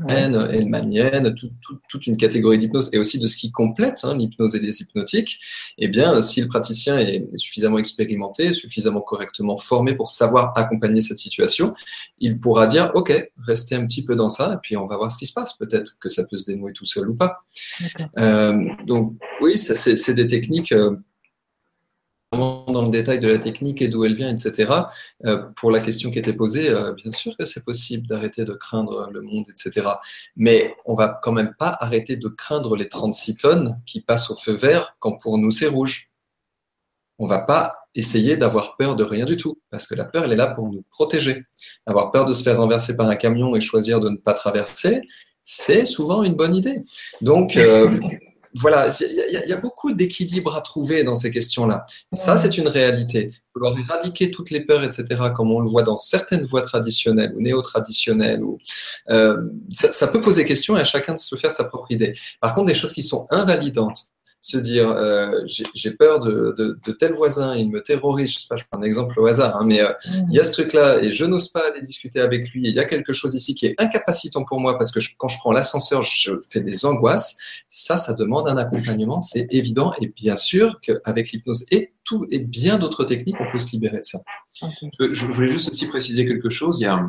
ouais. 0.00 1.34
toute 1.88 2.06
une 2.06 2.16
catégorie 2.16 2.58
d'hypnose 2.58 2.90
et 2.92 2.98
aussi 2.98 3.18
de 3.18 3.26
ce 3.26 3.36
qui 3.36 3.50
complète 3.50 4.00
hein, 4.04 4.16
l'hypnose 4.16 4.54
et 4.54 4.60
les 4.60 4.80
hypnotiques, 4.80 5.38
eh 5.78 5.88
bien, 5.88 6.20
si 6.22 6.40
le 6.40 6.48
praticien 6.48 6.98
est 6.98 7.36
suffisamment 7.36 7.78
expérimenté, 7.78 8.52
suffisamment 8.52 9.00
correctement 9.00 9.56
formé 9.56 9.94
pour 9.94 10.08
savoir 10.08 10.52
accompagner 10.56 11.00
cette 11.00 11.18
situation, 11.18 11.74
il 12.18 12.38
pourra 12.38 12.66
dire, 12.66 12.90
OK, 12.94 13.12
restez 13.38 13.74
un 13.74 13.86
petit 13.86 14.04
peu 14.04 14.16
dans 14.16 14.28
ça 14.28 14.54
et 14.54 14.58
puis 14.62 14.76
on 14.76 14.86
va 14.86 14.96
voir 14.96 15.12
ce 15.12 15.18
qui 15.18 15.26
se 15.26 15.32
passe. 15.32 15.54
Peut-être 15.54 15.98
que 15.98 16.08
ça 16.08 16.24
peut 16.28 16.38
se 16.38 16.46
dénouer 16.46 16.72
tout 16.72 16.86
seul 16.86 17.10
ou 17.10 17.14
pas. 17.14 17.44
Euh, 18.18 18.64
donc, 18.86 19.14
oui, 19.40 19.58
ça, 19.58 19.74
c'est 19.74 20.14
des 20.14 20.26
techniques. 20.26 20.72
Euh, 20.72 20.96
dans 22.36 22.82
le 22.84 22.90
détail 22.90 23.18
de 23.18 23.28
la 23.28 23.38
technique 23.38 23.82
et 23.82 23.88
d'où 23.88 24.04
elle 24.04 24.14
vient, 24.14 24.28
etc. 24.28 24.72
Euh, 25.24 25.46
pour 25.56 25.70
la 25.70 25.80
question 25.80 26.10
qui 26.10 26.18
était 26.18 26.32
posée, 26.32 26.70
euh, 26.70 26.92
bien 26.92 27.12
sûr 27.12 27.36
que 27.36 27.44
c'est 27.44 27.64
possible 27.64 28.06
d'arrêter 28.06 28.44
de 28.44 28.52
craindre 28.52 29.08
le 29.12 29.22
monde, 29.22 29.46
etc. 29.48 29.88
Mais 30.36 30.74
on 30.84 30.94
va 30.94 31.20
quand 31.22 31.32
même 31.32 31.54
pas 31.58 31.76
arrêter 31.80 32.16
de 32.16 32.28
craindre 32.28 32.76
les 32.76 32.88
36 32.88 33.36
tonnes 33.36 33.80
qui 33.86 34.00
passent 34.00 34.30
au 34.30 34.36
feu 34.36 34.52
vert 34.52 34.96
quand 34.98 35.18
pour 35.18 35.38
nous 35.38 35.50
c'est 35.50 35.68
rouge. 35.68 36.10
On 37.18 37.26
va 37.26 37.38
pas 37.38 37.86
essayer 37.94 38.36
d'avoir 38.36 38.76
peur 38.76 38.94
de 38.94 39.02
rien 39.02 39.24
du 39.24 39.36
tout, 39.36 39.58
parce 39.70 39.86
que 39.86 39.94
la 39.94 40.04
peur, 40.04 40.24
elle 40.24 40.32
est 40.32 40.36
là 40.36 40.48
pour 40.48 40.68
nous 40.68 40.84
protéger. 40.90 41.44
Avoir 41.86 42.12
peur 42.12 42.26
de 42.26 42.34
se 42.34 42.42
faire 42.42 42.58
renverser 42.58 42.94
par 42.94 43.08
un 43.08 43.16
camion 43.16 43.56
et 43.56 43.60
choisir 43.62 44.00
de 44.00 44.10
ne 44.10 44.16
pas 44.16 44.34
traverser, 44.34 45.00
c'est 45.42 45.86
souvent 45.86 46.22
une 46.22 46.34
bonne 46.34 46.54
idée. 46.54 46.82
Donc, 47.22 47.56
euh, 47.56 47.98
voilà, 48.58 48.90
il 49.00 49.44
y, 49.48 49.52
a 49.52 49.56
beaucoup 49.56 49.92
d'équilibre 49.92 50.56
à 50.56 50.60
trouver 50.60 51.04
dans 51.04 51.16
ces 51.16 51.30
questions-là. 51.30 51.86
Ça, 52.12 52.36
c'est 52.36 52.56
une 52.56 52.68
réalité. 52.68 53.30
Vouloir 53.54 53.78
éradiquer 53.78 54.30
toutes 54.30 54.50
les 54.50 54.60
peurs, 54.60 54.82
etc., 54.82 55.04
comme 55.34 55.50
on 55.50 55.60
le 55.60 55.68
voit 55.68 55.82
dans 55.82 55.96
certaines 55.96 56.44
voies 56.44 56.62
traditionnelles 56.62 57.32
ou 57.36 57.40
néo-traditionnelles, 57.40 58.42
ou, 58.42 58.58
euh, 59.10 59.36
ça, 59.70 60.06
peut 60.08 60.20
poser 60.20 60.44
question 60.44 60.76
et 60.76 60.80
à 60.80 60.84
chacun 60.84 61.14
de 61.14 61.18
se 61.18 61.34
faire 61.36 61.52
sa 61.52 61.64
propre 61.64 61.90
idée. 61.90 62.14
Par 62.40 62.54
contre, 62.54 62.68
des 62.68 62.74
choses 62.74 62.92
qui 62.92 63.02
sont 63.02 63.26
invalidantes, 63.30 64.08
se 64.46 64.58
dire 64.58 64.88
euh, 64.88 65.40
j'ai 65.46 65.90
peur 65.90 66.20
de, 66.20 66.54
de, 66.56 66.78
de, 66.86 66.92
tel 66.92 67.12
voisin, 67.12 67.56
il 67.56 67.68
me 67.68 67.82
terrorise, 67.82 68.30
je 68.30 68.38
sais 68.38 68.46
pas, 68.48 68.56
je 68.56 68.64
prends 68.70 68.78
un 68.78 68.82
exemple 68.82 69.18
au 69.18 69.26
hasard, 69.26 69.56
hein, 69.56 69.64
mais 69.66 69.80
euh, 69.80 69.92
il 70.28 70.36
y 70.36 70.38
a 70.38 70.44
ce 70.44 70.52
truc-là 70.52 71.02
et 71.02 71.12
je 71.12 71.24
n'ose 71.24 71.48
pas 71.48 71.68
aller 71.68 71.82
discuter 71.82 72.20
avec 72.20 72.48
lui. 72.50 72.62
Il 72.64 72.72
y 72.72 72.78
a 72.78 72.84
quelque 72.84 73.12
chose 73.12 73.34
ici 73.34 73.56
qui 73.56 73.66
est 73.66 73.74
incapacitant 73.78 74.44
pour 74.44 74.60
moi 74.60 74.78
parce 74.78 74.92
que 74.92 75.00
quand 75.18 75.26
je 75.26 75.38
prends 75.38 75.50
l'ascenseur, 75.50 76.04
je 76.04 76.34
fais 76.48 76.60
des 76.60 76.86
angoisses. 76.86 77.36
Ça, 77.68 77.96
ça 77.98 78.12
demande 78.12 78.46
un 78.48 78.56
accompagnement, 78.56 79.18
c'est 79.18 79.48
évident. 79.50 79.92
Et 80.00 80.08
bien 80.14 80.36
sûr 80.36 80.80
qu'avec 80.80 81.32
l'hypnose 81.32 81.66
et 81.72 81.92
tout 82.04 82.24
et 82.30 82.38
bien 82.38 82.78
d'autres 82.78 83.02
techniques, 83.02 83.40
on 83.40 83.50
peut 83.50 83.58
se 83.58 83.72
libérer 83.72 83.98
de 83.98 84.04
ça. 84.04 84.20
Je 85.00 85.26
voulais 85.26 85.50
juste 85.50 85.70
aussi 85.70 85.88
préciser 85.88 86.24
quelque 86.24 86.50
chose. 86.50 86.76
Il 86.78 86.84
y 86.84 86.86
a 86.86 87.00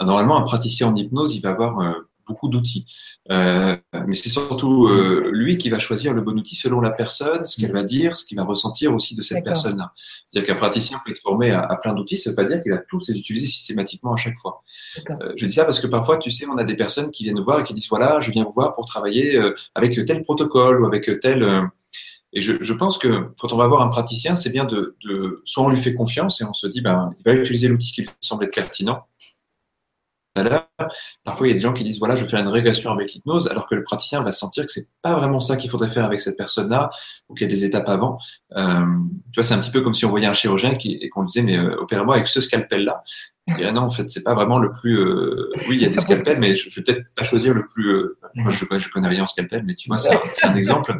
normalement 0.00 0.38
un 0.38 0.44
praticien 0.44 0.86
en 0.86 0.94
hypnose, 0.94 1.34
il 1.36 1.42
va 1.42 1.50
avoir 1.50 1.80
euh, 1.80 1.92
beaucoup 2.28 2.48
d'outils. 2.48 2.86
Euh, 3.30 3.76
mais 4.06 4.14
c'est 4.14 4.28
surtout 4.28 4.86
euh, 4.86 5.30
lui 5.32 5.58
qui 5.58 5.70
va 5.70 5.78
choisir 5.78 6.14
le 6.14 6.22
bon 6.22 6.38
outil 6.38 6.56
selon 6.56 6.80
la 6.80 6.90
personne, 6.90 7.44
ce 7.44 7.60
qu'elle 7.60 7.72
va 7.72 7.82
dire, 7.82 8.16
ce 8.16 8.24
qu'il 8.24 8.36
va 8.36 8.44
ressentir 8.44 8.94
aussi 8.94 9.14
de 9.14 9.22
cette 9.22 9.44
personne-là. 9.44 9.92
C'est-à-dire 10.26 10.46
qu'un 10.46 10.58
praticien 10.58 11.00
peut 11.04 11.12
être 11.12 11.20
formé 11.20 11.50
à, 11.50 11.76
plein 11.82 11.94
d'outils, 11.94 12.16
ça 12.16 12.30
ne 12.30 12.36
veut 12.36 12.42
pas 12.42 12.48
dire 12.48 12.62
qu'il 12.62 12.72
a 12.72 12.78
tous 12.78 13.08
les 13.08 13.18
utiliser 13.18 13.46
systématiquement 13.46 14.14
à 14.14 14.16
chaque 14.16 14.38
fois. 14.38 14.62
Euh, 15.10 15.32
je 15.36 15.46
dis 15.46 15.52
ça 15.52 15.64
parce 15.64 15.80
que 15.80 15.86
parfois, 15.86 16.18
tu 16.18 16.30
sais, 16.30 16.46
on 16.46 16.56
a 16.56 16.64
des 16.64 16.76
personnes 16.76 17.10
qui 17.10 17.24
viennent 17.24 17.36
nous 17.36 17.44
voir 17.44 17.60
et 17.60 17.64
qui 17.64 17.74
disent 17.74 17.88
voilà, 17.88 18.20
je 18.20 18.30
viens 18.30 18.44
vous 18.44 18.52
voir 18.52 18.74
pour 18.74 18.86
travailler 18.86 19.38
avec 19.74 19.94
tel 20.06 20.22
protocole 20.22 20.82
ou 20.82 20.86
avec 20.86 21.20
tel. 21.20 21.68
Et 22.34 22.40
je, 22.40 22.54
je, 22.60 22.74
pense 22.74 22.98
que 22.98 23.30
quand 23.38 23.54
on 23.54 23.56
va 23.56 23.66
voir 23.66 23.80
un 23.80 23.88
praticien, 23.88 24.36
c'est 24.36 24.50
bien 24.50 24.64
de, 24.64 24.96
de, 25.02 25.40
soit 25.44 25.64
on 25.64 25.70
lui 25.70 25.78
fait 25.78 25.94
confiance 25.94 26.42
et 26.42 26.44
on 26.44 26.52
se 26.52 26.66
dit 26.66 26.82
ben 26.82 27.10
il 27.18 27.22
va 27.24 27.34
utiliser 27.34 27.68
l'outil 27.68 27.90
qui 27.90 28.02
lui 28.02 28.10
semble 28.20 28.44
être 28.44 28.54
pertinent, 28.54 29.06
Parfois, 31.24 31.46
il 31.46 31.50
y 31.50 31.52
a 31.52 31.54
des 31.54 31.60
gens 31.60 31.72
qui 31.72 31.84
disent 31.84 31.98
voilà, 31.98 32.16
je 32.16 32.24
vais 32.24 32.30
faire 32.30 32.40
une 32.40 32.48
régression 32.48 32.92
avec 32.92 33.12
l'hypnose, 33.12 33.48
alors 33.48 33.68
que 33.68 33.74
le 33.74 33.82
praticien 33.82 34.22
va 34.22 34.32
sentir 34.32 34.64
que 34.64 34.70
c'est 34.70 34.88
pas 35.02 35.16
vraiment 35.16 35.40
ça 35.40 35.56
qu'il 35.56 35.70
faudrait 35.70 35.90
faire 35.90 36.04
avec 36.04 36.20
cette 36.20 36.36
personne-là, 36.36 36.90
ou 37.28 37.34
qu'il 37.34 37.46
y 37.46 37.50
a 37.50 37.52
des 37.52 37.64
étapes 37.64 37.88
avant. 37.88 38.18
Euh, 38.56 38.84
tu 39.32 39.40
vois, 39.40 39.42
c'est 39.42 39.54
un 39.54 39.60
petit 39.60 39.70
peu 39.70 39.80
comme 39.80 39.94
si 39.94 40.04
on 40.04 40.10
voyait 40.10 40.26
un 40.26 40.32
chirurgien 40.32 40.76
qui, 40.76 40.98
et 41.00 41.08
qu'on 41.08 41.22
lui 41.22 41.28
disait 41.28 41.42
mais 41.42 41.56
euh, 41.56 41.76
opère-moi 41.80 42.14
avec 42.14 42.28
ce 42.28 42.40
scalpel-là. 42.40 43.02
Et 43.58 43.70
non, 43.72 43.82
en 43.82 43.90
fait, 43.90 44.10
c'est 44.10 44.22
pas 44.22 44.34
vraiment 44.34 44.58
le 44.58 44.72
plus. 44.72 44.98
Euh, 44.98 45.50
oui, 45.68 45.76
il 45.76 45.82
y 45.82 45.86
a 45.86 45.88
des 45.88 45.98
scalpels, 45.98 46.38
mais 46.38 46.54
je, 46.54 46.68
je 46.68 46.76
vais 46.76 46.82
peut-être 46.82 47.06
pas 47.14 47.24
choisir 47.24 47.54
le 47.54 47.66
plus. 47.66 47.88
Euh, 47.88 48.18
moi, 48.34 48.52
je, 48.52 48.64
je 48.78 48.88
connais 48.90 49.08
rien 49.08 49.22
en 49.22 49.26
scalpel, 49.26 49.62
mais 49.64 49.74
tu 49.74 49.88
vois, 49.88 49.98
c'est 49.98 50.44
un 50.44 50.54
exemple. 50.54 50.94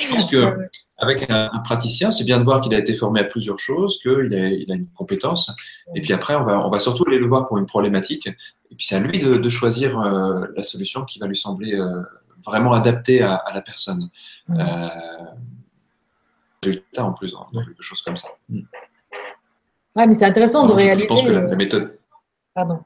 Je 0.00 0.08
pense 0.08 0.28
que 0.28 0.68
avec 0.98 1.30
un, 1.30 1.50
praticien, 1.64 2.10
c'est 2.10 2.24
bien 2.24 2.38
de 2.38 2.44
voir 2.44 2.60
qu'il 2.60 2.74
a 2.74 2.78
été 2.78 2.94
formé 2.94 3.20
à 3.20 3.24
plusieurs 3.24 3.58
choses, 3.58 3.98
qu'il 4.00 4.34
a, 4.34 4.48
il 4.48 4.72
a 4.72 4.74
une 4.74 4.88
compétence. 4.94 5.54
Et 5.94 6.00
puis 6.00 6.12
après, 6.12 6.34
on 6.34 6.44
va, 6.44 6.66
on 6.66 6.70
va 6.70 6.78
surtout 6.78 7.04
aller 7.06 7.18
le 7.18 7.26
voir 7.26 7.46
pour 7.46 7.58
une 7.58 7.66
problématique. 7.66 8.28
Et 8.70 8.74
puis 8.74 8.86
c'est 8.86 8.96
à 8.96 9.00
lui 9.00 9.18
de, 9.18 9.36
de 9.36 9.48
choisir 9.48 9.98
euh, 9.98 10.46
la 10.56 10.62
solution 10.62 11.04
qui 11.04 11.18
va 11.18 11.26
lui 11.26 11.36
sembler 11.36 11.74
euh, 11.74 12.02
vraiment 12.44 12.72
adaptée 12.72 13.22
à, 13.22 13.34
à 13.34 13.54
la 13.54 13.62
personne. 13.62 14.10
Mmh. 14.48 14.60
Euh, 14.60 14.88
résultat 16.62 17.04
en 17.04 17.12
plus, 17.12 17.32
dans, 17.32 17.62
quelque 17.64 17.82
chose 17.82 18.02
comme 18.02 18.16
ça. 18.16 18.28
Mmh. 18.48 18.60
Ouais, 19.94 20.06
mais 20.06 20.14
c'est 20.14 20.24
intéressant 20.24 20.66
de 20.66 20.72
réaliser. 20.72 21.04
Je 21.04 21.08
pense 21.08 21.22
que 21.22 21.30
la, 21.30 21.40
la 21.40 21.56
méthode. 21.56 21.98
Pardon 22.54 22.80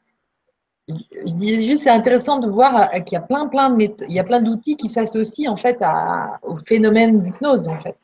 je 1.26 1.34
disais 1.34 1.66
juste, 1.66 1.84
c'est 1.84 1.90
intéressant 1.90 2.38
de 2.38 2.48
voir 2.48 2.90
qu'il 3.04 3.12
y 3.12 3.16
a 3.16 3.20
plein, 3.20 3.46
plein 3.48 3.70
de 3.70 3.94
il 4.08 4.14
y 4.14 4.18
a 4.18 4.24
plein 4.24 4.40
d'outils 4.40 4.76
qui 4.76 4.88
s'associent 4.88 5.52
en 5.52 5.56
fait 5.56 5.78
à, 5.80 6.38
au 6.42 6.56
phénomène 6.56 7.22
d'hypnose 7.22 7.68
en 7.68 7.78
fait. 7.80 7.96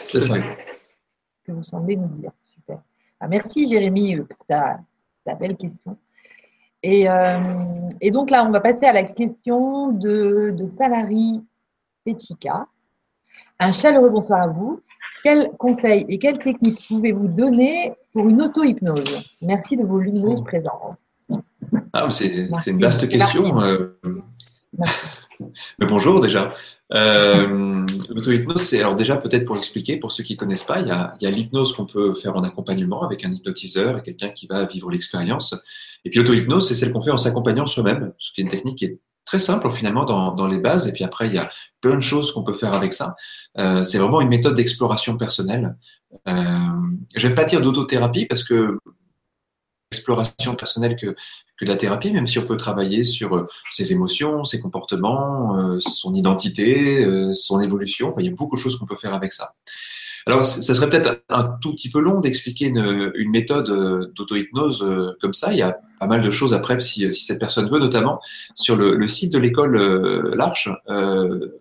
C'est 0.00 0.20
ça. 0.20 0.36
Que 1.44 1.52
vous 1.52 1.62
semblez 1.62 1.96
nous 1.96 2.08
dire. 2.08 2.32
Super. 2.54 2.80
Ah, 3.20 3.28
merci 3.28 3.70
Jérémy 3.70 4.16
pour 4.16 4.46
ta, 4.46 4.80
belle 5.38 5.56
question. 5.56 5.96
Et, 6.84 7.08
euh, 7.08 7.38
et, 8.02 8.10
donc 8.10 8.30
là, 8.30 8.44
on 8.46 8.50
va 8.50 8.60
passer 8.60 8.84
à 8.84 8.92
la 8.92 9.04
question 9.04 9.88
de, 9.88 10.54
de 10.54 10.66
Salari 10.66 11.40
Pechika. 12.04 12.66
Un 13.58 13.72
chaleureux 13.72 14.10
bonsoir 14.10 14.42
à 14.42 14.48
vous. 14.48 14.82
Quels 15.22 15.48
conseils 15.58 16.04
et 16.10 16.18
quelles 16.18 16.38
techniques 16.38 16.86
pouvez-vous 16.86 17.28
donner 17.28 17.94
pour 18.12 18.28
une 18.28 18.42
auto-hypnose? 18.42 19.34
Merci 19.40 19.78
de 19.78 19.82
vos 19.82 19.98
lumineuses 19.98 20.44
présences. 20.44 21.06
Ah, 21.94 22.10
c'est 22.10 22.48
une 22.66 22.80
vaste 22.80 23.08
question. 23.08 23.62
Euh. 23.62 23.98
Mais 25.78 25.86
bonjour 25.86 26.20
déjà. 26.20 26.52
Euh, 26.92 27.86
L'auto-hypnose, 28.10 28.62
c'est 28.62 28.80
alors 28.80 28.94
déjà 28.94 29.16
peut-être 29.16 29.46
pour 29.46 29.56
expliquer, 29.56 29.96
pour 29.96 30.12
ceux 30.12 30.22
qui 30.22 30.36
connaissent 30.36 30.64
pas, 30.64 30.80
il 30.80 30.88
y 30.88 30.90
a, 30.90 31.16
a 31.20 31.30
l'hypnose 31.30 31.74
qu'on 31.74 31.86
peut 31.86 32.14
faire 32.14 32.36
en 32.36 32.44
accompagnement 32.44 33.02
avec 33.02 33.24
un 33.24 33.32
hypnotiseur 33.32 33.98
et 33.98 34.02
quelqu'un 34.02 34.30
qui 34.30 34.46
va 34.46 34.66
vivre 34.66 34.90
l'expérience. 34.90 35.54
Et 36.04 36.10
puis 36.10 36.18
l'auto-hypnose, 36.20 36.68
c'est 36.68 36.74
celle 36.74 36.92
qu'on 36.92 37.02
fait 37.02 37.10
en 37.10 37.16
s'accompagnant 37.16 37.66
soi-même, 37.66 38.12
ce 38.18 38.32
qui 38.32 38.40
est 38.40 38.44
une 38.44 38.50
technique 38.50 38.78
qui 38.78 38.84
est 38.84 38.98
très 39.24 39.38
simple 39.38 39.72
finalement 39.72 40.04
dans, 40.04 40.34
dans, 40.34 40.46
les 40.46 40.58
bases. 40.58 40.86
Et 40.86 40.92
puis 40.92 41.04
après, 41.04 41.28
il 41.28 41.34
y 41.34 41.38
a 41.38 41.48
plein 41.80 41.96
de 41.96 42.02
choses 42.02 42.32
qu'on 42.32 42.44
peut 42.44 42.52
faire 42.52 42.74
avec 42.74 42.92
ça. 42.92 43.16
Euh, 43.58 43.82
c'est 43.84 43.98
vraiment 43.98 44.20
une 44.20 44.28
méthode 44.28 44.54
d'exploration 44.54 45.16
personnelle. 45.16 45.76
Euh, 46.28 46.58
je 47.14 47.28
vais 47.28 47.34
pas 47.34 47.44
dire 47.44 47.62
d'autothérapie 47.62 48.26
parce 48.26 48.44
que 48.44 48.78
exploration 49.90 50.54
personnelle 50.56 50.96
que, 50.96 51.14
que 51.56 51.64
de 51.64 51.70
la 51.70 51.76
thérapie, 51.76 52.12
même 52.12 52.26
si 52.26 52.38
on 52.38 52.46
peut 52.46 52.56
travailler 52.56 53.04
sur 53.04 53.36
euh, 53.36 53.46
ses 53.70 53.92
émotions, 53.92 54.44
ses 54.44 54.60
comportements, 54.60 55.56
euh, 55.58 55.78
son 55.80 56.14
identité, 56.14 57.04
euh, 57.04 57.32
son 57.32 57.60
évolution. 57.60 58.14
il 58.18 58.26
y 58.26 58.28
a 58.28 58.32
beaucoup 58.32 58.56
de 58.56 58.60
choses 58.60 58.78
qu'on 58.78 58.86
peut 58.86 58.96
faire 58.96 59.14
avec 59.14 59.32
ça. 59.32 59.54
Alors, 60.26 60.42
ça 60.42 60.74
serait 60.74 60.88
peut-être 60.88 61.22
un 61.28 61.44
tout 61.60 61.72
petit 61.72 61.90
peu 61.90 62.00
long 62.00 62.18
d'expliquer 62.18 62.68
une, 62.68 63.12
une, 63.14 63.30
méthode 63.30 64.10
d'auto-hypnose 64.14 65.16
comme 65.20 65.34
ça. 65.34 65.52
Il 65.52 65.58
y 65.58 65.62
a 65.62 65.76
pas 66.00 66.06
mal 66.06 66.22
de 66.22 66.30
choses 66.30 66.54
après, 66.54 66.80
si, 66.80 67.12
si 67.12 67.26
cette 67.26 67.38
personne 67.38 67.68
veut, 67.68 67.78
notamment 67.78 68.22
sur 68.54 68.74
le, 68.74 68.96
le 68.96 69.06
site 69.06 69.34
de 69.34 69.38
l'école 69.38 70.34
L'Arche. 70.34 70.70
Euh, 70.88 71.60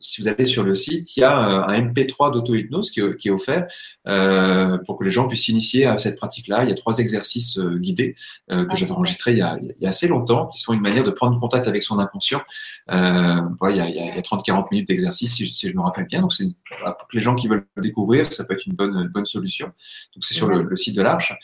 si 0.00 0.20
vous 0.20 0.28
allez 0.28 0.46
sur 0.46 0.62
le 0.62 0.74
site, 0.74 1.16
il 1.16 1.20
y 1.20 1.24
a 1.24 1.36
un 1.36 1.80
MP3 1.80 2.32
d'auto-hypnose 2.32 2.90
qui, 2.90 3.00
est 3.00 3.30
offert 3.30 3.66
euh, 4.06 4.78
pour 4.86 4.98
que 4.98 5.04
les 5.04 5.10
gens 5.10 5.28
puissent 5.28 5.44
s'initier 5.44 5.86
à 5.86 5.98
cette 5.98 6.16
pratique-là. 6.16 6.64
Il 6.64 6.68
y 6.68 6.72
a 6.72 6.74
trois 6.74 6.98
exercices 6.98 7.58
euh, 7.58 7.78
guidés 7.78 8.14
euh, 8.50 8.64
que 8.64 8.76
j'avais 8.76 8.92
enregistrés 8.92 9.32
il 9.32 9.38
y, 9.38 9.42
a, 9.42 9.58
il 9.60 9.74
y, 9.80 9.86
a, 9.86 9.88
assez 9.88 10.08
longtemps, 10.08 10.46
qui 10.46 10.60
sont 10.60 10.72
une 10.72 10.80
manière 10.80 11.04
de 11.04 11.10
prendre 11.10 11.38
contact 11.38 11.66
avec 11.66 11.82
son 11.82 11.98
inconscient. 11.98 12.42
Euh, 12.90 13.40
voilà, 13.58 13.86
il 13.86 13.94
y 13.94 14.00
a, 14.00 14.14
a 14.14 14.20
30-40 14.20 14.66
minutes 14.70 14.88
d'exercice, 14.88 15.34
si, 15.34 15.46
si, 15.48 15.68
je 15.68 15.76
me 15.76 15.82
rappelle 15.82 16.06
bien. 16.06 16.20
Donc, 16.20 16.32
c'est 16.32 16.46
voilà, 16.78 16.92
pour 16.92 17.08
que 17.08 17.16
les 17.16 17.22
gens 17.22 17.34
qui 17.34 17.48
veulent 17.48 17.66
le 17.74 17.82
découvrir, 17.82 18.32
ça 18.32 18.44
peut 18.44 18.54
être 18.54 18.66
une 18.66 18.74
bonne, 18.74 18.96
une 18.96 19.08
bonne 19.08 19.26
solution. 19.26 19.66
Donc, 19.66 20.24
c'est 20.24 20.34
sur 20.34 20.48
le, 20.48 20.62
le, 20.62 20.76
site 20.76 20.96
de 20.96 21.02
l'Arche. 21.02 21.34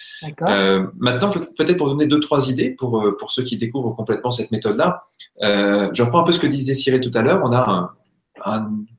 Euh, 0.43 0.87
maintenant, 0.97 1.31
peut-être 1.31 1.77
pour 1.77 1.89
donner 1.89 2.07
deux, 2.07 2.21
trois 2.21 2.49
idées 2.49 2.71
pour, 2.71 3.05
pour 3.19 3.31
ceux 3.31 3.43
qui 3.43 3.57
découvrent 3.57 3.95
complètement 3.95 4.31
cette 4.31 4.53
méthode-là. 4.53 5.03
Euh, 5.43 5.91
je 5.93 6.03
reprends 6.03 6.21
un 6.21 6.25
peu 6.25 6.33
ce 6.33 6.39
que 6.39 6.47
disait 6.47 6.75
Cyril 6.75 7.01
tout 7.01 7.17
à 7.17 7.23
l'heure. 7.23 7.43
On 7.45 7.53
a 7.53 7.71
un, 7.71 7.91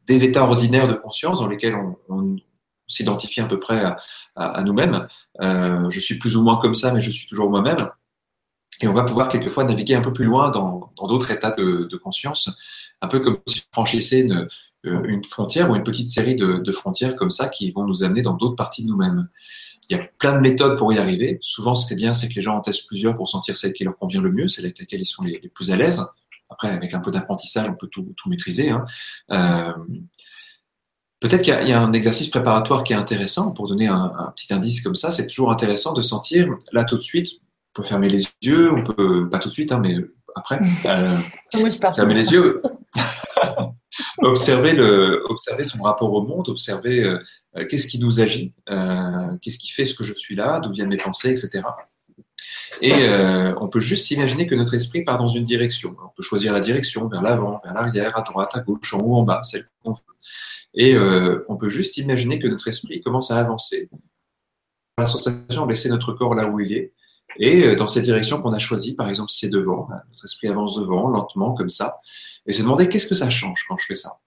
des 0.08 0.24
états 0.24 0.44
ordinaires 0.44 0.88
de 0.88 0.94
conscience 0.94 1.40
dans 1.40 1.48
lesquels 1.48 1.76
on, 2.10 2.38
s'identifier 2.88 3.44
à 3.44 3.48
peu 3.48 3.60
près 3.60 3.84
à, 4.36 4.64
nous-mêmes. 4.64 5.08
Euh, 5.42 5.90
je 5.90 6.00
suis 6.00 6.20
plus 6.20 6.36
ou 6.38 6.44
moins 6.44 6.58
comme 6.58 6.76
ça, 6.76 6.94
mais 6.94 7.02
je 7.02 7.10
suis 7.10 7.28
toujours 7.28 7.50
moi-même. 7.50 7.90
Et 8.82 8.88
on 8.88 8.94
va 8.94 9.04
pouvoir 9.04 9.30
quelquefois 9.30 9.64
naviguer 9.64 9.96
un 9.96 10.02
peu 10.02 10.14
plus 10.14 10.26
loin 10.26 10.52
dans 10.52 10.92
d'autres 11.08 11.32
états 11.32 11.52
de, 11.52 11.98
conscience, 11.98 12.50
un 13.02 13.08
peu 13.08 13.22
comme 13.22 13.40
si 13.48 13.64
on 13.72 13.74
franchissait 13.74 14.22
une, 14.22 14.48
euh, 14.86 15.22
frontière 15.30 15.72
ou 15.72 15.76
une 15.76 15.84
petite 15.84 16.10
série 16.10 16.36
de, 16.36 16.72
frontières 16.72 17.16
comme 17.16 17.32
ça 17.32 17.48
qui 17.48 17.72
vont 17.72 17.86
nous 17.86 18.04
amener 18.04 18.22
dans 18.22 18.34
d'autres 18.34 18.56
parties 18.56 18.84
de 18.84 18.90
nous-mêmes. 18.90 19.30
Il 19.90 19.98
y 19.98 20.00
a 20.00 20.04
plein 20.18 20.34
de 20.34 20.40
méthodes 20.40 20.78
pour 20.78 20.92
y 20.94 20.98
arriver. 20.98 21.38
Souvent, 21.42 21.76
ce 21.76 21.88
qui 21.88 21.94
est 21.94 21.98
bien, 21.98 22.14
c'est 22.14 22.28
que 22.28 22.34
les 22.34 22.42
gens 22.42 22.58
en 22.58 22.62
testent 22.62 22.88
plusieurs 22.88 23.16
pour 23.16 23.30
sentir 23.30 23.56
celle 23.56 23.74
qui 23.74 23.84
leur 23.84 23.98
convient 23.98 24.22
le 24.22 24.32
mieux, 24.32 24.48
celle 24.48 24.66
avec 24.66 24.80
laquelle 24.80 25.02
ils 25.02 25.06
sont 25.06 25.24
les 25.24 25.40
plus 25.54 25.72
à 25.72 25.76
l'aise. 25.76 26.04
Après, 26.50 26.70
avec 26.70 26.94
un 26.94 27.00
peu 27.00 27.12
d'apprentissage, 27.12 27.70
on 27.70 27.76
peut 27.76 27.88
tout, 27.88 28.14
tout 28.16 28.30
maîtriser. 28.30 28.70
Hein. 28.70 28.86
Euh, 29.32 29.74
Peut-être 31.22 31.42
qu'il 31.42 31.68
y, 31.68 31.72
a 31.72 31.82
un 31.82 31.94
exercice 31.94 32.28
préparatoire 32.28 32.84
qui 32.84 32.94
est 32.94 32.96
intéressant 32.96 33.52
pour 33.52 33.68
donner 33.68 33.88
un, 33.88 34.14
un 34.16 34.32
petit 34.36 34.54
indice 34.54 34.82
comme 34.82 34.96
ça. 34.96 35.12
C'est 35.12 35.26
toujours 35.26 35.50
intéressant 35.50 35.94
de 35.94 36.04
sentir 36.04 36.48
là 36.72 36.84
tout 36.84 36.98
de 36.98 37.02
suite 37.02 37.42
peut 37.76 37.84
fermer 37.84 38.10
les 38.10 38.24
yeux, 38.42 38.74
on 38.74 38.84
peut 38.84 39.30
pas 39.30 39.38
tout 39.38 39.50
de 39.50 39.54
suite, 39.54 39.72
hein, 39.72 39.80
mais 39.80 39.98
après. 40.36 40.60
Euh, 40.86 41.16
je 41.54 41.94
fermer 41.94 42.16
les 42.16 42.32
yeux. 42.32 42.64
observer 44.20 44.74
le, 44.74 45.24
observer 45.30 45.66
son 45.66 45.84
rapport 45.84 46.12
au 46.12 46.22
monde, 46.22 46.50
observer 46.50 47.04
euh, 47.04 47.20
euh, 47.58 47.66
qu'est-ce 47.70 47.88
qui 47.88 48.00
nous 48.00 48.20
agit, 48.20 48.54
euh, 48.70 49.38
qu'est-ce 49.42 49.58
qui 49.58 49.70
fait 49.70 49.86
ce 49.86 49.94
que 49.94 50.04
je 50.04 50.14
suis 50.14 50.36
là, 50.36 50.60
d'où 50.60 50.72
viennent 50.72 50.90
mes 50.90 50.98
pensées, 50.98 51.32
etc. 51.32 51.64
Et 52.82 52.94
euh, 52.94 53.54
on 53.60 53.68
peut 53.68 53.80
juste 53.80 54.08
s'imaginer 54.08 54.48
que 54.48 54.56
notre 54.56 54.74
esprit 54.74 55.04
part 55.04 55.18
dans 55.18 55.30
une 55.30 55.44
direction. 55.44 55.96
On 56.04 56.10
peut 56.16 56.24
choisir 56.24 56.54
la 56.54 56.60
direction 56.60 57.08
vers 57.08 57.22
l'avant, 57.22 57.62
vers 57.64 57.74
l'arrière, 57.74 58.18
à 58.18 58.22
droite, 58.22 58.52
à 58.54 58.60
gauche, 58.60 58.94
en 58.94 59.00
haut, 59.00 59.16
en 59.16 59.24
bas, 59.24 59.42
celle 59.44 59.68
qu'on 59.84 59.94
veut. 59.94 60.00
Et 60.74 60.96
euh, 60.96 61.46
on 61.48 61.56
peut 61.56 61.70
juste 61.70 61.98
imaginer 61.98 62.40
que 62.40 62.48
notre 62.48 62.68
esprit 62.68 63.02
commence 63.02 63.32
à 63.32 63.38
avancer. 63.38 63.90
La 64.98 65.08
sensation 65.08 65.66
de 65.66 65.70
laisser 65.70 65.90
notre 65.90 66.14
corps 66.14 66.36
là 66.36 66.48
où 66.48 66.60
il 66.60 66.74
est, 66.74 66.94
et 67.38 67.64
euh, 67.64 67.76
dans 67.76 67.88
cette 67.88 68.04
direction 68.04 68.42
qu'on 68.42 68.54
a 68.54 68.60
choisie, 68.60 68.96
par 68.96 69.10
exemple, 69.10 69.30
si 69.30 69.40
c'est 69.40 69.50
devant, 69.50 69.88
bah, 69.90 70.04
notre 70.10 70.26
esprit 70.26 70.48
avance 70.48 70.76
devant, 70.76 71.10
lentement, 71.10 71.54
comme 71.54 71.70
ça, 71.70 72.00
et 72.46 72.54
se 72.54 72.62
demander 72.62 72.88
qu'est-ce 72.88 73.08
que 73.08 73.16
ça 73.16 73.30
change 73.30 73.66
quand 73.68 73.78
je 73.78 73.86
fais 73.86 73.96
ça? 73.96 74.20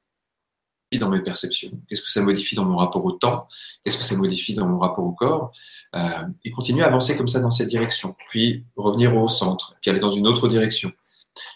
Dans 0.96 1.10
mes 1.10 1.20
perceptions 1.20 1.70
Qu'est-ce 1.86 2.00
que 2.00 2.10
ça 2.10 2.22
modifie 2.22 2.54
dans 2.54 2.64
mon 2.64 2.78
rapport 2.78 3.04
au 3.04 3.12
temps? 3.12 3.46
Qu'est-ce 3.84 3.98
que 3.98 4.04
ça 4.04 4.16
modifie 4.16 4.54
dans 4.54 4.66
mon 4.66 4.78
rapport 4.78 5.04
au 5.04 5.12
corps? 5.12 5.52
Euh, 5.94 6.24
Et 6.44 6.50
continuer 6.50 6.82
à 6.82 6.86
avancer 6.86 7.16
comme 7.16 7.28
ça 7.28 7.40
dans 7.40 7.50
cette 7.50 7.68
direction, 7.68 8.16
puis 8.30 8.64
revenir 8.76 9.14
au 9.14 9.28
centre, 9.28 9.76
puis 9.82 9.90
aller 9.90 10.00
dans 10.00 10.10
une 10.10 10.26
autre 10.26 10.48
direction. 10.48 10.90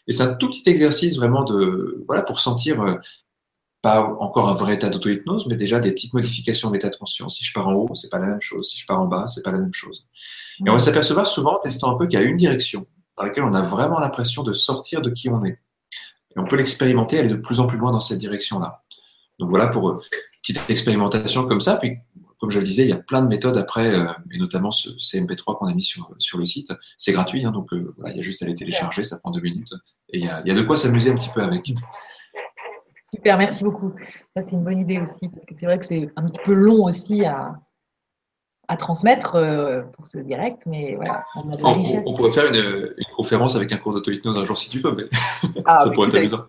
Et 0.07 0.12
c'est 0.12 0.22
un 0.22 0.35
tout 0.35 0.49
petit 0.49 0.68
exercice 0.68 1.16
vraiment 1.16 1.45
de 1.45 2.05
voilà 2.07 2.22
pour 2.22 2.41
sentir 2.41 2.83
euh, 2.83 2.97
pas 3.83 4.01
encore 4.20 4.49
un 4.49 4.55
vrai 4.55 4.74
état 4.74 4.89
d'auto-hypnose, 4.89 5.47
mais 5.49 5.57
déjà 5.57 5.80
des 5.80 5.91
petites 5.91 6.14
modifications 6.14 6.68
de 6.68 6.74
l'état 6.74 6.89
de 6.89 6.97
conscience. 6.97 7.37
Si 7.37 7.45
je 7.45 7.53
pars 7.53 7.66
en 7.66 7.72
haut, 7.72 7.95
c'est 7.95 8.11
pas 8.11 8.20
la 8.20 8.26
même 8.26 8.41
chose. 8.41 8.70
Si 8.70 8.78
je 8.78 8.87
pars 8.87 9.01
en 9.01 9.07
bas, 9.07 9.26
c'est 9.26 9.43
pas 9.43 9.51
la 9.51 9.59
même 9.59 9.74
chose. 9.74 10.07
Et 10.64 10.70
on 10.70 10.74
va 10.74 10.78
s'apercevoir 10.78 11.26
souvent, 11.26 11.57
en 11.57 11.59
testant 11.59 11.93
un 11.95 11.99
peu, 11.99 12.07
qu'il 12.07 12.18
y 12.18 12.22
a 12.22 12.24
une 12.24 12.37
direction 12.37 12.87
dans 13.16 13.24
laquelle 13.24 13.43
on 13.43 13.55
a 13.55 13.62
vraiment 13.62 13.99
l'impression 13.99 14.45
de 14.45 14.53
sortir 14.53 15.03
de 15.03 15.11
qui 15.11 15.28
on 15.28 15.43
est. 15.43 15.59
Et 16.35 16.39
on 16.39 16.45
peut 16.45 16.57
l'expérimenter, 16.57 17.18
aller 17.18 17.28
de 17.28 17.35
plus 17.35 17.59
en 17.59 17.66
plus 17.66 17.76
loin 17.76 17.91
dans 17.91 18.01
cette 18.01 18.18
direction-là. 18.18 18.83
Donc 19.39 19.51
voilà 19.51 19.68
pour 19.68 19.91
une 19.91 19.97
euh, 19.97 20.01
petite 20.43 20.70
expérimentation 20.70 21.47
comme 21.47 21.61
ça. 21.61 21.76
Puis, 21.76 21.99
comme 22.39 22.51
je 22.51 22.59
le 22.59 22.64
disais, 22.64 22.83
il 22.83 22.89
y 22.89 22.93
a 22.93 22.97
plein 22.97 23.22
de 23.22 23.28
méthodes 23.28 23.57
après, 23.57 23.95
euh, 23.95 24.07
et 24.33 24.39
notamment 24.39 24.72
ce 24.72 24.91
CMP3 24.91 25.57
qu'on 25.57 25.66
a 25.66 25.74
mis 25.74 25.85
sur, 25.85 26.11
le 26.37 26.45
site. 26.45 26.72
C'est 26.97 27.12
gratuit, 27.12 27.45
hein, 27.45 27.53
donc 27.53 27.72
euh, 27.72 27.95
il 28.09 28.16
y 28.16 28.18
a 28.18 28.22
juste 28.22 28.43
à 28.43 28.47
les 28.47 28.55
télécharger, 28.55 29.05
ça 29.05 29.18
prend 29.18 29.30
deux 29.30 29.41
minutes. 29.41 29.72
Et 30.12 30.18
il 30.18 30.24
y 30.24 30.28
a 30.28 30.43
de 30.43 30.62
quoi 30.62 30.76
s'amuser 30.76 31.11
un 31.11 31.14
petit 31.14 31.30
peu 31.33 31.43
avec. 31.43 31.72
Super, 33.09 33.39
merci 33.39 33.62
beaucoup. 33.62 33.93
Ça, 34.35 34.43
c'est 34.43 34.53
une 34.53 34.64
bonne 34.64 34.80
idée 34.80 34.99
aussi, 34.99 35.28
parce 35.28 35.45
que 35.47 35.55
c'est 35.55 35.66
vrai 35.66 35.78
que 35.78 35.87
c'est 35.87 36.11
un 36.16 36.24
petit 36.24 36.41
peu 36.45 36.55
long 36.55 36.85
aussi 36.85 37.24
à, 37.24 37.55
à 38.69 38.77
transmettre 38.77 39.35
euh, 39.35 39.83
pour 39.93 40.07
ce 40.07 40.19
direct, 40.19 40.63
mais 40.67 40.95
voilà, 40.95 41.25
on 41.35 41.51
a 41.51 41.57
de 41.57 41.65
on, 41.65 41.75
richesse. 41.75 42.05
On, 42.07 42.15
pourrait 42.15 42.31
faire 42.31 42.47
une, 42.47 42.95
une 42.97 43.15
conférence 43.17 43.57
avec 43.57 43.73
un 43.73 43.77
cours 43.77 43.93
d'auto-hypnose 43.93 44.39
un 44.39 44.45
jour 44.45 44.57
si 44.57 44.71
tu 44.71 44.79
veux, 44.79 44.95
mais 44.95 45.05
ah, 45.65 45.79
ça 45.85 45.91
pourrait 45.91 46.09
être 46.09 46.17
amusant. 46.17 46.45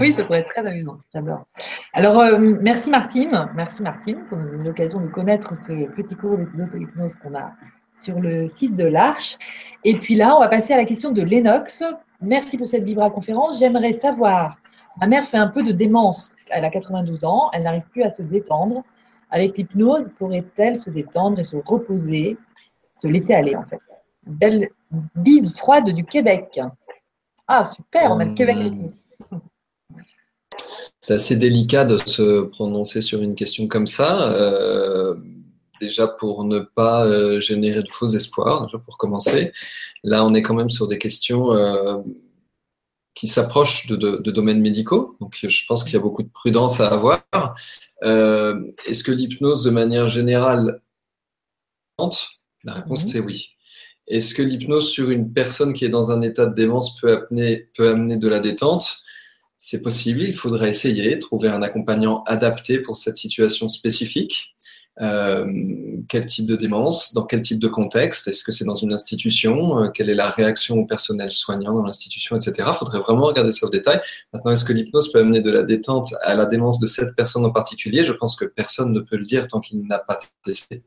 oui, 0.00 0.12
ça 0.12 0.24
pourrait 0.24 0.40
être 0.40 0.50
très 0.50 0.66
amusant, 0.66 0.98
j'adore. 1.12 1.44
Alors, 1.92 2.20
euh, 2.20 2.38
merci 2.60 2.90
Martine, 2.90 3.50
merci 3.54 3.82
Martine 3.82 4.24
pour 4.28 4.38
nous 4.38 4.48
donner 4.48 4.64
l'occasion 4.64 5.00
de 5.00 5.08
connaître 5.08 5.56
ce 5.56 5.90
petit 5.94 6.14
cours 6.14 6.38
d'auto-hypnose 6.54 7.16
qu'on 7.16 7.34
a 7.34 7.52
sur 8.00 8.20
le 8.20 8.48
site 8.48 8.74
de 8.74 8.84
l'Arche. 8.84 9.36
Et 9.84 9.98
puis 9.98 10.14
là, 10.14 10.36
on 10.36 10.40
va 10.40 10.48
passer 10.48 10.72
à 10.72 10.76
la 10.76 10.84
question 10.84 11.10
de 11.10 11.22
Lennox. 11.22 11.82
Merci 12.20 12.56
pour 12.56 12.66
cette 12.66 12.84
Vibra 12.84 13.10
conférence. 13.10 13.58
J'aimerais 13.58 13.94
savoir, 13.94 14.56
ma 15.00 15.06
mère 15.06 15.24
fait 15.24 15.38
un 15.38 15.48
peu 15.48 15.62
de 15.62 15.72
démence, 15.72 16.30
elle 16.50 16.64
a 16.64 16.70
92 16.70 17.24
ans, 17.24 17.50
elle 17.52 17.64
n'arrive 17.64 17.88
plus 17.90 18.02
à 18.02 18.10
se 18.10 18.22
détendre. 18.22 18.84
Avec 19.30 19.56
l'hypnose, 19.58 20.06
pourrait-elle 20.18 20.78
se 20.78 20.90
détendre 20.90 21.38
et 21.38 21.44
se 21.44 21.56
reposer, 21.56 22.36
se 22.96 23.06
laisser 23.06 23.34
aller 23.34 23.54
en 23.54 23.64
fait? 23.64 23.78
Belle 24.26 24.68
bise 25.14 25.52
froide 25.56 25.90
du 25.90 26.04
Québec. 26.04 26.60
Ah, 27.46 27.64
super, 27.64 28.12
on 28.12 28.20
a 28.20 28.24
le 28.24 28.34
Québec 28.34 28.56
nous. 28.58 28.92
C'est 31.06 31.14
assez 31.14 31.36
délicat 31.36 31.86
de 31.86 31.96
se 31.96 32.42
prononcer 32.42 33.00
sur 33.00 33.22
une 33.22 33.34
question 33.34 33.66
comme 33.66 33.86
ça. 33.86 34.30
Euh, 34.30 35.14
déjà 35.80 36.06
pour 36.06 36.44
ne 36.44 36.58
pas 36.58 37.06
euh, 37.06 37.40
générer 37.40 37.82
de 37.82 37.90
faux 37.90 38.08
espoirs, 38.08 38.66
déjà 38.66 38.78
pour 38.78 38.98
commencer. 38.98 39.52
Là, 40.04 40.24
on 40.24 40.34
est 40.34 40.42
quand 40.42 40.54
même 40.54 40.68
sur 40.68 40.86
des 40.86 40.98
questions 40.98 41.52
euh, 41.52 41.96
qui 43.14 43.26
s'approchent 43.26 43.86
de, 43.86 43.96
de, 43.96 44.30
domaines 44.30 44.60
médicaux. 44.60 45.16
Donc, 45.20 45.38
je 45.40 45.66
pense 45.66 45.82
qu'il 45.82 45.94
y 45.94 45.96
a 45.96 46.00
beaucoup 46.00 46.22
de 46.22 46.28
prudence 46.28 46.80
à 46.80 46.88
avoir. 46.88 47.22
Euh, 48.04 48.60
est-ce 48.86 49.02
que 49.02 49.12
l'hypnose, 49.12 49.62
de 49.62 49.70
manière 49.70 50.08
générale, 50.08 50.80
La 52.64 52.74
réponse, 52.74 53.04
c'est 53.06 53.20
oui. 53.20 53.50
Est-ce 54.06 54.34
que 54.34 54.42
l'hypnose 54.42 54.90
sur 54.90 55.10
une 55.10 55.32
personne 55.32 55.74
qui 55.74 55.84
est 55.84 55.90
dans 55.90 56.10
un 56.10 56.22
état 56.22 56.46
de 56.46 56.54
démence 56.54 56.98
peut 56.98 57.26
amener, 57.30 57.68
peut 57.74 57.90
amener 57.90 58.16
de 58.16 58.28
la 58.28 58.40
détente? 58.40 59.00
C'est 59.56 59.82
possible, 59.82 60.22
il 60.22 60.34
faudrait 60.34 60.70
essayer, 60.70 61.18
trouver 61.18 61.48
un 61.48 61.62
accompagnant 61.62 62.22
adapté 62.24 62.78
pour 62.78 62.96
cette 62.96 63.16
situation 63.16 63.68
spécifique. 63.68 64.54
Euh, 65.00 65.46
quel 66.08 66.26
type 66.26 66.46
de 66.46 66.56
démence, 66.56 67.14
dans 67.14 67.24
quel 67.24 67.42
type 67.42 67.60
de 67.60 67.68
contexte, 67.68 68.26
est-ce 68.26 68.42
que 68.42 68.50
c'est 68.50 68.64
dans 68.64 68.74
une 68.74 68.92
institution, 68.92 69.82
euh, 69.82 69.88
quelle 69.90 70.10
est 70.10 70.14
la 70.14 70.28
réaction 70.28 70.76
au 70.78 70.86
personnel 70.86 71.30
soignant 71.30 71.72
dans 71.72 71.84
l'institution, 71.84 72.36
etc. 72.36 72.68
Il 72.72 72.74
faudrait 72.74 72.98
vraiment 72.98 73.26
regarder 73.26 73.52
ça 73.52 73.66
au 73.66 73.70
détail. 73.70 74.00
Maintenant, 74.32 74.50
est-ce 74.50 74.64
que 74.64 74.72
l'hypnose 74.72 75.12
peut 75.12 75.20
amener 75.20 75.40
de 75.40 75.50
la 75.50 75.62
détente 75.62 76.14
à 76.22 76.34
la 76.34 76.46
démence 76.46 76.80
de 76.80 76.86
cette 76.86 77.14
personne 77.14 77.44
en 77.44 77.52
particulier? 77.52 78.04
Je 78.04 78.12
pense 78.12 78.34
que 78.34 78.44
personne 78.44 78.92
ne 78.92 79.00
peut 79.00 79.16
le 79.16 79.24
dire 79.24 79.46
tant 79.46 79.60
qu'il 79.60 79.86
n'a 79.86 79.98
pas 79.98 80.18
testé. 80.44 80.82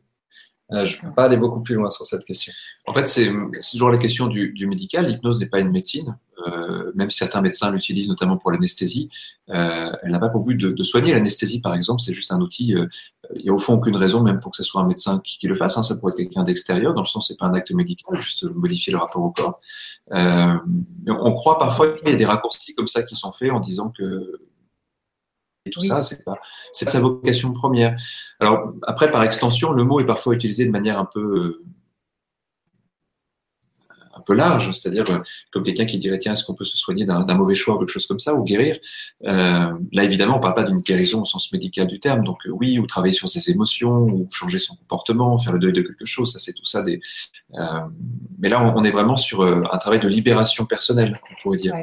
Euh, 0.73 0.85
je 0.85 0.97
ne 0.97 1.01
peux 1.01 1.13
pas 1.13 1.25
aller 1.25 1.37
beaucoup 1.37 1.61
plus 1.61 1.75
loin 1.75 1.91
sur 1.91 2.05
cette 2.05 2.25
question. 2.25 2.53
En 2.87 2.93
fait, 2.93 3.07
c'est 3.07 3.31
toujours 3.71 3.89
la 3.89 3.97
question 3.97 4.27
du, 4.27 4.51
du 4.53 4.67
médical. 4.67 5.05
L'hypnose 5.05 5.39
n'est 5.39 5.47
pas 5.47 5.59
une 5.59 5.71
médecine. 5.71 6.15
Euh, 6.47 6.91
même 6.95 7.09
si 7.09 7.17
certains 7.17 7.41
médecins 7.41 7.71
l'utilisent 7.71 8.09
notamment 8.09 8.37
pour 8.37 8.51
l'anesthésie, 8.51 9.09
euh, 9.49 9.91
elle 10.01 10.11
n'a 10.11 10.19
pas 10.19 10.29
pour 10.29 10.43
but 10.43 10.55
de, 10.55 10.71
de 10.71 10.83
soigner. 10.83 11.13
L'anesthésie, 11.13 11.61
par 11.61 11.73
exemple, 11.73 12.01
c'est 12.01 12.13
juste 12.13 12.31
un 12.31 12.41
outil. 12.41 12.73
Euh, 12.75 12.87
il 13.35 13.43
n'y 13.43 13.49
a 13.49 13.53
au 13.53 13.59
fond 13.59 13.75
aucune 13.75 13.95
raison, 13.95 14.21
même 14.21 14.39
pour 14.39 14.51
que 14.51 14.57
ce 14.57 14.63
soit 14.63 14.81
un 14.81 14.87
médecin 14.87 15.19
qui, 15.23 15.37
qui 15.37 15.47
le 15.47 15.55
fasse. 15.55 15.77
Hein, 15.77 15.83
ça 15.83 15.95
pourrait 15.95 16.13
être 16.13 16.17
quelqu'un 16.17 16.43
d'extérieur, 16.43 16.93
dans 16.93 17.01
le 17.01 17.07
sens 17.07 17.27
c'est 17.27 17.37
pas 17.37 17.45
un 17.45 17.53
acte 17.53 17.71
médical, 17.71 18.19
juste 18.19 18.43
modifier 18.43 18.91
le 18.91 18.99
rapport 18.99 19.23
au 19.23 19.31
corps. 19.31 19.59
Euh, 20.13 20.55
on 21.07 21.33
croit 21.33 21.57
parfois 21.57 21.93
qu'il 21.93 22.09
y 22.09 22.13
a 22.13 22.15
des 22.15 22.25
raccourcis 22.25 22.73
comme 22.73 22.87
ça 22.87 23.03
qui 23.03 23.15
sont 23.15 23.31
faits 23.31 23.51
en 23.51 23.59
disant 23.59 23.89
que 23.89 24.41
et 25.65 25.69
tout 25.69 25.81
ça, 25.81 26.01
c'est 26.01 26.23
pas, 26.23 26.39
c'est 26.73 26.89
sa 26.89 26.99
vocation 26.99 27.53
première. 27.53 27.95
Alors 28.39 28.73
après, 28.83 29.11
par 29.11 29.23
extension, 29.23 29.71
le 29.71 29.83
mot 29.83 29.99
est 29.99 30.05
parfois 30.05 30.33
utilisé 30.33 30.65
de 30.65 30.71
manière 30.71 30.97
un 30.97 31.05
peu 31.05 31.61
un 34.21 34.21
peu 34.21 34.33
large, 34.33 34.71
c'est-à-dire 34.73 35.09
euh, 35.09 35.19
comme 35.51 35.63
quelqu'un 35.63 35.85
qui 35.85 35.97
dirait 35.97 36.19
tiens 36.19 36.33
est-ce 36.33 36.43
qu'on 36.43 36.53
peut 36.53 36.65
se 36.65 36.77
soigner 36.77 37.05
d'un 37.05 37.33
mauvais 37.33 37.55
choix 37.55 37.75
ou 37.75 37.79
quelque 37.79 37.89
chose 37.89 38.05
comme 38.05 38.19
ça 38.19 38.35
ou 38.35 38.43
guérir. 38.43 38.77
Euh, 39.25 39.71
là 39.91 40.03
évidemment 40.03 40.37
on 40.37 40.39
parle 40.39 40.53
pas 40.53 40.63
d'une 40.63 40.81
guérison 40.81 41.21
au 41.21 41.25
sens 41.25 41.51
médical 41.51 41.87
du 41.87 41.99
terme, 41.99 42.23
donc 42.23 42.45
euh, 42.45 42.49
oui 42.49 42.77
ou 42.77 42.85
travailler 42.85 43.13
sur 43.13 43.29
ses 43.29 43.49
émotions 43.49 44.03
ou 44.03 44.27
changer 44.31 44.59
son 44.59 44.75
comportement, 44.75 45.37
faire 45.37 45.53
le 45.53 45.59
deuil 45.59 45.73
de 45.73 45.81
quelque 45.81 46.05
chose, 46.05 46.33
ça 46.33 46.39
c'est 46.39 46.53
tout 46.53 46.65
ça 46.65 46.83
des. 46.83 46.99
Euh, 47.55 47.63
mais 48.39 48.49
là 48.49 48.61
on, 48.75 48.83
est 48.83 48.91
vraiment 48.91 49.17
sur 49.17 49.41
euh, 49.41 49.63
un 49.71 49.77
travail 49.77 49.99
de 49.99 50.07
libération 50.07 50.65
personnelle, 50.65 51.19
on 51.31 51.41
pourrait 51.41 51.57
dire. 51.57 51.73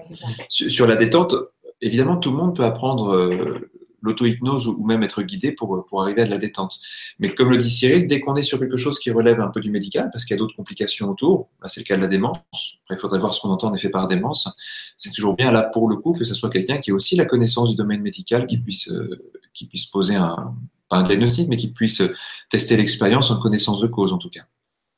sur, 0.48 0.70
sur, 0.70 0.86
la 0.86 0.96
détente, 0.96 1.34
évidemment 1.80 2.16
tout 2.16 2.30
le 2.30 2.36
monde 2.36 2.56
peut 2.56 2.64
apprendre 2.64 3.60
l'auto-hypnose 4.02 4.66
ou 4.68 4.84
même 4.84 5.02
être 5.02 5.22
guidé 5.22 5.52
pour, 5.52 5.84
pour 5.86 6.02
arriver 6.02 6.22
à 6.22 6.24
de 6.24 6.30
la 6.30 6.38
détente. 6.38 6.78
Mais 7.18 7.34
comme 7.34 7.50
le 7.50 7.58
dit 7.58 7.70
Cyril, 7.70 8.06
dès 8.06 8.20
qu'on 8.20 8.34
est 8.36 8.42
sur 8.42 8.58
quelque 8.58 8.76
chose 8.76 8.98
qui 8.98 9.10
relève 9.10 9.40
un 9.40 9.48
peu 9.48 9.60
du 9.60 9.70
médical, 9.70 10.08
parce 10.12 10.24
qu'il 10.24 10.34
y 10.34 10.38
a 10.38 10.38
d'autres 10.38 10.54
complications 10.54 11.08
autour, 11.08 11.48
bah, 11.60 11.68
c'est 11.68 11.80
le 11.80 11.84
cas 11.84 11.96
de 11.96 12.02
la 12.02 12.06
démence, 12.06 12.38
après 12.84 12.96
il 12.96 12.98
faudrait 12.98 13.18
voir 13.18 13.34
ce 13.34 13.40
qu'on 13.40 13.50
entend 13.50 13.68
en 13.68 13.74
effet 13.74 13.88
par 13.88 14.06
démence, 14.06 14.48
c'est 14.96 15.12
toujours 15.12 15.34
bien 15.34 15.50
là 15.50 15.62
pour 15.62 15.88
le 15.88 15.96
coup 15.96 16.12
que 16.12 16.24
ce 16.24 16.34
soit 16.34 16.50
quelqu'un 16.50 16.78
qui 16.78 16.90
ait 16.90 16.92
aussi 16.92 17.16
la 17.16 17.24
connaissance 17.24 17.70
du 17.70 17.76
domaine 17.76 18.02
médical, 18.02 18.46
qui 18.46 18.58
puisse, 18.58 18.90
euh, 18.90 19.20
qui 19.52 19.66
puisse 19.66 19.86
poser 19.86 20.14
un, 20.14 20.54
pas 20.88 20.98
un 20.98 21.02
diagnostic, 21.02 21.48
mais 21.48 21.56
qui 21.56 21.72
puisse 21.72 22.02
tester 22.50 22.76
l'expérience 22.76 23.30
en 23.30 23.38
connaissance 23.40 23.80
de 23.80 23.86
cause 23.86 24.12
en 24.12 24.18
tout 24.18 24.30
cas. 24.30 24.44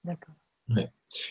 D'accord. 0.05 0.35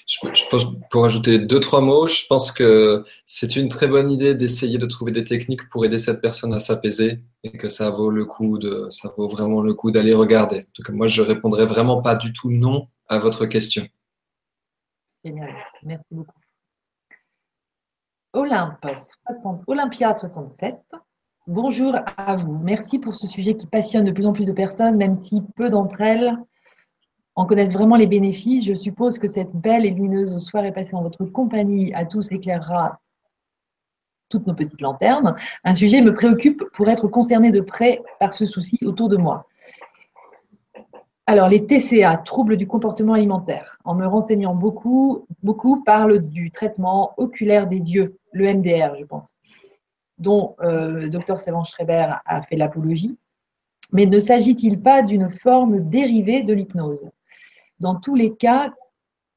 Je, 0.07 0.17
pense, 0.49 0.65
pour 0.89 1.05
ajouter 1.05 1.39
deux, 1.39 1.59
trois 1.59 1.81
mots, 1.81 2.07
je 2.07 2.25
pense 2.27 2.51
que 2.51 3.03
c'est 3.25 3.55
une 3.55 3.69
très 3.69 3.87
bonne 3.87 4.11
idée 4.11 4.35
d'essayer 4.35 4.77
de 4.77 4.85
trouver 4.85 5.11
des 5.11 5.23
techniques 5.23 5.69
pour 5.69 5.85
aider 5.85 5.97
cette 5.97 6.21
personne 6.21 6.53
à 6.53 6.59
s'apaiser 6.59 7.19
et 7.43 7.51
que 7.51 7.69
ça 7.69 7.89
vaut 7.89 8.09
le 8.09 8.25
coup 8.25 8.57
de, 8.57 8.89
ça 8.91 9.13
vaut 9.17 9.27
vraiment 9.27 9.61
le 9.61 9.73
coup 9.73 9.91
d'aller 9.91 10.13
regarder. 10.13 10.67
Cas, 10.73 10.91
moi, 10.91 11.07
je 11.07 11.21
répondrai 11.21 11.65
vraiment 11.65 12.01
pas 12.01 12.15
du 12.15 12.33
tout 12.33 12.51
non 12.51 12.87
à 13.07 13.19
votre 13.19 13.45
question. 13.45 13.87
Génial. 15.23 15.53
Merci 15.83 16.07
beaucoup. 16.11 16.39
Olympe, 18.33 18.85
60, 19.27 19.63
Olympia 19.67 20.13
67. 20.13 20.75
Bonjour 21.47 21.95
à 22.17 22.35
vous. 22.35 22.59
Merci 22.59 22.99
pour 22.99 23.15
ce 23.15 23.25
sujet 23.27 23.55
qui 23.55 23.65
passionne 23.65 24.05
de 24.05 24.11
plus 24.11 24.27
en 24.27 24.33
plus 24.33 24.45
de 24.45 24.51
personnes, 24.51 24.97
même 24.97 25.15
si 25.15 25.41
peu 25.55 25.69
d'entre 25.69 25.99
elles 26.01 26.37
en 27.39 27.45
connaissent 27.45 27.71
vraiment 27.71 27.95
les 27.95 28.05
bénéfices. 28.05 28.65
Je 28.65 28.73
suppose 28.73 29.17
que 29.17 29.29
cette 29.29 29.53
belle 29.53 29.85
et 29.85 29.91
lumineuse 29.91 30.37
soirée 30.43 30.73
passée 30.73 30.93
en 30.93 31.01
votre 31.01 31.23
compagnie 31.23 31.93
à 31.93 32.03
tous 32.03 32.29
éclairera 32.33 32.99
toutes 34.27 34.45
nos 34.45 34.53
petites 34.53 34.81
lanternes. 34.81 35.33
Un 35.63 35.73
sujet 35.73 36.01
me 36.01 36.13
préoccupe 36.13 36.61
pour 36.73 36.89
être 36.89 37.07
concerné 37.07 37.51
de 37.51 37.61
près 37.61 38.01
par 38.19 38.33
ce 38.33 38.45
souci 38.45 38.77
autour 38.83 39.07
de 39.07 39.15
moi. 39.15 39.47
Alors, 41.27 41.47
les 41.47 41.65
TCA, 41.65 42.17
troubles 42.17 42.57
du 42.57 42.67
comportement 42.67 43.13
alimentaire. 43.13 43.77
En 43.85 43.95
me 43.95 44.05
renseignant 44.05 44.53
beaucoup, 44.53 45.25
beaucoup 45.41 45.81
parlent 45.83 46.19
du 46.19 46.51
traitement 46.51 47.13
oculaire 47.15 47.67
des 47.67 47.93
yeux, 47.93 48.17
le 48.33 48.53
MDR, 48.53 48.95
je 48.99 49.05
pense, 49.05 49.33
dont 50.17 50.57
euh, 50.61 50.91
le 50.91 51.09
docteur 51.09 51.39
Savant 51.39 51.63
Schreiber 51.63 52.15
a 52.25 52.41
fait 52.41 52.57
l'apologie. 52.57 53.17
Mais 53.93 54.07
ne 54.07 54.19
s'agit-il 54.19 54.81
pas 54.81 55.03
d'une 55.03 55.31
forme 55.31 55.89
dérivée 55.89 56.43
de 56.43 56.53
l'hypnose? 56.53 57.09
Dans 57.79 57.95
tous 57.95 58.15
les 58.15 58.35
cas, 58.35 58.73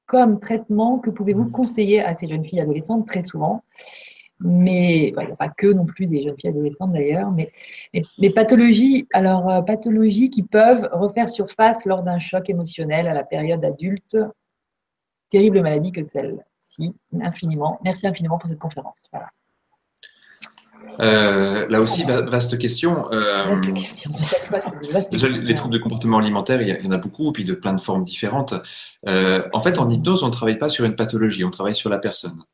comme 0.06 0.40
traitement, 0.40 0.98
que 0.98 1.10
pouvez-vous 1.10 1.50
conseiller 1.50 2.02
à 2.02 2.14
ces 2.14 2.28
jeunes 2.28 2.44
filles 2.44 2.60
adolescentes 2.60 3.06
très 3.06 3.22
souvent 3.22 3.62
mais 4.44 5.08
il 5.08 5.26
n'y 5.26 5.32
a 5.32 5.36
pas 5.36 5.48
que 5.48 5.66
non 5.66 5.86
plus 5.86 6.06
des 6.06 6.22
jeunes 6.22 6.36
filles 6.36 6.50
adolescentes 6.50 6.92
d'ailleurs, 6.92 7.30
mais, 7.30 7.48
mais, 8.18 8.30
pathologies, 8.30 9.06
alors 9.12 9.48
euh, 9.48 9.62
pathologies 9.62 10.30
qui 10.30 10.42
peuvent 10.42 10.88
refaire 10.92 11.28
surface 11.28 11.84
lors 11.84 12.02
d'un 12.02 12.18
choc 12.18 12.48
émotionnel 12.50 13.06
à 13.06 13.14
la 13.14 13.24
période 13.24 13.64
adulte. 13.64 14.16
Terrible 15.30 15.62
maladie 15.62 15.92
que 15.92 16.02
celle-ci, 16.02 16.94
infiniment. 17.20 17.78
Merci 17.84 18.06
infiniment 18.06 18.38
pour 18.38 18.48
cette 18.48 18.58
conférence. 18.58 18.96
Euh, 21.00 21.66
là 21.68 21.80
aussi, 21.80 22.04
vaste 22.04 22.58
question. 22.58 23.10
Euh, 23.12 23.56
les 25.46 25.54
troubles 25.54 25.74
de 25.74 25.78
comportement 25.78 26.18
alimentaire, 26.18 26.62
il 26.62 26.68
y, 26.68 26.86
en 26.86 26.90
a 26.92 26.98
beaucoup, 26.98 27.32
puis 27.32 27.44
de 27.44 27.54
plein 27.54 27.72
de 27.72 27.80
formes 27.80 28.04
différentes. 28.04 28.54
en 29.06 29.60
fait, 29.60 29.78
en 29.78 29.88
hypnose, 29.88 30.22
on 30.22 30.28
ne 30.28 30.32
travaille 30.32 30.58
pas 30.58 30.68
sur 30.68 30.84
une 30.84 30.96
pathologie, 30.96 31.44
on 31.44 31.50
travaille 31.50 31.76
sur 31.76 31.90
la 31.90 31.98
personne. 31.98 32.44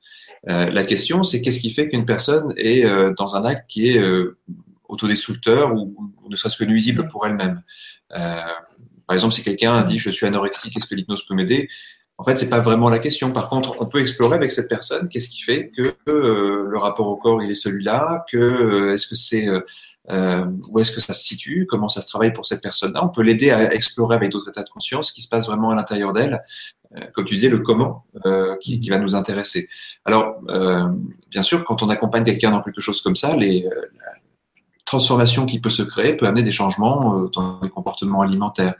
Euh, 0.49 0.71
la 0.71 0.85
question, 0.85 1.23
c'est 1.23 1.43
qu'est-ce 1.43 1.61
qui 1.61 1.71
fait 1.71 1.89
qu'une 1.89 2.05
personne 2.05 2.55
est 2.57 2.85
euh, 2.85 3.13
dans 3.17 3.37
un 3.37 3.45
acte 3.45 3.65
qui 3.69 3.91
est 3.91 3.99
euh, 3.99 4.39
autodestructeur 4.89 5.75
ou, 5.75 6.13
ne 6.29 6.37
serait-ce 6.37 6.57
que 6.57 6.65
nuisible 6.65 7.09
pour 7.09 7.27
elle-même? 7.27 7.63
par 8.11 9.15
exemple, 9.15 9.35
si 9.35 9.43
quelqu'un 9.43 9.83
dit 9.85 9.99
je 9.99 10.11
suis 10.11 10.27
anorexique, 10.27 10.77
est-ce 10.77 10.87
que 10.87 10.95
l'hypnose 10.95 11.27
peut 11.27 11.35
m'aider? 11.35 11.69
En 12.19 12.25
fait, 12.25 12.37
c'est 12.37 12.51
pas 12.51 12.61
vraiment 12.61 12.89
la 12.89 12.99
question. 12.99 13.33
Par 13.33 13.49
contre, 13.49 13.77
on 13.81 13.87
peut 13.87 14.01
explorer 14.01 14.37
avec 14.37 14.51
cette 14.51 14.69
personne 14.69 15.09
qu'est-ce 15.09 15.29
qui 15.29 15.43
fait 15.43 15.71
que 15.71 15.95
le 16.07 16.79
rapport 16.79 17.07
au 17.07 17.17
corps 17.17 17.43
il 17.43 17.51
est 17.51 17.55
celui-là, 17.55 18.25
que 18.31 18.93
est-ce 18.93 19.07
que 19.07 19.15
c'est 19.15 19.49
où 20.11 20.79
est-ce 20.81 20.91
que 20.91 21.01
ça 21.01 21.13
se 21.15 21.23
situe, 21.23 21.67
comment 21.67 21.89
ça 21.89 22.01
se 22.01 22.09
travaille 22.09 22.33
pour 22.33 22.45
cette 22.45 22.63
personne-là? 22.63 23.05
On 23.05 23.09
peut 23.09 23.23
l'aider 23.23 23.51
à 23.51 23.73
explorer 23.73 24.17
avec 24.17 24.33
d'autres 24.33 24.49
états 24.49 24.65
de 24.65 24.69
conscience 24.69 25.09
ce 25.09 25.13
qui 25.13 25.23
se 25.23 25.29
passe 25.29 25.47
vraiment 25.47 25.71
à 25.71 25.77
l'intérieur 25.77 26.13
d'elle 26.13 26.43
euh, 26.97 27.01
comme 27.13 27.25
tu 27.25 27.35
disais, 27.35 27.49
le 27.49 27.59
comment 27.59 28.05
euh, 28.25 28.57
qui, 28.57 28.89
va 28.89 28.99
nous 28.99 29.15
intéresser. 29.15 29.69
Alors, 30.05 30.41
euh, 30.49 30.89
bien 31.31 31.43
sûr, 31.43 31.65
quand 31.65 31.83
on 31.83 31.89
accompagne 31.89 32.25
quelqu'un 32.25 32.51
dans 32.51 32.63
quelque 32.63 32.81
chose 32.81 33.03
comme 33.03 33.17
ça, 33.17 33.37
les, 33.37 33.67
euh, 33.67 33.71
transformation 34.87 35.45
qui 35.45 35.61
peut 35.61 35.71
se 35.71 35.83
créer 35.83 36.17
peut 36.17 36.27
amener 36.27 36.43
des 36.43 36.51
changements 36.51 37.15
euh, 37.15 37.29
dans 37.29 37.61
les 37.63 37.69
comportements 37.69 38.23
alimentaires. 38.23 38.75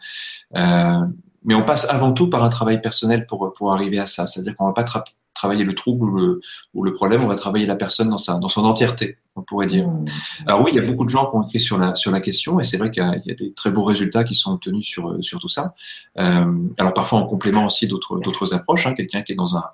Mais 1.49 1.55
on 1.55 1.65
passe 1.65 1.89
avant 1.89 2.13
tout 2.13 2.29
par 2.29 2.45
un 2.45 2.51
travail 2.51 2.83
personnel 2.83 3.27
pour, 3.27 3.55
pour 3.55 3.73
arriver 3.73 3.99
à 3.99 4.07
ça. 4.07 4.27
C'est-à-dire 4.27 4.55
qu'on 4.55 4.67
va 4.67 4.75
pas 4.75 4.85
travailler 5.33 5.65
le 5.65 5.75
trouble 5.75 6.05
ou 6.05 6.15
le, 6.15 6.41
ou 6.75 6.85
le 6.85 6.93
problème, 6.93 7.25
on 7.25 7.27
va 7.27 7.37
travailler 7.37 7.65
la 7.65 7.75
personne 7.75 8.11
dans, 8.11 8.19
sa, 8.19 8.35
dans 8.35 8.51
son 8.51 8.65
entièreté, 8.67 9.17
on 9.35 9.41
pourrait 9.41 9.67
dire. 9.67 9.89
Mmh. 9.89 10.05
Alors 10.47 10.61
oui, 10.61 10.73
il 10.75 10.77
y 10.77 10.79
a 10.79 10.83
beaucoup 10.83 11.07
de 11.07 11.11
gens 11.11 11.31
qui 11.31 11.37
ont 11.37 11.43
écrit 11.45 11.61
sur 11.61 11.79
la, 11.79 11.97
sur 11.97 12.11
la 12.11 12.21
question, 12.21 12.61
et 12.61 12.65
c'est 12.65 12.77
vrai 12.77 12.91
qu'il 12.91 13.03
y, 13.03 13.31
a 13.31 13.35
des 13.35 13.55
très 13.55 13.71
beaux 13.71 13.85
résultats 13.85 14.25
qui 14.25 14.35
sont 14.35 14.53
obtenus 14.53 14.85
sur, 14.85 15.17
sur 15.25 15.39
tout 15.39 15.49
ça. 15.49 15.75
Euh, 16.19 16.53
alors 16.77 16.93
parfois 16.93 17.21
en 17.21 17.27
complément 17.27 17.65
aussi 17.65 17.87
d'autres, 17.87 18.19
d'autres 18.19 18.53
approches. 18.53 18.87
Hein, 18.87 18.93
quelqu'un 18.95 19.23
qui 19.23 19.33
est 19.33 19.37
dans 19.37 19.57
un, 19.57 19.65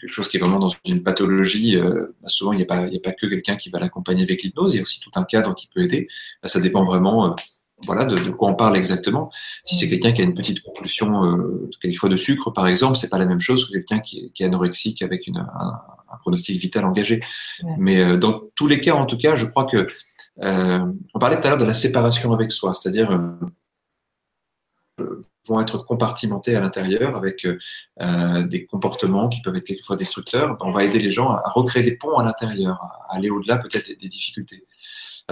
quelque 0.00 0.12
chose 0.12 0.28
qui 0.28 0.38
est 0.38 0.40
vraiment 0.40 0.58
dans 0.58 0.72
une 0.86 1.02
pathologie, 1.02 1.76
euh, 1.76 2.16
bah, 2.22 2.28
souvent 2.28 2.52
il 2.54 2.56
n'y 2.56 2.62
a, 2.62 2.66
pas, 2.66 2.86
il 2.86 2.94
y 2.94 2.96
a 2.96 3.00
pas 3.00 3.12
que 3.12 3.26
quelqu'un 3.26 3.56
qui 3.56 3.68
va 3.68 3.78
l'accompagner 3.78 4.22
avec 4.22 4.42
l'hypnose, 4.42 4.72
il 4.72 4.76
y 4.78 4.80
a 4.80 4.84
aussi 4.84 5.00
tout 5.00 5.10
un 5.16 5.24
cadre 5.24 5.54
qui 5.54 5.66
peut 5.66 5.82
aider. 5.82 6.08
Bah, 6.42 6.48
ça 6.48 6.60
dépend 6.60 6.82
vraiment... 6.82 7.26
Euh, 7.26 7.34
voilà 7.86 8.04
de, 8.04 8.16
de, 8.16 8.30
quoi 8.30 8.48
on 8.48 8.54
parle 8.54 8.76
exactement. 8.76 9.30
Si 9.64 9.76
c'est 9.76 9.88
quelqu'un 9.88 10.12
qui 10.12 10.22
a 10.22 10.24
une 10.24 10.34
petite 10.34 10.62
compulsion 10.62 11.24
euh, 11.24 11.70
quelquefois 11.80 12.08
de 12.08 12.16
sucre, 12.16 12.50
par 12.50 12.66
exemple, 12.66 12.96
c'est 12.96 13.08
pas 13.10 13.18
la 13.18 13.26
même 13.26 13.40
chose 13.40 13.66
que 13.66 13.72
quelqu'un 13.72 14.00
qui, 14.00 14.32
qui, 14.32 14.42
est 14.42 14.46
anorexique 14.46 15.02
avec 15.02 15.26
une, 15.26 15.38
un, 15.38 15.80
un, 16.12 16.16
pronostic 16.20 16.60
vital 16.60 16.84
engagé. 16.84 17.20
Mais 17.78 18.00
euh, 18.00 18.16
dans 18.16 18.42
tous 18.54 18.68
les 18.68 18.80
cas, 18.80 18.94
en 18.94 19.06
tout 19.06 19.18
cas, 19.18 19.34
je 19.34 19.46
crois 19.46 19.64
que 19.64 19.88
euh, 20.40 20.92
on 21.14 21.18
parlait 21.18 21.40
tout 21.40 21.46
à 21.46 21.50
l'heure 21.50 21.58
de 21.58 21.64
la 21.64 21.74
séparation 21.74 22.32
avec 22.32 22.52
soi, 22.52 22.72
c'est-à-dire 22.74 23.10
euh, 24.98 25.22
vont 25.46 25.60
être 25.60 25.78
compartimentés 25.78 26.54
à 26.54 26.60
l'intérieur 26.60 27.16
avec 27.16 27.46
euh, 28.00 28.42
des 28.44 28.64
comportements 28.64 29.28
qui 29.28 29.42
peuvent 29.42 29.56
être 29.56 29.64
quelquefois 29.64 29.96
destructeurs. 29.96 30.56
On 30.60 30.72
va 30.72 30.84
aider 30.84 31.00
les 31.00 31.10
gens 31.10 31.30
à, 31.30 31.42
recréer 31.50 31.82
des 31.82 31.96
ponts 31.96 32.16
à 32.18 32.24
l'intérieur, 32.24 32.78
à 32.82 33.16
aller 33.16 33.30
au-delà 33.30 33.58
peut-être 33.58 33.88
des 33.88 34.08
difficultés. 34.08 34.64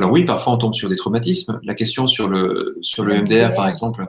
Alors 0.00 0.12
oui, 0.12 0.24
parfois 0.24 0.54
on 0.54 0.56
tombe 0.56 0.72
sur 0.72 0.88
des 0.88 0.96
traumatismes. 0.96 1.60
La 1.62 1.74
question 1.74 2.06
sur 2.06 2.26
le 2.26 2.78
sur 2.80 3.04
le 3.04 3.20
MDR, 3.20 3.54
par 3.54 3.68
exemple, 3.68 4.06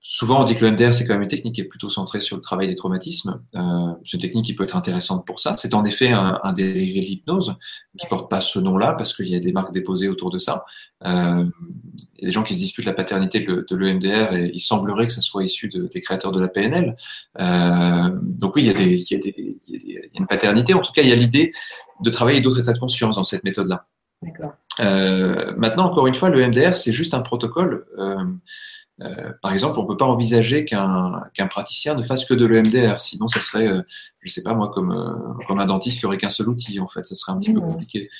souvent 0.00 0.40
on 0.40 0.44
dit 0.44 0.54
que 0.54 0.64
le 0.64 0.70
MDR 0.70 0.94
c'est 0.94 1.04
quand 1.04 1.12
même 1.12 1.24
une 1.24 1.28
technique 1.28 1.56
qui 1.56 1.60
est 1.60 1.66
plutôt 1.66 1.90
centrée 1.90 2.22
sur 2.22 2.36
le 2.36 2.40
travail 2.40 2.68
des 2.68 2.74
traumatismes. 2.74 3.42
Euh, 3.54 3.92
c'est 4.02 4.16
une 4.16 4.22
technique 4.22 4.46
qui 4.46 4.54
peut 4.54 4.64
être 4.64 4.78
intéressante 4.78 5.26
pour 5.26 5.40
ça. 5.40 5.56
C'est 5.58 5.74
en 5.74 5.84
effet 5.84 6.08
un, 6.08 6.40
un 6.42 6.54
dérivé 6.54 7.02
de 7.02 7.06
l'hypnose 7.06 7.54
qui 7.98 8.06
porte 8.06 8.30
pas 8.30 8.40
ce 8.40 8.58
nom-là 8.58 8.94
parce 8.94 9.14
qu'il 9.14 9.28
y 9.28 9.36
a 9.36 9.40
des 9.40 9.52
marques 9.52 9.74
déposées 9.74 10.08
autour 10.08 10.30
de 10.30 10.38
ça. 10.38 10.64
Euh, 11.04 11.44
il 12.16 12.22
y 12.22 12.24
a 12.24 12.26
des 12.28 12.32
gens 12.32 12.42
qui 12.42 12.54
se 12.54 12.60
disputent 12.60 12.86
la 12.86 12.94
paternité 12.94 13.40
de, 13.40 13.76
l'EMDR 13.76 14.32
et 14.32 14.52
il 14.54 14.60
semblerait 14.60 15.06
que 15.06 15.12
ça 15.12 15.20
soit 15.20 15.44
issu 15.44 15.68
de, 15.68 15.86
des 15.86 16.00
créateurs 16.00 16.32
de 16.32 16.40
la 16.40 16.48
PNL. 16.48 16.96
Euh, 17.40 18.08
donc 18.22 18.56
oui, 18.56 18.62
il 18.62 18.68
y, 18.68 18.70
a 18.70 18.72
des, 18.72 18.94
il, 18.94 19.12
y 19.12 19.14
a 19.16 19.18
des, 19.18 19.58
il 19.68 19.92
y 19.92 19.98
a 19.98 20.00
une 20.14 20.26
paternité. 20.26 20.72
En 20.72 20.80
tout 20.80 20.92
cas, 20.92 21.02
il 21.02 21.10
y 21.10 21.12
a 21.12 21.16
l'idée 21.16 21.52
de 22.00 22.08
travailler 22.08 22.40
d'autres 22.40 22.60
états 22.60 22.72
de 22.72 22.78
conscience 22.78 23.16
dans 23.16 23.22
cette 23.22 23.44
méthode-là. 23.44 23.86
Euh, 24.80 25.54
maintenant, 25.56 25.84
encore 25.84 26.06
une 26.06 26.14
fois, 26.14 26.30
le 26.30 26.46
MDR, 26.46 26.76
c'est 26.76 26.92
juste 26.92 27.14
un 27.14 27.20
protocole. 27.20 27.86
Euh, 27.98 28.24
euh, 29.02 29.32
par 29.42 29.52
exemple, 29.52 29.78
on 29.78 29.82
ne 29.82 29.88
peut 29.88 29.96
pas 29.96 30.04
envisager 30.04 30.64
qu'un 30.64 31.24
qu'un 31.34 31.48
praticien 31.48 31.94
ne 31.94 32.02
fasse 32.02 32.24
que 32.24 32.34
de 32.34 32.46
l'EMDR, 32.46 33.00
sinon 33.00 33.26
ça 33.26 33.40
serait, 33.40 33.66
euh, 33.66 33.82
je 34.22 34.30
sais 34.30 34.42
pas 34.42 34.54
moi, 34.54 34.70
comme, 34.72 34.92
euh, 34.92 35.44
comme 35.48 35.58
un 35.58 35.66
dentiste 35.66 35.98
qui 35.98 36.06
aurait 36.06 36.16
qu'un 36.16 36.28
seul 36.28 36.48
outil, 36.48 36.78
en 36.78 36.86
fait, 36.86 37.04
ça 37.04 37.14
serait 37.16 37.32
un 37.32 37.38
petit 37.38 37.52
peu 37.52 37.60
mmh. 37.60 37.72
compliqué. 37.72 38.10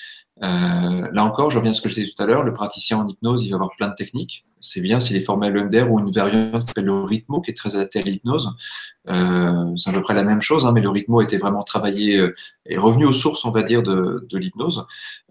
Euh, 0.42 1.08
là 1.12 1.24
encore, 1.24 1.50
je 1.50 1.58
reviens 1.58 1.70
à 1.70 1.74
ce 1.74 1.80
que 1.80 1.88
je 1.88 1.94
disais 1.94 2.12
tout 2.14 2.22
à 2.22 2.26
l'heure, 2.26 2.42
le 2.42 2.52
praticien 2.52 2.98
en 2.98 3.06
hypnose, 3.06 3.44
il 3.44 3.50
va 3.50 3.56
avoir 3.56 3.70
plein 3.76 3.88
de 3.88 3.94
techniques. 3.94 4.44
C'est 4.60 4.80
bien 4.80 4.98
s'il 4.98 5.16
est 5.16 5.20
formé 5.20 5.46
à 5.46 5.50
l'EMDR 5.50 5.90
ou 5.90 6.00
une 6.00 6.10
variante 6.10 6.62
qui 6.62 6.66
s'appelle 6.68 6.86
le 6.86 7.04
rythmo, 7.04 7.40
qui 7.40 7.50
est 7.52 7.54
très 7.54 7.76
adapté 7.76 8.00
à 8.00 8.02
l'hypnose. 8.02 8.50
Euh, 9.08 9.76
c'est 9.76 9.90
à 9.90 9.92
peu 9.92 10.02
près 10.02 10.14
la 10.14 10.24
même 10.24 10.42
chose, 10.42 10.66
hein, 10.66 10.72
mais 10.72 10.80
le 10.80 10.88
rythmo 10.88 11.20
était 11.20 11.38
vraiment 11.38 11.62
travaillé 11.62 12.18
euh, 12.18 12.34
et 12.66 12.78
revenu 12.78 13.04
aux 13.04 13.12
sources, 13.12 13.44
on 13.44 13.50
va 13.50 13.62
dire, 13.62 13.82
de, 13.82 14.26
de 14.28 14.38
l'hypnose. 14.38 14.86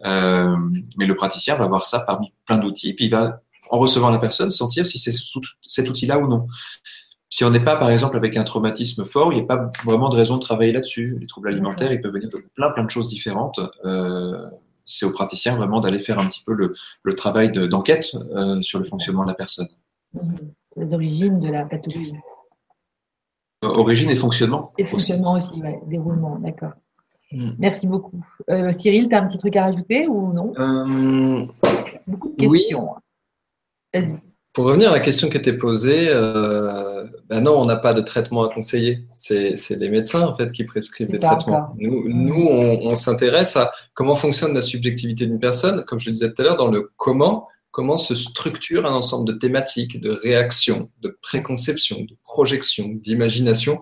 Euh, 0.05 0.55
mais 0.97 1.05
le 1.05 1.15
praticien 1.15 1.55
va 1.55 1.65
avoir 1.65 1.85
ça 1.85 1.99
parmi 1.99 2.31
plein 2.45 2.57
d'outils, 2.57 2.93
puis 2.93 3.05
il 3.05 3.11
va, 3.11 3.41
en 3.69 3.79
recevant 3.79 4.09
la 4.09 4.19
personne, 4.19 4.51
sentir 4.51 4.85
si 4.85 4.99
c'est 4.99 5.13
cet 5.67 5.89
outil-là 5.89 6.19
ou 6.19 6.27
non. 6.27 6.45
Si 7.33 7.43
on 7.43 7.49
n'est 7.49 7.59
pas, 7.59 7.77
par 7.77 7.89
exemple, 7.89 8.15
avec 8.15 8.37
un 8.37 8.43
traumatisme 8.43 9.05
fort, 9.05 9.33
il 9.33 9.37
n'y 9.37 9.41
a 9.41 9.45
pas 9.45 9.71
vraiment 9.83 10.09
de 10.09 10.15
raison 10.15 10.35
de 10.35 10.41
travailler 10.41 10.71
là-dessus. 10.71 11.17
Les 11.19 11.25
troubles 11.25 11.49
alimentaires, 11.49 11.91
ils 11.91 11.99
peuvent 11.99 12.13
venir 12.13 12.29
de 12.29 12.37
plein, 12.53 12.69
plein 12.69 12.83
de 12.83 12.91
choses 12.91 13.09
différentes. 13.09 13.59
Euh, 13.85 14.37
c'est 14.85 15.05
au 15.05 15.11
praticien 15.11 15.55
vraiment 15.55 15.79
d'aller 15.79 15.99
faire 15.99 16.19
un 16.19 16.27
petit 16.27 16.43
peu 16.45 16.53
le, 16.53 16.73
le 17.03 17.15
travail 17.15 17.51
d'enquête 17.51 18.15
euh, 18.35 18.61
sur 18.61 18.79
le 18.79 18.85
fonctionnement 18.85 19.23
de 19.23 19.29
la 19.29 19.33
personne. 19.33 19.67
Les 20.75 20.93
origines 20.93 21.39
de 21.39 21.49
la 21.49 21.65
pathologie. 21.65 22.15
Euh, 23.63 23.71
origine 23.75 24.09
et 24.09 24.15
fonctionnement. 24.15 24.73
Et 24.77 24.85
fonctionnement 24.85 25.33
aussi, 25.33 25.61
ouais, 25.61 25.79
déroulement, 25.87 26.37
d'accord. 26.39 26.73
Mm. 27.31 27.51
Merci 27.59 27.87
beaucoup. 27.87 28.23
Euh, 28.49 28.71
Cyril, 28.71 29.07
tu 29.09 29.15
as 29.15 29.21
un 29.21 29.27
petit 29.27 29.37
truc 29.37 29.55
à 29.55 29.63
rajouter 29.63 30.07
ou 30.07 30.33
non? 30.33 30.53
Euh, 30.57 31.45
Beaucoup 32.05 32.29
de 32.29 32.35
questions. 32.35 32.95
Oui. 33.93 34.01
Vas-y. 34.01 34.19
Pour 34.53 34.65
revenir 34.65 34.89
à 34.89 34.93
la 34.93 34.99
question 34.99 35.29
qui 35.29 35.37
était 35.37 35.57
posée, 35.57 36.09
euh, 36.09 37.05
ben 37.27 37.41
non, 37.41 37.59
on 37.59 37.65
n'a 37.65 37.75
pas 37.75 37.95
de 37.95 38.01
traitement 38.01 38.43
à 38.43 38.53
conseiller. 38.53 39.07
C'est 39.15 39.55
les 39.71 39.89
médecins 39.89 40.27
en 40.27 40.35
fait 40.35 40.51
qui 40.51 40.63
prescrivent 40.63 41.07
des 41.07 41.17
traitements. 41.17 41.73
Nous, 41.77 42.07
nous 42.07 42.47
on, 42.49 42.91
on 42.91 42.95
s'intéresse 42.95 43.57
à 43.57 43.71
comment 43.95 44.13
fonctionne 44.13 44.53
la 44.53 44.61
subjectivité 44.61 45.25
d'une 45.25 45.39
personne, 45.39 45.83
comme 45.85 45.99
je 45.99 46.05
le 46.05 46.13
disais 46.13 46.31
tout 46.31 46.41
à 46.43 46.45
l'heure, 46.45 46.57
dans 46.57 46.69
le 46.69 46.91
comment, 46.97 47.47
comment 47.71 47.97
se 47.97 48.13
structure 48.13 48.85
un 48.85 48.93
ensemble 48.93 49.27
de 49.27 49.33
thématiques, 49.39 49.99
de 49.99 50.11
réactions, 50.11 50.91
de 51.01 51.17
préconceptions, 51.23 52.01
de 52.01 52.15
projections, 52.23 52.89
d'imagination 52.89 53.81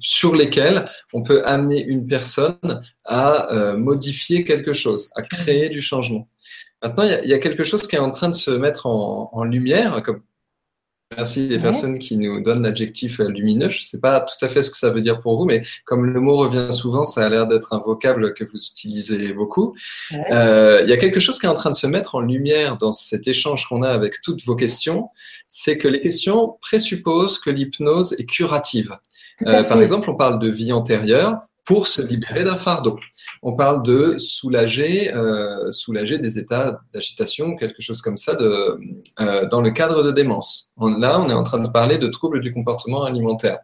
sur 0.00 0.34
lesquels 0.34 0.88
on 1.12 1.22
peut 1.22 1.42
amener 1.44 1.82
une 1.82 2.06
personne 2.06 2.82
à 3.04 3.52
euh, 3.52 3.76
modifier 3.76 4.44
quelque 4.44 4.72
chose, 4.72 5.10
à 5.16 5.22
créer 5.22 5.68
du 5.68 5.80
changement. 5.80 6.28
Maintenant, 6.86 7.04
il 7.22 7.28
y, 7.28 7.34
a 7.34 7.38
quelque 7.38 7.64
chose 7.64 7.86
qui 7.86 7.96
est 7.96 8.00
en 8.00 8.10
train 8.10 8.28
de 8.28 8.34
se 8.34 8.50
mettre 8.50 8.86
en, 8.86 9.30
en 9.32 9.44
lumière, 9.44 10.02
comme 10.02 10.22
Merci 11.16 11.46
des 11.46 11.60
personnes 11.60 12.00
qui 12.00 12.16
nous 12.16 12.40
donnent 12.40 12.64
l'adjectif 12.64 13.20
euh, 13.20 13.28
lumineux. 13.28 13.70
Je 13.70 13.78
ne 13.78 13.84
sais 13.84 14.00
pas 14.00 14.18
tout 14.20 14.44
à 14.44 14.48
fait 14.48 14.64
ce 14.64 14.72
que 14.72 14.76
ça 14.76 14.90
veut 14.90 15.00
dire 15.00 15.20
pour 15.20 15.36
vous, 15.36 15.44
mais 15.44 15.62
comme 15.84 16.04
le 16.04 16.20
mot 16.20 16.36
revient 16.36 16.72
souvent, 16.72 17.04
ça 17.04 17.24
a 17.24 17.28
l'air 17.28 17.46
d'être 17.46 17.72
un 17.72 17.78
vocable 17.78 18.34
que 18.34 18.42
vous 18.42 18.56
utilisez 18.56 19.32
beaucoup. 19.32 19.76
Euh, 20.32 20.80
il 20.82 20.90
y 20.90 20.92
a 20.92 20.96
quelque 20.96 21.20
chose 21.20 21.38
qui 21.38 21.46
est 21.46 21.48
en 21.48 21.54
train 21.54 21.70
de 21.70 21.76
se 21.76 21.86
mettre 21.86 22.16
en 22.16 22.20
lumière 22.20 22.76
dans 22.76 22.92
cet 22.92 23.28
échange 23.28 23.68
qu'on 23.68 23.82
a 23.82 23.88
avec 23.88 24.20
toutes 24.20 24.42
vos 24.44 24.56
questions, 24.56 25.08
c'est 25.48 25.78
que 25.78 25.86
les 25.86 26.00
questions 26.00 26.58
présupposent 26.60 27.38
que 27.38 27.50
l'hypnose 27.50 28.16
est 28.18 28.26
curative. 28.26 28.98
Euh, 29.46 29.62
par 29.62 29.80
exemple, 29.80 30.10
on 30.10 30.16
parle 30.16 30.40
de 30.40 30.48
vie 30.48 30.72
antérieure 30.72 31.38
pour 31.66 31.88
se 31.88 32.00
libérer 32.00 32.44
d'un 32.44 32.56
fardeau 32.56 32.98
on 33.42 33.54
parle 33.54 33.82
de 33.82 34.18
soulager, 34.18 35.14
euh, 35.14 35.70
soulager 35.70 36.18
des 36.18 36.38
états 36.38 36.80
d'agitation, 36.92 37.54
quelque 37.56 37.82
chose 37.82 38.02
comme 38.02 38.16
ça, 38.16 38.34
de, 38.34 38.78
euh, 39.20 39.46
dans 39.48 39.60
le 39.60 39.70
cadre 39.70 40.02
de 40.02 40.10
démence. 40.10 40.72
là, 40.80 41.20
on 41.20 41.30
est 41.30 41.34
en 41.34 41.42
train 41.42 41.58
de 41.58 41.68
parler 41.68 41.98
de 41.98 42.08
troubles 42.08 42.40
du 42.40 42.52
comportement 42.52 43.04
alimentaire. 43.04 43.58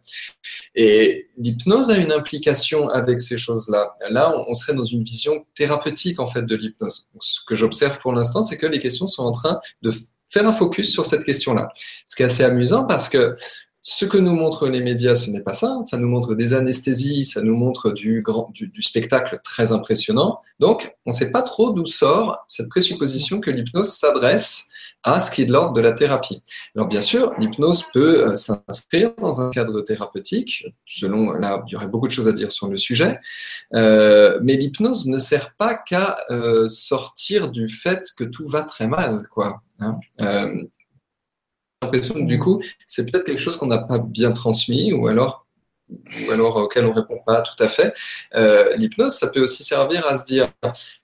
Et 0.74 1.28
l'hypnose 1.36 1.90
a 1.90 1.96
une 1.96 2.12
implication 2.12 2.88
avec 2.88 3.20
ces 3.20 3.36
choses-là. 3.36 3.94
Là, 4.10 4.34
on, 4.48 4.54
serait 4.54 4.74
dans 4.74 4.84
une 4.84 5.02
vision 5.02 5.44
thérapeutique 5.54 6.20
en 6.20 6.26
fait 6.26 6.42
de 6.42 6.54
l'hypnose. 6.54 7.08
Ce 7.20 7.40
que 7.46 7.54
j'observe 7.54 7.98
pour 7.98 8.12
l'instant, 8.12 8.42
c'est 8.42 8.58
que 8.58 8.66
les 8.66 8.80
questions 8.80 9.06
sont 9.06 9.24
en 9.24 9.32
train 9.32 9.58
de 9.82 9.92
faire 10.28 10.46
un 10.46 10.52
focus 10.52 10.92
sur 10.92 11.04
cette 11.04 11.24
question-là. 11.24 11.68
Ce 12.06 12.16
qui 12.16 12.22
est 12.22 12.26
assez 12.26 12.44
amusant 12.44 12.84
parce 12.84 13.08
que 13.08 13.36
ce 13.84 14.04
que 14.04 14.16
nous 14.16 14.36
montrent 14.36 14.68
les 14.68 14.80
médias, 14.80 15.16
ce 15.16 15.28
n'est 15.30 15.42
pas 15.42 15.54
ça. 15.54 15.78
Ça 15.82 15.96
nous 15.96 16.08
montre 16.08 16.36
des 16.36 16.54
anesthésies, 16.54 17.24
ça 17.24 17.42
nous 17.42 17.56
montre 17.56 17.90
du, 17.90 18.22
grand, 18.22 18.48
du, 18.54 18.70
spectacle 18.80 19.40
très 19.42 19.72
impressionnant. 19.72 20.40
Donc, 20.60 20.96
on 21.04 21.10
ne 21.10 21.14
sait 21.14 21.32
pas 21.32 21.42
trop 21.42 21.72
d'où 21.72 21.84
sort 21.84 22.44
cette 22.46 22.68
présupposition 22.68 23.40
que 23.40 23.50
l'hypnose 23.50 23.92
s'adresse 23.92 24.68
à 25.02 25.18
ce 25.18 25.32
qui 25.32 25.42
est 25.42 25.46
de 25.46 25.52
l'ordre 25.52 25.72
de 25.72 25.80
la 25.80 25.90
thérapie. 25.90 26.40
Alors 26.76 26.86
bien 26.86 27.00
sûr, 27.00 27.34
l'hypnose 27.36 27.84
peut 27.92 28.28
euh, 28.28 28.36
s'inscrire 28.36 29.12
dans 29.20 29.40
un 29.40 29.50
cadre 29.50 29.80
thérapeutique, 29.80 30.68
selon, 30.84 31.32
là, 31.32 31.60
il 31.66 31.72
y 31.72 31.74
aurait 31.74 31.88
beaucoup 31.88 32.06
de 32.06 32.12
choses 32.12 32.28
à 32.28 32.32
dire 32.32 32.52
sur 32.52 32.68
le 32.68 32.76
sujet, 32.76 33.18
euh, 33.74 34.38
mais 34.44 34.54
l'hypnose 34.54 35.06
ne 35.06 35.18
sert 35.18 35.56
pas 35.56 35.74
qu'à 35.74 36.18
euh, 36.30 36.68
sortir 36.68 37.50
du 37.50 37.66
fait 37.66 38.04
que 38.16 38.22
tout 38.22 38.48
va 38.48 38.62
très 38.62 38.86
mal, 38.86 39.26
quoi. 39.28 39.60
Hein 39.80 39.98
l'impression 41.82 42.14
que 42.14 42.26
du 42.26 42.38
coup, 42.38 42.62
c'est 42.86 43.10
peut-être 43.10 43.24
quelque 43.24 43.40
chose 43.40 43.56
qu'on 43.56 43.66
n'a 43.66 43.78
pas 43.78 43.98
bien 43.98 44.32
transmis 44.32 44.92
ou 44.92 45.06
alors, 45.06 45.46
ou 45.90 46.30
alors 46.30 46.56
auquel 46.56 46.86
on 46.86 46.92
répond 46.92 47.20
pas 47.26 47.42
tout 47.42 47.62
à 47.62 47.68
fait. 47.68 47.94
Euh, 48.34 48.76
l'hypnose, 48.76 49.14
ça 49.14 49.28
peut 49.28 49.40
aussi 49.40 49.64
servir 49.64 50.06
à 50.06 50.16
se 50.16 50.24
dire, 50.24 50.48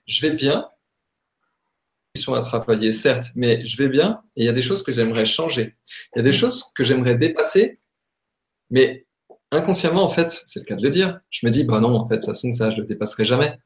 je 0.07 0.21
vais 0.21 0.31
bien, 0.31 0.67
sont 2.19 2.33
à 2.33 2.41
travailler, 2.41 2.93
certes, 2.93 3.31
mais 3.35 3.65
je 3.65 3.77
vais 3.77 3.87
bien 3.87 4.21
et 4.35 4.43
il 4.43 4.45
y 4.45 4.49
a 4.49 4.53
des 4.53 4.61
choses 4.61 4.83
que 4.83 4.91
j'aimerais 4.91 5.25
changer. 5.25 5.75
Il 6.15 6.19
y 6.19 6.21
a 6.21 6.23
des 6.23 6.31
choses 6.31 6.65
que 6.75 6.83
j'aimerais 6.83 7.15
dépasser, 7.15 7.79
mais 8.69 9.05
inconsciemment, 9.51 10.03
en 10.03 10.09
fait, 10.09 10.31
c'est 10.45 10.59
le 10.59 10.65
cas 10.65 10.75
de 10.75 10.83
le 10.83 10.89
dire, 10.89 11.19
je 11.31 11.45
me 11.45 11.51
dis, 11.51 11.63
bah 11.63 11.79
non, 11.79 11.95
en 11.95 12.07
fait, 12.07 12.17
de 12.17 12.21
toute 12.21 12.29
façon, 12.29 12.53
ça, 12.53 12.69
je 12.71 12.77
le 12.77 12.85
dépasserai 12.85 13.25
jamais. 13.25 13.57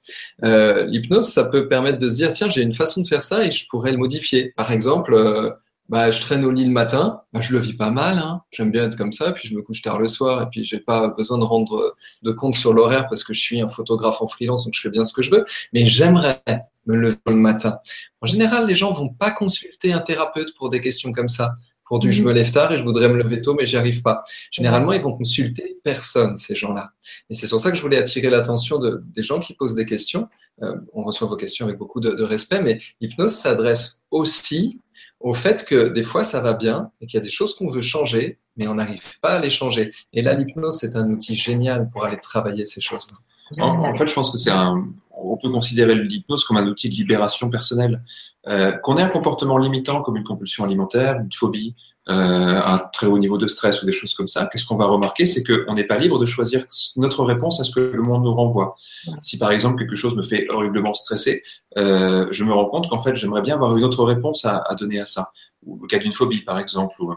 Euh, 0.43 0.85
l'hypnose, 0.85 1.27
ça 1.27 1.45
peut 1.45 1.67
permettre 1.67 1.97
de 1.97 2.09
se 2.09 2.15
dire, 2.15 2.31
tiens, 2.31 2.49
j'ai 2.49 2.61
une 2.61 2.73
façon 2.73 3.01
de 3.01 3.07
faire 3.07 3.23
ça 3.23 3.45
et 3.45 3.51
je 3.51 3.67
pourrais 3.67 3.91
le 3.91 3.97
modifier. 3.97 4.53
Par 4.55 4.71
exemple, 4.71 5.13
euh, 5.13 5.49
bah, 5.93 6.09
je 6.09 6.21
traîne 6.21 6.43
au 6.43 6.49
lit 6.49 6.65
le 6.65 6.71
matin, 6.71 7.21
bah, 7.33 7.41
je 7.41 7.53
le 7.53 7.59
vis 7.59 7.75
pas 7.75 7.91
mal, 7.91 8.17
hein. 8.17 8.41
j'aime 8.49 8.71
bien 8.71 8.85
être 8.85 8.97
comme 8.97 9.11
ça, 9.11 9.31
puis 9.31 9.47
je 9.47 9.53
me 9.53 9.61
couche 9.61 9.83
tard 9.83 9.99
le 9.99 10.07
soir, 10.07 10.41
et 10.41 10.47
puis 10.49 10.63
j'ai 10.63 10.79
pas 10.79 11.09
besoin 11.09 11.37
de 11.37 11.43
rendre 11.43 11.95
de 12.23 12.31
compte 12.31 12.55
sur 12.55 12.73
l'horaire 12.73 13.07
parce 13.09 13.23
que 13.23 13.31
je 13.31 13.39
suis 13.39 13.61
un 13.61 13.67
photographe 13.67 14.19
en 14.19 14.25
freelance, 14.25 14.65
donc 14.65 14.73
je 14.73 14.81
fais 14.81 14.89
bien 14.89 15.05
ce 15.05 15.13
que 15.13 15.21
je 15.21 15.29
veux, 15.29 15.45
mais 15.71 15.85
j'aimerais 15.85 16.41
me 16.87 16.95
lever 16.95 17.17
le 17.27 17.35
matin. 17.35 17.77
En 18.21 18.25
général, 18.25 18.65
les 18.65 18.73
gens 18.73 18.91
vont 18.91 19.09
pas 19.09 19.29
consulter 19.29 19.93
un 19.93 19.99
thérapeute 19.99 20.55
pour 20.55 20.71
des 20.71 20.81
questions 20.81 21.11
comme 21.11 21.29
ça, 21.29 21.53
pour 21.85 21.99
du 21.99 22.11
je 22.11 22.23
mhm. 22.23 22.29
me 22.29 22.33
lève 22.33 22.51
tard 22.51 22.71
et 22.71 22.79
je 22.79 22.83
voudrais 22.83 23.07
me 23.07 23.21
lever 23.21 23.43
tôt, 23.43 23.53
mais 23.53 23.67
j'y 23.67 23.77
arrive 23.77 24.01
pas. 24.01 24.23
Généralement, 24.49 24.93
ils 24.93 25.01
vont 25.01 25.15
consulter 25.15 25.77
personne, 25.83 26.35
ces 26.35 26.55
gens-là. 26.55 26.89
Et 27.29 27.35
c'est 27.35 27.45
sur 27.45 27.59
ça 27.59 27.69
que 27.69 27.77
je 27.77 27.83
voulais 27.83 27.97
attirer 27.97 28.31
l'attention 28.31 28.79
de, 28.79 29.03
des 29.13 29.21
gens 29.21 29.39
qui 29.39 29.53
posent 29.53 29.75
des 29.75 29.85
questions. 29.85 30.27
Euh, 30.63 30.75
on 30.93 31.03
reçoit 31.03 31.27
vos 31.27 31.35
questions 31.35 31.67
avec 31.67 31.77
beaucoup 31.77 31.99
de, 31.99 32.09
de 32.09 32.23
respect, 32.23 32.63
mais 32.63 32.79
l'hypnose 32.99 33.33
s'adresse 33.33 34.05
aussi 34.09 34.79
au 35.23 35.33
fait 35.33 35.65
que 35.65 35.87
des 35.87 36.03
fois 36.03 36.23
ça 36.23 36.41
va 36.41 36.53
bien 36.53 36.91
et 37.01 37.07
qu'il 37.07 37.17
y 37.17 37.21
a 37.21 37.23
des 37.23 37.31
choses 37.31 37.55
qu'on 37.55 37.71
veut 37.71 37.81
changer, 37.81 38.37
mais 38.57 38.67
on 38.67 38.75
n'arrive 38.75 39.19
pas 39.21 39.37
à 39.37 39.39
les 39.39 39.49
changer. 39.49 39.91
Et 40.11 40.21
là, 40.21 40.33
l'hypnose, 40.33 40.77
c'est 40.77 40.95
un 40.95 41.09
outil 41.09 41.35
génial 41.35 41.89
pour 41.89 42.05
aller 42.05 42.17
travailler 42.17 42.65
ces 42.65 42.81
choses-là. 42.81 43.17
En, 43.63 43.95
fait, 43.97 44.07
je 44.07 44.13
pense 44.13 44.31
que 44.31 44.37
c'est 44.37 44.51
un. 44.51 44.85
On 45.15 45.37
peut 45.37 45.49
considérer 45.49 45.95
l'hypnose 45.95 46.43
comme 46.43 46.57
un 46.57 46.67
outil 46.67 46.89
de 46.89 46.95
libération 46.95 47.49
personnelle. 47.49 48.03
Euh, 48.47 48.73
qu'on 48.73 48.97
ait 48.97 49.01
un 49.01 49.09
comportement 49.09 49.57
limitant 49.57 50.01
comme 50.01 50.17
une 50.17 50.23
compulsion 50.23 50.65
alimentaire, 50.65 51.19
une 51.19 51.31
phobie, 51.31 51.75
euh, 52.09 52.61
un 52.61 52.79
très 52.91 53.07
haut 53.07 53.17
niveau 53.17 53.37
de 53.37 53.47
stress 53.47 53.81
ou 53.81 53.85
des 53.85 53.93
choses 53.93 54.13
comme 54.13 54.27
ça, 54.27 54.49
qu'est-ce 54.51 54.65
qu'on 54.65 54.75
va 54.75 54.85
remarquer 54.85 55.25
C'est 55.25 55.43
qu'on 55.43 55.73
n'est 55.73 55.85
pas 55.85 55.97
libre 55.97 56.19
de 56.19 56.25
choisir 56.25 56.65
notre 56.97 57.23
réponse 57.23 57.61
à 57.61 57.63
ce 57.63 57.71
que 57.71 57.79
le 57.79 58.01
monde 58.01 58.23
nous 58.23 58.33
renvoie. 58.33 58.75
Si 59.21 59.37
par 59.37 59.51
exemple 59.51 59.79
quelque 59.79 59.95
chose 59.95 60.15
me 60.15 60.23
fait 60.23 60.49
horriblement 60.49 60.93
stresser, 60.93 61.43
euh, 61.77 62.27
je 62.31 62.43
me 62.43 62.51
rends 62.51 62.65
compte 62.65 62.89
qu'en 62.89 62.99
fait 62.99 63.15
j'aimerais 63.15 63.41
bien 63.41 63.55
avoir 63.55 63.77
une 63.77 63.85
autre 63.85 64.03
réponse 64.03 64.43
à, 64.43 64.57
à 64.57 64.75
donner 64.75 64.99
à 64.99 65.05
ça. 65.05 65.31
Ou 65.65 65.79
le 65.81 65.87
cas 65.87 65.97
d'une 65.97 66.11
phobie 66.11 66.41
par 66.41 66.59
exemple, 66.59 66.93
ou 66.99 67.13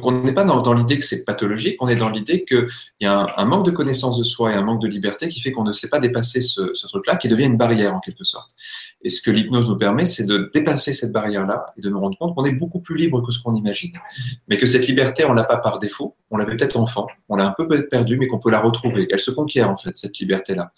on 0.00 0.22
n'est 0.22 0.32
pas 0.32 0.44
dans, 0.44 0.72
l'idée 0.72 0.98
que 0.98 1.04
c'est 1.04 1.24
pathologique, 1.24 1.76
on 1.80 1.88
est 1.88 1.96
dans 1.96 2.08
l'idée 2.08 2.44
qu'il 2.44 2.66
y 3.00 3.06
a 3.06 3.26
un, 3.36 3.44
manque 3.44 3.66
de 3.66 3.70
connaissance 3.70 4.18
de 4.18 4.24
soi 4.24 4.52
et 4.52 4.54
un 4.54 4.62
manque 4.62 4.80
de 4.80 4.88
liberté 4.88 5.28
qui 5.28 5.40
fait 5.40 5.52
qu'on 5.52 5.64
ne 5.64 5.72
sait 5.72 5.90
pas 5.90 5.98
dépasser 5.98 6.40
ce, 6.40 6.86
truc-là, 6.86 7.16
qui 7.16 7.28
devient 7.28 7.44
une 7.44 7.58
barrière 7.58 7.94
en 7.94 8.00
quelque 8.00 8.24
sorte. 8.24 8.50
Et 9.02 9.10
ce 9.10 9.20
que 9.20 9.30
l'hypnose 9.30 9.68
nous 9.68 9.76
permet, 9.76 10.06
c'est 10.06 10.24
de 10.24 10.50
dépasser 10.54 10.94
cette 10.94 11.12
barrière-là 11.12 11.66
et 11.76 11.82
de 11.82 11.90
nous 11.90 12.00
rendre 12.00 12.16
compte 12.16 12.34
qu'on 12.34 12.44
est 12.44 12.52
beaucoup 12.52 12.80
plus 12.80 12.96
libre 12.96 13.20
que 13.20 13.32
ce 13.32 13.42
qu'on 13.42 13.54
imagine. 13.54 13.92
Mais 14.48 14.56
que 14.56 14.66
cette 14.66 14.86
liberté, 14.86 15.26
on 15.26 15.34
l'a 15.34 15.44
pas 15.44 15.58
par 15.58 15.78
défaut, 15.78 16.16
on 16.30 16.38
l'avait 16.38 16.56
peut-être 16.56 16.78
enfant, 16.78 17.06
on 17.28 17.36
l'a 17.36 17.46
un 17.46 17.54
peu 17.54 17.68
peut-être 17.68 17.90
perdue, 17.90 18.16
mais 18.16 18.28
qu'on 18.28 18.38
peut 18.38 18.50
la 18.50 18.60
retrouver. 18.60 19.06
Elle 19.10 19.20
se 19.20 19.30
conquiert 19.30 19.68
en 19.68 19.76
fait, 19.76 19.94
cette 19.94 20.18
liberté-là. 20.18 20.72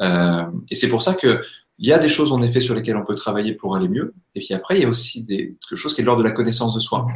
Euh, 0.00 0.44
et 0.70 0.76
c'est 0.76 0.88
pour 0.88 1.02
ça 1.02 1.14
que 1.14 1.42
il 1.78 1.88
y 1.88 1.92
a 1.92 1.98
des 1.98 2.08
choses 2.08 2.32
en 2.32 2.40
effet 2.40 2.60
sur 2.60 2.74
lesquelles 2.74 2.96
on 2.96 3.04
peut 3.04 3.16
travailler 3.16 3.52
pour 3.52 3.74
aller 3.74 3.88
mieux. 3.88 4.14
Et 4.34 4.40
puis 4.40 4.54
après, 4.54 4.78
il 4.78 4.82
y 4.82 4.84
a 4.84 4.88
aussi 4.88 5.24
des, 5.24 5.56
quelque 5.68 5.76
chose 5.76 5.94
qui 5.94 6.00
est 6.00 6.04
de 6.04 6.06
l'ordre 6.06 6.22
de 6.22 6.28
la 6.28 6.34
connaissance 6.34 6.74
de 6.74 6.80
soi. 6.80 7.06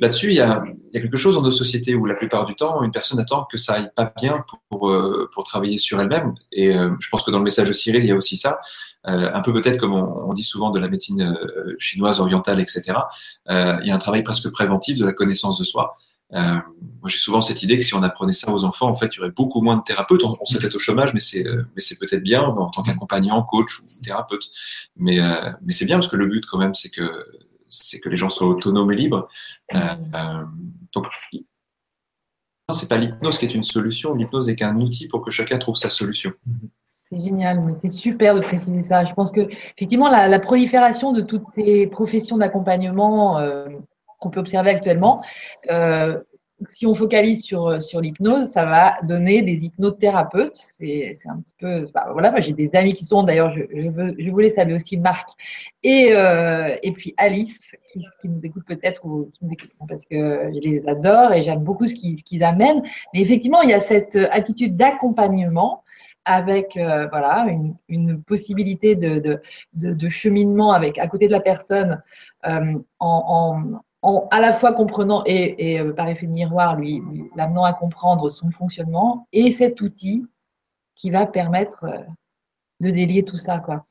Là-dessus, 0.00 0.28
il 0.28 0.36
y, 0.36 0.40
a, 0.40 0.64
il 0.66 0.94
y 0.94 0.98
a 0.98 1.00
quelque 1.02 1.18
chose 1.18 1.34
dans 1.34 1.42
nos 1.42 1.50
sociétés 1.50 1.94
où 1.94 2.06
la 2.06 2.14
plupart 2.14 2.46
du 2.46 2.54
temps, 2.54 2.82
une 2.82 2.90
personne 2.90 3.20
attend 3.20 3.44
que 3.44 3.58
ça 3.58 3.74
aille 3.74 3.90
pas 3.94 4.12
bien 4.16 4.44
pour, 4.70 4.90
euh, 4.90 5.28
pour 5.34 5.44
travailler 5.44 5.76
sur 5.76 6.00
elle-même. 6.00 6.34
Et 6.52 6.74
euh, 6.74 6.90
je 7.00 7.08
pense 7.10 7.22
que 7.22 7.30
dans 7.30 7.38
le 7.38 7.44
message 7.44 7.68
de 7.68 7.74
Cyril, 7.74 8.02
il 8.02 8.08
y 8.08 8.12
a 8.12 8.16
aussi 8.16 8.36
ça. 8.36 8.60
Euh, 9.06 9.30
un 9.32 9.42
peu 9.42 9.52
peut-être 9.52 9.78
comme 9.78 9.92
on, 9.92 10.28
on, 10.28 10.32
dit 10.32 10.42
souvent 10.42 10.70
de 10.70 10.78
la 10.78 10.88
médecine 10.88 11.36
chinoise, 11.78 12.18
orientale, 12.18 12.60
etc. 12.60 12.82
il 13.48 13.86
y 13.86 13.90
a 13.90 13.94
un 13.94 13.98
travail 13.98 14.22
presque 14.22 14.50
préventif 14.50 14.98
de 14.98 15.04
la 15.04 15.12
connaissance 15.12 15.58
de 15.58 15.64
soi. 15.64 15.94
Euh, 16.34 16.54
moi, 17.00 17.08
j'ai 17.08 17.18
souvent 17.18 17.40
cette 17.40 17.62
idée 17.62 17.78
que 17.78 17.84
si 17.84 17.94
on 17.94 18.02
apprenait 18.02 18.32
ça 18.32 18.52
aux 18.52 18.64
enfants, 18.64 18.88
en 18.88 18.94
fait, 18.94 19.06
il 19.14 19.16
y 19.16 19.20
aurait 19.20 19.30
beaucoup 19.30 19.62
moins 19.62 19.76
de 19.76 19.82
thérapeutes. 19.82 20.24
On, 20.24 20.36
on 20.40 20.44
serait 20.44 20.60
peut-être 20.60 20.74
au 20.74 20.78
chômage, 20.78 21.14
mais 21.14 21.20
c'est, 21.20 21.46
euh, 21.46 21.64
mais 21.74 21.80
c'est 21.80 21.98
peut-être 21.98 22.22
bien 22.22 22.42
en 22.42 22.70
tant 22.70 22.82
qu'accompagnant, 22.82 23.42
coach 23.42 23.80
ou 23.80 23.84
thérapeute. 24.02 24.50
Mais, 24.96 25.20
euh, 25.20 25.50
mais 25.62 25.72
c'est 25.72 25.86
bien 25.86 25.96
parce 25.96 26.08
que 26.08 26.16
le 26.16 26.26
but, 26.26 26.44
quand 26.46 26.58
même, 26.58 26.74
c'est 26.74 26.90
que, 26.90 27.26
c'est 27.68 28.00
que 28.00 28.08
les 28.08 28.16
gens 28.16 28.30
soient 28.30 28.48
autonomes 28.48 28.92
et 28.92 28.96
libres. 28.96 29.28
Euh 29.74 29.94
donc, 30.94 31.06
c'est 32.72 32.88
pas 32.88 32.98
l'hypnose 32.98 33.38
qui 33.38 33.46
est 33.46 33.54
une 33.54 33.62
solution. 33.62 34.14
L'hypnose 34.14 34.48
est 34.48 34.56
qu'un 34.56 34.76
outil 34.80 35.08
pour 35.08 35.22
que 35.22 35.30
chacun 35.30 35.58
trouve 35.58 35.76
sa 35.76 35.90
solution. 35.90 36.32
C'est 37.10 37.20
génial, 37.20 37.76
c'est 37.82 37.90
super 37.90 38.34
de 38.34 38.40
préciser 38.40 38.82
ça. 38.82 39.06
Je 39.06 39.14
pense 39.14 39.32
que 39.32 39.48
effectivement 39.76 40.10
la, 40.10 40.28
la 40.28 40.40
prolifération 40.40 41.12
de 41.12 41.22
toutes 41.22 41.44
ces 41.54 41.86
professions 41.86 42.36
d'accompagnement 42.36 43.38
euh, 43.38 43.68
qu'on 44.18 44.30
peut 44.30 44.40
observer 44.40 44.70
actuellement. 44.70 45.22
Euh, 45.70 46.18
si 46.68 46.86
on 46.86 46.94
focalise 46.94 47.44
sur, 47.44 47.80
sur 47.80 48.00
l'hypnose, 48.00 48.46
ça 48.46 48.64
va 48.64 48.96
donner 49.02 49.42
des 49.42 49.64
hypnothérapeutes. 49.64 50.56
C'est 50.56 51.12
un 51.26 51.38
petit 51.38 51.54
peu. 51.58 51.88
Bah, 51.94 52.08
voilà, 52.12 52.30
moi 52.30 52.40
j'ai 52.40 52.52
des 52.52 52.74
amis 52.74 52.94
qui 52.94 53.04
sont, 53.04 53.22
d'ailleurs, 53.22 53.50
je, 53.50 53.62
je, 53.72 54.30
voulais 54.30 54.50
saluer 54.50 54.74
aussi 54.74 54.96
Marc 54.96 55.30
et, 55.82 56.12
euh, 56.12 56.76
et 56.82 56.92
puis 56.92 57.14
Alice, 57.16 57.70
qui, 57.92 58.28
nous 58.28 58.44
écoute 58.44 58.64
peut-être 58.66 59.04
ou 59.04 59.30
qui 59.34 59.44
nous 59.44 59.52
écouteront 59.52 59.86
parce 59.86 60.04
que 60.04 60.50
je 60.52 60.60
les 60.60 60.88
adore 60.88 61.32
et 61.32 61.42
j'aime 61.42 61.60
beaucoup 61.60 61.86
ce 61.86 61.94
qu'ils 61.94 62.42
amènent. 62.42 62.82
Mais 63.14 63.20
effectivement, 63.20 63.62
il 63.62 63.70
y 63.70 63.74
a 63.74 63.80
cette 63.80 64.16
attitude 64.16 64.76
d'accompagnement 64.76 65.84
avec 66.24 66.76
euh, 66.76 67.06
voilà 67.10 67.46
une, 67.48 67.74
une 67.88 68.22
possibilité 68.22 68.94
de, 68.96 69.40
de, 69.74 70.08
cheminement 70.10 70.72
avec 70.72 70.98
à 70.98 71.06
côté 71.06 71.26
de 71.26 71.32
la 71.32 71.40
personne 71.40 72.02
en, 72.98 73.80
en 74.02 74.28
à 74.30 74.40
la 74.40 74.52
fois 74.52 74.72
comprenant 74.72 75.22
et, 75.26 75.80
euh, 75.80 75.92
par 75.92 76.08
effet 76.08 76.26
de 76.26 76.32
miroir, 76.32 76.76
lui, 76.76 77.02
l'amenant 77.36 77.64
à 77.64 77.72
comprendre 77.72 78.28
son 78.28 78.50
fonctionnement 78.50 79.26
et 79.32 79.50
cet 79.50 79.80
outil 79.80 80.24
qui 80.94 81.10
va 81.10 81.26
permettre 81.26 81.84
euh, 81.84 81.98
de 82.80 82.90
délier 82.90 83.24
tout 83.24 83.36
ça. 83.36 83.58
Quoi. 83.58 83.84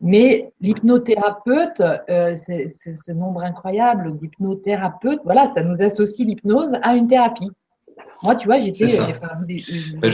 Mais 0.00 0.52
l'hypnothérapeute, 0.60 1.80
euh, 1.80 2.34
c'est 2.36 2.68
ce 2.68 3.12
nombre 3.12 3.42
incroyable 3.42 4.16
d'hypnothérapeutes, 4.16 5.20
voilà, 5.24 5.52
ça 5.54 5.62
nous 5.62 5.80
associe 5.82 6.26
l'hypnose 6.26 6.74
à 6.82 6.94
une 6.94 7.08
thérapie. 7.08 7.50
Moi, 8.22 8.34
tu 8.34 8.46
vois, 8.46 8.58
j'étais. 8.58 8.86
Ben, 10.00 10.10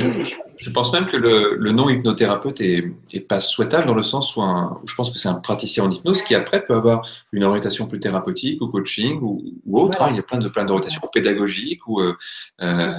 je, 0.58 0.70
pense 0.70 0.92
même 0.92 1.06
que 1.06 1.16
le, 1.16 1.56
le 1.58 1.72
nom 1.72 1.88
hypnothérapeute 1.88 2.60
est, 2.60 2.84
est, 3.12 3.20
pas 3.20 3.40
souhaitable 3.40 3.86
dans 3.86 3.94
le 3.94 4.02
sens 4.02 4.36
où, 4.36 4.42
un, 4.42 4.78
je 4.84 4.94
pense 4.94 5.10
que 5.10 5.18
c'est 5.18 5.28
un 5.28 5.34
praticien 5.34 5.84
en 5.84 5.90
hypnose 5.90 6.20
qui 6.22 6.34
après 6.34 6.64
peut 6.66 6.74
avoir 6.74 7.08
une 7.32 7.44
orientation 7.44 7.86
plus 7.86 8.00
thérapeutique 8.00 8.60
ou 8.60 8.68
coaching 8.68 9.20
ou, 9.22 9.42
ou 9.64 9.80
autre. 9.80 10.02
Hein. 10.02 10.08
Il 10.10 10.16
y 10.16 10.18
a 10.18 10.22
plein 10.22 10.38
de 10.38 10.48
plein 10.48 10.66
d'orientations 10.66 11.08
pédagogiques 11.10 11.86
ou 11.88 12.00
euh, 12.00 12.14
euh, 12.60 12.92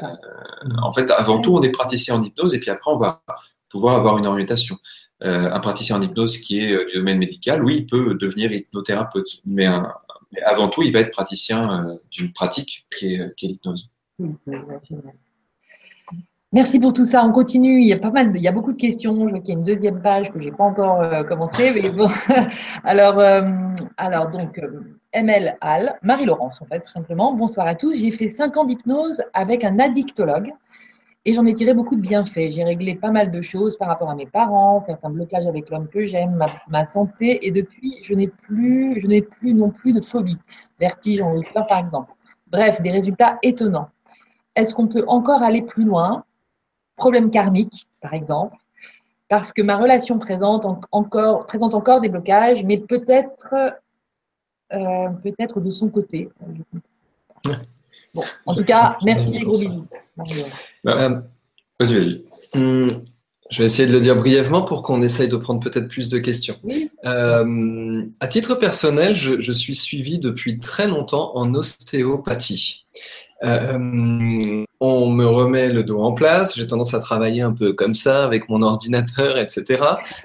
en 0.82 0.91
fait, 0.91 1.12
avant 1.12 1.40
tout, 1.40 1.56
on 1.56 1.62
est 1.62 1.70
praticien 1.70 2.16
en 2.16 2.24
hypnose 2.24 2.56
et 2.56 2.60
puis 2.60 2.72
après, 2.72 2.90
on 2.90 2.98
va 2.98 3.24
pouvoir 3.70 3.95
avoir 3.95 4.18
une 4.18 4.26
orientation. 4.26 4.78
Euh, 5.24 5.52
un 5.52 5.60
praticien 5.60 5.98
en 5.98 6.02
hypnose 6.02 6.40
qui 6.40 6.66
est 6.66 6.86
du 6.88 6.98
domaine 6.98 7.20
médical, 7.20 7.64
oui, 7.64 7.78
il 7.78 7.86
peut 7.86 8.16
devenir 8.16 8.52
hypnothérapeute, 8.52 9.28
mais, 9.45 9.68
mais 10.32 10.41
avant 10.41 10.68
tout, 10.68 10.82
il 10.82 10.91
va 10.91 10.99
être 10.99 11.12
praticien 11.12 11.86
d'une 12.12 12.34
pratique 12.34 12.88
qui 12.98 13.14
est, 13.14 13.36
qui 13.36 13.45
est 13.45 13.49
l'hypnose. 13.49 13.90
Merci 16.52 16.80
pour 16.80 16.94
tout 16.94 17.04
ça. 17.04 17.26
On 17.26 17.32
continue. 17.32 17.82
Il 17.82 17.88
y 17.88 17.94
a 17.94 18.00
pas 18.00 18.12
mal, 18.12 18.32
il 18.36 18.42
y 18.42 18.48
a 18.48 18.52
beaucoup 18.52 18.72
de 18.72 18.78
questions. 18.78 19.14
Je 19.28 19.30
vois 19.30 19.40
qu'il 19.40 19.54
y 19.54 19.58
a 19.58 19.60
une 19.60 19.66
deuxième 19.66 20.02
page 20.02 20.32
que 20.32 20.40
j'ai 20.40 20.52
pas 20.52 20.64
encore 20.64 21.02
euh, 21.02 21.24
alors, 22.84 23.20
euh, 23.20 23.42
alors 23.98 24.32
donc 24.32 24.58
euh, 24.60 24.96
ML 25.12 25.58
Al, 25.60 26.00
Marie-Laurence 26.02 26.62
en 26.62 26.66
fait, 26.66 26.80
tout 26.80 26.92
simplement. 26.92 27.34
Bonsoir 27.34 27.68
à 27.68 27.76
tous. 27.76 27.98
J'ai 27.98 28.12
fait 28.12 28.30
cinq 28.30 28.56
ans 28.56 28.64
d'hypnose 28.64 29.22
avec 29.34 29.64
un 29.66 29.80
addictologue 29.80 30.50
et 31.26 31.34
j'en 31.34 31.46
ai 31.46 31.54
tiré 31.54 31.74
beaucoup 31.74 31.96
de 31.96 32.02
bienfaits. 32.02 32.52
J'ai 32.52 32.64
réglé 32.64 32.96
pas 32.96 33.12
mal 33.12 33.32
de 33.32 33.42
choses 33.42 33.76
par 33.78 33.88
rapport 33.88 34.10
à 34.10 34.16
mes 34.16 34.28
parents, 34.28 34.80
certains 34.80 35.10
blocages 35.10 35.48
avec 35.48 35.70
l'homme 35.70 35.90
que 35.90 36.06
j'aime, 36.06 36.36
ma, 36.36 36.48
ma, 36.70 36.86
santé, 36.86 37.46
et 37.46 37.52
depuis, 37.52 38.00
je 38.04 38.14
n'ai 38.14 38.28
plus, 38.28 39.00
je 39.02 39.08
n'ai 39.08 39.24
plus 39.24 39.54
non 39.54 39.72
plus 39.72 39.92
de 39.92 40.02
phobie, 40.02 40.38
vertige 40.80 41.22
en 41.22 41.34
hauteur 41.36 41.66
par 41.68 41.80
exemple. 41.80 42.14
Bref, 42.48 42.80
des 42.82 42.92
résultats 42.92 43.40
étonnants. 43.42 43.90
Est-ce 44.56 44.73
qu'on 44.73 44.88
peut 44.88 45.03
encore 45.07 45.44
aller 45.44 45.61
plus 45.61 45.84
loin? 45.84 46.23
Problème 46.95 47.30
karmique, 47.30 47.88
par 48.02 48.14
exemple, 48.14 48.56
parce 49.27 49.52
que 49.52 49.61
ma 49.61 49.77
relation 49.77 50.18
présente 50.18 50.65
encore, 50.91 51.45
présente 51.45 51.73
encore 51.73 51.99
des 51.99 52.10
blocages, 52.10 52.64
mais 52.64 52.77
peut-être 52.77 53.53
euh, 54.73 55.10
peut-être 55.23 55.60
de 55.60 55.72
son 55.72 55.90
côté. 55.90 56.30
Bon, 58.14 58.23
en 58.45 58.56
tout 58.56 58.64
cas, 58.64 58.98
merci 59.03 59.38
et 59.38 59.41
gros 59.41 59.57
bisous. 59.57 59.86
Euh, 60.88 61.22
vas-y, 61.80 61.94
vas-y. 61.94 62.23
Hmm, 62.53 62.88
je 63.52 63.60
vais 63.60 63.65
essayer 63.65 63.88
de 63.88 63.94
le 63.94 64.02
dire 64.02 64.15
brièvement 64.15 64.64
pour 64.64 64.82
qu'on 64.82 65.02
essaye 65.02 65.27
de 65.27 65.36
prendre 65.36 65.60
peut-être 65.60 65.88
plus 65.88 66.10
de 66.10 66.18
questions. 66.18 66.56
Euh, 67.06 68.03
à 68.19 68.27
titre 68.27 68.56
personnel, 68.56 69.15
je, 69.15 69.40
je, 69.40 69.52
suis 69.52 69.76
suivi 69.76 70.18
depuis 70.18 70.60
très 70.60 70.88
longtemps 70.88 71.36
en 71.36 71.53
ostéopathie. 71.53 72.86
Euh, 73.46 74.66
on 74.82 75.10
me 75.10 75.26
remet 75.26 75.70
le 75.70 75.84
dos 75.84 76.02
en 76.02 76.14
place, 76.14 76.56
j'ai 76.56 76.68
tendance 76.68 76.94
à 76.94 77.00
travailler 77.00 77.42
un 77.42 77.54
peu 77.54 77.74
comme 77.74 77.94
ça 77.94 78.26
avec 78.26 78.50
mon 78.50 78.62
ordinateur, 78.62 79.38
etc. 79.38 79.84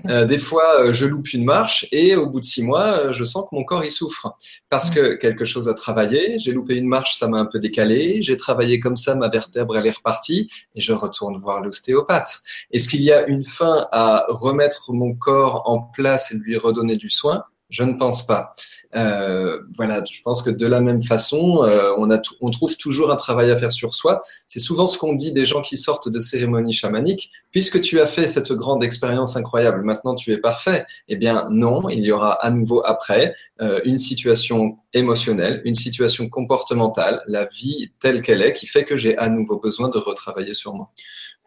Euh, 0.08 0.24
des 0.24 0.38
fois, 0.38 0.80
euh, 0.80 0.92
je 0.92 1.06
loupe 1.06 1.32
une 1.32 1.44
marche 1.44 1.86
et 1.92 2.16
au 2.16 2.26
bout 2.26 2.40
de 2.40 2.44
six 2.44 2.62
mois, 2.62 3.12
je 3.12 3.24
sens 3.24 3.48
que 3.48 3.54
mon 3.54 3.62
corps 3.62 3.84
y 3.84 3.90
souffre 3.90 4.36
parce 4.68 4.90
que 4.90 5.14
quelque 5.14 5.44
chose 5.44 5.68
a 5.68 5.74
travaillé. 5.74 6.40
J'ai 6.40 6.52
loupé 6.52 6.74
une 6.74 6.86
marche, 6.86 7.14
ça 7.14 7.28
m'a 7.28 7.38
un 7.38 7.46
peu 7.46 7.58
décalé. 7.58 8.22
J'ai 8.22 8.36
travaillé 8.36 8.80
comme 8.80 8.96
ça, 8.96 9.14
ma 9.14 9.28
vertèbre 9.28 9.76
elle 9.76 9.86
est 9.86 9.96
repartie 9.96 10.50
et 10.74 10.80
je 10.80 10.92
retourne 10.92 11.36
voir 11.36 11.62
l'ostéopathe. 11.62 12.40
Est-ce 12.72 12.88
qu'il 12.88 13.02
y 13.02 13.12
a 13.12 13.26
une 13.26 13.44
fin 13.44 13.86
à 13.92 14.24
remettre 14.28 14.92
mon 14.92 15.14
corps 15.14 15.62
en 15.66 15.80
place 15.80 16.32
et 16.32 16.38
lui 16.38 16.56
redonner 16.56 16.96
du 16.96 17.10
soin? 17.10 17.44
Je 17.70 17.82
ne 17.84 17.94
pense 17.94 18.26
pas. 18.26 18.52
Euh, 18.96 19.60
voilà, 19.76 20.02
je 20.04 20.20
pense 20.22 20.42
que 20.42 20.50
de 20.50 20.66
la 20.66 20.80
même 20.80 21.00
façon, 21.00 21.62
euh, 21.62 21.92
on, 21.96 22.50
trouve 22.50 22.76
toujours 22.76 23.12
un 23.12 23.16
travail 23.16 23.50
à 23.50 23.56
faire 23.56 23.72
sur 23.72 23.94
soi. 23.94 24.20
C'est 24.48 24.58
souvent 24.58 24.86
ce 24.86 24.98
qu'on 24.98 25.14
dit 25.14 25.32
des 25.32 25.46
gens 25.46 25.62
qui 25.62 25.76
sortent 25.76 26.08
de 26.08 26.18
cérémonies 26.18 26.72
chamaniques. 26.72 27.30
Puisque 27.52 27.80
tu 27.80 28.00
as 28.00 28.06
fait 28.06 28.26
cette 28.26 28.52
grande 28.52 28.82
expérience 28.82 29.36
incroyable, 29.36 29.82
maintenant 29.82 30.14
tu 30.14 30.32
es 30.32 30.38
parfait. 30.38 30.84
Eh 31.08 31.16
bien 31.16 31.48
non, 31.50 31.88
il 31.88 32.00
y 32.00 32.12
aura 32.12 32.32
à 32.32 32.50
nouveau 32.50 32.82
après 32.84 33.34
euh, 33.60 33.80
une 33.84 33.98
situation 33.98 34.76
émotionnelle, 34.92 35.62
une 35.64 35.74
situation 35.74 36.28
comportementale, 36.28 37.22
la 37.26 37.44
vie 37.44 37.92
telle 38.00 38.22
qu'elle 38.22 38.42
est, 38.42 38.52
qui 38.52 38.66
fait 38.66 38.84
que 38.84 38.96
j'ai 38.96 39.16
à 39.18 39.28
nouveau 39.28 39.58
besoin 39.58 39.88
de 39.88 39.98
retravailler 39.98 40.54
sur 40.54 40.74
moi. 40.74 40.90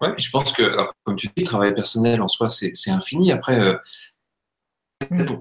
Ouais, 0.02 0.14
je 0.18 0.30
pense 0.30 0.52
que, 0.52 0.76
comme 1.04 1.16
tu 1.16 1.28
dis, 1.28 1.44
le 1.44 1.46
travail 1.46 1.74
personnel 1.74 2.22
en 2.22 2.28
soi, 2.28 2.50
c'est 2.50 2.90
infini. 2.90 3.32
Après, 3.32 3.58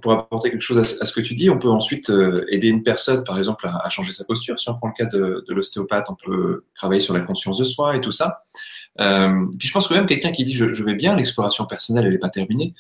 pour, 0.01 0.12
apporter 0.12 0.51
quelque 0.51 0.62
chose 0.62 0.98
à, 1.01 1.05
ce 1.05 1.12
que 1.12 1.20
tu 1.20 1.34
dis, 1.34 1.51
on 1.51 1.59
peut 1.59 1.68
ensuite 1.68 2.10
euh, 2.10 2.44
aider 2.48 2.68
une 2.68 2.82
personne, 2.82 3.24
par 3.24 3.39
exemple, 3.39 3.66
à, 3.66 3.89
changer 3.90 4.12
sa 4.12 4.24
posture. 4.24 4.59
Si 4.59 4.68
on 4.68 4.74
prend 4.74 4.89
le 4.89 4.94
cas 4.94 5.06
de, 5.06 5.44
l'ostéopathe, 5.48 6.06
on 6.09 6.14
peut 6.14 6.64
travailler 6.74 7.01
sur 7.01 7.14
la 7.14 7.20
conscience 7.20 7.59
de 7.59 7.64
soi 7.64 7.97
et 7.97 8.01
tout 8.01 8.10
ça. 8.10 8.40
Euh, 9.01 9.47
puis 9.59 9.68
je 9.68 9.72
pense 9.72 9.89
que 9.89 9.94
même 9.94 10.06
quelqu'un 10.06 10.32
qui 10.32 10.44
dit 10.44 10.55
je, 10.55 10.84
vais 10.84 10.94
bien, 10.94 11.16
l'exploration 11.16 11.66
personnelle, 11.66 12.06
elle 12.06 12.12
n'est 12.12 12.18
pas 12.18 12.30
terminée. 12.30 12.74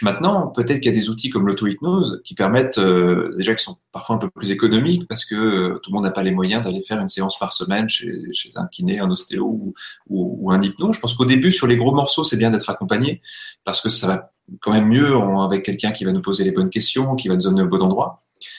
Maintenant, 0.00 0.48
peut-être 0.48 0.80
qu'il 0.80 0.90
y 0.90 0.94
a 0.94 0.98
des 0.98 1.10
outils 1.10 1.30
comme 1.30 1.46
l'auto-hypnose 1.46 2.22
qui 2.24 2.34
permettent, 2.34 2.78
euh, 2.78 3.32
déjà 3.36 3.54
qui 3.54 3.62
sont 3.62 3.76
parfois 3.92 4.16
un 4.16 4.18
peu 4.18 4.30
plus 4.30 4.50
économiques 4.50 5.06
parce 5.06 5.24
que 5.24 5.78
tout 5.82 5.90
le 5.90 5.94
monde 5.94 6.04
n'a 6.04 6.10
pas 6.10 6.22
les 6.22 6.32
moyens 6.32 6.64
d'aller 6.64 6.82
faire 6.82 6.98
une 6.98 7.08
séance 7.08 7.38
par 7.38 7.52
semaine 7.52 7.88
chez, 7.88 8.10
un 8.56 8.66
kiné, 8.66 8.98
un 9.00 9.10
ostéo 9.10 9.74
ou 10.08 10.50
un 10.50 10.62
hypno. 10.62 10.92
Je 10.92 10.98
pense 10.98 11.14
qu'au 11.14 11.26
début, 11.26 11.52
sur 11.52 11.66
les 11.66 11.76
gros 11.76 11.94
morceaux, 11.94 12.24
c'est 12.24 12.38
bien 12.38 12.50
d'être 12.50 12.70
accompagné 12.70 13.20
parce 13.64 13.80
que 13.80 13.90
ça 13.90 14.06
va 14.06 14.31
quand 14.60 14.72
même 14.72 14.88
mieux 14.88 15.16
avec 15.40 15.64
quelqu'un 15.64 15.92
qui 15.92 16.04
va 16.04 16.12
nous 16.12 16.22
poser 16.22 16.44
les 16.44 16.50
bonnes 16.50 16.70
questions, 16.70 17.14
qui 17.14 17.28
va 17.28 17.34
nous 17.34 17.42
donner 17.42 17.62
au 17.62 17.68
bon 17.68 17.80
endroit. 17.80 18.18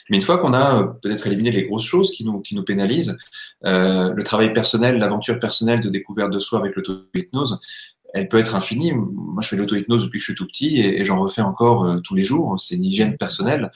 Mais 0.09 0.17
une 0.17 0.23
fois 0.23 0.37
qu'on 0.37 0.53
a 0.53 0.79
euh, 0.79 0.85
peut-être 0.85 1.27
éliminé 1.27 1.51
les 1.51 1.63
grosses 1.63 1.85
choses 1.85 2.11
qui 2.11 2.25
nous, 2.25 2.39
qui 2.41 2.55
nous 2.55 2.63
pénalisent, 2.63 3.17
euh, 3.65 4.13
le 4.13 4.23
travail 4.23 4.53
personnel, 4.53 4.97
l'aventure 4.97 5.39
personnelle 5.39 5.81
de 5.81 5.89
découverte 5.89 6.31
de 6.31 6.39
soi 6.39 6.59
avec 6.59 6.75
l'auto-hypnose, 6.75 7.59
elle 8.13 8.29
peut 8.29 8.37
être 8.37 8.55
infinie. 8.55 8.93
Moi, 8.93 9.41
je 9.41 9.47
fais 9.47 9.55
l'auto-hypnose 9.55 10.03
depuis 10.03 10.19
que 10.19 10.25
je 10.25 10.31
suis 10.31 10.35
tout 10.35 10.45
petit 10.45 10.79
et, 10.79 11.03
j'en 11.03 11.19
refais 11.19 11.41
encore 11.41 11.83
euh, 11.83 11.99
tous 11.99 12.15
les 12.15 12.23
jours. 12.23 12.59
C'est 12.59 12.75
une 12.75 12.85
hygiène 12.85 13.17
personnelle. 13.17 13.71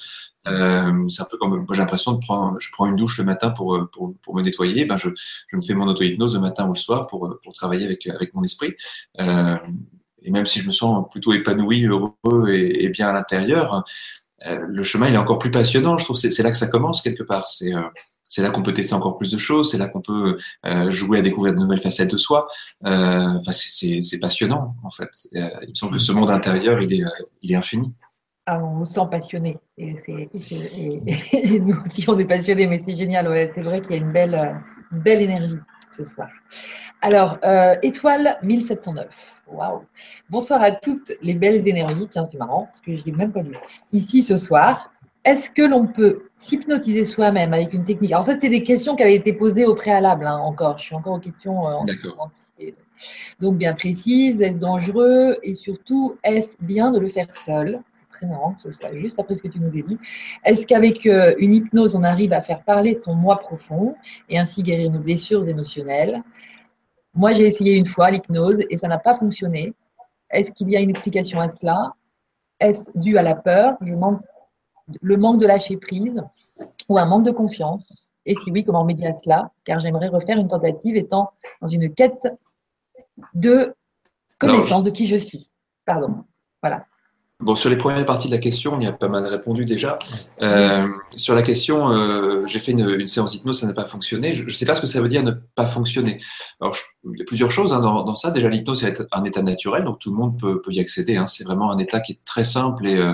Euh, 0.47 1.09
c'est 1.09 1.21
un 1.21 1.25
peu 1.25 1.37
comme 1.37 1.57
moi 1.57 1.65
j'ai 1.71 1.79
l'impression 1.79 2.13
de 2.13 2.19
prendre, 2.19 2.57
je 2.59 2.69
prends 2.71 2.85
une 2.85 2.95
douche 2.95 3.17
le 3.17 3.25
matin 3.25 3.49
pour 3.49 3.75
euh, 3.75 3.89
pour, 3.91 4.15
pour 4.23 4.35
me 4.35 4.41
nettoyer. 4.41 4.85
Ben 4.85 4.97
je, 4.97 5.09
je 5.47 5.57
me 5.57 5.61
fais 5.61 5.73
mon 5.73 5.87
auto-hypnose 5.87 6.35
le 6.35 6.41
matin 6.41 6.67
ou 6.67 6.73
le 6.73 6.79
soir 6.79 7.07
pour 7.07 7.37
pour 7.43 7.53
travailler 7.53 7.85
avec 7.85 8.07
avec 8.07 8.33
mon 8.33 8.43
esprit. 8.43 8.75
Euh, 9.19 9.57
et 10.27 10.31
même 10.31 10.45
si 10.45 10.59
je 10.59 10.67
me 10.67 10.71
sens 10.71 11.05
plutôt 11.09 11.33
épanoui, 11.33 11.85
heureux 11.85 12.49
et, 12.49 12.89
bien 12.89 13.07
à 13.07 13.13
l'intérieur, 13.13 13.85
euh, 14.45 14.59
le 14.67 14.83
chemin 14.83 15.07
il 15.07 15.15
est 15.15 15.17
encore 15.17 15.39
plus 15.39 15.51
passionnant. 15.51 15.97
Je 15.97 16.03
trouve 16.03 16.17
c'est 16.17 16.43
là 16.43 16.51
que 16.51 16.57
ça 16.57 16.67
commence 16.67 17.01
quelque 17.01 17.23
part. 17.23 17.47
C'est 17.47 17.73
euh, 17.73 17.81
c'est 18.27 18.41
là 18.41 18.49
qu'on 18.49 18.61
peut 18.61 18.73
tester 18.73 18.93
encore 18.93 19.17
plus 19.17 19.31
de 19.31 19.37
choses, 19.37 19.71
c'est 19.71 19.77
là 19.77 19.87
qu'on 19.87 20.01
peut 20.01 20.37
euh, 20.65 20.91
jouer 20.91 21.19
à 21.19 21.21
découvrir 21.21 21.53
de 21.53 21.59
nouvelles 21.59 21.79
facettes 21.79 22.11
de 22.11 22.17
soi. 22.17 22.49
Enfin, 22.83 23.53
c'est 23.53 24.19
passionnant 24.19 24.75
en 24.83 24.91
fait. 24.91 25.29
il 25.31 25.69
me 25.69 25.75
semble 25.75 25.93
que 25.93 25.99
ce 25.99 26.11
monde 26.11 26.29
intérieur 26.29 26.81
il 26.81 27.05
est 27.51 27.55
infini. 27.55 27.93
Ah, 28.45 28.59
on 28.61 28.83
se 28.83 28.93
sent 28.93 29.07
passionné 29.09 29.57
et, 29.77 31.59
nous 31.59 31.75
aussi 31.81 32.05
on 32.09 32.19
est 32.19 32.25
passionné, 32.25 32.67
mais 32.67 32.81
c'est 32.85 32.97
génial. 32.97 33.29
Ouais. 33.29 33.49
C'est 33.53 33.61
vrai 33.61 33.79
qu'il 33.81 33.91
y 33.91 33.93
a 33.93 33.97
une 33.97 34.11
belle 34.11 34.61
une 34.91 34.99
belle 34.99 35.21
énergie 35.21 35.59
ce 35.97 36.05
soir. 36.05 36.29
Alors 37.01 37.37
étoile 37.81 38.37
1709. 38.43 39.33
Waouh 39.47 39.81
Bonsoir 40.29 40.61
à 40.61 40.71
toutes 40.71 41.13
les 41.21 41.33
belles 41.33 41.67
énergies. 41.67 42.07
Tiens, 42.09 42.25
c'est 42.25 42.37
marrant 42.37 42.65
parce 42.65 42.81
que 42.81 42.97
je 42.97 43.03
l'ai 43.05 43.13
même 43.13 43.31
pas 43.31 43.41
lu. 43.41 43.55
Ici 43.93 44.21
ce 44.21 44.35
soir, 44.35 44.91
est-ce 45.27 45.51
que 45.51 45.61
l'on 45.61 45.87
peut 45.87 46.29
s'hypnotiser 46.37 47.03
soi-même 47.03 47.53
avec 47.53 47.73
une 47.73 47.83
technique? 47.83 48.11
Alors 48.11 48.23
ça, 48.23 48.33
c'était 48.33 48.49
des 48.49 48.63
questions 48.63 48.95
qui 48.95 49.03
avaient 49.03 49.15
été 49.15 49.33
posées 49.33 49.65
au 49.65 49.75
préalable. 49.75 50.25
Hein, 50.25 50.37
encore, 50.37 50.77
je 50.77 50.85
suis 50.85 50.95
encore 50.95 51.15
aux 51.15 51.19
questions 51.19 51.67
euh, 51.67 51.73
anticipées. 52.17 52.75
Donc 53.41 53.57
bien 53.57 53.73
précises. 53.73 54.41
Est-ce 54.41 54.57
dangereux? 54.57 55.37
Et 55.43 55.53
surtout, 55.53 56.17
est-ce 56.23 56.55
bien 56.61 56.91
de 56.91 56.99
le 56.99 57.09
faire 57.09 57.33
seul? 57.35 57.81
Très 58.17 58.27
marrant 58.27 58.53
que 58.53 58.61
ce 58.61 58.71
soit 58.71 58.93
juste 58.93 59.19
après 59.19 59.35
ce 59.35 59.41
que 59.41 59.47
tu 59.47 59.59
nous 59.59 59.67
as 59.67 59.81
dit. 59.81 59.97
Est-ce 60.43 60.65
qu'avec 60.65 61.05
euh, 61.05 61.35
une 61.37 61.53
hypnose, 61.53 61.95
on 61.95 62.03
arrive 62.03 62.33
à 62.33 62.41
faire 62.41 62.63
parler 62.63 62.95
son 62.95 63.13
moi 63.13 63.39
profond 63.39 63.95
et 64.29 64.37
ainsi 64.37 64.63
guérir 64.63 64.91
nos 64.91 64.99
blessures 64.99 65.47
émotionnelles? 65.47 66.23
Moi, 67.13 67.33
j'ai 67.33 67.45
essayé 67.45 67.75
une 67.75 67.87
fois 67.87 68.11
l'hypnose 68.11 68.61
et 68.69 68.77
ça 68.77 68.87
n'a 68.87 68.99
pas 68.99 69.15
fonctionné. 69.15 69.73
Est-ce 70.29 70.51
qu'il 70.51 70.69
y 70.69 70.75
a 70.75 70.79
une 70.79 70.89
explication 70.89 71.39
à 71.39 71.49
cela? 71.49 71.93
Est-ce 72.59 72.91
dû 72.95 73.17
à 73.17 73.23
la 73.23 73.35
peur, 73.35 73.75
le 73.81 75.17
manque 75.17 75.39
de 75.39 75.47
lâcher 75.47 75.77
prise 75.77 76.21
ou 76.89 76.97
un 76.97 77.05
manque 77.05 77.23
de 77.23 77.31
confiance? 77.31 78.11
Et 78.25 78.35
si 78.35 78.51
oui, 78.51 78.63
comment 78.63 78.83
médier 78.83 79.07
à 79.07 79.13
cela? 79.13 79.51
Car 79.63 79.79
j'aimerais 79.79 80.09
refaire 80.09 80.37
une 80.37 80.47
tentative 80.47 80.97
étant 80.97 81.31
dans 81.61 81.67
une 81.67 81.93
quête 81.93 82.27
de 83.33 83.73
connaissance 84.37 84.83
de 84.83 84.91
qui 84.91 85.07
je 85.07 85.15
suis. 85.15 85.49
Pardon. 85.85 86.25
Voilà. 86.61 86.85
Bon, 87.39 87.55
sur 87.55 87.69
les 87.69 87.77
premières 87.77 88.03
parties 88.03 88.27
de 88.27 88.33
la 88.33 88.39
question, 88.39 88.73
on 88.73 88.79
y 88.79 88.87
a 88.87 88.91
pas 88.91 89.09
mal 89.09 89.23
répondu 89.27 89.63
déjà. 89.63 89.99
Euh, 90.41 90.87
sur 91.15 91.35
la 91.35 91.43
question, 91.43 91.91
euh, 91.91 92.47
j'ai 92.47 92.57
fait 92.57 92.71
une, 92.71 92.89
une 92.89 93.05
séance 93.05 93.31
d'hypnose, 93.31 93.59
ça 93.59 93.67
n'a 93.67 93.73
pas 93.73 93.85
fonctionné. 93.85 94.33
Je 94.33 94.43
ne 94.43 94.49
sais 94.49 94.65
pas 94.65 94.73
ce 94.73 94.81
que 94.81 94.87
ça 94.87 95.01
veut 95.01 95.07
dire 95.07 95.21
ne 95.21 95.31
pas 95.53 95.67
fonctionner. 95.67 96.19
Alors, 96.59 96.75
il 97.13 97.19
y 97.19 97.21
a 97.21 97.25
plusieurs 97.25 97.51
choses 97.51 97.73
hein, 97.73 97.79
dans, 97.79 98.03
dans, 98.03 98.15
ça. 98.15 98.31
Déjà, 98.31 98.49
l'hypnose 98.49 98.81
c'est 98.81 99.01
un 99.11 99.23
état 99.23 99.41
naturel, 99.41 99.83
donc 99.83 99.99
tout 99.99 100.11
le 100.11 100.17
monde 100.17 100.39
peut, 100.39 100.61
peut 100.61 100.71
y 100.71 100.79
accéder. 100.79 101.17
Hein. 101.17 101.27
C'est 101.27 101.43
vraiment 101.43 101.71
un 101.71 101.77
état 101.77 101.99
qui 101.99 102.13
est 102.13 102.19
très 102.25 102.43
simple 102.43 102.87
et 102.87 102.95
euh, 102.95 103.13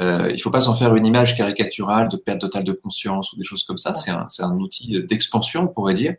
euh, 0.00 0.30
il 0.32 0.40
faut 0.40 0.50
pas 0.50 0.60
s'en 0.60 0.74
faire 0.74 0.94
une 0.94 1.06
image 1.06 1.36
caricaturale 1.36 2.08
de 2.08 2.16
perte 2.16 2.40
totale 2.40 2.64
de 2.64 2.72
conscience 2.72 3.32
ou 3.32 3.36
des 3.36 3.44
choses 3.44 3.64
comme 3.64 3.78
ça. 3.78 3.94
C'est 3.94 4.10
un, 4.10 4.26
un, 4.40 4.56
outil 4.56 5.02
d'expansion, 5.02 5.62
on 5.62 5.68
pourrait 5.68 5.94
dire, 5.94 6.14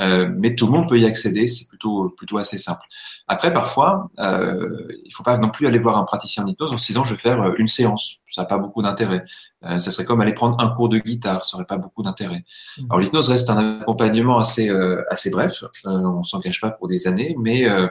euh, 0.00 0.28
mais 0.36 0.54
tout 0.54 0.66
le 0.66 0.72
monde 0.72 0.88
peut 0.88 0.98
y 0.98 1.06
accéder. 1.06 1.48
C'est 1.48 1.68
plutôt 1.68 2.10
plutôt 2.10 2.38
assez 2.38 2.58
simple. 2.58 2.84
Après, 3.26 3.52
parfois, 3.52 4.10
euh, 4.18 4.86
il 5.04 5.12
faut 5.12 5.22
pas 5.22 5.38
non 5.38 5.48
plus 5.48 5.66
aller 5.66 5.78
voir 5.78 5.96
un 5.96 6.04
praticien 6.04 6.44
d'hypnose 6.44 6.72
en 6.72 6.78
se 6.78 6.86
disant 6.86 7.04
je 7.04 7.14
vais 7.14 7.20
faire 7.20 7.40
euh, 7.40 7.54
une 7.58 7.68
séance. 7.68 8.18
Ça 8.28 8.42
n'a 8.42 8.46
pas 8.46 8.58
beaucoup 8.58 8.82
d'intérêt. 8.82 9.24
Euh, 9.66 9.78
ça 9.78 9.90
serait 9.90 10.04
comme 10.04 10.20
aller 10.20 10.34
prendre 10.34 10.60
un 10.60 10.68
cours 10.70 10.88
de 10.88 10.98
guitare. 10.98 11.44
Ça 11.44 11.56
n'aurait 11.56 11.66
pas 11.66 11.78
beaucoup 11.78 12.02
d'intérêt. 12.02 12.44
Mmh. 12.78 12.86
Alors 12.90 13.00
l'hypnose 13.00 13.30
reste 13.30 13.50
un 13.50 13.80
accompagnement 13.80 14.38
assez 14.38 14.68
euh, 14.68 15.02
assez 15.10 15.30
bref. 15.30 15.64
Euh, 15.86 15.90
on 15.90 16.22
s'engage 16.22 16.60
pas 16.60 16.70
pour 16.70 16.88
des 16.88 17.06
années, 17.06 17.36
mais 17.38 17.68
euh, 17.68 17.88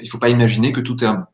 il 0.00 0.08
faut 0.08 0.18
pas 0.18 0.28
imaginer 0.28 0.72
que 0.72 0.80
tout 0.80 1.02
est 1.04 1.06
un 1.06 1.26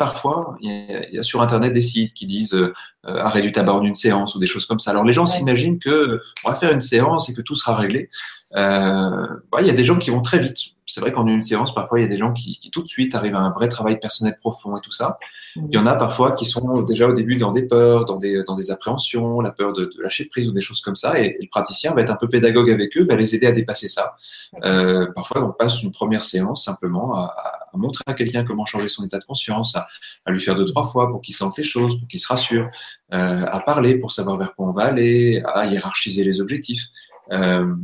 parfois, 0.00 0.56
il 0.62 1.10
y, 1.12 1.18
a, 1.18 1.22
sur 1.22 1.42
Internet 1.42 1.74
des 1.74 1.82
sites 1.82 2.14
qui 2.14 2.26
disent 2.26 2.54
euh, 2.54 2.72
arrêt 3.04 3.42
du 3.42 3.52
tabac 3.52 3.74
en 3.74 3.84
une 3.84 3.94
séance 3.94 4.34
ou 4.34 4.38
des 4.38 4.46
choses 4.46 4.64
comme 4.64 4.80
ça. 4.80 4.92
Alors 4.92 5.04
les 5.04 5.12
gens 5.12 5.26
s'imaginent 5.26 5.78
que 5.78 6.22
on 6.42 6.50
va 6.50 6.56
faire 6.56 6.72
une 6.72 6.80
séance 6.80 7.28
et 7.28 7.34
que 7.34 7.42
tout 7.42 7.54
sera 7.54 7.76
réglé. 7.76 8.08
Euh, 8.56 9.26
il 9.60 9.66
y 9.66 9.70
a 9.70 9.74
des 9.74 9.84
gens 9.84 9.98
qui 9.98 10.10
vont 10.10 10.22
très 10.22 10.38
vite. 10.38 10.58
C'est 10.86 11.00
vrai 11.00 11.12
qu'en 11.12 11.26
une 11.26 11.42
séance, 11.42 11.72
parfois, 11.72 12.00
il 12.00 12.02
y 12.02 12.06
a 12.06 12.08
des 12.08 12.16
gens 12.16 12.32
qui, 12.32 12.58
qui, 12.58 12.70
tout 12.70 12.82
de 12.82 12.88
suite 12.88 13.14
arrivent 13.14 13.36
à 13.36 13.40
un 13.40 13.50
vrai 13.50 13.68
travail 13.68 14.00
personnel 14.00 14.36
profond 14.40 14.76
et 14.76 14.80
tout 14.80 14.90
ça. 14.90 15.18
Il 15.56 15.72
y 15.72 15.78
en 15.78 15.86
a 15.86 15.94
parfois 15.94 16.32
qui 16.32 16.44
sont 16.46 16.82
déjà 16.82 17.08
au 17.08 17.12
début 17.12 17.36
dans 17.36 17.52
des 17.52 17.66
peurs, 17.66 18.06
dans 18.06 18.16
des, 18.16 18.42
dans 18.42 18.56
des 18.56 18.72
appréhensions, 18.72 19.40
la 19.40 19.52
peur 19.52 19.72
de, 19.72 19.84
de 19.84 20.02
lâcher 20.02 20.24
prise 20.24 20.48
ou 20.48 20.52
des 20.52 20.60
choses 20.60 20.80
comme 20.80 20.96
ça. 20.96 21.20
Et, 21.20 21.36
le 21.40 21.48
praticien 21.48 21.94
va 21.94 22.02
être 22.02 22.10
un 22.10 22.16
peu 22.16 22.28
pédagogue 22.28 22.70
avec 22.70 22.96
eux, 22.96 23.04
va 23.04 23.14
les 23.14 23.36
aider 23.36 23.46
à 23.46 23.52
dépasser 23.52 23.88
ça. 23.88 24.16
Euh, 24.64 25.06
parfois, 25.14 25.44
on 25.44 25.52
passe 25.52 25.82
une 25.82 25.92
première 25.92 26.24
séance 26.24 26.64
simplement 26.64 27.14
à, 27.14 27.34
à 27.72 27.76
montrer 27.76 28.02
à 28.06 28.14
quelqu'un 28.14 28.44
comment 28.44 28.64
changer 28.64 28.88
son 28.88 29.04
état 29.04 29.18
de 29.18 29.24
conscience, 29.24 29.76
à, 29.76 29.86
à 30.24 30.32
lui 30.32 30.40
faire 30.40 30.56
deux, 30.56 30.66
trois 30.66 30.86
fois 30.86 31.08
pour 31.08 31.20
qu'il 31.20 31.34
sente 31.34 31.56
les 31.56 31.64
choses, 31.64 31.98
pour 31.98 32.08
qu'il 32.08 32.20
se 32.20 32.26
rassure, 32.26 32.68
euh, 33.12 33.44
à 33.46 33.60
parler 33.60 33.96
pour 33.96 34.12
savoir 34.12 34.36
vers 34.38 34.54
quoi 34.54 34.68
on 34.68 34.72
va 34.72 34.84
aller, 34.84 35.42
à 35.44 35.66
hiérarchiser 35.66 36.24
les 36.24 36.40
objectifs. 36.40 36.86
Euh, 37.32 37.74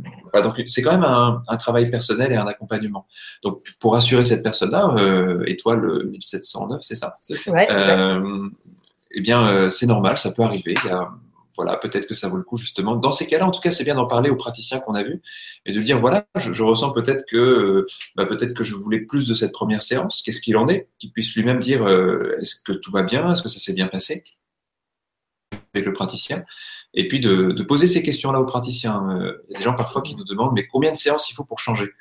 donc 0.41 0.61
c'est 0.67 0.81
quand 0.81 0.91
même 0.91 1.03
un, 1.03 1.41
un, 1.47 1.57
travail 1.57 1.89
personnel 1.89 2.31
et 2.31 2.35
un 2.35 2.47
accompagnement. 2.47 3.07
Donc 3.43 3.63
pour 3.79 3.95
assurer 3.95 4.25
cette 4.25 4.43
personne-là, 4.43 4.95
euh, 4.97 5.43
étoile 5.47 6.07
1709, 6.11 6.81
c'est 6.81 6.95
ça. 6.95 7.15
Ouais, 7.47 7.67
euh, 7.71 8.47
eh 9.11 9.21
bien, 9.21 9.47
euh, 9.47 9.69
c'est 9.69 9.85
normal, 9.85 10.17
ça 10.17 10.31
peut 10.31 10.43
arriver. 10.43 10.75
Il 10.83 10.89
y 10.89 10.91
a, 10.91 11.09
voilà, 11.55 11.75
peut-être 11.77 12.07
que 12.07 12.13
ça 12.13 12.29
vaut 12.29 12.37
le 12.37 12.43
coup 12.43 12.57
justement. 12.57 12.95
Dans 12.95 13.11
ces 13.11 13.25
cas-là, 13.25 13.47
en 13.47 13.51
tout 13.51 13.61
cas, 13.61 13.71
c'est 13.71 13.83
bien 13.83 13.95
d'en 13.95 14.05
parler 14.05 14.29
aux 14.29 14.35
praticiens 14.35 14.79
qu'on 14.79 14.93
a 14.93 15.03
vus 15.03 15.21
et 15.65 15.73
de 15.73 15.81
dire 15.81 15.99
voilà, 15.99 16.25
je, 16.39 16.53
je 16.53 16.63
ressens 16.63 16.91
peut-être 16.91 17.25
que 17.27 17.87
bah, 18.15 18.25
peut-être 18.25 18.53
que 18.53 18.63
je 18.63 18.75
voulais 18.75 18.99
plus 18.99 19.27
de 19.27 19.33
cette 19.33 19.53
première 19.53 19.81
séance. 19.81 20.21
Qu'est-ce 20.23 20.41
qu'il 20.41 20.57
en 20.57 20.67
est? 20.67 20.89
Qu'il 20.99 21.11
puisse 21.11 21.35
lui-même 21.35 21.59
dire 21.59 21.83
euh, 21.83 22.37
est-ce 22.39 22.61
que 22.61 22.73
tout 22.73 22.91
va 22.91 23.03
bien? 23.03 23.31
Est-ce 23.31 23.41
que 23.41 23.49
ça 23.49 23.59
s'est 23.59 23.73
bien 23.73 23.87
passé? 23.87 24.23
Avec 25.73 25.85
le 25.85 25.93
praticien 25.93 26.45
et 26.93 27.07
puis 27.07 27.19
de, 27.19 27.51
de 27.51 27.63
poser 27.63 27.87
ces 27.87 28.03
questions-là 28.03 28.39
aux 28.39 28.45
praticiens. 28.45 29.09
Euh, 29.09 29.43
il 29.49 29.53
y 29.53 29.55
a 29.55 29.57
des 29.59 29.63
gens 29.63 29.75
parfois 29.75 30.01
qui 30.01 30.15
nous 30.15 30.23
demandent 30.23 30.53
mais 30.53 30.67
combien 30.67 30.91
de 30.91 30.97
séances 30.97 31.29
il 31.29 31.33
faut 31.33 31.45
pour 31.45 31.59
changer? 31.59 31.91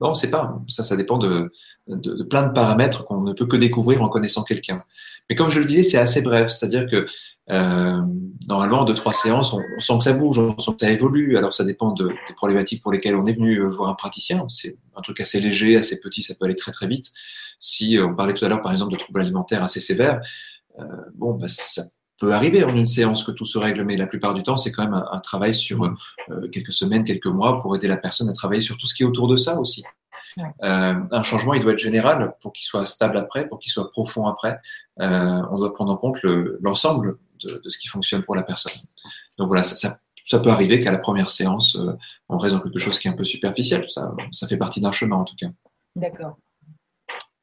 Non, 0.00 0.10
on 0.10 0.14
sait 0.14 0.30
pas. 0.30 0.58
Ça, 0.68 0.82
ça 0.82 0.96
dépend 0.96 1.18
de, 1.18 1.52
de, 1.86 2.14
de 2.14 2.24
plein 2.24 2.46
de 2.46 2.52
paramètres 2.52 3.04
qu'on 3.04 3.20
ne 3.20 3.32
peut 3.32 3.46
que 3.46 3.56
découvrir 3.56 4.02
en 4.02 4.08
connaissant 4.08 4.42
quelqu'un. 4.42 4.82
Mais 5.30 5.36
comme 5.36 5.50
je 5.50 5.60
le 5.60 5.66
disais, 5.66 5.84
c'est 5.84 5.98
assez 5.98 6.20
bref, 6.20 6.50
c'est-à-dire 6.50 6.86
que 6.90 7.06
euh, 7.50 8.00
normalement, 8.48 8.80
en 8.80 8.84
deux 8.84 8.94
trois 8.94 9.12
séances, 9.12 9.52
on, 9.52 9.60
on, 9.76 9.80
sent 9.80 9.98
que 9.98 10.04
ça 10.04 10.12
bouge, 10.12 10.38
on 10.38 10.58
sent 10.58 10.72
que 10.72 10.86
ça 10.86 10.90
évolue. 10.90 11.36
Alors, 11.36 11.54
ça 11.54 11.64
dépend 11.64 11.92
de, 11.92 12.08
des 12.08 12.34
problématiques 12.34 12.82
pour 12.82 12.90
lesquelles 12.90 13.14
on 13.14 13.26
est 13.26 13.34
venu 13.34 13.58
euh, 13.58 13.68
voir 13.68 13.88
un 13.88 13.94
praticien. 13.94 14.46
C'est 14.48 14.78
un 14.96 15.02
truc 15.02 15.20
assez 15.20 15.40
léger, 15.40 15.76
assez 15.76 16.00
petit, 16.00 16.22
ça 16.22 16.34
peut 16.34 16.46
aller 16.46 16.56
très 16.56 16.72
très 16.72 16.86
vite. 16.86 17.12
Si 17.60 17.98
euh, 17.98 18.06
on 18.06 18.14
parlait 18.14 18.34
tout 18.34 18.44
à 18.44 18.48
l'heure, 18.48 18.62
par 18.62 18.72
exemple, 18.72 18.92
de 18.92 18.98
troubles 18.98 19.20
alimentaires 19.20 19.62
assez 19.62 19.80
sévères, 19.80 20.20
euh, 20.78 20.84
bon, 21.14 21.34
bah, 21.34 21.46
ça 21.48 21.82
peut 22.24 22.32
arriver 22.32 22.64
en 22.64 22.74
une 22.74 22.86
séance 22.86 23.22
que 23.22 23.32
tout 23.32 23.44
se 23.44 23.58
règle, 23.58 23.84
mais 23.84 23.96
la 23.96 24.06
plupart 24.06 24.32
du 24.32 24.42
temps, 24.42 24.56
c'est 24.56 24.72
quand 24.72 24.82
même 24.84 24.94
un, 24.94 25.06
un 25.12 25.20
travail 25.20 25.54
sur 25.54 25.84
euh, 25.84 26.48
quelques 26.48 26.72
semaines, 26.72 27.04
quelques 27.04 27.26
mois 27.26 27.60
pour 27.60 27.76
aider 27.76 27.86
la 27.86 27.98
personne 27.98 28.30
à 28.30 28.32
travailler 28.32 28.62
sur 28.62 28.78
tout 28.78 28.86
ce 28.86 28.94
qui 28.94 29.02
est 29.02 29.06
autour 29.06 29.28
de 29.28 29.36
ça 29.36 29.60
aussi. 29.60 29.84
Ouais. 30.38 30.44
Euh, 30.64 30.94
un 31.10 31.22
changement, 31.22 31.52
il 31.52 31.62
doit 31.62 31.74
être 31.74 31.78
général 31.78 32.34
pour 32.40 32.52
qu'il 32.54 32.64
soit 32.64 32.86
stable 32.86 33.18
après, 33.18 33.46
pour 33.46 33.58
qu'il 33.58 33.70
soit 33.70 33.90
profond 33.90 34.26
après. 34.26 34.58
Euh, 35.00 35.42
on 35.50 35.58
doit 35.58 35.72
prendre 35.74 35.92
en 35.92 35.96
compte 35.96 36.18
l'ensemble 36.22 37.18
le, 37.42 37.50
de, 37.50 37.60
de, 37.62 37.68
ce 37.68 37.78
qui 37.78 37.88
fonctionne 37.88 38.22
pour 38.22 38.34
la 38.34 38.42
personne. 38.42 38.72
Donc 39.38 39.48
voilà, 39.48 39.62
ça, 39.62 39.76
ça, 39.76 39.98
ça 40.24 40.38
peut 40.38 40.50
arriver 40.50 40.80
qu'à 40.80 40.92
la 40.92 40.98
première 40.98 41.28
séance, 41.28 41.76
euh, 41.76 41.92
on 42.30 42.38
reste 42.38 42.54
dans 42.54 42.62
quelque 42.62 42.78
chose 42.78 42.98
qui 42.98 43.08
est 43.08 43.10
un 43.10 43.14
peu 43.14 43.24
superficiel. 43.24 43.84
Ça, 43.88 44.14
ça 44.32 44.48
fait 44.48 44.56
partie 44.56 44.80
d'un 44.80 44.92
chemin 44.92 45.16
en 45.16 45.24
tout 45.24 45.36
cas. 45.36 45.48
D'accord. 45.94 46.38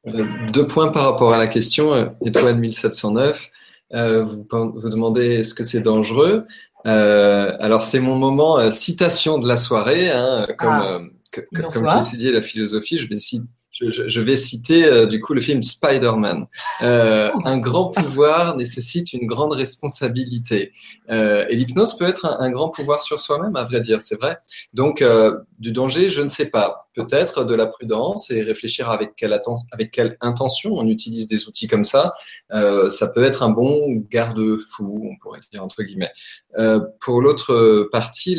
Euh, 0.08 0.26
deux 0.52 0.66
points 0.66 0.90
par 0.90 1.04
rapport 1.04 1.32
à 1.32 1.38
la 1.38 1.46
question. 1.46 2.12
Étoile 2.20 2.58
1709. 2.58 3.48
Euh, 3.94 4.24
vous, 4.24 4.46
vous 4.50 4.88
demandez 4.88 5.40
est-ce 5.40 5.54
que 5.54 5.64
c'est 5.64 5.80
dangereux. 5.80 6.46
Euh, 6.86 7.56
Alors 7.60 7.82
c'est 7.82 8.00
mon 8.00 8.16
moment 8.16 8.58
euh, 8.58 8.70
citation 8.70 9.38
de 9.38 9.46
la 9.46 9.56
soirée, 9.56 10.10
hein, 10.10 10.46
comme, 10.58 10.70
ah, 10.70 11.00
que, 11.30 11.40
comme 11.70 11.88
j'ai 11.88 12.08
étudié 12.08 12.32
la 12.32 12.42
philosophie, 12.42 12.98
je 12.98 13.08
vais 13.08 13.18
citer 13.18 13.46
je, 13.72 14.08
je, 14.08 14.20
vais 14.20 14.36
citer 14.36 14.84
euh, 14.84 15.06
du 15.06 15.20
coup 15.20 15.34
le 15.34 15.40
film 15.40 15.62
Spider-Man. 15.62 16.46
Euh, 16.82 17.30
un 17.44 17.58
grand 17.58 17.90
pouvoir 17.90 18.56
nécessite 18.56 19.12
une 19.12 19.26
grande 19.26 19.52
responsabilité. 19.52 20.72
Euh, 21.10 21.46
et 21.48 21.56
l'hypnose 21.56 21.96
peut 21.96 22.06
être 22.06 22.26
un, 22.26 22.50
grand 22.50 22.68
pouvoir 22.68 23.02
sur 23.02 23.18
soi-même, 23.18 23.56
à 23.56 23.64
vrai 23.64 23.80
dire, 23.80 24.02
c'est 24.02 24.20
vrai. 24.20 24.38
Donc, 24.74 25.02
euh, 25.02 25.38
du 25.58 25.72
danger, 25.72 26.10
je 26.10 26.20
ne 26.22 26.28
sais 26.28 26.50
pas. 26.50 26.88
Peut-être 26.94 27.44
de 27.44 27.54
la 27.54 27.66
prudence 27.66 28.30
et 28.30 28.42
réfléchir 28.42 28.90
avec 28.90 29.16
quelle, 29.16 29.38
avec 29.72 29.90
quelle 29.90 30.18
intention 30.20 30.74
on 30.74 30.86
utilise 30.86 31.26
des 31.26 31.48
outils 31.48 31.66
comme 31.66 31.84
ça. 31.84 32.12
Euh, 32.52 32.90
ça 32.90 33.08
peut 33.08 33.24
être 33.24 33.42
un 33.42 33.48
bon 33.48 34.04
garde-fou, 34.10 35.08
on 35.10 35.16
pourrait 35.16 35.40
dire 35.50 35.64
entre 35.64 35.82
guillemets. 35.82 36.12
Euh, 36.58 36.80
pour 37.00 37.22
l'autre 37.22 37.88
partie, 37.90 38.38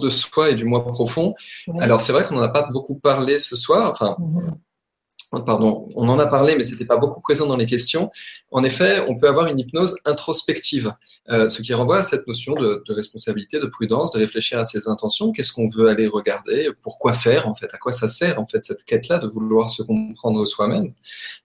de 0.00 0.10
soi 0.10 0.50
et 0.50 0.54
du 0.54 0.64
moi 0.64 0.84
profond. 0.84 1.34
Ouais. 1.66 1.82
Alors 1.82 2.00
c'est 2.00 2.12
vrai 2.12 2.24
qu'on 2.24 2.36
n'en 2.36 2.42
a 2.42 2.48
pas 2.48 2.68
beaucoup 2.70 2.94
parlé 2.94 3.38
ce 3.38 3.56
soir, 3.56 3.90
enfin, 3.90 4.16
mmh. 4.18 5.44
pardon, 5.44 5.88
on 5.96 6.08
en 6.08 6.18
a 6.20 6.26
parlé, 6.26 6.54
mais 6.56 6.62
c'était 6.62 6.84
pas 6.84 6.98
beaucoup 6.98 7.20
présent 7.20 7.46
dans 7.46 7.56
les 7.56 7.66
questions. 7.66 8.10
En 8.52 8.62
effet, 8.62 9.04
on 9.08 9.18
peut 9.18 9.28
avoir 9.28 9.46
une 9.46 9.58
hypnose 9.58 9.96
introspective, 10.04 10.92
euh, 11.30 11.48
ce 11.48 11.62
qui 11.62 11.74
renvoie 11.74 11.98
à 11.98 12.02
cette 12.04 12.28
notion 12.28 12.54
de, 12.54 12.84
de, 12.86 12.92
responsabilité, 12.94 13.58
de 13.58 13.66
prudence, 13.66 14.12
de 14.12 14.18
réfléchir 14.18 14.58
à 14.60 14.64
ses 14.64 14.88
intentions, 14.88 15.32
qu'est-ce 15.32 15.52
qu'on 15.52 15.68
veut 15.68 15.88
aller 15.88 16.06
regarder, 16.06 16.70
pourquoi 16.82 17.12
faire 17.12 17.48
en 17.48 17.54
fait, 17.54 17.72
à 17.74 17.78
quoi 17.78 17.92
ça 17.92 18.06
sert 18.06 18.38
en 18.38 18.46
fait 18.46 18.62
cette 18.62 18.84
quête-là 18.84 19.18
de 19.18 19.26
vouloir 19.26 19.68
se 19.68 19.82
comprendre 19.82 20.44
soi-même? 20.44 20.92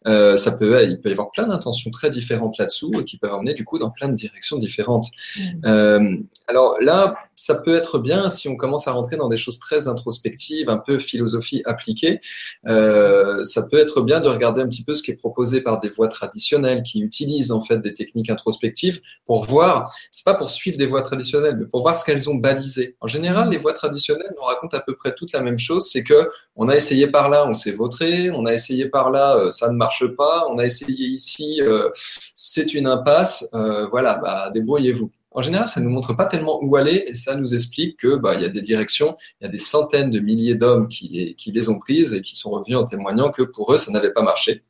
Euh, 0.06 0.38
ça 0.38 0.56
peut, 0.58 0.84
il 0.84 1.02
peut 1.02 1.10
y 1.10 1.14
avoir 1.14 1.32
plein 1.32 1.48
d'intentions 1.48 1.90
très 1.90 2.12
différentes 2.12 2.60
là-dessous 2.60 2.92
et 3.00 3.04
qui 3.04 3.18
peuvent 3.18 3.34
amener 3.34 3.56
du 3.56 3.66
coup 3.66 3.80
dans 3.80 3.90
plein 3.90 4.10
de 4.10 4.16
directions 4.16 4.58
différentes. 4.58 5.08
Mmh. 5.38 5.42
Euh, 5.66 6.18
alors 6.48 6.78
là, 6.82 7.16
ça 7.38 7.56
peut 7.56 7.76
être 7.76 8.00
bien 8.00 8.30
si 8.30 8.50
on 8.50 8.58
commence 8.58 8.88
à 8.88 8.92
rentrer 8.92 9.16
dans 9.16 9.30
des 9.30 9.38
choses 9.38 9.60
très 9.60 9.88
introspectives, 9.88 10.70
un 10.70 10.78
peu 10.78 11.00
philosophie 11.00 11.62
appliquée. 11.66 12.20
Euh, 12.68 13.44
ça 13.44 13.62
peut 13.64 13.78
être 13.78 14.02
bien 14.02 14.20
de 14.20 14.28
regarder 14.28 14.62
un 14.62 14.68
petit 14.68 14.84
peu 14.84 14.96
ce 14.96 15.04
qui 15.04 15.12
est 15.12 15.16
proposé 15.16 15.62
par 15.62 15.80
des 15.80 15.90
voies 15.90 16.08
traditionnelles 16.08 16.82
qui 16.82 17.02
utilisent 17.02 17.52
en 17.52 17.62
fait 17.62 17.78
des 17.78 17.94
techniques 17.94 18.32
introspectives 18.32 19.02
pour 19.26 19.46
voir, 19.46 19.94
c'est 20.12 20.26
pas 20.26 20.34
pour 20.34 20.50
suivre 20.50 20.78
des 20.78 20.88
voies 20.88 21.04
traditionnelles, 21.04 21.58
mais 21.60 21.66
pour 21.68 21.84
voir 21.84 21.96
ce 21.96 22.04
qu'elles 22.04 22.28
ont 22.30 22.36
balisé. 22.36 22.98
En 23.02 23.08
général, 23.08 23.50
les 23.50 23.58
voies 23.58 23.74
traditionnelles 23.74 24.34
nous 24.36 24.44
racontent 24.44 24.76
à 24.76 24.82
peu 24.82 24.96
près 24.96 25.14
toute 25.14 25.32
la 25.32 25.42
même 25.42 25.60
chose, 25.60 25.90
c'est 25.92 26.04
que 26.04 26.30
on 26.56 26.70
a 26.70 26.76
essayé 26.76 27.08
par 27.08 27.30
là, 27.30 27.48
on 27.48 27.54
s'est 27.54 27.72
vautré, 27.72 28.32
on 28.32 28.48
a 28.48 28.54
essayé 28.54 28.88
par 28.88 29.12
là, 29.12 29.38
euh, 29.38 29.52
ça 29.52 29.70
ne 29.70 29.78
marche 29.78 30.08
pas, 30.16 30.48
on 30.50 30.58
a 30.58 30.66
essayé 30.66 31.06
ici, 31.06 31.62
euh, 31.62 31.90
c'est 32.34 32.74
une 32.74 32.88
impasse. 32.88 33.48
Voilà, 33.92 34.18
bah, 34.18 34.50
débrouillez-vous 34.54 35.12
en 35.38 35.42
général, 35.44 35.70
ça 35.70 35.80
ne 35.80 35.86
nous 35.86 35.92
montre 35.92 36.16
pas 36.16 36.26
tellement 36.26 36.60
où 36.64 36.76
aller 36.78 37.04
et 37.06 37.14
ça 37.14 37.36
nous 37.36 37.54
explique 37.54 37.98
que 37.98 38.16
bah, 38.16 38.34
y 38.34 38.44
a 38.44 38.50
des 38.50 38.62
directions, 38.62 39.16
il 39.40 39.44
y 39.44 39.48
a 39.48 39.52
des 39.52 39.60
centaines 39.60 40.10
de 40.10 40.20
milliers 40.20 40.56
d'hommes 40.56 40.88
qui 40.88 41.10
les, 41.10 41.36
qui 41.36 41.52
les 41.52 41.70
ont 41.70 41.78
prises 41.78 42.16
et 42.16 42.24
qui 42.24 42.36
sont 42.36 42.50
revenus 42.50 42.76
en 42.76 42.86
témoignant 42.86 43.30
que 43.30 43.44
pour 43.44 43.72
eux, 43.72 43.78
ça 43.78 43.92
n'avait 43.92 44.12
pas 44.12 44.24
marché. 44.24 44.64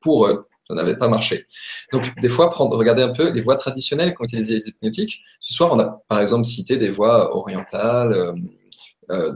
Pour 0.00 0.26
eux, 0.26 0.46
ça 0.66 0.74
n'avait 0.74 0.96
pas 0.96 1.08
marché. 1.08 1.46
Donc, 1.92 2.18
des 2.18 2.30
fois, 2.30 2.50
prendre, 2.50 2.74
regarder 2.78 3.02
un 3.02 3.10
peu 3.10 3.30
les 3.30 3.42
voies 3.42 3.56
traditionnelles 3.56 4.14
qu'ont 4.14 4.24
utilisées 4.24 4.54
les 4.54 4.68
hypnotiques. 4.68 5.20
Ce 5.38 5.52
soir, 5.52 5.70
on 5.70 5.78
a 5.78 6.02
par 6.08 6.20
exemple 6.20 6.46
cité 6.46 6.78
des 6.78 6.88
voies 6.88 7.36
orientales, 7.36 8.14
euh, 8.14 8.32
euh, 9.10 9.34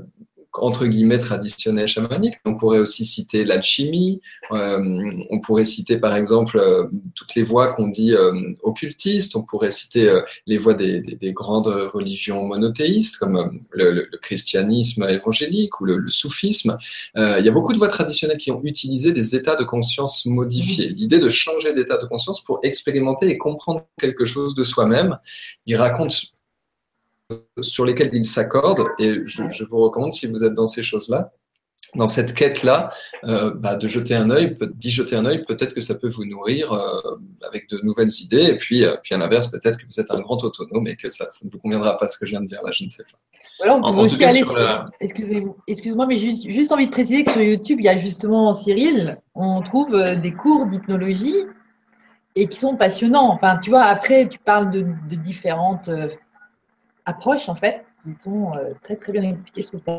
entre 0.61 0.87
guillemets 0.87 1.19
traditionnel 1.19 1.89
chamanique. 1.89 2.35
On 2.45 2.55
pourrait 2.55 2.79
aussi 2.79 3.05
citer 3.05 3.45
l'alchimie. 3.45 4.21
Euh, 4.53 5.11
on 5.31 5.41
pourrait 5.41 5.65
citer 5.65 5.99
par 5.99 6.15
exemple 6.17 6.59
euh, 6.59 6.85
toutes 7.15 7.35
les 7.35 7.43
voies 7.43 7.73
qu'on 7.75 7.89
dit 7.89 8.15
euh, 8.15 8.53
occultistes. 8.63 9.37
On 9.37 9.43
pourrait 9.43 9.71
citer 9.71 10.21
les 10.47 10.59
voies 10.59 10.75
des, 10.75 11.01
des, 11.01 11.17
des, 11.17 11.33
grandes 11.33 11.67
religions 11.67 12.45
monothéistes 12.45 13.17
comme 13.17 13.61
le, 13.71 13.91
le, 13.91 14.09
le, 14.11 14.19
christianisme 14.19 15.07
évangélique 15.09 15.81
ou 15.81 15.85
le, 15.85 15.97
le 15.97 16.11
soufisme. 16.11 16.79
Il 17.17 17.45
y 17.45 17.49
a 17.49 17.53
beaucoup 17.53 17.73
de 17.73 17.79
voies 17.79 17.89
traditionnelles 17.89 18.39
qui 18.39 18.51
ont 18.51 18.63
utilisé 18.65 19.13
des 19.13 19.35
états 19.35 19.57
de 19.57 19.65
conscience 19.65 20.27
modifiés. 20.27 20.89
L'idée 20.89 21.19
de 21.19 21.29
changer 21.29 21.75
d'état 21.75 21.97
de 21.97 22.07
conscience 22.07 22.43
pour 22.43 22.61
expérimenter 22.63 23.29
et 23.29 23.39
comprendre 23.39 23.87
quelque 23.99 24.25
chose 24.25 24.55
de 24.55 24.65
soi-même. 24.65 25.19
Il 25.67 25.77
raconte 25.77 26.34
sur 27.61 27.85
lesquels 27.85 28.11
ils 28.13 28.25
s'accordent. 28.25 28.87
Et 28.99 29.21
je, 29.25 29.45
je, 29.51 29.65
vous 29.65 29.79
recommande, 29.79 30.13
si 30.13 30.27
vous 30.27 30.45
êtes 30.45 30.55
dans 30.55 30.69
ces 30.69 30.83
choses-là, 30.83 31.33
dans 31.95 32.09
cette 32.09 32.35
quête-là, 32.35 32.91
euh, 33.25 33.53
bah, 33.55 33.77
de 33.77 33.87
jeter 33.87 34.15
un 34.15 34.31
œil, 34.31 34.57
d'y 34.75 34.91
jeter 34.91 35.17
un 35.17 35.27
œil, 35.27 35.45
peut-être 35.45 35.75
que 35.75 35.81
ça 35.81 35.95
peut 35.95 36.09
vous 36.09 36.25
nourrir 36.25 36.73
euh, 36.73 37.19
avec 37.47 37.69
de 37.71 37.81
nouvelles 37.83 38.11
idées. 38.23 38.45
Et 38.45 38.57
puis, 38.57 38.85
euh, 38.85 38.97
puis 39.03 39.15
à 39.15 39.19
l'inverse, 39.19 39.47
peut-être 39.49 39.79
que 39.79 39.85
vous 39.87 40.01
êtes 40.01 40.11
un 40.11 40.21
grand 40.21 40.43
autonome 40.43 40.87
et 40.87 40.97
que 40.97 41.09
ça, 41.09 41.31
ça, 41.31 41.47
ne 41.47 41.51
vous 41.51 41.59
conviendra 41.59 41.97
pas 41.97 42.09
ce 42.09 42.19
que 42.19 42.27
je 42.27 42.33
viens 42.33 42.41
de 42.41 42.47
dire 42.47 42.61
là, 42.65 42.73
je 42.73 42.85
ne 42.85 42.89
sais 42.89 43.05
pas. 43.05 43.19
Voilà, 43.59 43.77
on 43.77 43.95
peut 43.95 44.01
aussi 44.01 44.25
aller 44.25 44.43
sur... 44.43 44.91
Excusez-moi, 45.69 46.07
mais 46.07 46.19
juste, 46.19 46.49
juste 46.51 46.73
envie 46.73 46.87
de 46.87 46.91
préciser 46.91 47.23
que 47.23 47.31
sur 47.31 47.41
YouTube, 47.41 47.79
il 47.79 47.85
y 47.85 47.89
a 47.89 47.97
justement 47.97 48.53
Cyril, 48.53 49.19
on 49.37 49.63
trouve 49.63 49.97
des 50.21 50.33
cours 50.33 50.67
d'hypnologie 50.67 51.37
et 52.35 52.49
qui 52.49 52.59
sont 52.59 52.77
passionnants. 52.77 53.31
Enfin, 53.31 53.59
tu 53.63 53.71
vois, 53.71 53.83
après, 53.83 54.29
tu 54.29 54.41
parles 54.41 54.73
de, 54.73 54.81
de 55.09 55.15
différentes 55.15 55.89
approches, 57.05 57.49
en 57.49 57.55
fait, 57.55 57.95
qui 58.05 58.15
sont 58.15 58.51
très, 58.83 58.97
très 58.97 59.13
bien 59.13 59.23
expliquées. 59.23 59.63
Je 59.63 59.67
trouve 59.67 59.81
que 59.81 59.91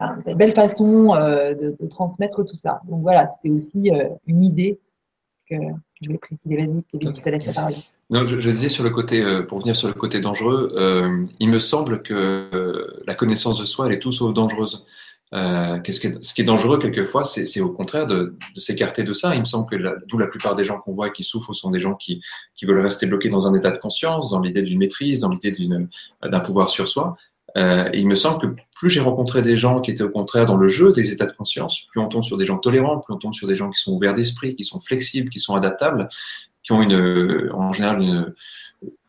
une 0.00 0.36
belle 0.36 0.52
façon 0.52 1.14
euh, 1.14 1.54
de, 1.54 1.88
transmettre 1.88 2.44
tout 2.44 2.56
ça. 2.56 2.80
Donc 2.88 3.02
voilà, 3.02 3.26
c'était 3.26 3.52
aussi 3.52 3.90
euh, 3.90 4.08
une 4.26 4.44
idée 4.44 4.78
que 5.48 5.56
je 6.00 6.06
voulais 6.06 6.18
préciser. 6.18 6.56
Vas-y, 6.56 6.82
tu 7.12 7.22
te 7.22 7.28
laisses 7.28 7.54
parler. 7.54 7.76
Non, 8.10 8.24
je, 8.24 8.38
je, 8.38 8.50
disais 8.50 8.68
sur 8.68 8.84
le 8.84 8.90
côté, 8.90 9.22
euh, 9.22 9.42
pour 9.42 9.60
venir 9.60 9.76
sur 9.76 9.88
le 9.88 9.94
côté 9.94 10.20
dangereux, 10.20 10.74
il 11.40 11.48
me 11.48 11.58
semble 11.58 12.02
que 12.02 13.02
la 13.06 13.14
connaissance 13.14 13.58
de 13.60 13.64
soi, 13.64 13.86
elle 13.86 13.94
est 13.94 13.98
tout 13.98 14.12
sauf 14.12 14.32
dangereuse. 14.32 14.86
Euh, 15.34 15.78
ce, 15.86 16.00
qui 16.00 16.06
est, 16.06 16.22
ce 16.22 16.32
qui 16.32 16.40
est 16.40 16.44
dangereux 16.44 16.78
quelquefois, 16.78 17.22
c'est 17.24 17.60
au 17.60 17.70
contraire 17.70 18.06
de, 18.06 18.34
de 18.54 18.60
s'écarter 18.60 19.04
de 19.04 19.12
ça. 19.12 19.34
Il 19.34 19.40
me 19.40 19.44
semble 19.44 19.68
que 19.68 19.76
d'où 20.06 20.18
la 20.18 20.26
plupart 20.26 20.54
des 20.54 20.64
gens 20.64 20.78
qu'on 20.78 20.92
voit 20.92 21.10
qui 21.10 21.22
souffrent 21.22 21.54
sont 21.54 21.70
des 21.70 21.80
gens 21.80 21.94
qui, 21.94 22.22
qui 22.54 22.64
veulent 22.64 22.80
rester 22.80 23.06
bloqués 23.06 23.28
dans 23.28 23.46
un 23.46 23.54
état 23.54 23.70
de 23.70 23.78
conscience, 23.78 24.30
dans 24.30 24.40
l'idée 24.40 24.62
d'une 24.62 24.78
maîtrise, 24.78 25.20
dans 25.20 25.28
l'idée 25.28 25.52
d'un 26.22 26.40
pouvoir 26.40 26.70
sur 26.70 26.88
soi. 26.88 27.16
Euh, 27.56 27.88
et 27.92 27.98
il 27.98 28.08
me 28.08 28.14
semble 28.14 28.40
que 28.40 28.62
plus 28.76 28.90
j'ai 28.90 29.00
rencontré 29.00 29.42
des 29.42 29.56
gens 29.56 29.80
qui 29.80 29.90
étaient 29.90 30.02
au 30.02 30.10
contraire 30.10 30.46
dans 30.46 30.56
le 30.56 30.68
jeu 30.68 30.92
des 30.92 31.12
états 31.12 31.26
de 31.26 31.32
conscience, 31.32 31.80
plus 31.90 32.00
on 32.00 32.06
tombe 32.06 32.22
sur 32.22 32.36
des 32.36 32.44
gens 32.44 32.58
tolérants, 32.58 32.98
plus 32.98 33.14
on 33.14 33.16
tombe 33.16 33.32
sur 33.32 33.48
des 33.48 33.56
gens 33.56 33.70
qui 33.70 33.80
sont 33.80 33.92
ouverts 33.92 34.14
d'esprit, 34.14 34.54
qui 34.54 34.64
sont 34.64 34.80
flexibles, 34.80 35.30
qui 35.30 35.38
sont 35.38 35.54
adaptables, 35.54 36.08
qui 36.62 36.72
ont 36.72 36.82
une, 36.82 37.50
en 37.52 37.72
général 37.72 38.02
une, 38.02 38.34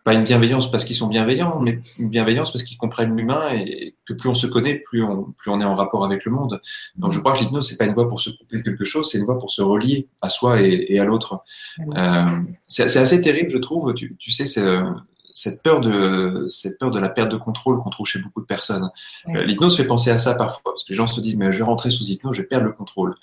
pas 0.09 0.15
une 0.15 0.23
bienveillance 0.23 0.71
parce 0.71 0.85
qu'ils 0.85 0.95
sont 0.95 1.05
bienveillants, 1.05 1.59
mais 1.59 1.77
une 1.99 2.09
bienveillance 2.09 2.51
parce 2.51 2.63
qu'ils 2.63 2.79
comprennent 2.79 3.15
l'humain 3.15 3.51
et 3.53 3.93
que 4.07 4.13
plus 4.13 4.27
on 4.27 4.33
se 4.33 4.47
connaît, 4.47 4.73
plus 4.73 5.03
on, 5.03 5.35
plus 5.37 5.51
on 5.51 5.61
est 5.61 5.65
en 5.65 5.75
rapport 5.75 6.03
avec 6.03 6.25
le 6.25 6.31
monde. 6.31 6.59
Donc 6.95 7.11
je 7.11 7.19
crois 7.19 7.33
que 7.33 7.41
l'hypnose, 7.41 7.69
c'est 7.69 7.77
pas 7.77 7.85
une 7.85 7.93
voie 7.93 8.09
pour 8.09 8.19
se 8.19 8.31
couper 8.31 8.57
de 8.57 8.63
quelque 8.63 8.85
chose, 8.85 9.11
c'est 9.11 9.19
une 9.19 9.25
voie 9.25 9.37
pour 9.37 9.51
se 9.51 9.61
relier 9.61 10.07
à 10.23 10.29
soi 10.29 10.63
et, 10.63 10.85
et 10.89 10.99
à 10.99 11.05
l'autre. 11.05 11.43
Euh, 11.95 12.25
c'est 12.67 12.97
assez 12.97 13.21
terrible, 13.21 13.51
je 13.51 13.59
trouve. 13.59 13.93
Tu, 13.93 14.15
tu 14.17 14.31
sais, 14.31 14.47
c'est 14.47 14.65
cette 15.39 15.63
peur 15.63 15.79
de 15.79 16.47
cette 16.49 16.77
peur 16.79 16.91
de 16.91 16.99
la 16.99 17.07
perte 17.07 17.31
de 17.31 17.37
contrôle 17.37 17.81
qu'on 17.81 17.89
trouve 17.89 18.05
chez 18.05 18.19
beaucoup 18.19 18.41
de 18.41 18.45
personnes. 18.45 18.89
Euh, 19.29 19.43
l'hypnose 19.43 19.77
fait 19.77 19.85
penser 19.85 20.11
à 20.11 20.17
ça 20.17 20.35
parfois 20.35 20.73
parce 20.73 20.83
que 20.83 20.89
les 20.89 20.97
gens 20.97 21.07
se 21.07 21.21
disent 21.21 21.37
mais 21.37 21.49
je 21.53 21.59
vais 21.59 21.63
rentrer 21.63 21.91
sous 21.91 22.03
hypnose, 22.03 22.35
je 22.35 22.41
vais 22.41 22.47
perdre 22.47 22.65
le 22.65 22.73
contrôle. 22.73 23.15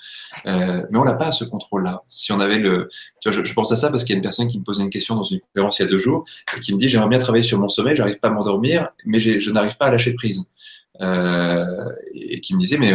Euh, 0.47 0.87
mais 0.91 0.99
on 0.99 1.05
n'a 1.05 1.15
pas 1.15 1.31
ce 1.31 1.45
contrôle-là. 1.45 2.05
Si 2.09 2.33
on 2.33 2.41
avait 2.41 2.59
le, 2.59 2.89
tu 3.21 3.31
vois, 3.31 3.45
je, 3.45 3.53
pense 3.53 3.71
à 3.71 3.77
ça 3.77 3.91
parce 3.91 4.03
qu'il 4.05 4.15
y 4.15 4.17
a 4.17 4.17
une 4.17 4.23
personne 4.23 4.49
qui 4.49 4.59
me 4.59 4.65
posait 4.65 4.83
une 4.83 4.89
question 4.89 5.15
dans 5.15 5.25
une 5.25 5.41
conférence 5.41 5.79
il 5.79 5.83
y 5.83 5.85
a 5.85 5.89
deux 5.89 5.99
jours 5.99 6.25
et 6.57 6.61
qui 6.61 6.73
me 6.73 6.79
dit 6.79 6.89
j'aimerais 6.89 7.11
bien 7.11 7.19
travailler 7.19 7.45
sur 7.45 7.59
mon 7.59 7.69
sommeil, 7.69 7.95
j'arrive 7.95 8.19
pas 8.19 8.29
à 8.29 8.31
m'endormir, 8.31 8.89
mais 9.05 9.19
je 9.21 9.51
n'arrive 9.51 9.77
pas 9.77 9.87
à 9.87 9.91
lâcher 9.91 10.15
prise. 10.15 10.43
Euh, 11.03 11.91
et 12.15 12.41
qui 12.41 12.55
me 12.55 12.59
disait 12.59 12.79
mais 12.79 12.95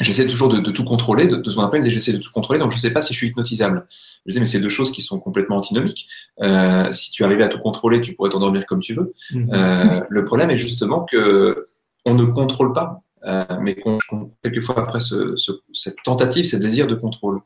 j'essaie 0.00 0.26
toujours 0.26 0.48
de, 0.48 0.58
de, 0.58 0.70
tout 0.70 0.84
contrôler, 0.84 1.26
de, 1.26 1.36
de 1.36 1.50
ce 1.50 1.56
qu'on 1.56 1.62
appelle, 1.62 1.82
j'essaie 1.88 2.12
de 2.12 2.18
tout 2.18 2.32
contrôler, 2.32 2.58
donc 2.58 2.70
je 2.70 2.76
ne 2.76 2.80
sais 2.80 2.90
pas 2.90 3.02
si 3.02 3.12
je 3.14 3.18
suis 3.18 3.28
hypnotisable. 3.28 3.86
Je 4.26 4.30
disais, 4.30 4.40
mais 4.40 4.46
c'est 4.46 4.60
deux 4.60 4.68
choses 4.68 4.90
qui 4.90 5.02
sont 5.02 5.20
complètement 5.20 5.58
antinomiques. 5.58 6.08
Euh, 6.42 6.90
si 6.92 7.10
tu 7.10 7.24
arrivais 7.24 7.44
à 7.44 7.48
tout 7.48 7.58
contrôler, 7.58 8.00
tu 8.00 8.14
pourrais 8.14 8.30
t'endormir 8.30 8.66
comme 8.66 8.80
tu 8.80 8.94
veux. 8.94 9.12
Mhm. 9.32 9.50
Euh, 9.52 10.00
le 10.08 10.24
problème 10.24 10.50
est 10.50 10.56
justement 10.56 11.04
que 11.04 11.66
on 12.06 12.14
ne 12.14 12.24
contrôle 12.24 12.72
pas, 12.72 13.02
euh, 13.24 13.44
mais 13.60 13.74
qu'on 13.74 13.98
quelquefois 14.42 14.78
après 14.78 15.00
ce, 15.00 15.36
ce, 15.36 15.52
cette 15.72 15.96
tentative, 16.04 16.44
ce 16.44 16.56
désir 16.56 16.86
de 16.86 16.94
contrôle. 16.94 17.40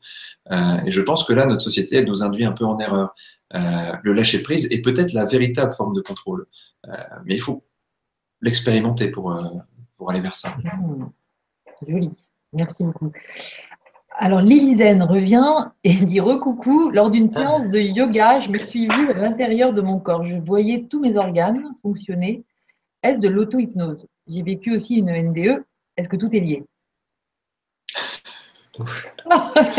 Euh, 0.51 0.81
et 0.85 0.91
je 0.91 1.01
pense 1.01 1.23
que 1.23 1.33
là, 1.33 1.45
notre 1.45 1.61
société, 1.61 1.97
elle 1.97 2.05
nous 2.05 2.23
induit 2.23 2.45
un 2.45 2.51
peu 2.51 2.65
en 2.65 2.79
erreur. 2.79 3.13
Euh, 3.55 3.93
le 4.03 4.13
lâcher 4.13 4.41
prise 4.41 4.67
est 4.71 4.81
peut-être 4.81 5.13
la 5.13 5.25
véritable 5.25 5.73
forme 5.73 5.93
de 5.93 6.01
contrôle, 6.01 6.47
euh, 6.87 6.95
mais 7.25 7.35
il 7.35 7.41
faut 7.41 7.63
l'expérimenter 8.41 9.09
pour 9.09 9.37
pour 9.97 10.11
aller 10.11 10.21
vers 10.21 10.35
ça. 10.35 10.55
Mmh. 10.57 11.09
Joli. 11.87 12.09
Merci 12.53 12.83
beaucoup. 12.83 13.11
Alors, 14.21 14.41
Lilizen 14.41 15.01
revient 15.03 15.69
et 15.83 15.93
dit 15.93 16.19
recoucou. 16.19 16.89
Lors 16.91 17.09
d'une 17.09 17.29
séance 17.29 17.69
de 17.69 17.79
yoga, 17.79 18.41
je 18.41 18.49
me 18.49 18.57
suis 18.57 18.87
vue 18.87 19.11
à 19.11 19.13
l'intérieur 19.13 19.73
de 19.73 19.81
mon 19.81 19.99
corps. 19.99 20.25
Je 20.25 20.35
voyais 20.35 20.85
tous 20.89 20.99
mes 20.99 21.15
organes 21.15 21.63
fonctionner. 21.81 22.43
Est-ce 23.01 23.21
de 23.21 23.29
l'auto-hypnose? 23.29 24.07
J'ai 24.27 24.43
vécu 24.43 24.75
aussi 24.75 24.97
une 24.97 25.09
NDE. 25.09 25.63
Est-ce 25.95 26.09
que 26.09 26.17
tout 26.17 26.29
est 26.35 26.41
lié? 26.41 26.65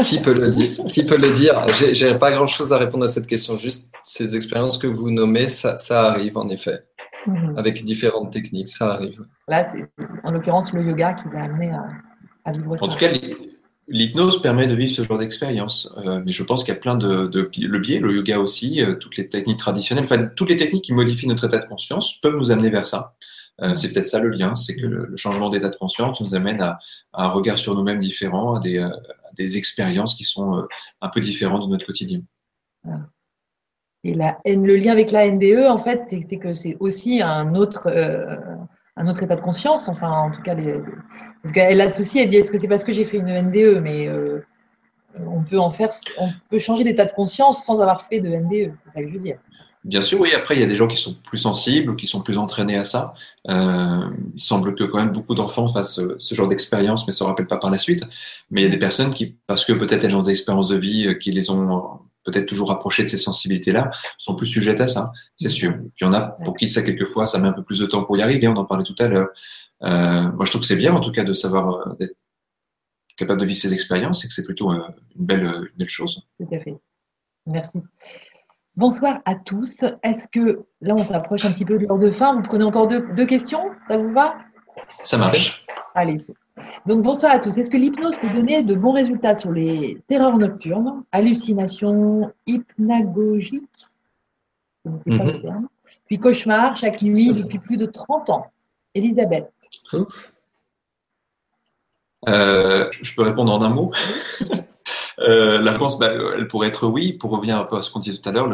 Qui 0.04 0.20
peut 0.20 0.32
le 0.32 0.48
dire? 0.48 0.84
Qui 0.86 1.04
peut 1.04 1.18
le 1.18 1.32
dire? 1.32 1.62
J'ai 1.72 2.16
pas 2.16 2.30
grand-chose 2.32 2.72
à 2.72 2.78
répondre 2.78 3.04
à 3.04 3.08
cette 3.08 3.26
question. 3.26 3.58
Juste 3.58 3.90
ces 4.02 4.36
expériences 4.36 4.78
que 4.78 4.86
vous 4.86 5.10
nommez, 5.10 5.48
ça, 5.48 5.76
arrive 5.90 6.38
en 6.38 6.48
effet, 6.48 6.84
mhm. 7.26 7.54
avec 7.56 7.82
différentes 7.84 8.32
techniques, 8.32 8.68
ça 8.68 8.92
arrive. 8.92 9.22
Là, 9.48 9.64
c'est 9.64 9.84
en 10.24 10.30
l'occurrence 10.30 10.72
le 10.72 10.82
yoga 10.82 11.14
qui 11.14 11.24
l'a 11.32 11.44
amené 11.44 11.70
à, 11.70 11.88
en 12.44 12.88
tout 12.88 12.98
cas, 12.98 13.10
l'hypnose 13.90 14.40
permet 14.40 14.66
de 14.66 14.74
vivre 14.74 14.92
ce 14.92 15.02
genre 15.02 15.18
d'expérience. 15.18 15.92
Euh, 15.98 16.22
mais 16.24 16.32
je 16.32 16.42
pense 16.42 16.64
qu'il 16.64 16.72
y 16.72 16.76
a 16.76 16.80
plein 16.80 16.96
de, 16.96 17.26
de, 17.26 17.50
le 17.60 17.78
biais, 17.78 17.98
le 17.98 18.14
yoga 18.14 18.38
aussi, 18.38 18.80
euh, 18.80 18.94
toutes 18.94 19.16
les 19.16 19.28
techniques 19.28 19.58
traditionnelles, 19.58 20.04
enfin 20.04 20.24
toutes 20.24 20.48
les 20.48 20.56
techniques 20.56 20.84
qui 20.84 20.94
modifient 20.94 21.26
notre 21.26 21.46
état 21.46 21.58
de 21.58 21.66
conscience 21.66 22.18
peuvent 22.20 22.36
nous 22.36 22.50
amener 22.50 22.70
vers 22.70 22.86
ça. 22.86 23.14
Euh, 23.60 23.74
c'est 23.74 23.92
peut-être 23.92 24.06
ça 24.06 24.20
le 24.20 24.30
lien, 24.30 24.54
c'est 24.54 24.74
que 24.74 24.86
le, 24.86 25.16
changement 25.16 25.50
d'état 25.50 25.68
de 25.68 25.76
conscience 25.76 26.20
nous 26.20 26.34
amène 26.34 26.62
à, 26.62 26.78
à 27.12 27.24
un 27.24 27.28
regard 27.28 27.58
sur 27.58 27.74
nous-mêmes 27.74 27.98
différent, 27.98 28.54
à 28.54 28.60
des, 28.60 28.78
à 28.78 28.90
des, 29.36 29.58
expériences 29.58 30.14
qui 30.14 30.24
sont 30.24 30.66
un 31.02 31.08
peu 31.08 31.20
différentes 31.20 31.66
de 31.66 31.70
notre 31.70 31.84
quotidien. 31.84 32.20
Et 34.02 34.14
la, 34.14 34.38
le 34.46 34.76
lien 34.76 34.92
avec 34.92 35.10
la 35.10 35.30
NDE, 35.30 35.66
en 35.68 35.76
fait, 35.76 36.06
c'est 36.06 36.38
que 36.38 36.54
c'est 36.54 36.78
aussi 36.80 37.20
un 37.20 37.54
autre, 37.54 37.86
un 38.96 39.08
autre 39.08 39.22
état 39.22 39.36
de 39.36 39.42
conscience. 39.42 39.88
Enfin, 39.88 40.10
en 40.10 40.30
tout 40.30 40.40
cas, 40.40 40.54
les, 40.54 40.80
parce 41.42 41.52
qu'elle 41.52 41.80
associe, 41.80 42.24
elle 42.24 42.30
dit 42.30 42.36
est-ce 42.36 42.50
que 42.50 42.58
c'est 42.58 42.68
parce 42.68 42.84
que 42.84 42.92
j'ai 42.92 43.04
fait 43.04 43.16
une 43.16 43.30
NDE 43.30 43.80
Mais 43.82 44.08
euh, 44.08 44.44
on 45.26 45.42
peut 45.42 45.58
en 45.58 45.70
faire, 45.70 45.90
on 46.18 46.28
peut 46.50 46.58
changer 46.58 46.84
d'état 46.84 47.06
de 47.06 47.12
conscience 47.12 47.64
sans 47.64 47.80
avoir 47.80 48.06
fait 48.08 48.20
de 48.20 48.28
NDE. 48.28 48.72
C'est 48.84 48.92
ça 48.94 49.02
que 49.02 49.08
je 49.08 49.14
veux 49.14 49.22
dire. 49.22 49.38
Bien 49.82 50.02
sûr, 50.02 50.20
oui. 50.20 50.34
Après, 50.34 50.56
il 50.56 50.60
y 50.60 50.64
a 50.64 50.66
des 50.66 50.74
gens 50.74 50.86
qui 50.86 50.98
sont 50.98 51.14
plus 51.14 51.38
sensibles, 51.38 51.96
qui 51.96 52.06
sont 52.06 52.20
plus 52.20 52.36
entraînés 52.36 52.76
à 52.76 52.84
ça. 52.84 53.14
Euh, 53.48 54.10
il 54.34 54.42
semble 54.42 54.74
que 54.74 54.84
quand 54.84 54.98
même 54.98 55.12
beaucoup 55.12 55.34
d'enfants 55.34 55.68
fassent 55.68 56.00
ce 56.18 56.34
genre 56.34 56.48
d'expérience, 56.48 57.06
mais 57.06 57.12
ne 57.12 57.16
se 57.16 57.24
rappellent 57.24 57.46
pas 57.46 57.56
par 57.56 57.70
la 57.70 57.78
suite. 57.78 58.04
Mais 58.50 58.60
il 58.60 58.64
y 58.64 58.66
a 58.66 58.70
des 58.70 58.78
personnes 58.78 59.14
qui, 59.14 59.36
parce 59.46 59.64
que 59.64 59.72
peut-être 59.72 60.04
elles 60.04 60.14
ont 60.14 60.22
des 60.22 60.32
expériences 60.32 60.68
de 60.68 60.76
vie 60.76 61.06
euh, 61.06 61.14
qui 61.14 61.30
les 61.30 61.48
ont 61.48 62.00
peut-être 62.24 62.46
toujours 62.46 62.68
rapprochées 62.68 63.02
de 63.02 63.08
ces 63.08 63.16
sensibilités-là, 63.16 63.90
sont 64.18 64.34
plus 64.34 64.46
sujettes 64.46 64.80
à 64.80 64.86
ça, 64.86 65.12
c'est 65.36 65.48
sûr. 65.48 65.72
Puis 65.72 66.02
il 66.02 66.04
y 66.04 66.06
en 66.06 66.12
a 66.12 66.20
pour 66.44 66.56
qui 66.56 66.68
ça, 66.68 66.82
quelquefois, 66.82 67.26
ça 67.26 67.38
met 67.38 67.48
un 67.48 67.52
peu 67.52 67.62
plus 67.62 67.78
de 67.78 67.86
temps 67.86 68.04
pour 68.04 68.16
y 68.16 68.22
arriver. 68.22 68.46
On 68.48 68.56
en 68.56 68.64
parlait 68.64 68.84
tout 68.84 68.94
à 68.98 69.08
l'heure. 69.08 69.28
Euh, 69.82 70.32
moi, 70.32 70.44
je 70.44 70.50
trouve 70.50 70.60
que 70.60 70.66
c'est 70.66 70.76
bien, 70.76 70.94
en 70.94 71.00
tout 71.00 71.12
cas, 71.12 71.24
de 71.24 71.32
savoir 71.32 71.88
euh, 71.88 71.94
d'être 71.98 72.16
capable 73.16 73.40
de 73.40 73.46
vivre 73.46 73.58
ces 73.58 73.72
expériences 73.72 74.24
et 74.24 74.28
que 74.28 74.34
c'est 74.34 74.44
plutôt 74.44 74.72
euh, 74.72 74.82
une, 75.16 75.26
belle, 75.26 75.44
une 75.44 75.76
belle 75.76 75.88
chose. 75.88 76.26
Tout 76.38 76.48
à 76.52 76.58
fait. 76.58 76.76
Merci. 77.46 77.82
Bonsoir 78.76 79.20
à 79.24 79.34
tous. 79.34 79.82
Est-ce 80.02 80.26
que 80.28 80.64
là, 80.80 80.94
on 80.94 81.04
s'approche 81.04 81.44
un 81.44 81.52
petit 81.52 81.64
peu 81.64 81.78
de 81.78 81.86
l'heure 81.86 81.98
de 81.98 82.10
fin 82.10 82.34
Vous 82.34 82.42
prenez 82.42 82.64
encore 82.64 82.86
deux, 82.86 83.06
deux 83.14 83.26
questions? 83.26 83.70
Ça 83.88 83.96
vous 83.96 84.12
va? 84.12 84.36
Ça 85.02 85.18
marche. 85.18 85.64
Allez. 85.94 86.18
Donc, 86.86 87.02
bonsoir 87.02 87.32
à 87.32 87.38
tous. 87.38 87.56
Est-ce 87.56 87.70
que 87.70 87.76
l'hypnose 87.76 88.16
peut 88.16 88.30
donner 88.30 88.62
de 88.62 88.74
bons 88.74 88.92
résultats 88.92 89.34
sur 89.34 89.50
les 89.50 90.02
terreurs 90.08 90.38
nocturnes, 90.38 91.04
hallucinations 91.10 92.32
hypnagogiques? 92.46 93.86
Mhm. 94.84 95.68
Puis 96.06 96.18
cauchemars 96.18 96.76
chaque 96.76 97.02
nuit 97.02 97.32
depuis 97.42 97.58
plus 97.58 97.76
de 97.76 97.86
30 97.86 98.30
ans 98.30 98.46
Elisabeth. 98.94 99.52
Euh, 102.28 102.90
je 103.02 103.14
peux 103.14 103.22
répondre 103.22 103.52
en 103.52 103.62
un 103.62 103.70
mot? 103.70 103.90
euh, 105.20 105.60
la 105.60 105.72
réponse, 105.72 105.98
bah, 105.98 106.12
elle 106.36 106.48
pourrait 106.48 106.68
être 106.68 106.86
oui. 106.86 107.12
Pour 107.12 107.30
revenir 107.30 107.58
un 107.58 107.64
peu 107.64 107.76
à 107.76 107.82
ce 107.82 107.90
qu'on 107.90 108.00
disait 108.00 108.18
tout 108.18 108.28
à 108.28 108.32
l'heure, 108.32 108.50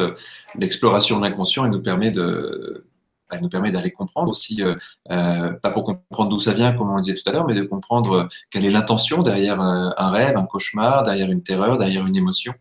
l'exploration 0.55 1.19
de 1.19 1.25
l'inconscient, 1.25 1.65
elle 1.65 1.73
nous 1.73 1.83
permet 1.83 2.11
de, 2.11 2.87
elle 3.31 3.41
nous 3.41 3.49
permet 3.49 3.73
d'aller 3.73 3.91
comprendre 3.91 4.31
aussi, 4.31 4.63
euh, 4.63 4.75
euh, 5.11 5.53
pas 5.55 5.71
pour 5.71 5.85
comprendre 5.85 6.31
d'où 6.31 6.39
ça 6.39 6.53
vient, 6.53 6.73
comme 6.73 6.91
on 6.91 6.97
le 6.97 7.03
disait 7.03 7.17
tout 7.17 7.29
à 7.29 7.33
l'heure, 7.33 7.47
mais 7.47 7.55
de 7.55 7.63
comprendre 7.63 8.29
quelle 8.51 8.65
est 8.65 8.71
l'intention 8.71 9.23
derrière 9.23 9.61
un 9.61 10.11
rêve, 10.11 10.37
un 10.37 10.47
cauchemar, 10.47 11.03
derrière 11.03 11.31
une 11.31 11.43
terreur, 11.43 11.79
derrière 11.79 12.07
une 12.07 12.17
émotion. 12.17 12.53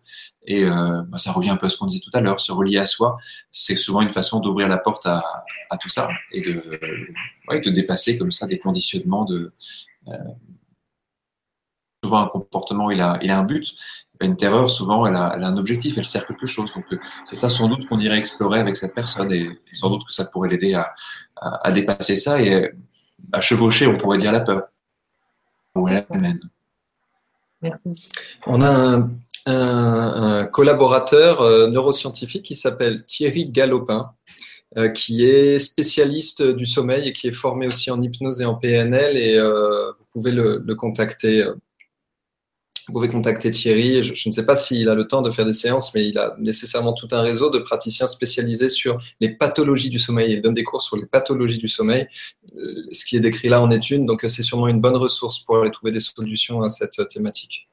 Et 0.45 0.63
euh, 0.63 1.01
bah, 1.07 1.17
ça 1.17 1.31
revient 1.31 1.49
un 1.49 1.57
peu 1.57 1.65
à 1.65 1.69
ce 1.69 1.77
qu'on 1.77 1.87
disait 1.87 2.01
tout 2.01 2.11
à 2.13 2.21
l'heure, 2.21 2.39
se 2.39 2.51
relier 2.51 2.77
à 2.77 2.85
soi, 2.85 3.17
c'est 3.51 3.75
souvent 3.75 4.01
une 4.01 4.09
façon 4.09 4.39
d'ouvrir 4.39 4.67
la 4.67 4.77
porte 4.77 5.05
à, 5.05 5.43
à, 5.69 5.77
tout 5.77 5.89
ça 5.89 6.07
et 6.31 6.41
de, 6.41 6.79
ouais, 7.47 7.61
de 7.61 7.69
dépasser 7.71 8.17
comme 8.17 8.31
ça 8.31 8.47
des 8.47 8.59
conditionnements 8.59 9.25
de. 9.25 9.53
Euh, 10.07 10.13
souvent 12.03 12.19
un 12.19 12.27
comportement 12.27 12.91
il 12.91 13.01
a, 13.01 13.17
il 13.23 13.31
a 13.31 13.39
un 13.39 13.43
but, 13.43 13.75
une 14.21 14.37
terreur 14.37 14.69
souvent 14.69 15.07
elle 15.07 15.15
a, 15.15 15.33
elle 15.35 15.43
a 15.43 15.47
un 15.47 15.57
objectif, 15.57 15.97
elle 15.97 16.05
sert 16.05 16.27
quelque 16.27 16.45
chose. 16.45 16.71
Donc 16.73 16.85
euh, 16.93 16.99
c'est 17.25 17.35
ça 17.35 17.49
sans 17.49 17.67
doute 17.67 17.87
qu'on 17.87 17.99
irait 17.99 18.19
explorer 18.19 18.59
avec 18.59 18.75
cette 18.75 18.93
personne 18.93 19.31
et, 19.31 19.49
sans 19.71 19.89
doute 19.89 20.05
que 20.05 20.13
ça 20.13 20.25
pourrait 20.25 20.49
l'aider 20.49 20.75
à, 20.75 20.93
à, 21.35 21.67
à, 21.67 21.71
dépasser 21.71 22.15
ça 22.15 22.39
et 22.39 22.71
à 23.33 23.41
chevaucher, 23.41 23.87
on 23.87 23.97
pourrait 23.97 24.19
dire 24.19 24.31
la 24.31 24.41
peur. 24.41 24.67
où 25.73 25.87
elle 25.87 26.05
mène. 26.11 26.39
Merci. 27.61 28.09
On 28.45 28.61
a 28.61 28.69
un, 28.69 29.09
collaborateur 29.45 31.41
euh, 31.41 31.67
neuroscientifique 31.67 32.43
qui 32.43 32.55
s'appelle 32.55 33.03
Thierry 33.05 33.49
Galopin, 33.49 34.11
euh, 34.77 34.89
qui 34.89 35.25
est 35.25 35.59
spécialiste 35.59 36.41
du 36.41 36.65
sommeil 36.65 37.09
et 37.09 37.13
qui 37.13 37.27
est 37.27 37.31
formé 37.31 37.67
aussi 37.67 37.91
en 37.91 38.01
hypnose 38.01 38.41
et 38.41 38.45
en 38.45 38.55
PNL. 38.55 39.17
Et 39.17 39.37
euh, 39.37 39.91
vous 39.91 40.05
pouvez 40.11 40.31
le, 40.31 40.59
contacter. 40.75 41.43
Vous 42.87 42.93
pouvez 42.93 43.07
contacter 43.07 43.51
Thierry. 43.51 44.03
Je, 44.03 44.29
ne 44.29 44.33
sais 44.33 44.45
pas 44.45 44.55
s'il 44.55 44.89
a 44.89 44.95
le 44.95 45.07
temps 45.07 45.21
de 45.21 45.31
faire 45.31 45.45
des 45.45 45.53
séances, 45.53 45.93
mais 45.93 46.07
il 46.07 46.17
a 46.17 46.35
nécessairement 46.39 46.93
tout 46.93 47.07
un 47.11 47.21
réseau 47.21 47.49
de 47.49 47.59
praticiens 47.59 48.07
spécialisés 48.07 48.69
sur 48.69 48.97
les 49.19 49.29
pathologies 49.29 49.89
du 49.89 49.99
sommeil. 49.99 50.33
Il 50.33 50.41
donne 50.41 50.53
des 50.53 50.63
cours 50.63 50.81
sur 50.81 50.95
les 50.95 51.05
pathologies 51.05 51.57
du 51.57 51.67
sommeil. 51.67 52.07
ce 52.91 53.05
qui 53.05 53.17
est 53.17 53.21
décrit 53.21 53.49
là 53.49 53.61
en 53.61 53.71
est 53.71 53.89
une, 53.89 54.05
donc 54.05 54.23
c'est 54.27 54.43
sûrement 54.43 54.67
une 54.67 54.81
bonne 54.81 54.97
ressource 54.97 55.39
pour 55.39 55.57
aller 55.57 55.71
trouver 55.71 55.91
des 55.91 55.99
solutions 55.99 56.61
à 56.61 56.69
cette 56.69 57.07
thématique. 57.09 57.67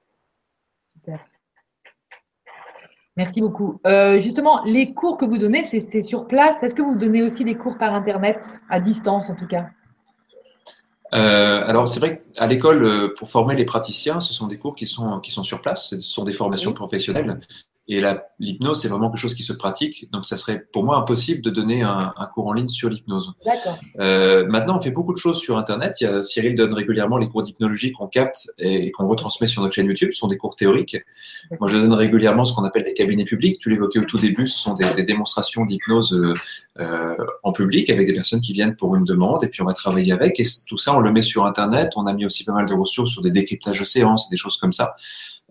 Merci 3.16 3.42
beaucoup. 3.42 3.78
Euh, 3.86 4.20
justement, 4.20 4.62
les 4.64 4.94
cours 4.94 5.18
que 5.18 5.26
vous 5.26 5.38
donnez, 5.38 5.64
c'est 5.64 6.02
sur 6.02 6.26
place. 6.26 6.62
Est-ce 6.62 6.74
que 6.74 6.82
vous 6.82 6.94
donnez 6.94 7.22
aussi 7.22 7.44
des 7.44 7.54
cours 7.54 7.76
par 7.76 7.94
Internet, 7.94 8.58
à 8.70 8.80
distance 8.80 9.28
en 9.28 9.34
tout 9.34 9.46
cas? 9.46 9.66
Euh, 11.14 11.62
alors 11.66 11.90
c'est 11.90 12.00
vrai 12.00 12.22
qu'à 12.32 12.46
l'école, 12.46 12.84
euh, 12.84 13.14
pour 13.18 13.28
former 13.28 13.54
les 13.54 13.66
praticiens, 13.66 14.20
ce 14.20 14.32
sont 14.32 14.46
des 14.46 14.56
cours 14.56 14.74
qui 14.74 14.86
sont, 14.86 15.20
qui 15.20 15.30
sont 15.30 15.42
sur 15.42 15.60
place, 15.60 15.90
ce 15.90 16.00
sont 16.00 16.24
des 16.24 16.32
formations 16.32 16.72
professionnelles. 16.72 17.38
Et 17.92 18.02
l'hypnose, 18.38 18.80
c'est 18.80 18.88
vraiment 18.88 19.10
quelque 19.10 19.20
chose 19.20 19.34
qui 19.34 19.42
se 19.42 19.52
pratique. 19.52 20.10
Donc, 20.12 20.24
ça 20.24 20.38
serait 20.38 20.64
pour 20.72 20.82
moi 20.82 20.96
impossible 20.96 21.42
de 21.42 21.50
donner 21.50 21.82
un, 21.82 22.14
un 22.16 22.26
cours 22.26 22.46
en 22.46 22.54
ligne 22.54 22.68
sur 22.68 22.88
l'hypnose. 22.88 23.34
Euh, 24.00 24.46
maintenant, 24.46 24.78
on 24.78 24.80
fait 24.80 24.90
beaucoup 24.90 25.12
de 25.12 25.18
choses 25.18 25.38
sur 25.38 25.58
Internet. 25.58 26.00
Il 26.00 26.04
y 26.04 26.06
a, 26.06 26.22
Cyril 26.22 26.54
donne 26.54 26.72
régulièrement 26.72 27.18
les 27.18 27.28
cours 27.28 27.42
d'hypnologie 27.42 27.92
qu'on 27.92 28.06
capte 28.06 28.50
et, 28.56 28.90
qu'on 28.92 29.06
retransmet 29.06 29.46
sur 29.46 29.60
notre 29.60 29.74
chaîne 29.74 29.84
YouTube. 29.84 30.08
Ce 30.12 30.20
sont 30.20 30.28
des 30.28 30.38
cours 30.38 30.56
théoriques. 30.56 30.96
Moi, 31.60 31.68
je 31.68 31.76
donne 31.76 31.92
régulièrement 31.92 32.44
ce 32.44 32.54
qu'on 32.54 32.64
appelle 32.64 32.84
des 32.84 32.94
cabinets 32.94 33.26
publics. 33.26 33.58
Tu 33.60 33.68
l'évoquais 33.68 33.98
au 33.98 34.06
tout 34.06 34.16
début. 34.16 34.46
Ce 34.46 34.58
sont 34.58 34.72
des, 34.72 34.86
des 34.96 35.02
démonstrations 35.02 35.66
d'hypnose 35.66 36.14
euh, 36.14 36.34
euh, 36.80 37.14
en 37.42 37.52
public 37.52 37.90
avec 37.90 38.06
des 38.06 38.14
personnes 38.14 38.40
qui 38.40 38.54
viennent 38.54 38.74
pour 38.74 38.96
une 38.96 39.04
demande 39.04 39.44
et 39.44 39.48
puis 39.48 39.60
on 39.60 39.66
va 39.66 39.74
travailler 39.74 40.14
avec. 40.14 40.40
Et 40.40 40.46
tout 40.66 40.78
ça, 40.78 40.96
on 40.96 41.00
le 41.00 41.12
met 41.12 41.20
sur 41.20 41.44
Internet. 41.44 41.90
On 41.96 42.06
a 42.06 42.14
mis 42.14 42.24
aussi 42.24 42.46
pas 42.46 42.54
mal 42.54 42.64
de 42.64 42.72
ressources 42.72 43.10
sur 43.10 43.20
des 43.20 43.30
décryptages 43.30 43.80
de 43.80 43.84
séances, 43.84 44.30
des 44.30 44.38
choses 44.38 44.56
comme 44.56 44.72
ça. 44.72 44.96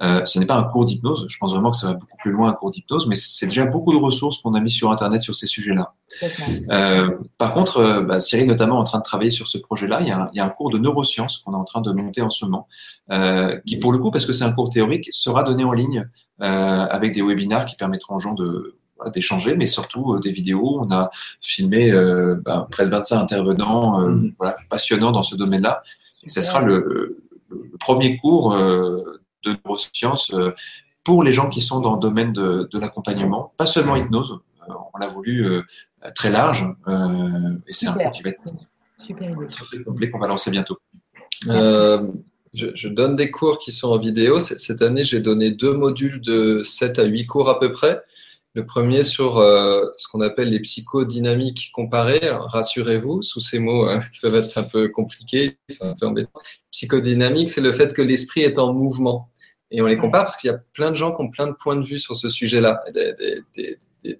Euh, 0.01 0.25
ce 0.25 0.39
n'est 0.39 0.45
pas 0.45 0.55
un 0.55 0.63
cours 0.63 0.85
d'hypnose. 0.85 1.27
Je 1.29 1.37
pense 1.37 1.53
vraiment 1.53 1.71
que 1.71 1.77
ça 1.77 1.87
va 1.87 1.93
beaucoup 1.93 2.17
plus 2.17 2.31
loin 2.31 2.49
un 2.49 2.53
cours 2.53 2.71
d'hypnose, 2.71 3.07
mais 3.07 3.15
c'est 3.15 3.45
déjà 3.45 3.65
beaucoup 3.65 3.91
de 3.91 3.97
ressources 3.97 4.41
qu'on 4.41 4.53
a 4.55 4.59
mis 4.59 4.71
sur 4.71 4.91
Internet 4.91 5.21
sur 5.21 5.35
ces 5.35 5.47
sujets-là. 5.47 5.93
Euh, 6.71 7.17
par 7.37 7.53
contre, 7.53 7.77
euh, 7.77 8.01
bah, 8.01 8.19
Cyril 8.19 8.47
notamment 8.47 8.79
en 8.79 8.83
train 8.83 8.97
de 8.97 9.03
travailler 9.03 9.29
sur 9.29 9.47
ce 9.47 9.57
projet-là. 9.59 9.99
Il 10.01 10.07
y 10.07 10.11
a 10.11 10.19
un, 10.19 10.29
il 10.33 10.37
y 10.37 10.39
a 10.39 10.45
un 10.45 10.49
cours 10.49 10.71
de 10.71 10.79
neurosciences 10.79 11.37
qu'on 11.37 11.53
est 11.53 11.57
en 11.57 11.63
train 11.63 11.81
de 11.81 11.91
monter 11.91 12.21
en 12.21 12.29
ce 12.29 12.45
moment, 12.45 12.67
euh, 13.11 13.59
qui 13.65 13.77
pour 13.77 13.91
le 13.91 13.99
coup, 13.99 14.11
parce 14.11 14.25
que 14.25 14.33
c'est 14.33 14.43
un 14.43 14.51
cours 14.51 14.69
théorique, 14.69 15.07
sera 15.11 15.43
donné 15.43 15.63
en 15.63 15.71
ligne 15.71 16.09
euh, 16.41 16.45
avec 16.45 17.13
des 17.13 17.21
webinars 17.21 17.65
qui 17.65 17.75
permettront 17.75 18.15
aux 18.15 18.19
gens 18.19 18.33
de 18.33 18.75
d'échanger, 19.15 19.55
mais 19.55 19.65
surtout 19.65 20.19
des 20.19 20.31
vidéos. 20.31 20.77
On 20.79 20.91
a 20.91 21.09
filmé 21.41 21.91
bah, 22.45 22.67
près 22.69 22.85
de 22.85 22.91
25 22.91 23.19
intervenants 23.19 23.99
mm-hmm. 23.99 24.35
voilà, 24.37 24.55
passionnants 24.69 25.11
dans 25.11 25.23
ce 25.23 25.35
domaine-là. 25.35 25.81
Et 26.23 26.29
ce 26.29 26.39
sera 26.39 26.61
le, 26.61 27.17
le, 27.49 27.71
premier 27.79 28.17
cours 28.17 28.55
de 29.43 29.57
neurosciences 29.65 30.33
euh, 30.33 30.53
pour 31.03 31.23
les 31.23 31.33
gens 31.33 31.49
qui 31.49 31.61
sont 31.61 31.79
dans 31.79 31.93
le 31.93 31.99
domaine 31.99 32.31
de, 32.33 32.67
l'accompagnement, 32.73 33.53
pas 33.57 33.65
seulement 33.65 33.95
hypnose. 33.95 34.39
Euh, 34.69 34.73
on 34.93 34.99
l'a 34.99 35.07
voulu 35.07 35.45
euh, 35.45 35.63
très 36.15 36.29
large 36.29 36.63
et 37.67 37.73
c'est 37.73 37.87
un 37.87 37.93
cours 37.93 38.11
qui 38.11 38.21
va 38.21 38.29
être 38.29 38.41
très, 39.49 39.83
complet 39.83 40.11
qu'on 40.11 40.19
va 40.19 40.27
lancer 40.27 40.51
bientôt. 40.51 40.77
je, 41.43 42.87
donne 42.87 43.15
des 43.15 43.31
cours 43.31 43.57
qui 43.57 43.71
sont 43.71 43.89
en 43.89 43.97
vidéo. 43.97 44.39
Cette 44.39 44.81
année, 44.81 45.03
j'ai 45.03 45.21
donné 45.21 45.49
deux 45.49 45.73
modules 45.73 46.21
de 46.21 46.61
7 46.63 46.99
à 46.99 47.03
8 47.03 47.25
cours 47.25 47.49
à 47.49 47.59
peu 47.59 47.71
près. 47.71 48.01
Le 48.53 48.65
premier 48.65 49.03
sur 49.03 49.37
ce 49.37 50.07
qu'on 50.11 50.21
appelle 50.21 50.49
les 50.49 50.59
psychodynamiques 50.59 51.71
comparées. 51.73 52.29
Rassurez-vous, 52.29 53.23
sous 53.23 53.39
ces 53.39 53.57
mots 53.57 53.87
qui 54.13 54.19
peuvent 54.19 54.35
être 54.35 54.57
un 54.57 54.63
peu 54.63 54.89
compliqués, 54.89 55.57
c'est 55.67 55.85
un 55.85 55.95
peu 55.99 56.05
embêtant. 56.05 56.41
Psychodynamique, 56.69 57.49
c'est 57.49 57.61
le 57.61 57.73
fait 57.73 57.93
que 57.93 58.03
l'esprit 58.03 58.41
est 58.41 58.59
en 58.59 58.73
mouvement. 58.73 59.30
Et 59.71 59.81
on 59.81 59.87
les 59.87 59.97
compare 59.97 60.23
parce 60.23 60.35
qu'il 60.35 60.51
y 60.51 60.53
a 60.53 60.59
plein 60.73 60.91
de 60.91 60.95
gens 60.95 61.15
qui 61.15 61.21
ont 61.21 61.29
plein 61.29 61.47
de 61.47 61.53
points 61.53 61.77
de 61.77 61.85
vue 61.85 61.99
sur 61.99 62.17
ce 62.17 62.27
sujet-là. 62.27 62.83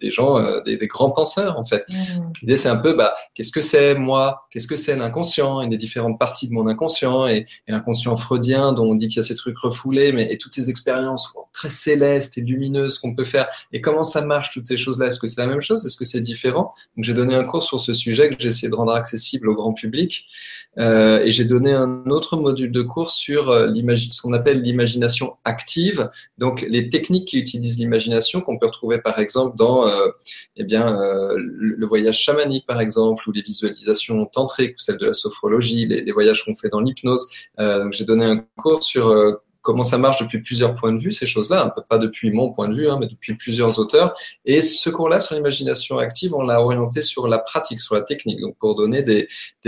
Gens, 0.10 0.38
euh, 0.38 0.62
des, 0.62 0.78
grands 0.88 1.12
penseurs 1.12 1.58
en 1.58 1.64
fait. 1.64 1.86
Mmh. 1.90 1.94
L'idée 2.42 2.58
c'est 2.58 2.70
un 2.70 2.78
peu, 2.78 2.94
bah, 2.94 3.14
qu'est-ce 3.34 3.52
que 3.52 3.62
c'est 3.62 3.96
moi? 3.96 4.48
Qu'est-ce 4.52 4.68
que 4.68 4.76
c'est 4.76 4.96
l'inconscient? 4.96 5.62
Et 5.62 5.68
des 5.68 5.78
différentes 5.78 6.20
parties 6.20 6.48
de 6.48 6.54
mon 6.54 6.68
inconscient 6.68 7.28
et, 7.28 7.46
l'inconscient 7.68 8.16
freudien 8.16 8.74
dont 8.74 8.86
on 8.86 8.96
dit 8.96 9.08
qu'il 9.08 9.18
y 9.18 9.20
a 9.20 9.24
ces 9.24 9.36
trucs 9.36 9.58
refoulés, 9.58 10.12
mais 10.12 10.32
et 10.32 10.38
toutes 10.38 10.54
ces 10.54 10.70
expériences 10.70 11.34
très 11.54 11.70
célestes 11.70 12.38
et 12.38 12.42
lumineuses 12.42 12.98
qu'on 12.98 13.16
peut 13.16 13.24
faire. 13.24 13.48
Et 13.72 13.82
comment 13.82 14.04
ça 14.04 14.22
marche 14.22 14.52
toutes 14.52 14.66
ces 14.66 14.78
choses-là? 14.78 15.08
Est-ce 15.08 15.20
que 15.20 15.28
c'est 15.28 15.42
la 15.42 15.48
même 15.48 15.62
chose? 15.62 15.86
Est-ce 15.86 15.98
que 15.98 16.06
c'est 16.06 16.20
différent? 16.20 16.74
Donc 16.96 17.06
j'ai 17.06 17.14
donné 17.14 17.36
un 17.36 17.44
cours 17.44 17.64
sur 17.64 17.80
ce 17.80 17.94
sujet 17.94 18.30
que 18.30 18.36
j'ai 18.40 18.50
essayé 18.50 18.70
de 18.70 18.76
rendre 18.76 18.94
accessible 18.94 19.50
au 19.50 19.56
grand 19.56 19.74
public. 19.74 20.28
Euh, 20.78 21.22
et 21.24 21.32
j'ai 21.32 21.44
donné 21.44 21.74
un 21.74 22.06
autre 22.06 22.38
module 22.38 22.72
de 22.72 22.82
cours 22.82 23.12
sur 23.12 23.50
euh, 23.50 23.74
ce 23.74 24.22
qu'on 24.22 24.32
appelle 24.34 24.62
l'imagination 24.62 25.36
active, 25.44 26.10
donc 26.38 26.62
les 26.62 26.88
techniques 26.88 27.28
qui 27.28 27.40
utilisent 27.40 27.78
l'imagination 27.78 28.40
qu'on 28.40 28.58
peut 28.58 28.68
retrouver 28.68 29.00
par 29.00 29.20
exemple 29.20 29.58
dans 29.58 29.71
euh, 29.80 30.10
eh 30.56 30.64
bien, 30.64 30.96
euh, 31.02 31.36
le 31.38 31.86
voyage 31.86 32.20
chamanique, 32.20 32.66
par 32.66 32.82
exemple, 32.82 33.28
ou 33.28 33.32
les 33.32 33.42
visualisations 33.42 34.26
tantriques, 34.26 34.76
ou 34.76 34.80
celles 34.80 34.98
de 34.98 35.06
la 35.06 35.14
sophrologie, 35.14 35.86
les, 35.86 36.12
voyages 36.12 36.44
qu'on 36.46 36.56
fait 36.56 36.70
dans 36.70 36.82
l'hypnose. 36.82 37.28
Euh, 37.60 37.88
j'ai 37.92 38.06
donné 38.06 38.26
un 38.26 38.46
cours 38.58 38.84
sur 38.84 39.14
comment 39.62 39.84
ça 39.84 39.98
marche 40.00 40.20
depuis 40.20 40.42
plusieurs 40.42 40.74
points 40.74 40.92
de 40.92 41.00
vue, 41.00 41.12
ces 41.12 41.28
choses-là, 41.28 41.74
pas 41.88 42.00
depuis 42.00 42.32
mon 42.32 42.52
point 42.52 42.68
de 42.68 42.74
vue, 42.74 42.90
hein, 42.90 42.98
mais 43.00 43.08
depuis 43.08 43.36
plusieurs 43.36 43.78
auteurs. 43.78 44.16
Et 44.44 44.62
ce 44.62 44.90
cours-là 44.90 45.20
sur 45.20 45.36
l'imagination 45.36 46.00
active, 46.00 46.34
on 46.34 46.42
l'a 46.42 46.62
orienté 46.62 47.02
sur 47.04 47.28
la 47.28 47.38
pratique, 47.38 47.80
sur 47.80 47.94
la 47.94 48.02
technique, 48.02 48.42
donc 48.42 48.58
pour 48.58 48.76
donner 48.76 49.04
des, 49.04 49.28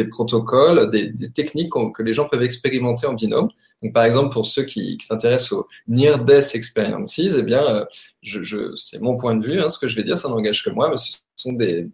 protocoles, 0.09 0.89
des 0.89 1.31
techniques 1.31 1.71
que 1.71 2.01
les 2.01 2.13
gens 2.13 2.27
peuvent 2.27 2.43
expérimenter 2.43 3.05
en 3.05 3.13
binôme. 3.13 3.49
Donc, 3.83 3.93
par 3.93 4.05
exemple, 4.05 4.31
pour 4.31 4.45
ceux 4.45 4.63
qui, 4.63 4.97
qui 4.97 5.05
s'intéressent 5.05 5.51
aux 5.51 5.67
Near 5.87 6.23
Death 6.23 6.55
Experiences, 6.55 7.19
eh 7.19 7.43
bien, 7.43 7.65
euh, 7.67 7.85
je, 8.21 8.41
je, 8.41 8.75
c'est 8.75 9.01
mon 9.01 9.17
point 9.17 9.35
de 9.35 9.43
vue, 9.43 9.61
hein, 9.61 9.69
ce 9.69 9.77
que 9.77 9.87
je 9.87 9.95
vais 9.95 10.03
dire, 10.03 10.17
ça 10.17 10.29
n'engage 10.29 10.63
que 10.63 10.69
moi, 10.69 10.89
mais 10.89 10.97
ce 10.97 11.17
sont 11.35 11.53
des, 11.53 11.89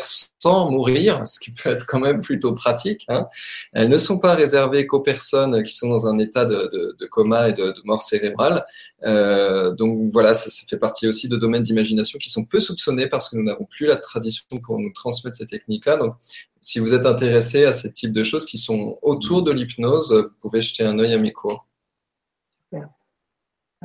sans 0.00 0.70
mourir, 0.70 1.26
ce 1.26 1.38
qui 1.38 1.50
peut 1.50 1.70
être 1.70 1.86
quand 1.86 2.00
même 2.00 2.20
plutôt 2.20 2.52
pratique. 2.52 3.04
Hein. 3.08 3.26
Elles 3.72 3.88
ne 3.88 3.98
sont 3.98 4.18
pas 4.18 4.34
réservées 4.34 4.86
qu'aux 4.86 5.00
personnes 5.00 5.62
qui 5.62 5.74
sont 5.74 5.88
dans 5.88 6.06
un 6.06 6.18
état 6.18 6.44
de, 6.44 6.96
coma 7.10 7.50
et 7.50 7.52
de, 7.52 7.72
de 7.72 7.80
mort 7.84 8.02
cérébrale. 8.02 8.64
Euh, 9.04 9.72
donc 9.72 10.10
voilà, 10.10 10.34
ça, 10.34 10.50
ça, 10.50 10.62
fait 10.68 10.78
partie 10.78 11.06
aussi 11.06 11.28
de 11.28 11.36
domaines 11.36 11.62
d'imagination 11.62 12.18
qui 12.18 12.30
sont 12.30 12.44
peu 12.44 12.60
soupçonnés 12.60 13.08
parce 13.08 13.28
que 13.28 13.36
nous 13.36 13.42
n'avons 13.42 13.64
plus 13.64 13.86
la 13.86 13.96
tradition 13.96 14.44
pour 14.62 14.78
nous 14.78 14.92
transmettre 14.92 15.36
ces 15.36 15.46
techniques-là. 15.46 15.96
Donc 15.96 16.14
si 16.60 16.78
vous 16.78 16.94
êtes 16.94 17.06
intéressé 17.06 17.64
à 17.64 17.72
ce 17.72 17.88
type 17.88 18.12
de 18.12 18.24
choses 18.24 18.46
qui 18.46 18.58
sont 18.58 18.98
autour 19.02 19.42
de 19.42 19.52
l'hypnose, 19.52 20.12
vous 20.12 20.34
pouvez 20.40 20.62
jeter 20.62 20.84
un 20.84 20.98
œil 20.98 21.12
à 21.12 21.18
mes 21.18 21.32
cours. 21.32 21.66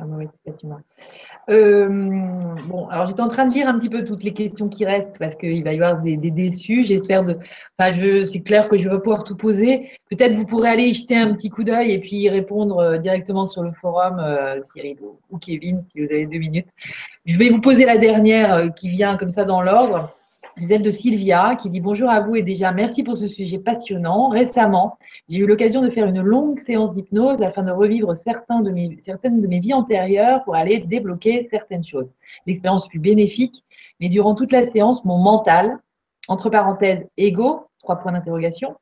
Ah, 0.00 0.04
oui, 0.06 0.26
euh, 1.50 1.88
bon, 2.68 2.86
alors 2.88 3.08
j'étais 3.08 3.20
en 3.20 3.26
train 3.26 3.46
de 3.46 3.52
lire 3.52 3.66
un 3.66 3.76
petit 3.78 3.88
peu 3.88 4.04
toutes 4.04 4.22
les 4.22 4.32
questions 4.32 4.68
qui 4.68 4.84
restent 4.84 5.18
parce 5.18 5.34
qu'il 5.34 5.64
va 5.64 5.72
y 5.72 5.74
avoir 5.82 6.00
des, 6.00 6.16
déçus. 6.16 6.86
J'espère 6.86 7.24
de. 7.24 7.36
Enfin, 7.78 8.24
c'est 8.24 8.40
clair 8.40 8.68
que 8.68 8.78
je 8.78 8.88
vais 8.88 8.98
pouvoir 8.98 9.24
tout 9.24 9.36
poser. 9.36 9.90
Peut-être 10.08 10.34
vous 10.34 10.46
pourrez 10.46 10.68
aller 10.68 10.84
y 10.84 10.94
jeter 10.94 11.16
un 11.16 11.34
petit 11.34 11.50
coup 11.50 11.64
d'œil 11.64 11.92
et 11.92 11.98
puis 11.98 12.28
répondre 12.28 12.78
euh, 12.78 12.98
directement 12.98 13.46
sur 13.46 13.64
le 13.64 13.72
forum, 13.72 14.20
euh, 14.20 14.62
Cyril 14.62 14.98
ou 15.30 15.38
Kevin, 15.38 15.82
si 15.88 16.00
vous 16.00 16.12
avez 16.12 16.26
deux 16.26 16.38
minutes. 16.38 16.68
Je 17.26 17.36
vais 17.36 17.48
vous 17.48 17.60
poser 17.60 17.84
la 17.84 17.98
dernière 17.98 18.72
qui 18.74 18.88
vient 18.88 19.16
comme 19.16 19.30
ça 19.30 19.44
dans 19.44 19.62
l'ordre. 19.62 20.14
Celle 20.60 20.82
de 20.82 20.90
Sylvia 20.90 21.54
qui 21.54 21.70
dit 21.70 21.80
bonjour 21.80 22.10
à 22.10 22.20
vous 22.20 22.34
et 22.34 22.42
déjà 22.42 22.72
merci 22.72 23.04
pour 23.04 23.16
ce 23.16 23.28
sujet 23.28 23.58
passionnant. 23.58 24.28
Récemment, 24.30 24.98
j'ai 25.28 25.38
eu 25.38 25.46
l'occasion 25.46 25.82
de 25.82 25.90
faire 25.90 26.06
une 26.06 26.20
longue 26.20 26.58
séance 26.58 26.94
d'hypnose 26.94 27.40
afin 27.42 27.62
de 27.62 27.70
revivre 27.70 28.16
certains 28.16 28.60
de 28.60 28.70
mes, 28.70 28.96
certaines 28.98 29.40
de 29.40 29.46
mes 29.46 29.60
vies 29.60 29.72
antérieures 29.72 30.42
pour 30.42 30.56
aller 30.56 30.80
débloquer 30.80 31.42
certaines 31.42 31.84
choses. 31.84 32.12
L'expérience 32.44 32.88
fut 32.88 32.98
bénéfique, 32.98 33.64
mais 34.00 34.08
durant 34.08 34.34
toute 34.34 34.50
la 34.50 34.66
séance, 34.66 35.04
mon 35.04 35.18
mental, 35.18 35.78
entre 36.26 36.50
parenthèses, 36.50 37.06
ego, 37.16 37.66
trois 37.78 37.96
points 37.96 38.12
d'interrogation, 38.12 38.74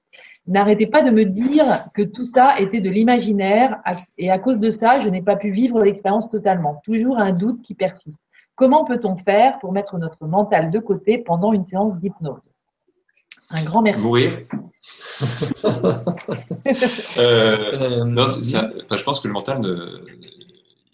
n'arrêtait 0.47 0.87
pas 0.87 1.03
de 1.03 1.11
me 1.11 1.25
dire 1.25 1.91
que 1.93 2.03
tout 2.03 2.25
ça 2.25 2.59
était 2.59 2.81
de 2.81 2.89
l'imaginaire 2.89 3.83
et 4.17 4.31
à 4.31 4.39
cause 4.39 4.61
de 4.61 4.71
ça, 4.71 5.01
je 5.01 5.11
n'ai 5.11 5.23
pas 5.23 5.37
pu 5.37 5.51
vivre 5.51 5.83
l'expérience 5.83 6.31
totalement. 6.31 6.81
Toujours 6.85 7.19
un 7.19 7.33
doute 7.33 7.61
qui 7.63 7.75
persiste. 7.75 8.23
Comment 8.57 8.85
peut-on 8.85 9.17
faire 9.17 9.59
pour 9.59 9.73
mettre 9.73 9.99
notre 9.99 10.27
mental 10.27 10.71
de 10.71 10.79
côté 10.79 11.19
pendant 11.19 11.53
une 11.53 11.65
séance 11.65 11.95
d'hypnose? 11.99 12.41
Un 13.51 13.63
grand 13.63 13.83
merci. 13.83 14.03
Mourir. 14.03 14.39
Euh, 17.19 18.05
non, 18.05 18.27
je 18.27 19.03
pense 19.03 19.21
que 19.21 19.29
le 19.29 19.33
mental, 19.33 19.61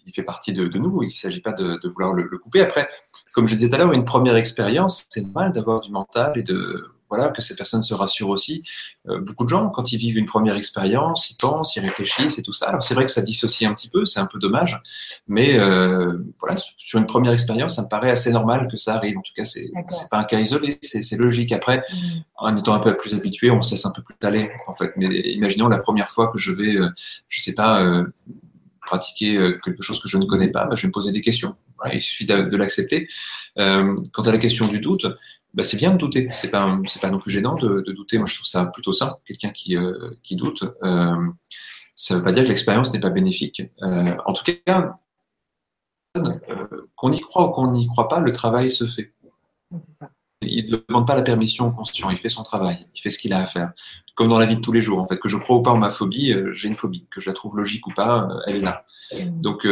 il 0.05 0.13
fait 0.13 0.23
partie 0.23 0.53
de, 0.53 0.65
nous. 0.77 1.03
Il 1.03 1.07
ne 1.07 1.11
s'agit 1.11 1.41
pas 1.41 1.51
de, 1.51 1.79
vouloir 1.89 2.13
le, 2.13 2.37
couper. 2.37 2.61
Après, 2.61 2.89
comme 3.33 3.47
je 3.47 3.55
disais 3.55 3.69
tout 3.69 3.75
à 3.75 3.77
l'heure, 3.79 3.93
une 3.93 4.05
première 4.05 4.35
expérience, 4.35 5.05
c'est 5.09 5.21
normal 5.21 5.51
d'avoir 5.51 5.81
du 5.81 5.91
mental 5.91 6.33
et 6.37 6.43
de 6.43 6.92
voilà, 7.13 7.29
que 7.29 7.43
ces 7.43 7.55
personnes 7.55 7.83
se 7.83 7.93
rassurent 7.93 8.29
aussi. 8.29 8.63
Euh, 9.07 9.19
beaucoup 9.19 9.43
de 9.43 9.49
gens, 9.49 9.69
quand 9.69 9.91
ils 9.91 9.97
vivent 9.97 10.17
une 10.17 10.25
première 10.25 10.55
expérience, 10.55 11.29
ils 11.29 11.37
pensent, 11.37 11.75
ils 11.75 11.81
réfléchissent 11.81 12.39
et 12.39 12.41
tout 12.41 12.53
ça. 12.53 12.67
Alors 12.67 12.81
c'est 12.81 12.95
vrai 12.95 13.05
que 13.05 13.11
ça 13.11 13.21
dissocie 13.21 13.69
un 13.69 13.75
petit 13.75 13.87
peu, 13.87 14.03
c'est 14.03 14.19
un 14.19 14.25
peu 14.25 14.39
dommage, 14.39 14.81
mais 15.27 15.59
euh, 15.59 16.17
voilà, 16.39 16.55
sur 16.57 16.97
une 16.97 17.05
première 17.05 17.31
expérience, 17.31 17.75
ça 17.75 17.83
me 17.83 17.87
paraît 17.87 18.09
assez 18.09 18.31
normal 18.31 18.67
que 18.67 18.77
ça 18.77 18.95
arrive. 18.95 19.15
En 19.19 19.21
tout 19.21 19.33
cas, 19.35 19.45
c'est 19.45 19.69
pas 20.09 20.17
un 20.17 20.23
cas 20.23 20.39
isolé, 20.39 20.79
c'est 20.81 21.17
logique. 21.17 21.51
Après, 21.51 21.77
mmh. 21.77 22.07
en 22.37 22.57
étant 22.57 22.73
un 22.73 22.79
peu 22.79 22.97
plus 22.97 23.13
habitué, 23.13 23.51
on 23.51 23.61
se 23.61 23.75
laisse 23.75 23.85
un 23.85 23.91
peu 23.91 24.01
plus 24.01 24.15
aller, 24.23 24.49
en 24.65 24.73
fait. 24.73 24.91
Mais 24.97 25.07
imaginons 25.07 25.67
la 25.67 25.79
première 25.79 26.09
fois 26.09 26.29
que 26.29 26.39
je 26.39 26.51
vais, 26.51 26.77
euh, 26.77 26.89
je 27.27 27.41
sais 27.43 27.53
pas, 27.53 28.03
pratiquer 28.81 29.53
quelque 29.63 29.83
chose 29.83 30.01
que 30.01 30.09
je 30.09 30.17
ne 30.17 30.25
connais 30.25 30.49
pas, 30.49 30.65
bah, 30.65 30.75
je 30.75 30.81
vais 30.81 30.87
me 30.87 30.93
poser 30.93 31.11
des 31.11 31.21
questions. 31.21 31.55
il 31.93 32.01
suffit 32.01 32.25
de, 32.25 32.41
de 32.41 32.57
l'accepter. 32.57 33.07
Euh, 33.59 33.95
quant 34.13 34.23
à 34.23 34.31
la 34.31 34.37
question 34.37 34.67
du 34.67 34.79
doute, 34.79 35.05
bah, 35.53 35.63
c'est 35.63 35.77
bien 35.77 35.91
de 35.91 35.97
douter. 35.97 36.29
C'est 36.33 36.49
pas, 36.49 36.79
c'est 36.87 37.01
pas 37.01 37.11
non 37.11 37.19
plus 37.19 37.31
gênant 37.31 37.55
de, 37.55 37.81
de, 37.81 37.91
douter. 37.91 38.17
Moi, 38.17 38.27
je 38.27 38.35
trouve 38.35 38.47
ça 38.47 38.65
plutôt 38.65 38.91
sain. 38.91 39.17
Quelqu'un 39.25 39.51
qui, 39.51 39.77
euh, 39.77 40.11
qui 40.23 40.35
doute, 40.35 40.63
euh, 40.83 41.27
ça 41.95 42.17
veut 42.17 42.23
pas 42.23 42.31
dire 42.31 42.43
que 42.43 42.49
l'expérience 42.49 42.93
n'est 42.93 42.99
pas 42.99 43.09
bénéfique. 43.09 43.61
Euh, 43.83 44.15
en 44.25 44.33
tout 44.33 44.43
cas, 44.43 44.95
qu'on 46.95 47.11
y 47.11 47.19
croit 47.19 47.47
ou 47.47 47.51
qu'on 47.51 47.71
n'y 47.71 47.87
croit 47.87 48.07
pas, 48.07 48.19
le 48.19 48.31
travail 48.31 48.69
se 48.69 48.85
fait. 48.85 49.13
Il 50.41 50.69
ne 50.71 50.77
demande 50.87 51.07
pas 51.07 51.15
la 51.15 51.21
permission 51.21 51.67
au 51.67 51.71
conscient, 51.71 52.09
il 52.09 52.17
fait 52.17 52.29
son 52.29 52.43
travail, 52.43 52.85
il 52.93 52.99
fait 52.99 53.09
ce 53.09 53.17
qu'il 53.17 53.31
a 53.31 53.39
à 53.39 53.45
faire. 53.45 53.71
Comme 54.15 54.29
dans 54.29 54.37
la 54.37 54.45
vie 54.45 54.57
de 54.57 54.61
tous 54.61 54.73
les 54.73 54.81
jours, 54.81 54.99
en 54.99 55.07
fait. 55.07 55.17
Que 55.17 55.29
je 55.29 55.37
crois 55.37 55.55
ou 55.57 55.61
pas 55.61 55.71
en 55.71 55.77
ma 55.77 55.89
phobie, 55.89 56.35
j'ai 56.51 56.67
une 56.67 56.75
phobie. 56.75 57.07
Que 57.09 57.21
je 57.21 57.29
la 57.29 57.33
trouve 57.33 57.55
logique 57.57 57.87
ou 57.87 57.91
pas, 57.91 58.27
elle 58.47 58.57
est 58.57 58.61
là. 58.61 58.85
Donc, 59.29 59.65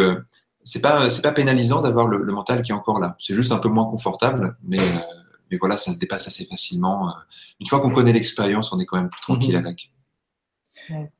c'est 0.64 0.82
pas 0.82 1.08
pas 1.24 1.32
pénalisant 1.32 1.82
d'avoir 1.82 2.08
le, 2.08 2.24
le, 2.24 2.34
mental 2.34 2.62
qui 2.62 2.72
est 2.72 2.76
encore 2.76 3.00
là. 3.00 3.16
C'est 3.20 3.36
juste 3.36 3.52
un 3.52 3.58
peu 3.58 3.70
moins 3.70 3.86
confortable, 3.86 4.58
mais 4.64 4.80
euh, 4.80 4.84
mais 5.52 5.58
voilà, 5.58 5.78
ça 5.78 5.94
se 5.94 6.00
dépasse 6.00 6.28
assez 6.28 6.46
facilement. 6.46 7.10
Euh. 7.10 7.12
Une 7.60 7.68
fois 7.68 7.80
qu'on 7.80 7.94
connaît 7.94 8.14
l'expérience, 8.14 8.72
on 8.74 8.80
est 8.80 8.86
quand 8.86 8.98
même 8.98 9.10
plus 9.10 9.22
tranquille 9.22 9.58
mhm. 9.58 9.66
avec. 9.66 9.92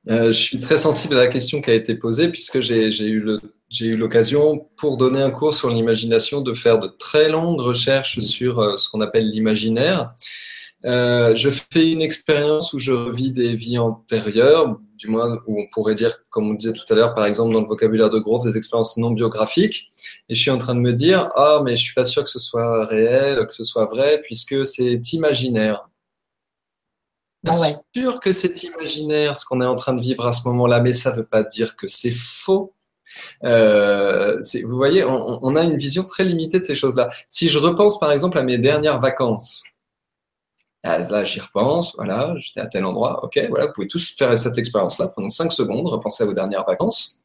Euh, 0.10 0.28
je 0.28 0.38
suis 0.38 0.60
très 0.60 0.78
sensible 0.78 1.16
à 1.16 1.20
la 1.20 1.28
question 1.28 1.62
qui 1.62 1.70
a 1.70 1.74
été 1.74 1.96
posée 1.96 2.30
puisque 2.30 2.62
j'ai 2.62 2.90
eu 2.90 3.26
j'ai 3.70 3.86
eu 3.86 3.96
l'occasion 3.96 4.68
pour 4.76 4.98
donner 4.98 5.22
un 5.22 5.32
cours 5.32 5.56
sur 5.56 5.70
l'imagination 5.70 6.42
de 6.42 6.54
faire 6.54 6.78
de 6.80 6.88
très 6.88 7.30
longues 7.30 7.62
recherches 7.62 8.20
sur 8.20 8.60
euh, 8.60 8.78
ce 8.78 8.90
qu'on 8.90 9.02
appelle 9.02 9.30
l'imaginaire. 9.30 10.14
Euh, 10.84 11.36
je 11.36 11.50
fais 11.50 11.92
une 11.92 12.02
expérience 12.02 12.74
où 12.74 12.80
je 12.80 12.92
revis 12.92 13.32
des 13.32 13.56
vies 13.56 13.78
antérieures, 13.78 14.78
du 15.02 15.08
moins 15.08 15.40
où 15.48 15.60
on 15.60 15.68
pourrait 15.74 15.96
dire, 15.96 16.24
comme 16.30 16.52
on 16.52 16.54
disait 16.54 16.74
tout 16.74 16.86
à 16.90 16.96
l'heure, 16.96 17.16
par 17.16 17.26
exemple 17.26 17.54
dans 17.54 17.62
le 17.62 17.68
vocabulaire 17.68 18.12
de 18.12 18.20
Grove, 18.20 18.48
des 18.48 18.56
expériences 18.56 18.98
non 18.98 19.10
biographiques. 19.10 19.90
Et 20.30 20.36
je 20.36 20.40
suis 20.40 20.52
en 20.52 20.60
train 20.60 20.76
de 20.76 20.80
me 20.80 20.94
dire, 20.94 21.32
ah, 21.36 21.62
mais 21.66 21.76
je 21.76 21.82
suis 21.82 21.96
pas 21.96 22.06
sûr 22.06 22.24
que 22.24 22.30
ce 22.30 22.38
soit 22.38 22.86
réel, 22.86 23.48
que 23.48 23.54
ce 23.54 23.64
soit 23.64 23.86
vrai, 23.86 24.22
puisque 24.24 24.64
c'est 24.64 25.02
imaginaire. 25.14 25.90
Bien 27.44 27.54
ah 27.56 27.82
sûr 27.96 28.20
que 28.20 28.32
c'est 28.32 28.62
imaginaire 28.62 29.36
ce 29.36 29.46
qu'on 29.46 29.60
est 29.62 29.66
en 29.66 29.76
train 29.76 29.94
de 29.94 30.02
vivre 30.02 30.28
à 30.28 30.34
ce 30.34 30.48
moment-là, 30.50 30.80
mais 30.82 30.94
ça 30.94 31.12
ne 31.12 31.18
veut 31.18 31.26
pas 31.26 31.42
dire 31.42 31.76
que 31.76 31.88
c'est 31.88 32.12
faux. 32.12 32.76
Euh, 33.44 34.40
vous 34.64 34.76
voyez, 34.76 35.04
on, 35.04 35.40
on, 35.44 35.56
a 35.56 35.64
une 35.64 35.78
vision 35.78 36.04
très 36.04 36.24
limitée 36.24 36.60
de 36.60 36.64
ces 36.64 36.76
choses-là. 36.76 37.10
Si 37.28 37.50
je 37.50 37.58
repense 37.58 38.00
par 38.00 38.12
exemple 38.12 38.38
à 38.38 38.44
mes 38.44 38.60
dernières 38.60 39.00
vacances, 39.00 39.64
ah, 40.84 40.98
là, 40.98 41.24
j'y 41.24 41.40
repense, 41.40 41.96
voilà, 41.96 42.34
j'étais 42.40 42.60
à 42.60 42.68
tel 42.68 42.86
endroit, 42.86 43.24
ok, 43.24 43.40
voilà, 43.50 43.68
vous 43.68 43.74
pouvez 43.74 43.88
tous 43.88 44.16
faire 44.16 44.38
cette 44.38 44.58
expérience-là, 44.58 45.10
prenons 45.10 45.30
5 45.30 45.52
secondes, 45.52 45.88
repensez 45.88 46.24
à 46.24 46.26
vos 46.26 46.34
dernières 46.34 46.66
vacances. 46.66 47.24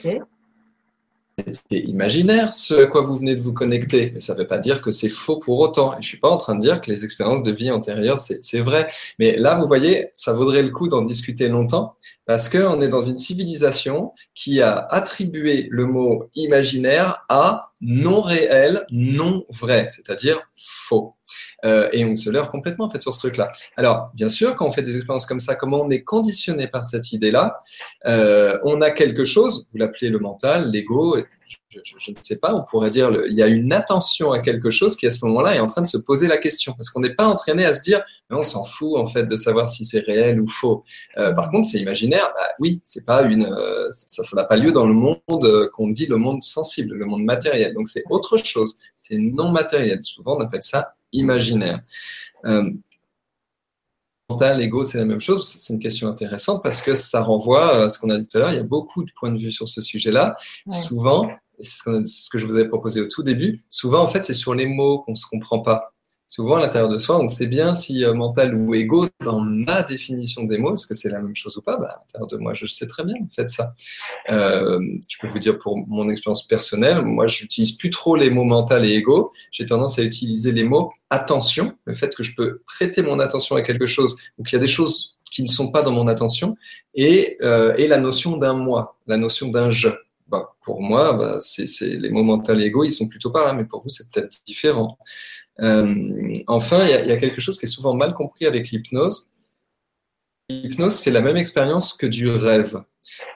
Okay. 0.00 0.20
C'était 1.36 1.80
imaginaire 1.80 2.52
ce 2.52 2.74
à 2.84 2.86
quoi 2.86 3.00
vous 3.00 3.16
venez 3.16 3.34
de 3.34 3.40
vous 3.40 3.52
connecter, 3.52 4.12
mais 4.14 4.20
ça 4.20 4.34
ne 4.34 4.38
veut 4.38 4.46
pas 4.46 4.58
dire 4.58 4.80
que 4.80 4.90
c'est 4.90 5.08
faux 5.08 5.38
pour 5.38 5.58
autant. 5.58 5.92
Je 5.92 5.96
ne 5.96 6.02
suis 6.02 6.18
pas 6.18 6.30
en 6.30 6.36
train 6.36 6.54
de 6.54 6.60
dire 6.60 6.80
que 6.80 6.90
les 6.90 7.04
expériences 7.04 7.42
de 7.42 7.50
vie 7.50 7.70
antérieures, 7.70 8.20
c'est 8.20 8.60
vrai. 8.60 8.88
Mais 9.18 9.36
là, 9.36 9.56
vous 9.56 9.66
voyez, 9.66 10.10
ça 10.14 10.32
vaudrait 10.32 10.62
le 10.62 10.70
coup 10.70 10.88
d'en 10.88 11.02
discuter 11.02 11.48
longtemps, 11.48 11.96
parce 12.24 12.48
qu'on 12.48 12.80
est 12.80 12.88
dans 12.88 13.02
une 13.02 13.16
civilisation 13.16 14.12
qui 14.34 14.62
a 14.62 14.78
attribué 14.90 15.66
le 15.70 15.86
mot 15.86 16.30
imaginaire 16.36 17.24
à 17.28 17.72
non 17.80 18.20
réel, 18.20 18.86
non 18.90 19.44
vrai, 19.50 19.88
c'est-à-dire 19.90 20.40
faux. 20.54 21.14
Euh, 21.64 21.88
et 21.92 22.04
on 22.04 22.14
se 22.16 22.30
leurre 22.30 22.50
complètement 22.50 22.86
en 22.86 22.90
fait 22.90 23.00
sur 23.00 23.14
ce 23.14 23.18
truc-là. 23.18 23.50
Alors, 23.76 24.10
bien 24.14 24.28
sûr, 24.28 24.54
quand 24.54 24.66
on 24.66 24.70
fait 24.70 24.82
des 24.82 24.96
expériences 24.96 25.26
comme 25.26 25.40
ça, 25.40 25.54
comment 25.54 25.80
on 25.82 25.90
est 25.90 26.02
conditionné 26.02 26.68
par 26.68 26.84
cette 26.84 27.12
idée-là 27.12 27.62
euh, 28.06 28.58
On 28.64 28.80
a 28.80 28.90
quelque 28.90 29.24
chose, 29.24 29.66
vous 29.72 29.78
l'appelez 29.78 30.08
le 30.08 30.18
mental, 30.18 30.70
l'ego, 30.70 31.16
je, 31.98 32.10
ne 32.10 32.16
sais 32.16 32.36
pas, 32.36 32.54
on 32.54 32.62
pourrait 32.62 32.90
dire, 32.90 33.10
il 33.28 33.34
y 33.34 33.42
a 33.42 33.48
une 33.48 33.72
attention 33.72 34.30
à 34.30 34.38
quelque 34.38 34.70
chose 34.70 34.94
qui 34.94 35.06
à 35.06 35.10
ce 35.10 35.24
moment-là 35.24 35.56
est 35.56 35.60
en 35.60 35.66
train 35.66 35.82
de 35.82 35.88
se 35.88 35.98
poser 35.98 36.28
la 36.28 36.36
question, 36.38 36.72
parce 36.74 36.88
qu'on 36.88 37.00
n'est 37.00 37.14
pas 37.14 37.26
entraîné 37.26 37.64
à 37.64 37.74
se 37.74 37.82
dire, 37.82 38.02
on 38.30 38.44
s'en 38.44 38.62
fout 38.62 38.96
en 38.96 39.06
fait 39.06 39.24
de 39.24 39.36
savoir 39.36 39.68
si 39.68 39.84
c'est 39.84 40.00
réel 40.00 40.40
ou 40.40 40.46
faux. 40.46 40.84
Euh, 41.18 41.32
par 41.32 41.50
contre, 41.50 41.66
c'est 41.66 41.78
imaginaire, 41.78 42.30
bah, 42.34 42.48
oui, 42.60 42.80
c'est 42.84 43.04
pas 43.04 43.22
une, 43.22 43.48
ça 43.90 44.22
n'a 44.36 44.44
pas 44.44 44.56
lieu 44.56 44.70
dans 44.70 44.86
le 44.86 44.94
monde 44.94 45.70
qu'on 45.72 45.88
dit 45.88 46.06
le 46.06 46.16
monde 46.16 46.42
sensible, 46.42 46.94
le 46.94 47.06
monde 47.06 47.24
matériel. 47.24 47.74
Donc 47.74 47.88
c'est 47.88 48.04
autre 48.08 48.36
chose, 48.36 48.78
c'est 48.96 49.18
non 49.18 49.50
matériel. 49.50 50.02
Souvent 50.02 50.36
on 50.36 50.40
appelle 50.40 50.62
ça 50.62 50.94
imaginaire. 51.14 51.80
Euh, 52.44 52.70
mental, 54.28 54.60
ego, 54.60 54.84
c'est 54.84 54.98
la 54.98 55.04
même 55.04 55.20
chose. 55.20 55.46
C'est 55.46 55.72
une 55.72 55.80
question 55.80 56.08
intéressante 56.08 56.62
parce 56.62 56.82
que 56.82 56.94
ça 56.94 57.22
renvoie 57.22 57.84
à 57.84 57.90
ce 57.90 57.98
qu'on 57.98 58.10
a 58.10 58.18
dit 58.18 58.26
tout 58.26 58.36
à 58.38 58.40
l'heure. 58.40 58.52
Il 58.52 58.56
y 58.56 58.60
a 58.60 58.64
beaucoup 58.64 59.04
de 59.04 59.12
points 59.16 59.32
de 59.32 59.38
vue 59.38 59.52
sur 59.52 59.68
ce 59.68 59.80
sujet-là. 59.80 60.36
Souvent, 60.68 61.30
c'est 61.60 61.78
ce, 62.06 62.30
que 62.30 62.38
je 62.38 62.46
vous 62.46 62.54
avais 62.54 62.68
proposé 62.68 63.00
au 63.00 63.06
tout 63.06 63.22
début, 63.22 63.64
souvent, 63.68 64.02
en 64.02 64.06
fait, 64.06 64.22
c'est 64.22 64.34
sur 64.34 64.54
les 64.54 64.66
mots 64.66 65.00
qu'on 65.00 65.14
se 65.14 65.26
comprend 65.26 65.60
pas. 65.60 65.93
Souvent, 66.34 66.56
à 66.56 66.62
l'intérieur 66.62 66.88
de 66.88 66.98
soi, 66.98 67.20
on 67.20 67.28
sait 67.28 67.46
bien 67.46 67.76
si 67.76 68.04
euh, 68.04 68.12
mental 68.12 68.56
ou 68.56 68.74
ego, 68.74 69.06
dans 69.22 69.38
ma 69.38 69.84
définition 69.84 70.42
des 70.42 70.58
mots, 70.58 70.74
est-ce 70.74 70.84
que 70.84 70.96
c'est 70.96 71.08
la 71.08 71.20
même 71.20 71.36
chose 71.36 71.56
ou 71.56 71.62
pas 71.62 71.76
bah, 71.76 71.86
À 71.86 72.00
l'intérieur 72.00 72.26
de 72.26 72.36
moi, 72.38 72.54
je 72.54 72.66
sais 72.66 72.88
très 72.88 73.04
bien, 73.04 73.14
faites 73.32 73.50
ça. 73.50 73.76
Euh, 74.30 74.80
je 75.08 75.16
peux 75.20 75.28
vous 75.28 75.38
dire 75.38 75.60
pour 75.60 75.78
mon 75.86 76.08
expérience 76.08 76.44
personnelle, 76.44 77.02
moi, 77.02 77.28
j'utilise 77.28 77.76
plus 77.76 77.90
trop 77.90 78.16
les 78.16 78.30
mots 78.30 78.42
mental 78.42 78.84
et 78.84 78.94
ego. 78.94 79.30
J'ai 79.52 79.64
tendance 79.64 80.00
à 80.00 80.02
utiliser 80.02 80.50
les 80.50 80.64
mots 80.64 80.92
attention, 81.08 81.76
le 81.84 81.94
fait 81.94 82.12
que 82.16 82.24
je 82.24 82.34
peux 82.34 82.62
prêter 82.66 83.02
mon 83.02 83.20
attention 83.20 83.54
à 83.54 83.62
quelque 83.62 83.86
chose 83.86 84.16
ou 84.36 84.42
qu'il 84.42 84.56
y 84.56 84.60
a 84.60 84.64
des 84.64 84.66
choses 84.66 85.20
qui 85.30 85.42
ne 85.42 85.46
sont 85.46 85.70
pas 85.70 85.82
dans 85.82 85.92
mon 85.92 86.08
attention, 86.08 86.56
et, 86.94 87.36
euh, 87.42 87.76
et 87.76 87.86
la 87.86 87.98
notion 87.98 88.36
d'un 88.38 88.54
moi, 88.54 88.96
la 89.06 89.18
notion 89.18 89.50
d'un 89.50 89.70
je 89.70 89.88
bah, 90.26 90.54
pour 90.62 90.80
moi, 90.80 91.12
bah, 91.12 91.38
c'est, 91.40 91.66
les 91.80 92.10
mots 92.10 92.24
mental 92.24 92.60
et 92.60 92.66
ego, 92.66 92.82
ils 92.82 92.92
sont 92.92 93.06
plutôt 93.06 93.30
pas 93.30 93.44
là, 93.44 93.52
mais 93.52 93.64
pour 93.64 93.82
vous, 93.82 93.90
c'est 93.90 94.10
peut-être 94.10 94.38
différent. 94.46 94.98
Euh, 95.60 96.32
enfin, 96.46 96.84
il 96.84 97.08
y, 97.08 97.12
a 97.12 97.16
quelque 97.16 97.40
chose 97.40 97.58
qui 97.58 97.66
est 97.66 97.68
souvent 97.68 97.94
mal 97.94 98.12
compris 98.14 98.46
avec 98.46 98.70
l'hypnose. 98.70 99.30
L'hypnose 100.48 101.00
fait 101.00 101.10
la 101.10 101.20
même 101.20 101.36
expérience 101.36 101.94
que 101.94 102.06
du 102.06 102.28
rêve, 102.28 102.82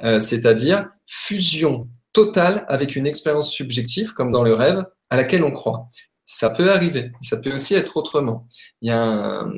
euh, 0.02 0.20
c'est-à-dire 0.20 0.90
fusion 1.06 1.88
totale 2.12 2.64
avec 2.68 2.96
une 2.96 3.06
expérience 3.06 3.50
subjective, 3.50 4.12
comme 4.14 4.30
dans 4.30 4.42
le 4.42 4.52
rêve, 4.52 4.84
à 5.10 5.16
laquelle 5.16 5.44
on 5.44 5.52
croit. 5.52 5.88
Ça 6.24 6.50
peut 6.50 6.70
arriver, 6.70 7.12
ça 7.22 7.38
peut 7.38 7.52
aussi 7.52 7.74
être 7.74 7.96
autrement. 7.96 8.46
Il 8.82 8.88
y 8.88 8.90
a 8.90 9.00
un, 9.00 9.52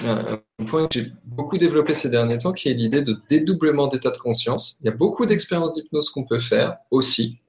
un 0.00 0.40
point 0.66 0.86
que 0.86 1.00
j'ai 1.00 1.12
beaucoup 1.24 1.58
développé 1.58 1.94
ces 1.94 2.08
derniers 2.08 2.38
temps, 2.38 2.52
qui 2.52 2.68
est 2.68 2.74
l'idée 2.74 3.02
de 3.02 3.16
dédoublement 3.28 3.86
d'état 3.86 4.10
de 4.10 4.16
conscience. 4.16 4.78
Il 4.80 4.86
y 4.86 4.88
a 4.88 4.92
beaucoup 4.92 5.26
d'expériences 5.26 5.72
d'hypnose 5.72 6.10
qu'on 6.10 6.24
peut 6.24 6.38
faire 6.38 6.78
aussi, 6.90 7.40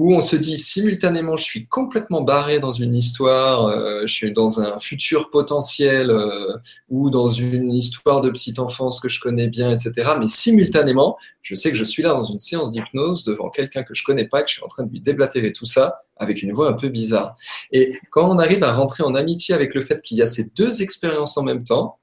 où 0.00 0.14
on 0.14 0.20
se 0.20 0.36
dit 0.36 0.58
simultanément, 0.58 1.36
je 1.36 1.42
suis 1.42 1.66
complètement 1.66 2.20
barré 2.20 2.60
dans 2.60 2.70
une 2.70 2.94
histoire, 2.94 3.66
euh, 3.66 4.02
je 4.02 4.14
suis 4.14 4.32
dans 4.32 4.60
un 4.60 4.78
futur 4.78 5.28
potentiel 5.28 6.08
euh, 6.08 6.56
ou 6.88 7.10
dans 7.10 7.30
une 7.30 7.72
histoire 7.72 8.20
de 8.20 8.30
petite 8.30 8.60
enfance 8.60 9.00
que 9.00 9.08
je 9.08 9.18
connais 9.18 9.48
bien, 9.48 9.72
etc. 9.72 10.12
Mais 10.20 10.28
simultanément, 10.28 11.18
je 11.42 11.56
sais 11.56 11.72
que 11.72 11.76
je 11.76 11.82
suis 11.82 12.04
là 12.04 12.10
dans 12.10 12.22
une 12.22 12.38
séance 12.38 12.70
d'hypnose 12.70 13.24
devant 13.24 13.50
quelqu'un 13.50 13.82
que 13.82 13.92
je 13.92 14.04
connais 14.04 14.28
pas, 14.28 14.42
que 14.44 14.48
je 14.48 14.54
suis 14.54 14.62
en 14.62 14.68
train 14.68 14.84
de 14.84 14.90
lui 14.92 15.00
déblatérer 15.00 15.52
tout 15.52 15.66
ça 15.66 16.02
avec 16.16 16.44
une 16.44 16.52
voix 16.52 16.68
un 16.68 16.74
peu 16.74 16.90
bizarre. 16.90 17.34
Et 17.72 17.98
quand 18.10 18.30
on 18.30 18.38
arrive 18.38 18.62
à 18.62 18.72
rentrer 18.72 19.02
en 19.02 19.16
amitié 19.16 19.52
avec 19.52 19.74
le 19.74 19.80
fait 19.80 20.00
qu'il 20.00 20.16
y 20.16 20.22
a 20.22 20.28
ces 20.28 20.44
deux 20.44 20.80
expériences 20.80 21.36
en 21.36 21.42
même 21.42 21.64
temps, 21.64 21.98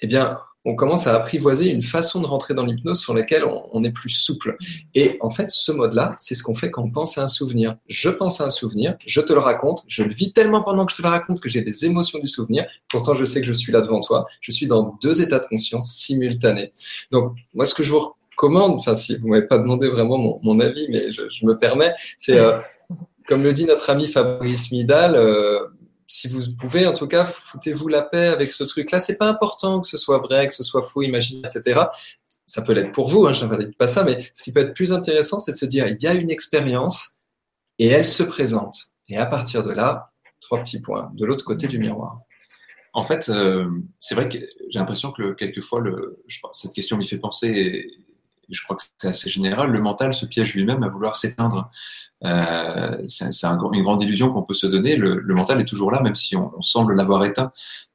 eh 0.00 0.06
bien, 0.06 0.38
on 0.66 0.74
commence 0.74 1.06
à 1.06 1.14
apprivoiser 1.14 1.70
une 1.70 1.80
façon 1.80 2.20
de 2.20 2.26
rentrer 2.26 2.52
dans 2.52 2.66
l'hypnose 2.66 3.00
sur 3.00 3.14
laquelle 3.14 3.44
on, 3.44 3.84
est 3.84 3.92
plus 3.92 4.10
souple. 4.10 4.56
Et 4.96 5.16
en 5.20 5.30
fait, 5.30 5.48
ce 5.48 5.70
mode-là, 5.70 6.14
c'est 6.18 6.34
ce 6.34 6.42
qu'on 6.42 6.54
fait 6.54 6.72
quand 6.72 6.82
on 6.82 6.90
pense 6.90 7.18
à 7.18 7.22
un 7.22 7.28
souvenir. 7.28 7.76
Je 7.88 8.08
pense 8.08 8.40
à 8.40 8.46
un 8.46 8.50
souvenir, 8.50 8.96
je 9.06 9.20
te 9.20 9.32
le 9.32 9.38
raconte, 9.38 9.84
je 9.86 10.02
le 10.02 10.12
vis 10.12 10.32
tellement 10.32 10.62
pendant 10.64 10.84
que 10.84 10.90
je 10.90 10.96
te 10.96 11.02
le 11.02 11.08
raconte 11.08 11.40
que 11.40 11.48
j'ai 11.48 11.62
des 11.62 11.84
émotions 11.84 12.18
du 12.18 12.26
souvenir. 12.26 12.66
Pourtant, 12.88 13.14
je 13.14 13.24
sais 13.24 13.40
que 13.40 13.46
je 13.46 13.52
suis 13.52 13.72
là 13.72 13.80
devant 13.80 14.00
toi. 14.00 14.26
Je 14.40 14.50
suis 14.50 14.66
dans 14.66 14.98
deux 15.00 15.22
états 15.22 15.38
de 15.38 15.46
conscience 15.46 15.92
simultanés. 15.92 16.72
Donc, 17.12 17.30
moi, 17.54 17.64
ce 17.64 17.72
que 17.72 17.84
je 17.84 17.92
vous 17.92 18.14
recommande, 18.32 18.74
enfin, 18.74 18.96
si 18.96 19.16
vous 19.16 19.28
m'avez 19.28 19.46
pas 19.46 19.58
demandé 19.58 19.86
vraiment 19.86 20.40
mon, 20.42 20.58
avis, 20.58 20.88
mais 20.90 21.12
je, 21.12 21.46
me 21.46 21.56
permets, 21.56 21.94
c'est, 22.18 22.40
euh, 22.40 22.58
comme 23.28 23.44
le 23.44 23.52
dit 23.52 23.66
notre 23.66 23.88
ami 23.90 24.08
Fabrice 24.08 24.72
Midal, 24.72 25.14
euh, 25.14 25.60
si 26.06 26.28
vous 26.28 26.42
pouvez, 26.56 26.86
en 26.86 26.92
tout 26.92 27.08
cas, 27.08 27.24
foutez-vous 27.24 27.88
la 27.88 28.02
paix 28.02 28.28
avec 28.28 28.52
ce 28.52 28.64
truc-là. 28.64 29.00
C'est 29.00 29.16
pas 29.16 29.28
important 29.28 29.80
que 29.80 29.88
ce 29.88 29.96
soit 29.96 30.18
vrai, 30.18 30.46
que 30.46 30.54
ce 30.54 30.62
soit 30.62 30.82
faux, 30.82 31.02
imaginé, 31.02 31.42
etc. 31.44 31.82
Ça 32.46 32.62
peut 32.62 32.72
l'être 32.72 32.92
pour 32.92 33.08
vous, 33.08 33.26
hein, 33.26 33.32
j'invalide 33.32 33.76
pas 33.76 33.88
ça, 33.88 34.04
mais 34.04 34.30
ce 34.32 34.42
qui 34.42 34.52
peut 34.52 34.60
être 34.60 34.74
plus 34.74 34.92
intéressant, 34.92 35.38
c'est 35.38 35.52
de 35.52 35.56
se 35.56 35.66
dire, 35.66 35.86
il 35.88 36.00
y 36.00 36.06
a 36.06 36.14
une 36.14 36.30
expérience 36.30 37.20
et 37.78 37.88
elle 37.88 38.06
se 38.06 38.22
présente. 38.22 38.76
Et 39.08 39.16
à 39.16 39.26
partir 39.26 39.64
de 39.64 39.72
là, 39.72 40.12
trois 40.40 40.60
petits 40.60 40.80
points 40.80 41.10
de 41.14 41.24
l'autre 41.24 41.44
côté 41.44 41.66
du 41.66 41.78
miroir. 41.78 42.20
En 42.92 43.04
fait, 43.04 43.28
euh, 43.28 43.68
c'est 44.00 44.14
vrai 44.14 44.28
que 44.28 44.38
j'ai 44.38 44.78
l'impression 44.78 45.12
que 45.12 45.32
quelquefois, 45.34 45.82
je 46.26 46.38
cette 46.52 46.72
question 46.72 46.96
m'y 46.96 47.06
fait 47.06 47.18
penser, 47.18 47.48
et, 47.48 47.90
je 48.48 48.62
crois 48.62 48.76
que 48.76 48.84
c'est 48.98 49.08
assez 49.08 49.28
général, 49.28 49.70
le 49.70 49.80
mental 49.80 50.14
se 50.14 50.24
piège 50.24 50.54
lui-même 50.54 50.82
à 50.84 50.88
vouloir 50.88 51.16
s'éteindre. 51.16 51.70
Euh, 52.24 52.96
c'est 53.06 53.44
une 53.44 53.82
grande 53.82 54.02
illusion 54.02 54.32
qu'on 54.32 54.42
peut 54.42 54.54
se 54.54 54.66
donner. 54.66 54.96
Le, 54.96 55.22
mental 55.34 55.60
est 55.60 55.64
toujours 55.66 55.90
là, 55.90 56.00
même 56.00 56.14
si 56.14 56.36
on, 56.36 56.52
on 56.56 56.62
semble 56.62 56.94
l'avoir 56.94 57.24
éteint. 57.24 57.52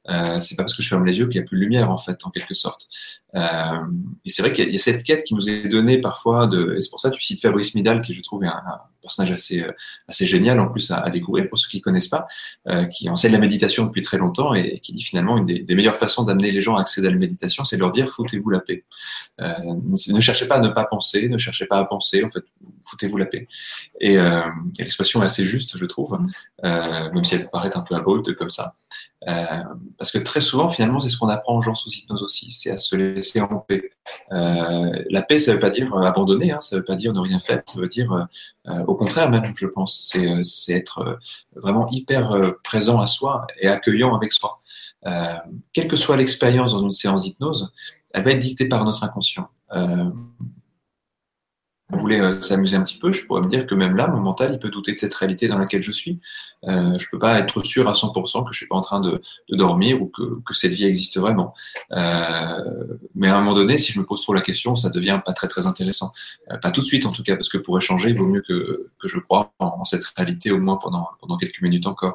Euh, 0.08 0.40
c'est 0.40 0.56
pas 0.56 0.64
parce 0.64 0.74
que 0.74 0.82
je 0.82 0.88
ferme 0.88 1.04
les 1.04 1.18
yeux 1.18 1.26
qu'il 1.28 1.40
n'y 1.40 1.44
a 1.44 1.48
plus 1.48 1.56
de 1.56 1.62
lumière, 1.62 1.90
en 1.90 1.98
fait, 1.98 2.24
en 2.24 2.30
quelque 2.30 2.54
sorte. 2.54 2.88
Euh, 3.34 3.80
et 4.24 4.30
c'est 4.30 4.42
vrai 4.42 4.52
qu'il 4.52 4.70
y, 4.70 4.76
a 4.76 4.78
cette 4.78 5.04
quête 5.04 5.24
qui 5.24 5.34
nous 5.34 5.48
est 5.48 5.68
donnée 5.68 6.00
parfois, 6.00 6.46
de, 6.46 6.74
et 6.76 6.80
c'est 6.80 6.90
pour 6.90 7.00
ça 7.00 7.10
que 7.10 7.16
tu 7.16 7.22
cites 7.22 7.40
Fabrice 7.40 7.74
Midal, 7.74 8.02
qui 8.02 8.12
je 8.12 8.20
trouve 8.20 8.44
un, 8.44 8.48
un 8.48 8.80
personnage 9.00 9.32
assez, 9.32 9.62
euh, 9.62 9.72
assez 10.06 10.26
génial 10.26 10.60
en 10.60 10.68
plus 10.68 10.90
à, 10.90 10.98
à 10.98 11.08
découvrir 11.08 11.48
pour 11.48 11.58
ceux 11.58 11.68
qui 11.68 11.78
ne 11.78 11.82
connaissent 11.82 12.08
pas, 12.08 12.26
euh, 12.68 12.84
qui 12.86 13.08
enseigne 13.08 13.32
la 13.32 13.38
méditation 13.38 13.86
depuis 13.86 14.02
très 14.02 14.18
longtemps 14.18 14.54
et, 14.54 14.80
qui 14.80 14.92
dit 14.92 15.02
finalement 15.02 15.38
une 15.38 15.46
des, 15.46 15.60
des 15.60 15.74
meilleures 15.74 15.96
façons 15.96 16.24
d'amener 16.24 16.50
les 16.50 16.60
gens 16.60 16.76
à 16.76 16.82
accéder 16.82 17.08
à 17.08 17.10
la 17.10 17.16
méditation, 17.16 17.64
c'est 17.64 17.76
de 17.76 17.80
leur 17.80 17.90
dire 17.90 18.10
foutez-vous 18.10 18.50
la 18.50 18.60
paix. 18.60 18.84
Euh, 19.40 19.52
ne 20.08 20.20
cherchez 20.20 20.46
pas 20.46 20.56
à 20.56 20.60
ne 20.60 20.68
pas 20.68 20.84
penser, 20.84 21.28
ne 21.28 21.38
cherchez 21.38 21.66
pas 21.66 21.78
à 21.78 21.84
penser, 21.86 22.22
en 22.22 22.30
fait, 22.30 22.44
foutez-vous 22.86 23.16
la 23.16 23.26
paix. 23.26 23.48
Euh, 24.16 24.42
l'expression 24.78 25.22
est 25.22 25.26
assez 25.26 25.44
juste, 25.44 25.76
je 25.76 25.84
trouve, 25.84 26.18
mmh. 26.18 27.12
même 27.14 27.24
si 27.24 27.34
elle 27.34 27.48
paraît 27.50 27.76
un 27.76 27.80
peu 27.80 27.94
abrupte 27.94 28.34
comme 28.34 28.50
ça. 28.50 28.74
Euh, 29.28 29.44
parce 29.98 30.10
que 30.10 30.18
très 30.18 30.40
souvent, 30.40 30.68
finalement, 30.68 30.98
c'est 30.98 31.08
ce 31.08 31.16
qu'on 31.16 31.28
apprend 31.28 31.56
aux 31.56 31.62
gens 31.62 31.74
sous 31.74 31.90
hypnose 31.90 32.22
aussi, 32.22 32.50
c'est 32.50 32.70
à 32.70 32.78
se 32.78 32.96
laisser 32.96 33.40
en 33.40 33.58
paix. 33.58 33.90
Euh, 34.32 35.02
la 35.10 35.22
paix, 35.22 35.38
ça 35.38 35.52
veut 35.52 35.60
pas 35.60 35.70
dire 35.70 35.94
euh, 35.94 36.02
abandonner, 36.02 36.50
hein, 36.50 36.60
ça 36.60 36.76
veut 36.76 36.84
pas 36.84 36.96
dire 36.96 37.12
ne 37.12 37.20
rien 37.20 37.38
faire, 37.38 37.62
ça 37.64 37.80
veut 37.80 37.88
dire, 37.88 38.28
au 38.86 38.94
contraire 38.94 39.30
même, 39.30 39.52
je 39.56 39.66
pense, 39.66 40.12
c'est 40.42 40.72
être 40.72 41.18
vraiment 41.54 41.88
hyper 41.90 42.54
présent 42.62 43.00
à 43.00 43.06
soi 43.06 43.46
et 43.60 43.68
accueillant 43.68 44.14
avec 44.14 44.32
soi. 44.32 44.60
quelle 45.72 45.88
que 45.88 45.96
soit 45.96 46.16
l'expérience 46.16 46.72
dans 46.72 46.82
une 46.82 46.90
séance 46.90 47.22
d'hypnose, 47.22 47.72
elle 48.14 48.24
va 48.24 48.32
être 48.32 48.38
dictée 48.38 48.66
par 48.68 48.84
notre 48.84 49.02
inconscient 49.02 49.48
voulait 51.98 52.20
euh, 52.20 52.40
s'amuser 52.40 52.76
un 52.76 52.82
petit 52.82 52.98
peu, 52.98 53.12
je 53.12 53.26
pourrais 53.26 53.42
me 53.42 53.48
dire 53.48 53.66
que 53.66 53.74
même 53.74 53.96
là, 53.96 54.08
mon 54.08 54.20
mental, 54.20 54.50
il 54.52 54.58
peut 54.58 54.70
douter 54.70 54.92
de 54.92 54.98
cette 54.98 55.14
réalité 55.14 55.48
dans 55.48 55.58
laquelle 55.58 55.82
je 55.82 55.92
suis. 55.92 56.20
Euh, 56.68 56.96
je 56.98 57.06
peux 57.10 57.18
pas 57.18 57.40
être 57.40 57.62
sûr 57.62 57.88
à 57.88 57.92
100% 57.92 58.44
que 58.44 58.52
je 58.52 58.58
suis 58.58 58.68
pas 58.68 58.76
en 58.76 58.80
train 58.80 59.00
de, 59.00 59.20
de 59.48 59.56
dormir 59.56 60.00
ou 60.00 60.06
que, 60.06 60.40
que, 60.44 60.54
cette 60.54 60.72
vie 60.72 60.84
existe 60.84 61.18
vraiment. 61.18 61.54
Euh, 61.92 62.84
mais 63.16 63.28
à 63.28 63.36
un 63.36 63.40
moment 63.40 63.54
donné, 63.54 63.78
si 63.78 63.92
je 63.92 63.98
me 63.98 64.04
pose 64.04 64.22
trop 64.22 64.32
la 64.32 64.40
question, 64.40 64.76
ça 64.76 64.88
devient 64.88 65.20
pas 65.24 65.32
très 65.32 65.48
très 65.48 65.66
intéressant. 65.66 66.12
Euh, 66.52 66.58
pas 66.58 66.70
tout 66.70 66.80
de 66.80 66.86
suite 66.86 67.04
en 67.04 67.10
tout 67.10 67.24
cas, 67.24 67.34
parce 67.34 67.48
que 67.48 67.58
pour 67.58 67.76
échanger, 67.78 68.10
il 68.10 68.18
vaut 68.18 68.26
mieux 68.26 68.42
que, 68.42 68.90
que 69.00 69.08
je 69.08 69.18
croie 69.18 69.52
en, 69.58 69.84
cette 69.84 70.04
réalité 70.16 70.52
au 70.52 70.58
moins 70.58 70.76
pendant, 70.76 71.08
pendant 71.20 71.36
quelques 71.36 71.60
minutes 71.62 71.86
encore. 71.86 72.14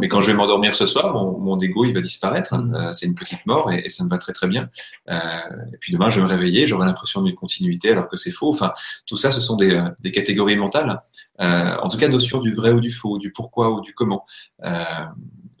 Mais 0.00 0.08
quand 0.08 0.20
je 0.20 0.26
vais 0.26 0.34
m'endormir 0.34 0.74
ce 0.74 0.86
soir, 0.86 1.12
mon, 1.12 1.38
mon 1.38 1.58
ego, 1.60 1.84
il 1.84 1.94
va 1.94 2.00
disparaître. 2.00 2.56
Mm. 2.56 2.74
Euh, 2.74 2.92
c'est 2.92 3.06
une 3.06 3.14
petite 3.14 3.46
mort 3.46 3.70
et, 3.70 3.82
et, 3.84 3.90
ça 3.90 4.02
me 4.02 4.10
va 4.10 4.18
très 4.18 4.32
très 4.32 4.48
bien. 4.48 4.68
Et 5.08 5.76
puis 5.78 5.92
demain, 5.92 6.10
je 6.10 6.16
vais 6.16 6.26
me 6.26 6.28
réveiller, 6.28 6.66
j'aurai 6.66 6.86
l'impression 6.86 7.22
d'une 7.22 7.36
continuité 7.36 7.92
alors 7.92 8.08
que 8.08 8.16
c'est 8.16 8.32
faux. 8.32 8.50
Enfin, 8.50 8.72
ça, 9.16 9.32
ce 9.32 9.40
sont 9.40 9.56
des, 9.56 9.74
euh, 9.74 9.88
des 10.00 10.12
catégories 10.12 10.56
mentales. 10.56 11.02
Euh, 11.40 11.76
en 11.82 11.88
tout 11.88 11.96
cas, 11.96 12.08
notion 12.08 12.40
du 12.40 12.54
vrai 12.54 12.72
ou 12.72 12.80
du 12.80 12.92
faux, 12.92 13.18
du 13.18 13.32
pourquoi 13.32 13.70
ou 13.70 13.80
du 13.80 13.94
comment. 13.94 14.24
Euh, 14.64 14.84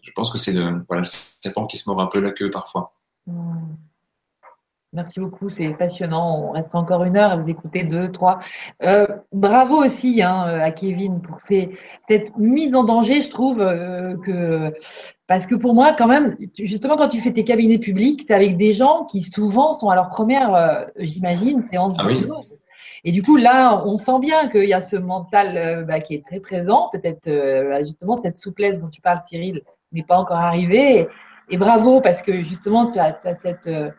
je 0.02 0.10
pense 0.12 0.30
que 0.30 0.38
c'est 0.38 0.52
le, 0.52 0.84
voilà, 0.88 1.02
le 1.02 1.08
serpent 1.08 1.66
qui 1.66 1.76
se 1.76 1.88
mord 1.88 2.00
un 2.00 2.06
peu 2.06 2.20
la 2.20 2.32
queue 2.32 2.50
parfois. 2.50 2.92
Hmm. 3.26 3.74
Merci 4.94 5.18
beaucoup, 5.18 5.48
c'est 5.48 5.70
passionnant. 5.70 6.40
On 6.40 6.52
reste 6.52 6.72
encore 6.72 7.02
une 7.02 7.16
heure 7.16 7.32
à 7.32 7.36
vous 7.36 7.50
écouter 7.50 7.82
deux, 7.82 8.12
trois. 8.12 8.38
Euh, 8.84 9.08
bravo 9.32 9.84
aussi 9.84 10.22
hein, 10.22 10.44
à 10.44 10.70
Kevin 10.70 11.20
pour 11.20 11.40
ces, 11.40 11.76
cette 12.06 12.36
mise 12.38 12.76
en 12.76 12.84
danger, 12.84 13.20
je 13.20 13.28
trouve 13.28 13.60
euh, 13.60 14.16
que 14.18 14.72
parce 15.26 15.46
que 15.46 15.56
pour 15.56 15.74
moi, 15.74 15.94
quand 15.98 16.06
même, 16.06 16.36
justement, 16.58 16.94
quand 16.96 17.08
tu 17.08 17.20
fais 17.20 17.32
tes 17.32 17.42
cabinets 17.42 17.78
publics, 17.78 18.22
c'est 18.24 18.34
avec 18.34 18.56
des 18.56 18.72
gens 18.72 19.04
qui 19.06 19.22
souvent 19.22 19.72
sont 19.72 19.88
à 19.88 19.96
leur 19.96 20.10
première, 20.10 20.54
euh, 20.54 20.84
j'imagine, 20.98 21.60
séance 21.62 21.94
ah 21.98 22.04
de 22.04 22.28
et 23.04 23.12
du 23.12 23.20
coup, 23.20 23.36
là, 23.36 23.84
on 23.86 23.98
sent 23.98 24.18
bien 24.18 24.48
qu'il 24.48 24.64
y 24.64 24.72
a 24.72 24.80
ce 24.80 24.96
mental 24.96 25.56
euh, 25.58 25.82
bah, 25.84 26.00
qui 26.00 26.14
est 26.14 26.24
très 26.24 26.40
présent. 26.40 26.88
Peut-être 26.90 27.28
euh, 27.28 27.68
bah, 27.68 27.80
justement 27.84 28.14
cette 28.16 28.38
souplesse 28.38 28.80
dont 28.80 28.88
tu 28.88 29.02
parles, 29.02 29.20
Cyril, 29.26 29.62
n'est 29.92 30.02
pas 30.02 30.16
encore 30.16 30.38
arrivée. 30.38 31.06
Et, 31.50 31.58
bravo 31.58 32.00
parce 32.00 32.22
que 32.22 32.42
justement, 32.42 32.90
tu 32.90 32.98
as, 32.98 33.34
cette 33.34 33.66
euh, 33.66 33.90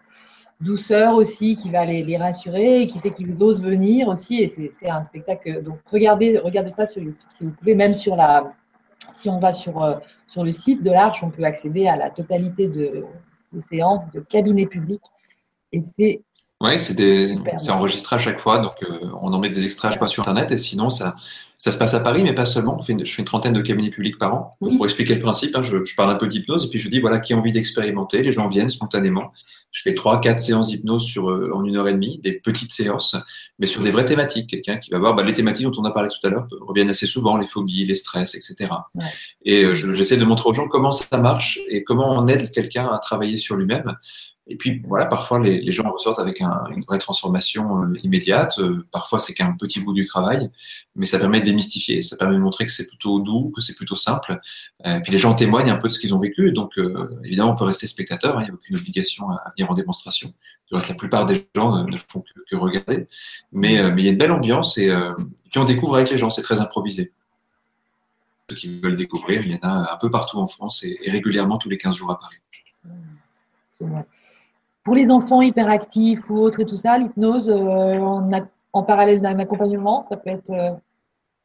douceur 0.60 1.14
aussi 1.14 1.56
qui 1.56 1.70
va 1.70 1.86
les, 1.86 2.18
rassurer 2.18 2.82
et 2.82 2.88
qui 2.88 3.00
fait 3.00 3.12
qu'ils 3.12 3.44
osent 3.44 3.64
venir 3.64 4.08
aussi. 4.08 4.42
Et 4.42 4.48
c'est 4.48 4.90
un 4.90 5.04
spectacle. 5.04 5.62
Donc, 5.62 5.78
regardez, 5.92 6.40
regardez 6.40 6.72
ça 6.72 6.88
sur 6.88 7.04
YouTube 7.04 7.30
si 7.38 7.44
vous 7.44 7.52
pouvez, 7.52 7.76
même 7.76 7.94
sur 7.94 8.16
la. 8.16 8.54
Si 9.12 9.30
on 9.30 9.40
va 9.40 9.54
sur, 9.54 10.02
sur 10.28 10.44
le 10.44 10.52
site 10.52 10.82
de 10.82 10.90
l'Arche, 10.90 11.24
on 11.24 11.30
peut 11.30 11.44
accéder 11.44 11.88
à 11.88 11.96
la 11.96 12.10
totalité 12.10 12.68
de, 12.68 13.06
des 13.54 13.62
séances 13.62 14.10
de 14.12 14.20
cabinet 14.20 14.66
public. 14.66 15.00
Et 15.72 15.84
c'est 15.84 16.24
oui, 16.62 16.80
c'est 16.80 17.72
enregistré 17.72 18.16
à 18.16 18.20
chaque 18.20 18.40
fois, 18.40 18.60
donc 18.60 18.76
euh, 18.84 19.10
on 19.22 19.34
en 19.34 19.40
met 19.40 19.50
des 19.50 19.66
extraits 19.66 20.00
pas 20.00 20.08
sur 20.08 20.22
Internet, 20.22 20.52
et 20.52 20.58
sinon 20.58 20.90
ça, 20.90 21.16
ça 21.58 21.72
se 21.72 21.78
passe 21.78 21.94
à 21.94 22.00
Paris, 22.00 22.24
mais 22.24 22.34
pas 22.34 22.46
seulement. 22.46 22.80
je 22.82 22.86
fais 22.86 23.22
une 23.22 23.26
trentaine 23.26 23.52
de 23.52 23.62
cabinets 23.62 23.90
publics 23.90 24.18
par 24.18 24.34
an. 24.34 24.50
Pour 24.60 24.86
expliquer 24.86 25.16
le 25.16 25.22
principe, 25.22 25.56
hein, 25.56 25.64
je, 25.64 25.84
je, 25.84 25.96
parle 25.96 26.12
un 26.12 26.16
peu 26.16 26.28
d'hypnose, 26.28 26.66
et 26.66 26.70
puis 26.70 26.80
je 26.80 26.88
dis 26.88 27.02
voilà 27.02 27.20
qui 27.20 27.34
a 27.34 27.38
envie 27.38 27.52
d'expérimenter, 27.52 28.24
les 28.24 28.32
gens 28.32 28.48
viennent 28.48 28.70
spontanément. 28.70 29.34
Je 29.76 29.82
fais 29.82 29.94
trois, 29.94 30.22
quatre 30.22 30.40
séances 30.40 30.70
d'hypnose 30.70 31.04
sur 31.04 31.30
euh, 31.30 31.52
en 31.54 31.66
une 31.66 31.76
heure 31.76 31.90
et 31.90 31.94
demie, 31.94 32.18
des 32.20 32.32
petites 32.32 32.72
séances, 32.72 33.18
mais 33.60 33.66
sur 33.66 33.84
des 33.84 33.92
vraies 33.92 34.06
thématiques. 34.06 34.50
Quelqu'un 34.50 34.78
qui 34.78 34.90
va 34.90 35.00
voir 35.00 35.16
bah, 35.16 35.24
les 35.24 35.34
thématiques 35.34 35.66
dont 35.66 35.82
on 35.82 35.84
a 35.84 35.92
parlé 35.92 36.08
tout 36.10 36.26
à 36.26 36.30
l'heure 36.30 36.48
reviennent 36.62 36.90
assez 36.90 37.08
souvent, 37.08 37.36
les 37.36 37.48
phobies, 37.48 37.86
les 37.86 37.96
stress, 37.96 38.36
etc. 38.36 38.72
Et 39.44 39.66
euh, 39.66 39.76
j'essaie 39.76 40.16
de 40.16 40.24
montrer 40.24 40.50
aux 40.50 40.54
gens 40.54 40.70
comment 40.70 40.94
ça 40.94 41.18
marche 41.18 41.60
et 41.68 41.84
comment 41.84 42.18
on 42.18 42.26
aide 42.28 42.52
quelqu'un 42.52 42.88
à 42.88 42.98
travailler 43.00 43.38
sur 43.38 43.58
lui-même. 43.58 43.98
Et 44.48 44.58
puis 44.58 44.82
voilà, 44.86 45.08
parfois 45.08 45.40
les, 45.40 45.72
gens 45.72 45.92
ressortent 45.92 46.20
avec 46.20 46.40
un, 46.40 46.66
une 46.70 46.84
vraie 46.84 47.00
transformation 47.00 47.82
euh, 47.82 48.00
immédiate. 48.04 48.60
Euh, 48.60 48.86
parfois 48.92 49.20
c'est 49.20 49.34
qu'un 49.34 49.54
petit 49.54 49.80
bout 49.80 49.94
du 49.94 50.06
travail, 50.06 50.52
mais 50.96 51.08
ça 51.08 51.18
permet 51.18 51.40
de 51.40 51.46
démystifier, 51.46 52.04
ça 52.04 52.16
permet 52.16 52.36
de 52.36 52.42
montrer 52.42 52.66
que 52.66 52.72
c'est 52.72 52.88
plutôt 52.88 53.20
doux, 53.20 53.52
que 53.56 53.62
c'est 53.62 53.76
plutôt 53.76 53.96
simple. 53.96 54.40
Euh, 54.86 55.00
puis 55.00 55.12
les 55.12 55.18
gens 55.18 55.34
témoignent 55.34 55.72
un 55.72 55.78
peu 55.78 55.88
de 55.88 55.94
ce 55.94 56.00
qu'ils 56.00 56.14
ont 56.14 56.20
vécu, 56.20 56.52
donc 56.52 56.80
évidemment 57.24 57.54
on 57.54 57.56
peut 57.56 57.64
rester 57.64 57.88
spectateur, 57.88 58.38
hein, 58.38 58.42
il 58.42 58.46
n'y 58.46 58.52
a 58.52 58.54
aucune 58.54 58.78
obligation 58.78 59.30
à, 59.32 59.52
venir 59.58 59.72
en 59.72 59.74
démonstration. 59.74 60.32
la 60.72 60.80
plupart 60.94 61.26
des 61.26 61.48
gens 61.56 61.84
ne, 61.84 61.98
font 62.08 62.24
que, 62.48 62.56
regarder, 62.56 63.08
mais 63.52 63.74
il 63.74 64.06
y 64.06 64.08
a 64.08 64.12
une 64.12 64.18
belle 64.18 64.32
ambiance 64.32 64.78
et, 64.78 64.94
puis 65.50 65.60
on 65.60 65.66
découvre 65.66 65.96
avec 65.96 66.12
les 66.12 66.20
gens, 66.20 66.30
c'est 66.30 66.44
très 66.44 66.60
improvisé. 66.60 67.14
Ceux 68.52 68.58
qui 68.58 68.80
veulent 68.80 68.96
découvrir, 68.96 69.42
il 69.44 69.54
y 69.54 69.56
en 69.56 69.68
a 69.68 69.94
un 69.94 69.98
peu 69.98 70.12
partout 70.12 70.38
en 70.38 70.48
France 70.48 70.84
et, 70.84 71.00
et 71.02 71.10
régulièrement 71.10 71.58
tous 71.58 71.70
les 71.70 71.80
15 71.80 71.96
jours 71.96 72.12
à 72.12 72.20
Paris. 72.20 72.38
Pour 74.86 74.94
les 74.94 75.10
enfants 75.10 75.42
hyperactifs 75.42 76.30
ou 76.30 76.38
autres 76.38 76.62
et 76.62 76.66
tout 76.66 76.78
ça, 76.78 76.98
l'hypnose 76.98 77.50
euh, 77.50 78.00
en, 78.72 78.84
parallèle 78.84 79.20
d'un 79.20 79.38
accompagnement, 79.40 80.06
ça 80.10 80.16
peut 80.16 80.30
être, 80.30 80.52
euh, 80.52 80.72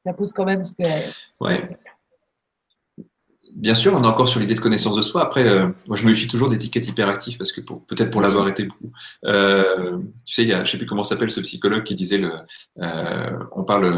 ça 0.04 0.12
pose 0.12 0.32
quand 0.34 0.44
même. 0.44 0.58
Parce 0.58 0.74
que, 0.74 0.84
ouais. 1.40 1.68
Bien 3.56 3.74
sûr, 3.74 3.94
on 3.94 4.04
est 4.04 4.06
encore 4.06 4.28
sur 4.28 4.40
l'idée 4.40 4.54
de 4.54 4.60
connaissance 4.60 4.94
de 4.94 5.02
soi. 5.02 5.22
Après, 5.22 5.48
euh, 5.48 5.68
moi, 5.88 5.96
je 5.96 6.04
me 6.04 6.10
méfie 6.10 6.28
toujours 6.28 6.50
d'étiquette 6.50 6.86
hyperactive 6.86 7.38
parce 7.38 7.50
que 7.50 7.62
peut-être 7.62 8.10
pour 8.10 8.20
l'avoir 8.20 8.46
été 8.46 8.66
beaucoup. 8.66 8.92
Euh, 9.24 9.98
tu 10.26 10.34
sais, 10.34 10.42
il 10.42 10.48
y 10.48 10.52
a, 10.52 10.62
je 10.62 10.70
sais 10.70 10.76
plus 10.78 10.86
comment 10.86 11.02
s'appelle 11.02 11.30
ce 11.30 11.40
psychologue 11.40 11.82
qui 11.82 11.94
disait 11.94 12.18
le, 12.18 12.30
on 12.76 13.64
parle 13.64 13.90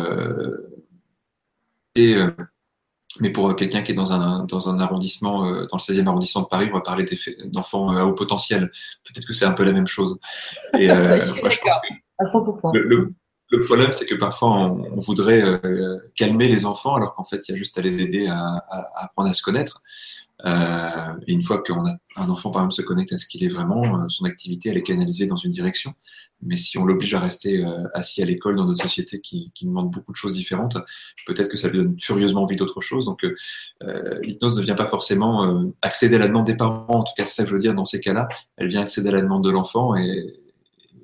mais 3.21 3.31
pour 3.31 3.51
euh, 3.51 3.55
quelqu'un 3.55 3.83
qui 3.83 3.93
est 3.93 3.95
dans 3.95 4.13
un, 4.13 4.45
dans 4.45 4.69
un 4.69 4.81
arrondissement, 4.81 5.47
euh, 5.47 5.67
dans 5.71 5.77
le 5.77 5.83
16e 5.83 6.07
arrondissement 6.07 6.43
de 6.43 6.47
Paris, 6.47 6.69
on 6.71 6.77
va 6.77 6.81
parler 6.81 7.07
d'enfants 7.45 7.93
euh, 7.93 8.01
à 8.01 8.05
haut 8.05 8.15
potentiel. 8.15 8.71
Peut-être 9.05 9.27
que 9.27 9.33
c'est 9.33 9.45
un 9.45 9.53
peu 9.53 9.65
la 9.65 9.73
même 9.73 9.87
chose. 9.87 10.19
Et, 10.79 10.91
euh, 10.91 11.21
je 11.23 11.33
moi, 11.33 11.51
je 11.51 11.59
pense 11.59 11.73
à 12.19 12.25
100%. 12.25 12.79
Le, 12.79 13.13
le, 13.51 13.65
problème, 13.65 13.93
c'est 13.93 14.07
que 14.07 14.15
parfois, 14.15 14.51
on, 14.51 14.97
on 14.97 15.01
voudrait 15.01 15.43
calmer 16.17 16.49
les 16.49 16.65
enfants, 16.65 16.95
alors 16.95 17.15
qu'en 17.15 17.25
fait, 17.25 17.49
il 17.49 17.53
y 17.53 17.55
a 17.55 17.59
juste 17.59 17.77
à 17.79 17.83
les 17.83 18.01
aider 18.01 18.27
à, 18.27 18.39
à, 18.39 18.81
à 18.95 19.05
apprendre 19.05 19.29
à 19.29 19.35
se 19.35 19.43
connaître. 19.43 19.83
Euh, 20.45 21.15
et 21.27 21.33
une 21.33 21.43
fois 21.43 21.63
qu'un 21.63 21.85
enfant, 22.17 22.51
par 22.51 22.63
exemple, 22.63 22.75
se 22.75 22.83
connecte 22.83 23.13
à 23.13 23.17
ce 23.17 23.27
qu'il 23.27 23.45
est 23.45 23.49
vraiment, 23.49 24.09
son 24.09 24.25
activité, 24.25 24.71
elle 24.71 24.77
est 24.77 24.83
canalisée 24.83 25.27
dans 25.27 25.37
une 25.37 25.53
direction. 25.53 25.95
Mais 26.43 26.57
si 26.57 26.77
on 26.77 26.85
l'oblige 26.85 27.15
à 27.15 27.21
rester 27.21 27.65
euh, 27.65 27.85
assis 27.95 28.21
à 28.23 28.27
l'école 28.27 28.57
dans 28.57 28.67
notre 28.67 28.83
société 28.83 29.21
qui, 29.21 29.53
qui, 29.55 29.65
demande 29.65 29.91
beaucoup 29.91 30.11
de 30.11 30.17
choses 30.17 30.35
différentes, 30.35 30.77
peut-être 31.27 31.49
que 31.49 31.57
ça 31.57 31.69
lui 31.69 31.79
donne 31.79 31.99
furieusement 32.01 32.43
envie 32.43 32.57
d'autre 32.57 32.81
chose. 32.81 33.05
Donc, 33.05 33.25
euh, 33.25 33.37
euh, 33.85 34.19
l'hypnose 34.23 34.59
ne 34.59 34.63
vient 34.63 34.75
pas 34.75 34.87
forcément 34.87 35.45
euh, 35.47 35.73
accéder 35.83 36.17
à 36.17 36.19
la 36.19 36.27
demande 36.27 36.45
des 36.45 36.57
parents. 36.57 36.87
En 36.89 37.05
tout 37.05 37.13
cas, 37.17 37.25
c'est 37.25 37.35
ça 37.35 37.43
que 37.45 37.49
je 37.49 37.55
veux 37.55 37.61
dire 37.61 37.75
dans 37.75 37.85
ces 37.85 38.01
cas-là. 38.01 38.29
Elle 38.57 38.67
vient 38.67 38.83
accéder 38.83 39.09
à 39.11 39.13
la 39.13 39.23
demande 39.23 39.45
de 39.45 39.51
l'enfant 39.51 39.95
et, 39.97 40.41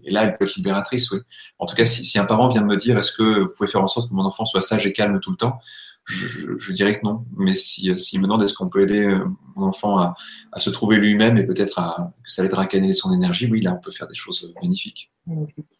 et, 0.04 0.10
là, 0.10 0.24
elle 0.24 0.36
peut 0.36 0.44
être 0.44 0.56
libératrice, 0.56 1.10
oui. 1.12 1.20
En 1.60 1.66
tout 1.66 1.76
cas, 1.76 1.84
si, 1.84 2.04
si 2.04 2.18
un 2.18 2.24
parent 2.24 2.48
vient 2.48 2.62
de 2.62 2.66
me 2.66 2.76
dire, 2.76 2.98
est-ce 2.98 3.12
que 3.12 3.40
vous 3.42 3.48
pouvez 3.56 3.68
faire 3.68 3.82
en 3.82 3.88
sorte 3.88 4.08
que 4.08 4.14
mon 4.14 4.24
enfant 4.24 4.44
soit 4.44 4.62
sage 4.62 4.86
et 4.86 4.92
calme 4.92 5.20
tout 5.20 5.30
le 5.30 5.36
temps 5.36 5.60
je, 6.08 6.58
je, 6.58 6.72
dirais 6.72 6.98
que 6.98 7.04
non. 7.04 7.24
Mais 7.36 7.54
si, 7.54 7.96
si 7.96 8.18
me 8.18 8.44
est-ce 8.44 8.54
qu'on 8.54 8.68
peut 8.68 8.82
aider 8.82 9.06
mon 9.56 9.66
enfant 9.66 9.98
à, 9.98 10.14
se 10.56 10.70
trouver 10.70 10.96
lui-même 10.96 11.36
et 11.36 11.44
peut-être 11.44 11.76
que 12.24 12.30
ça 12.30 12.42
l'aidera 12.42 12.62
à 12.62 12.66
canaliser 12.66 12.98
son 12.98 13.12
énergie, 13.12 13.48
oui, 13.50 13.60
là, 13.60 13.74
on 13.74 13.80
peut 13.80 13.90
faire 13.90 14.08
des 14.08 14.14
choses 14.14 14.52
magnifiques. 14.60 15.10
Magnifique, 15.26 15.77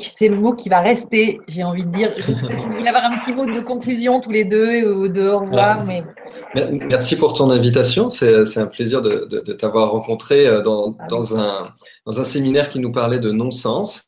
c'est 0.00 0.28
le 0.28 0.36
mot 0.36 0.52
qui 0.54 0.68
va 0.68 0.80
rester, 0.80 1.40
j'ai 1.48 1.64
envie 1.64 1.84
de 1.84 1.90
dire. 1.90 2.12
si 2.16 2.32
vous 2.32 2.72
voulez 2.72 2.88
avoir 2.88 3.04
un 3.04 3.18
petit 3.18 3.32
mot 3.32 3.46
de 3.46 3.60
conclusion 3.60 4.20
tous 4.20 4.30
les 4.30 4.44
deux 4.44 4.92
ou 4.92 5.08
de 5.08 5.28
au 5.28 5.40
revoir. 5.40 5.84
Mais... 5.84 6.04
Merci 6.54 7.16
pour 7.16 7.34
ton 7.34 7.50
invitation. 7.50 8.08
C'est 8.08 8.58
un 8.58 8.66
plaisir 8.66 9.00
de, 9.02 9.40
t'avoir 9.52 9.90
rencontré 9.90 10.46
euh, 10.46 10.62
dans, 10.62 10.96
ah 10.98 11.06
dans, 11.08 11.38
un, 11.38 11.72
dans 12.06 12.20
un 12.20 12.24
séminaire 12.24 12.70
qui 12.70 12.78
nous 12.78 12.92
parlait 12.92 13.18
de 13.18 13.30
non-sens. 13.30 14.04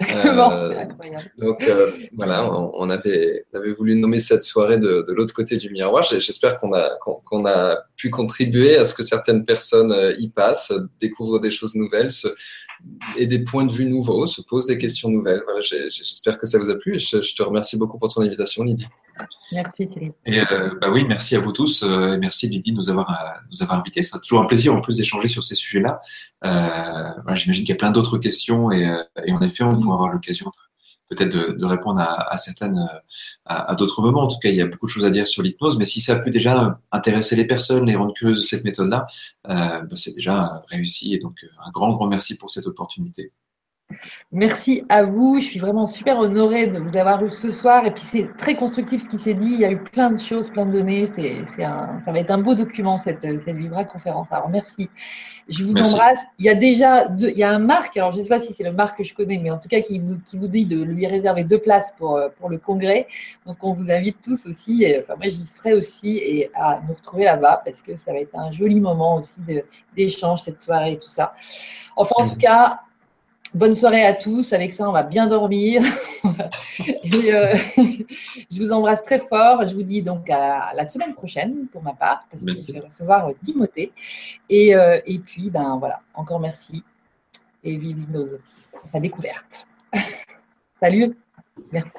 Exactement, 0.00 0.52
euh, 0.52 0.70
c'est 0.70 0.78
incroyable. 0.78 1.30
Donc 1.38 1.62
euh, 1.62 1.90
voilà, 2.16 2.48
on, 2.52 2.90
avait, 2.90 3.44
avait 3.54 3.72
voulu 3.72 3.96
nommer 3.96 4.20
cette 4.20 4.42
soirée 4.42 4.78
de, 4.78 5.04
de 5.06 5.12
l'autre 5.12 5.34
côté 5.34 5.56
du 5.56 5.70
miroir. 5.70 6.02
J'espère 6.02 6.58
qu'on 6.58 6.72
a, 6.72 6.90
qu'on 6.98 7.46
a 7.46 7.78
pu 7.96 8.10
contribuer 8.10 8.76
à 8.76 8.84
ce 8.84 8.94
que 8.94 9.02
certaines 9.02 9.44
personnes 9.44 9.94
y 10.18 10.28
passent, 10.28 10.72
découvrent 11.00 11.40
des 11.40 11.50
choses 11.50 11.74
nouvelles, 11.74 12.10
se, 12.10 12.28
et 13.16 13.26
des 13.26 13.40
points 13.40 13.64
de 13.64 13.72
vue 13.72 13.86
nouveaux, 13.86 14.26
se 14.26 14.42
posent 14.42 14.66
des 14.66 14.78
questions 14.78 15.10
nouvelles. 15.10 15.42
Voilà, 15.44 15.60
J'espère 15.62 16.38
que 16.38 16.46
ça 16.46 16.58
vous 16.58 16.70
a 16.70 16.76
plu 16.76 16.96
et 16.96 16.98
je, 16.98 17.34
te 17.34 17.42
remercie 17.42 17.76
beaucoup 17.76 17.98
pour 17.98 18.12
ton 18.12 18.22
invitation, 18.22 18.64
Lydie. 18.64 18.88
Merci, 19.52 19.86
Cyril. 19.86 20.12
Et 20.26 20.40
euh, 20.40 20.70
bah 20.80 20.90
oui, 20.90 21.04
merci 21.06 21.36
à 21.36 21.40
vous 21.40 21.52
tous. 21.52 21.82
Euh, 21.82 22.16
merci, 22.20 22.48
Lydie, 22.48 22.72
de 22.72 22.76
nous 22.76 22.90
avoir, 22.90 23.10
euh, 23.10 23.40
nous 23.50 23.62
avoir 23.62 23.78
invités. 23.78 24.02
C'est 24.02 24.18
toujours 24.20 24.40
un 24.40 24.46
plaisir 24.46 24.74
en 24.74 24.80
plus 24.80 24.96
d'échanger 24.96 25.28
sur 25.28 25.44
ces 25.44 25.54
sujets-là. 25.54 26.00
J'imagine 27.34 27.64
qu'il 27.64 27.68
y 27.68 27.72
a 27.72 27.76
plein 27.76 27.92
d'autres 27.92 28.18
questions 28.18 28.70
et, 28.72 28.82
et, 29.24 29.32
en 29.32 29.40
effet, 29.42 29.62
on 29.64 29.80
pourra 29.80 29.94
avoir 29.94 30.12
l'occasion 30.12 30.50
peut-être 31.08 31.56
de, 31.56 31.64
répondre 31.64 32.00
à, 32.00 32.36
certaines, 32.38 32.88
à, 33.44 33.74
d'autres 33.74 34.02
moments. 34.02 34.22
En 34.22 34.28
tout 34.28 34.38
cas, 34.38 34.48
il 34.48 34.56
y 34.56 34.60
a 34.60 34.66
beaucoup 34.66 34.86
de 34.86 34.90
choses 34.90 35.04
à 35.04 35.10
dire 35.10 35.26
sur 35.26 35.42
l'hypnose, 35.42 35.78
mais 35.78 35.84
si 35.84 36.00
ça 36.00 36.16
peut 36.16 36.30
déjà 36.30 36.80
intéresser 36.92 37.36
les 37.36 37.46
personnes, 37.46 37.86
les 37.86 37.96
rendre 37.96 38.14
curieuses 38.14 38.38
de 38.38 38.42
cette 38.42 38.64
méthode-là, 38.64 39.06
euh, 39.48 39.80
bah, 39.80 39.96
c'est 39.96 40.14
déjà 40.14 40.62
réussi. 40.68 41.14
Et 41.14 41.18
donc, 41.18 41.44
un 41.64 41.70
grand, 41.70 41.92
grand 41.92 42.06
merci 42.06 42.36
pour 42.36 42.50
cette 42.50 42.66
opportunité. 42.66 43.32
Merci 44.32 44.84
à 44.88 45.04
vous. 45.04 45.38
Je 45.40 45.44
suis 45.44 45.60
vraiment 45.60 45.86
super 45.86 46.18
honorée 46.18 46.66
de 46.66 46.80
vous 46.80 46.96
avoir 46.96 47.24
eu 47.24 47.30
ce 47.30 47.50
soir. 47.50 47.86
Et 47.86 47.92
puis, 47.92 48.02
c'est 48.04 48.36
très 48.36 48.56
constructif 48.56 49.02
ce 49.02 49.08
qui 49.08 49.18
s'est 49.18 49.34
dit. 49.34 49.46
Il 49.46 49.60
y 49.60 49.64
a 49.64 49.70
eu 49.70 49.78
plein 49.78 50.10
de 50.10 50.18
choses, 50.18 50.50
plein 50.50 50.66
de 50.66 50.72
données. 50.72 51.06
C'est, 51.06 51.44
ça 51.56 51.96
va 52.06 52.18
être 52.18 52.30
un 52.30 52.38
beau 52.38 52.54
document, 52.54 52.98
cette, 52.98 53.20
cette 53.20 53.56
Vibra 53.56 53.84
conférence. 53.84 54.26
Alors, 54.30 54.48
merci. 54.48 54.90
Je 55.48 55.64
vous 55.64 55.76
embrasse. 55.76 56.18
Il 56.38 56.46
y 56.46 56.48
a 56.48 56.54
déjà 56.54 57.06
deux, 57.08 57.28
il 57.28 57.38
y 57.38 57.44
a 57.44 57.50
un 57.50 57.58
Marc, 57.58 57.96
alors 57.96 58.12
je 58.12 58.18
ne 58.18 58.22
sais 58.22 58.28
pas 58.28 58.40
si 58.40 58.52
c'est 58.52 58.64
le 58.64 58.72
Marc 58.72 58.98
que 58.98 59.04
je 59.04 59.14
connais, 59.14 59.38
mais 59.38 59.50
en 59.50 59.58
tout 59.58 59.68
cas, 59.68 59.80
qui 59.82 59.98
vous, 59.98 60.18
qui 60.24 60.38
vous 60.38 60.48
dit 60.48 60.64
de 60.64 60.82
lui 60.82 61.06
réserver 61.06 61.44
deux 61.44 61.58
places 61.58 61.92
pour, 61.98 62.20
pour 62.38 62.48
le 62.48 62.58
congrès. 62.58 63.06
Donc, 63.46 63.62
on 63.62 63.74
vous 63.74 63.90
invite 63.90 64.16
tous 64.22 64.46
aussi. 64.46 64.82
Et, 64.82 65.00
enfin, 65.00 65.14
moi, 65.16 65.28
j'y 65.28 65.44
serai 65.44 65.74
aussi 65.74 66.16
et 66.16 66.50
à 66.54 66.80
nous 66.88 66.94
retrouver 66.94 67.24
là-bas 67.24 67.62
parce 67.64 67.82
que 67.82 67.94
ça 67.94 68.12
va 68.12 68.18
être 68.18 68.34
un 68.34 68.50
joli 68.50 68.80
moment 68.80 69.16
aussi 69.16 69.38
d'échange 69.94 70.40
cette 70.40 70.60
soirée 70.60 70.92
et 70.92 70.98
tout 70.98 71.08
ça. 71.08 71.34
Enfin, 71.96 72.14
en 72.18 72.26
tout 72.26 72.36
cas, 72.36 72.80
Bonne 73.54 73.76
soirée 73.76 74.04
à 74.04 74.14
tous. 74.14 74.52
Avec 74.52 74.74
ça, 74.74 74.88
on 74.88 74.92
va 74.92 75.02
bien 75.02 75.26
dormir. 75.26 75.82
Euh, 77.26 77.54
je 78.50 78.58
vous 78.58 78.72
embrasse 78.72 79.02
très 79.04 79.18
fort. 79.18 79.66
Je 79.66 79.74
vous 79.74 79.82
dis 79.82 80.02
donc 80.02 80.28
à 80.28 80.72
la 80.74 80.86
semaine 80.86 81.14
prochaine 81.14 81.66
pour 81.70 81.82
ma 81.82 81.92
part, 81.92 82.26
parce 82.30 82.44
que 82.44 82.52
je 82.52 82.72
vais 82.72 82.80
recevoir 82.80 83.28
euh, 83.28 83.32
Timothée. 83.44 83.92
Et, 84.48 84.74
euh, 84.74 84.98
et 85.06 85.18
puis, 85.18 85.50
ben 85.50 85.76
voilà, 85.78 86.00
encore 86.14 86.40
merci. 86.40 86.82
Et 87.62 87.76
vive 87.76 88.10
nos, 88.10 88.26
sa 88.90 88.98
découverte. 88.98 89.66
Salut. 90.80 91.16
Merci. 91.70 91.90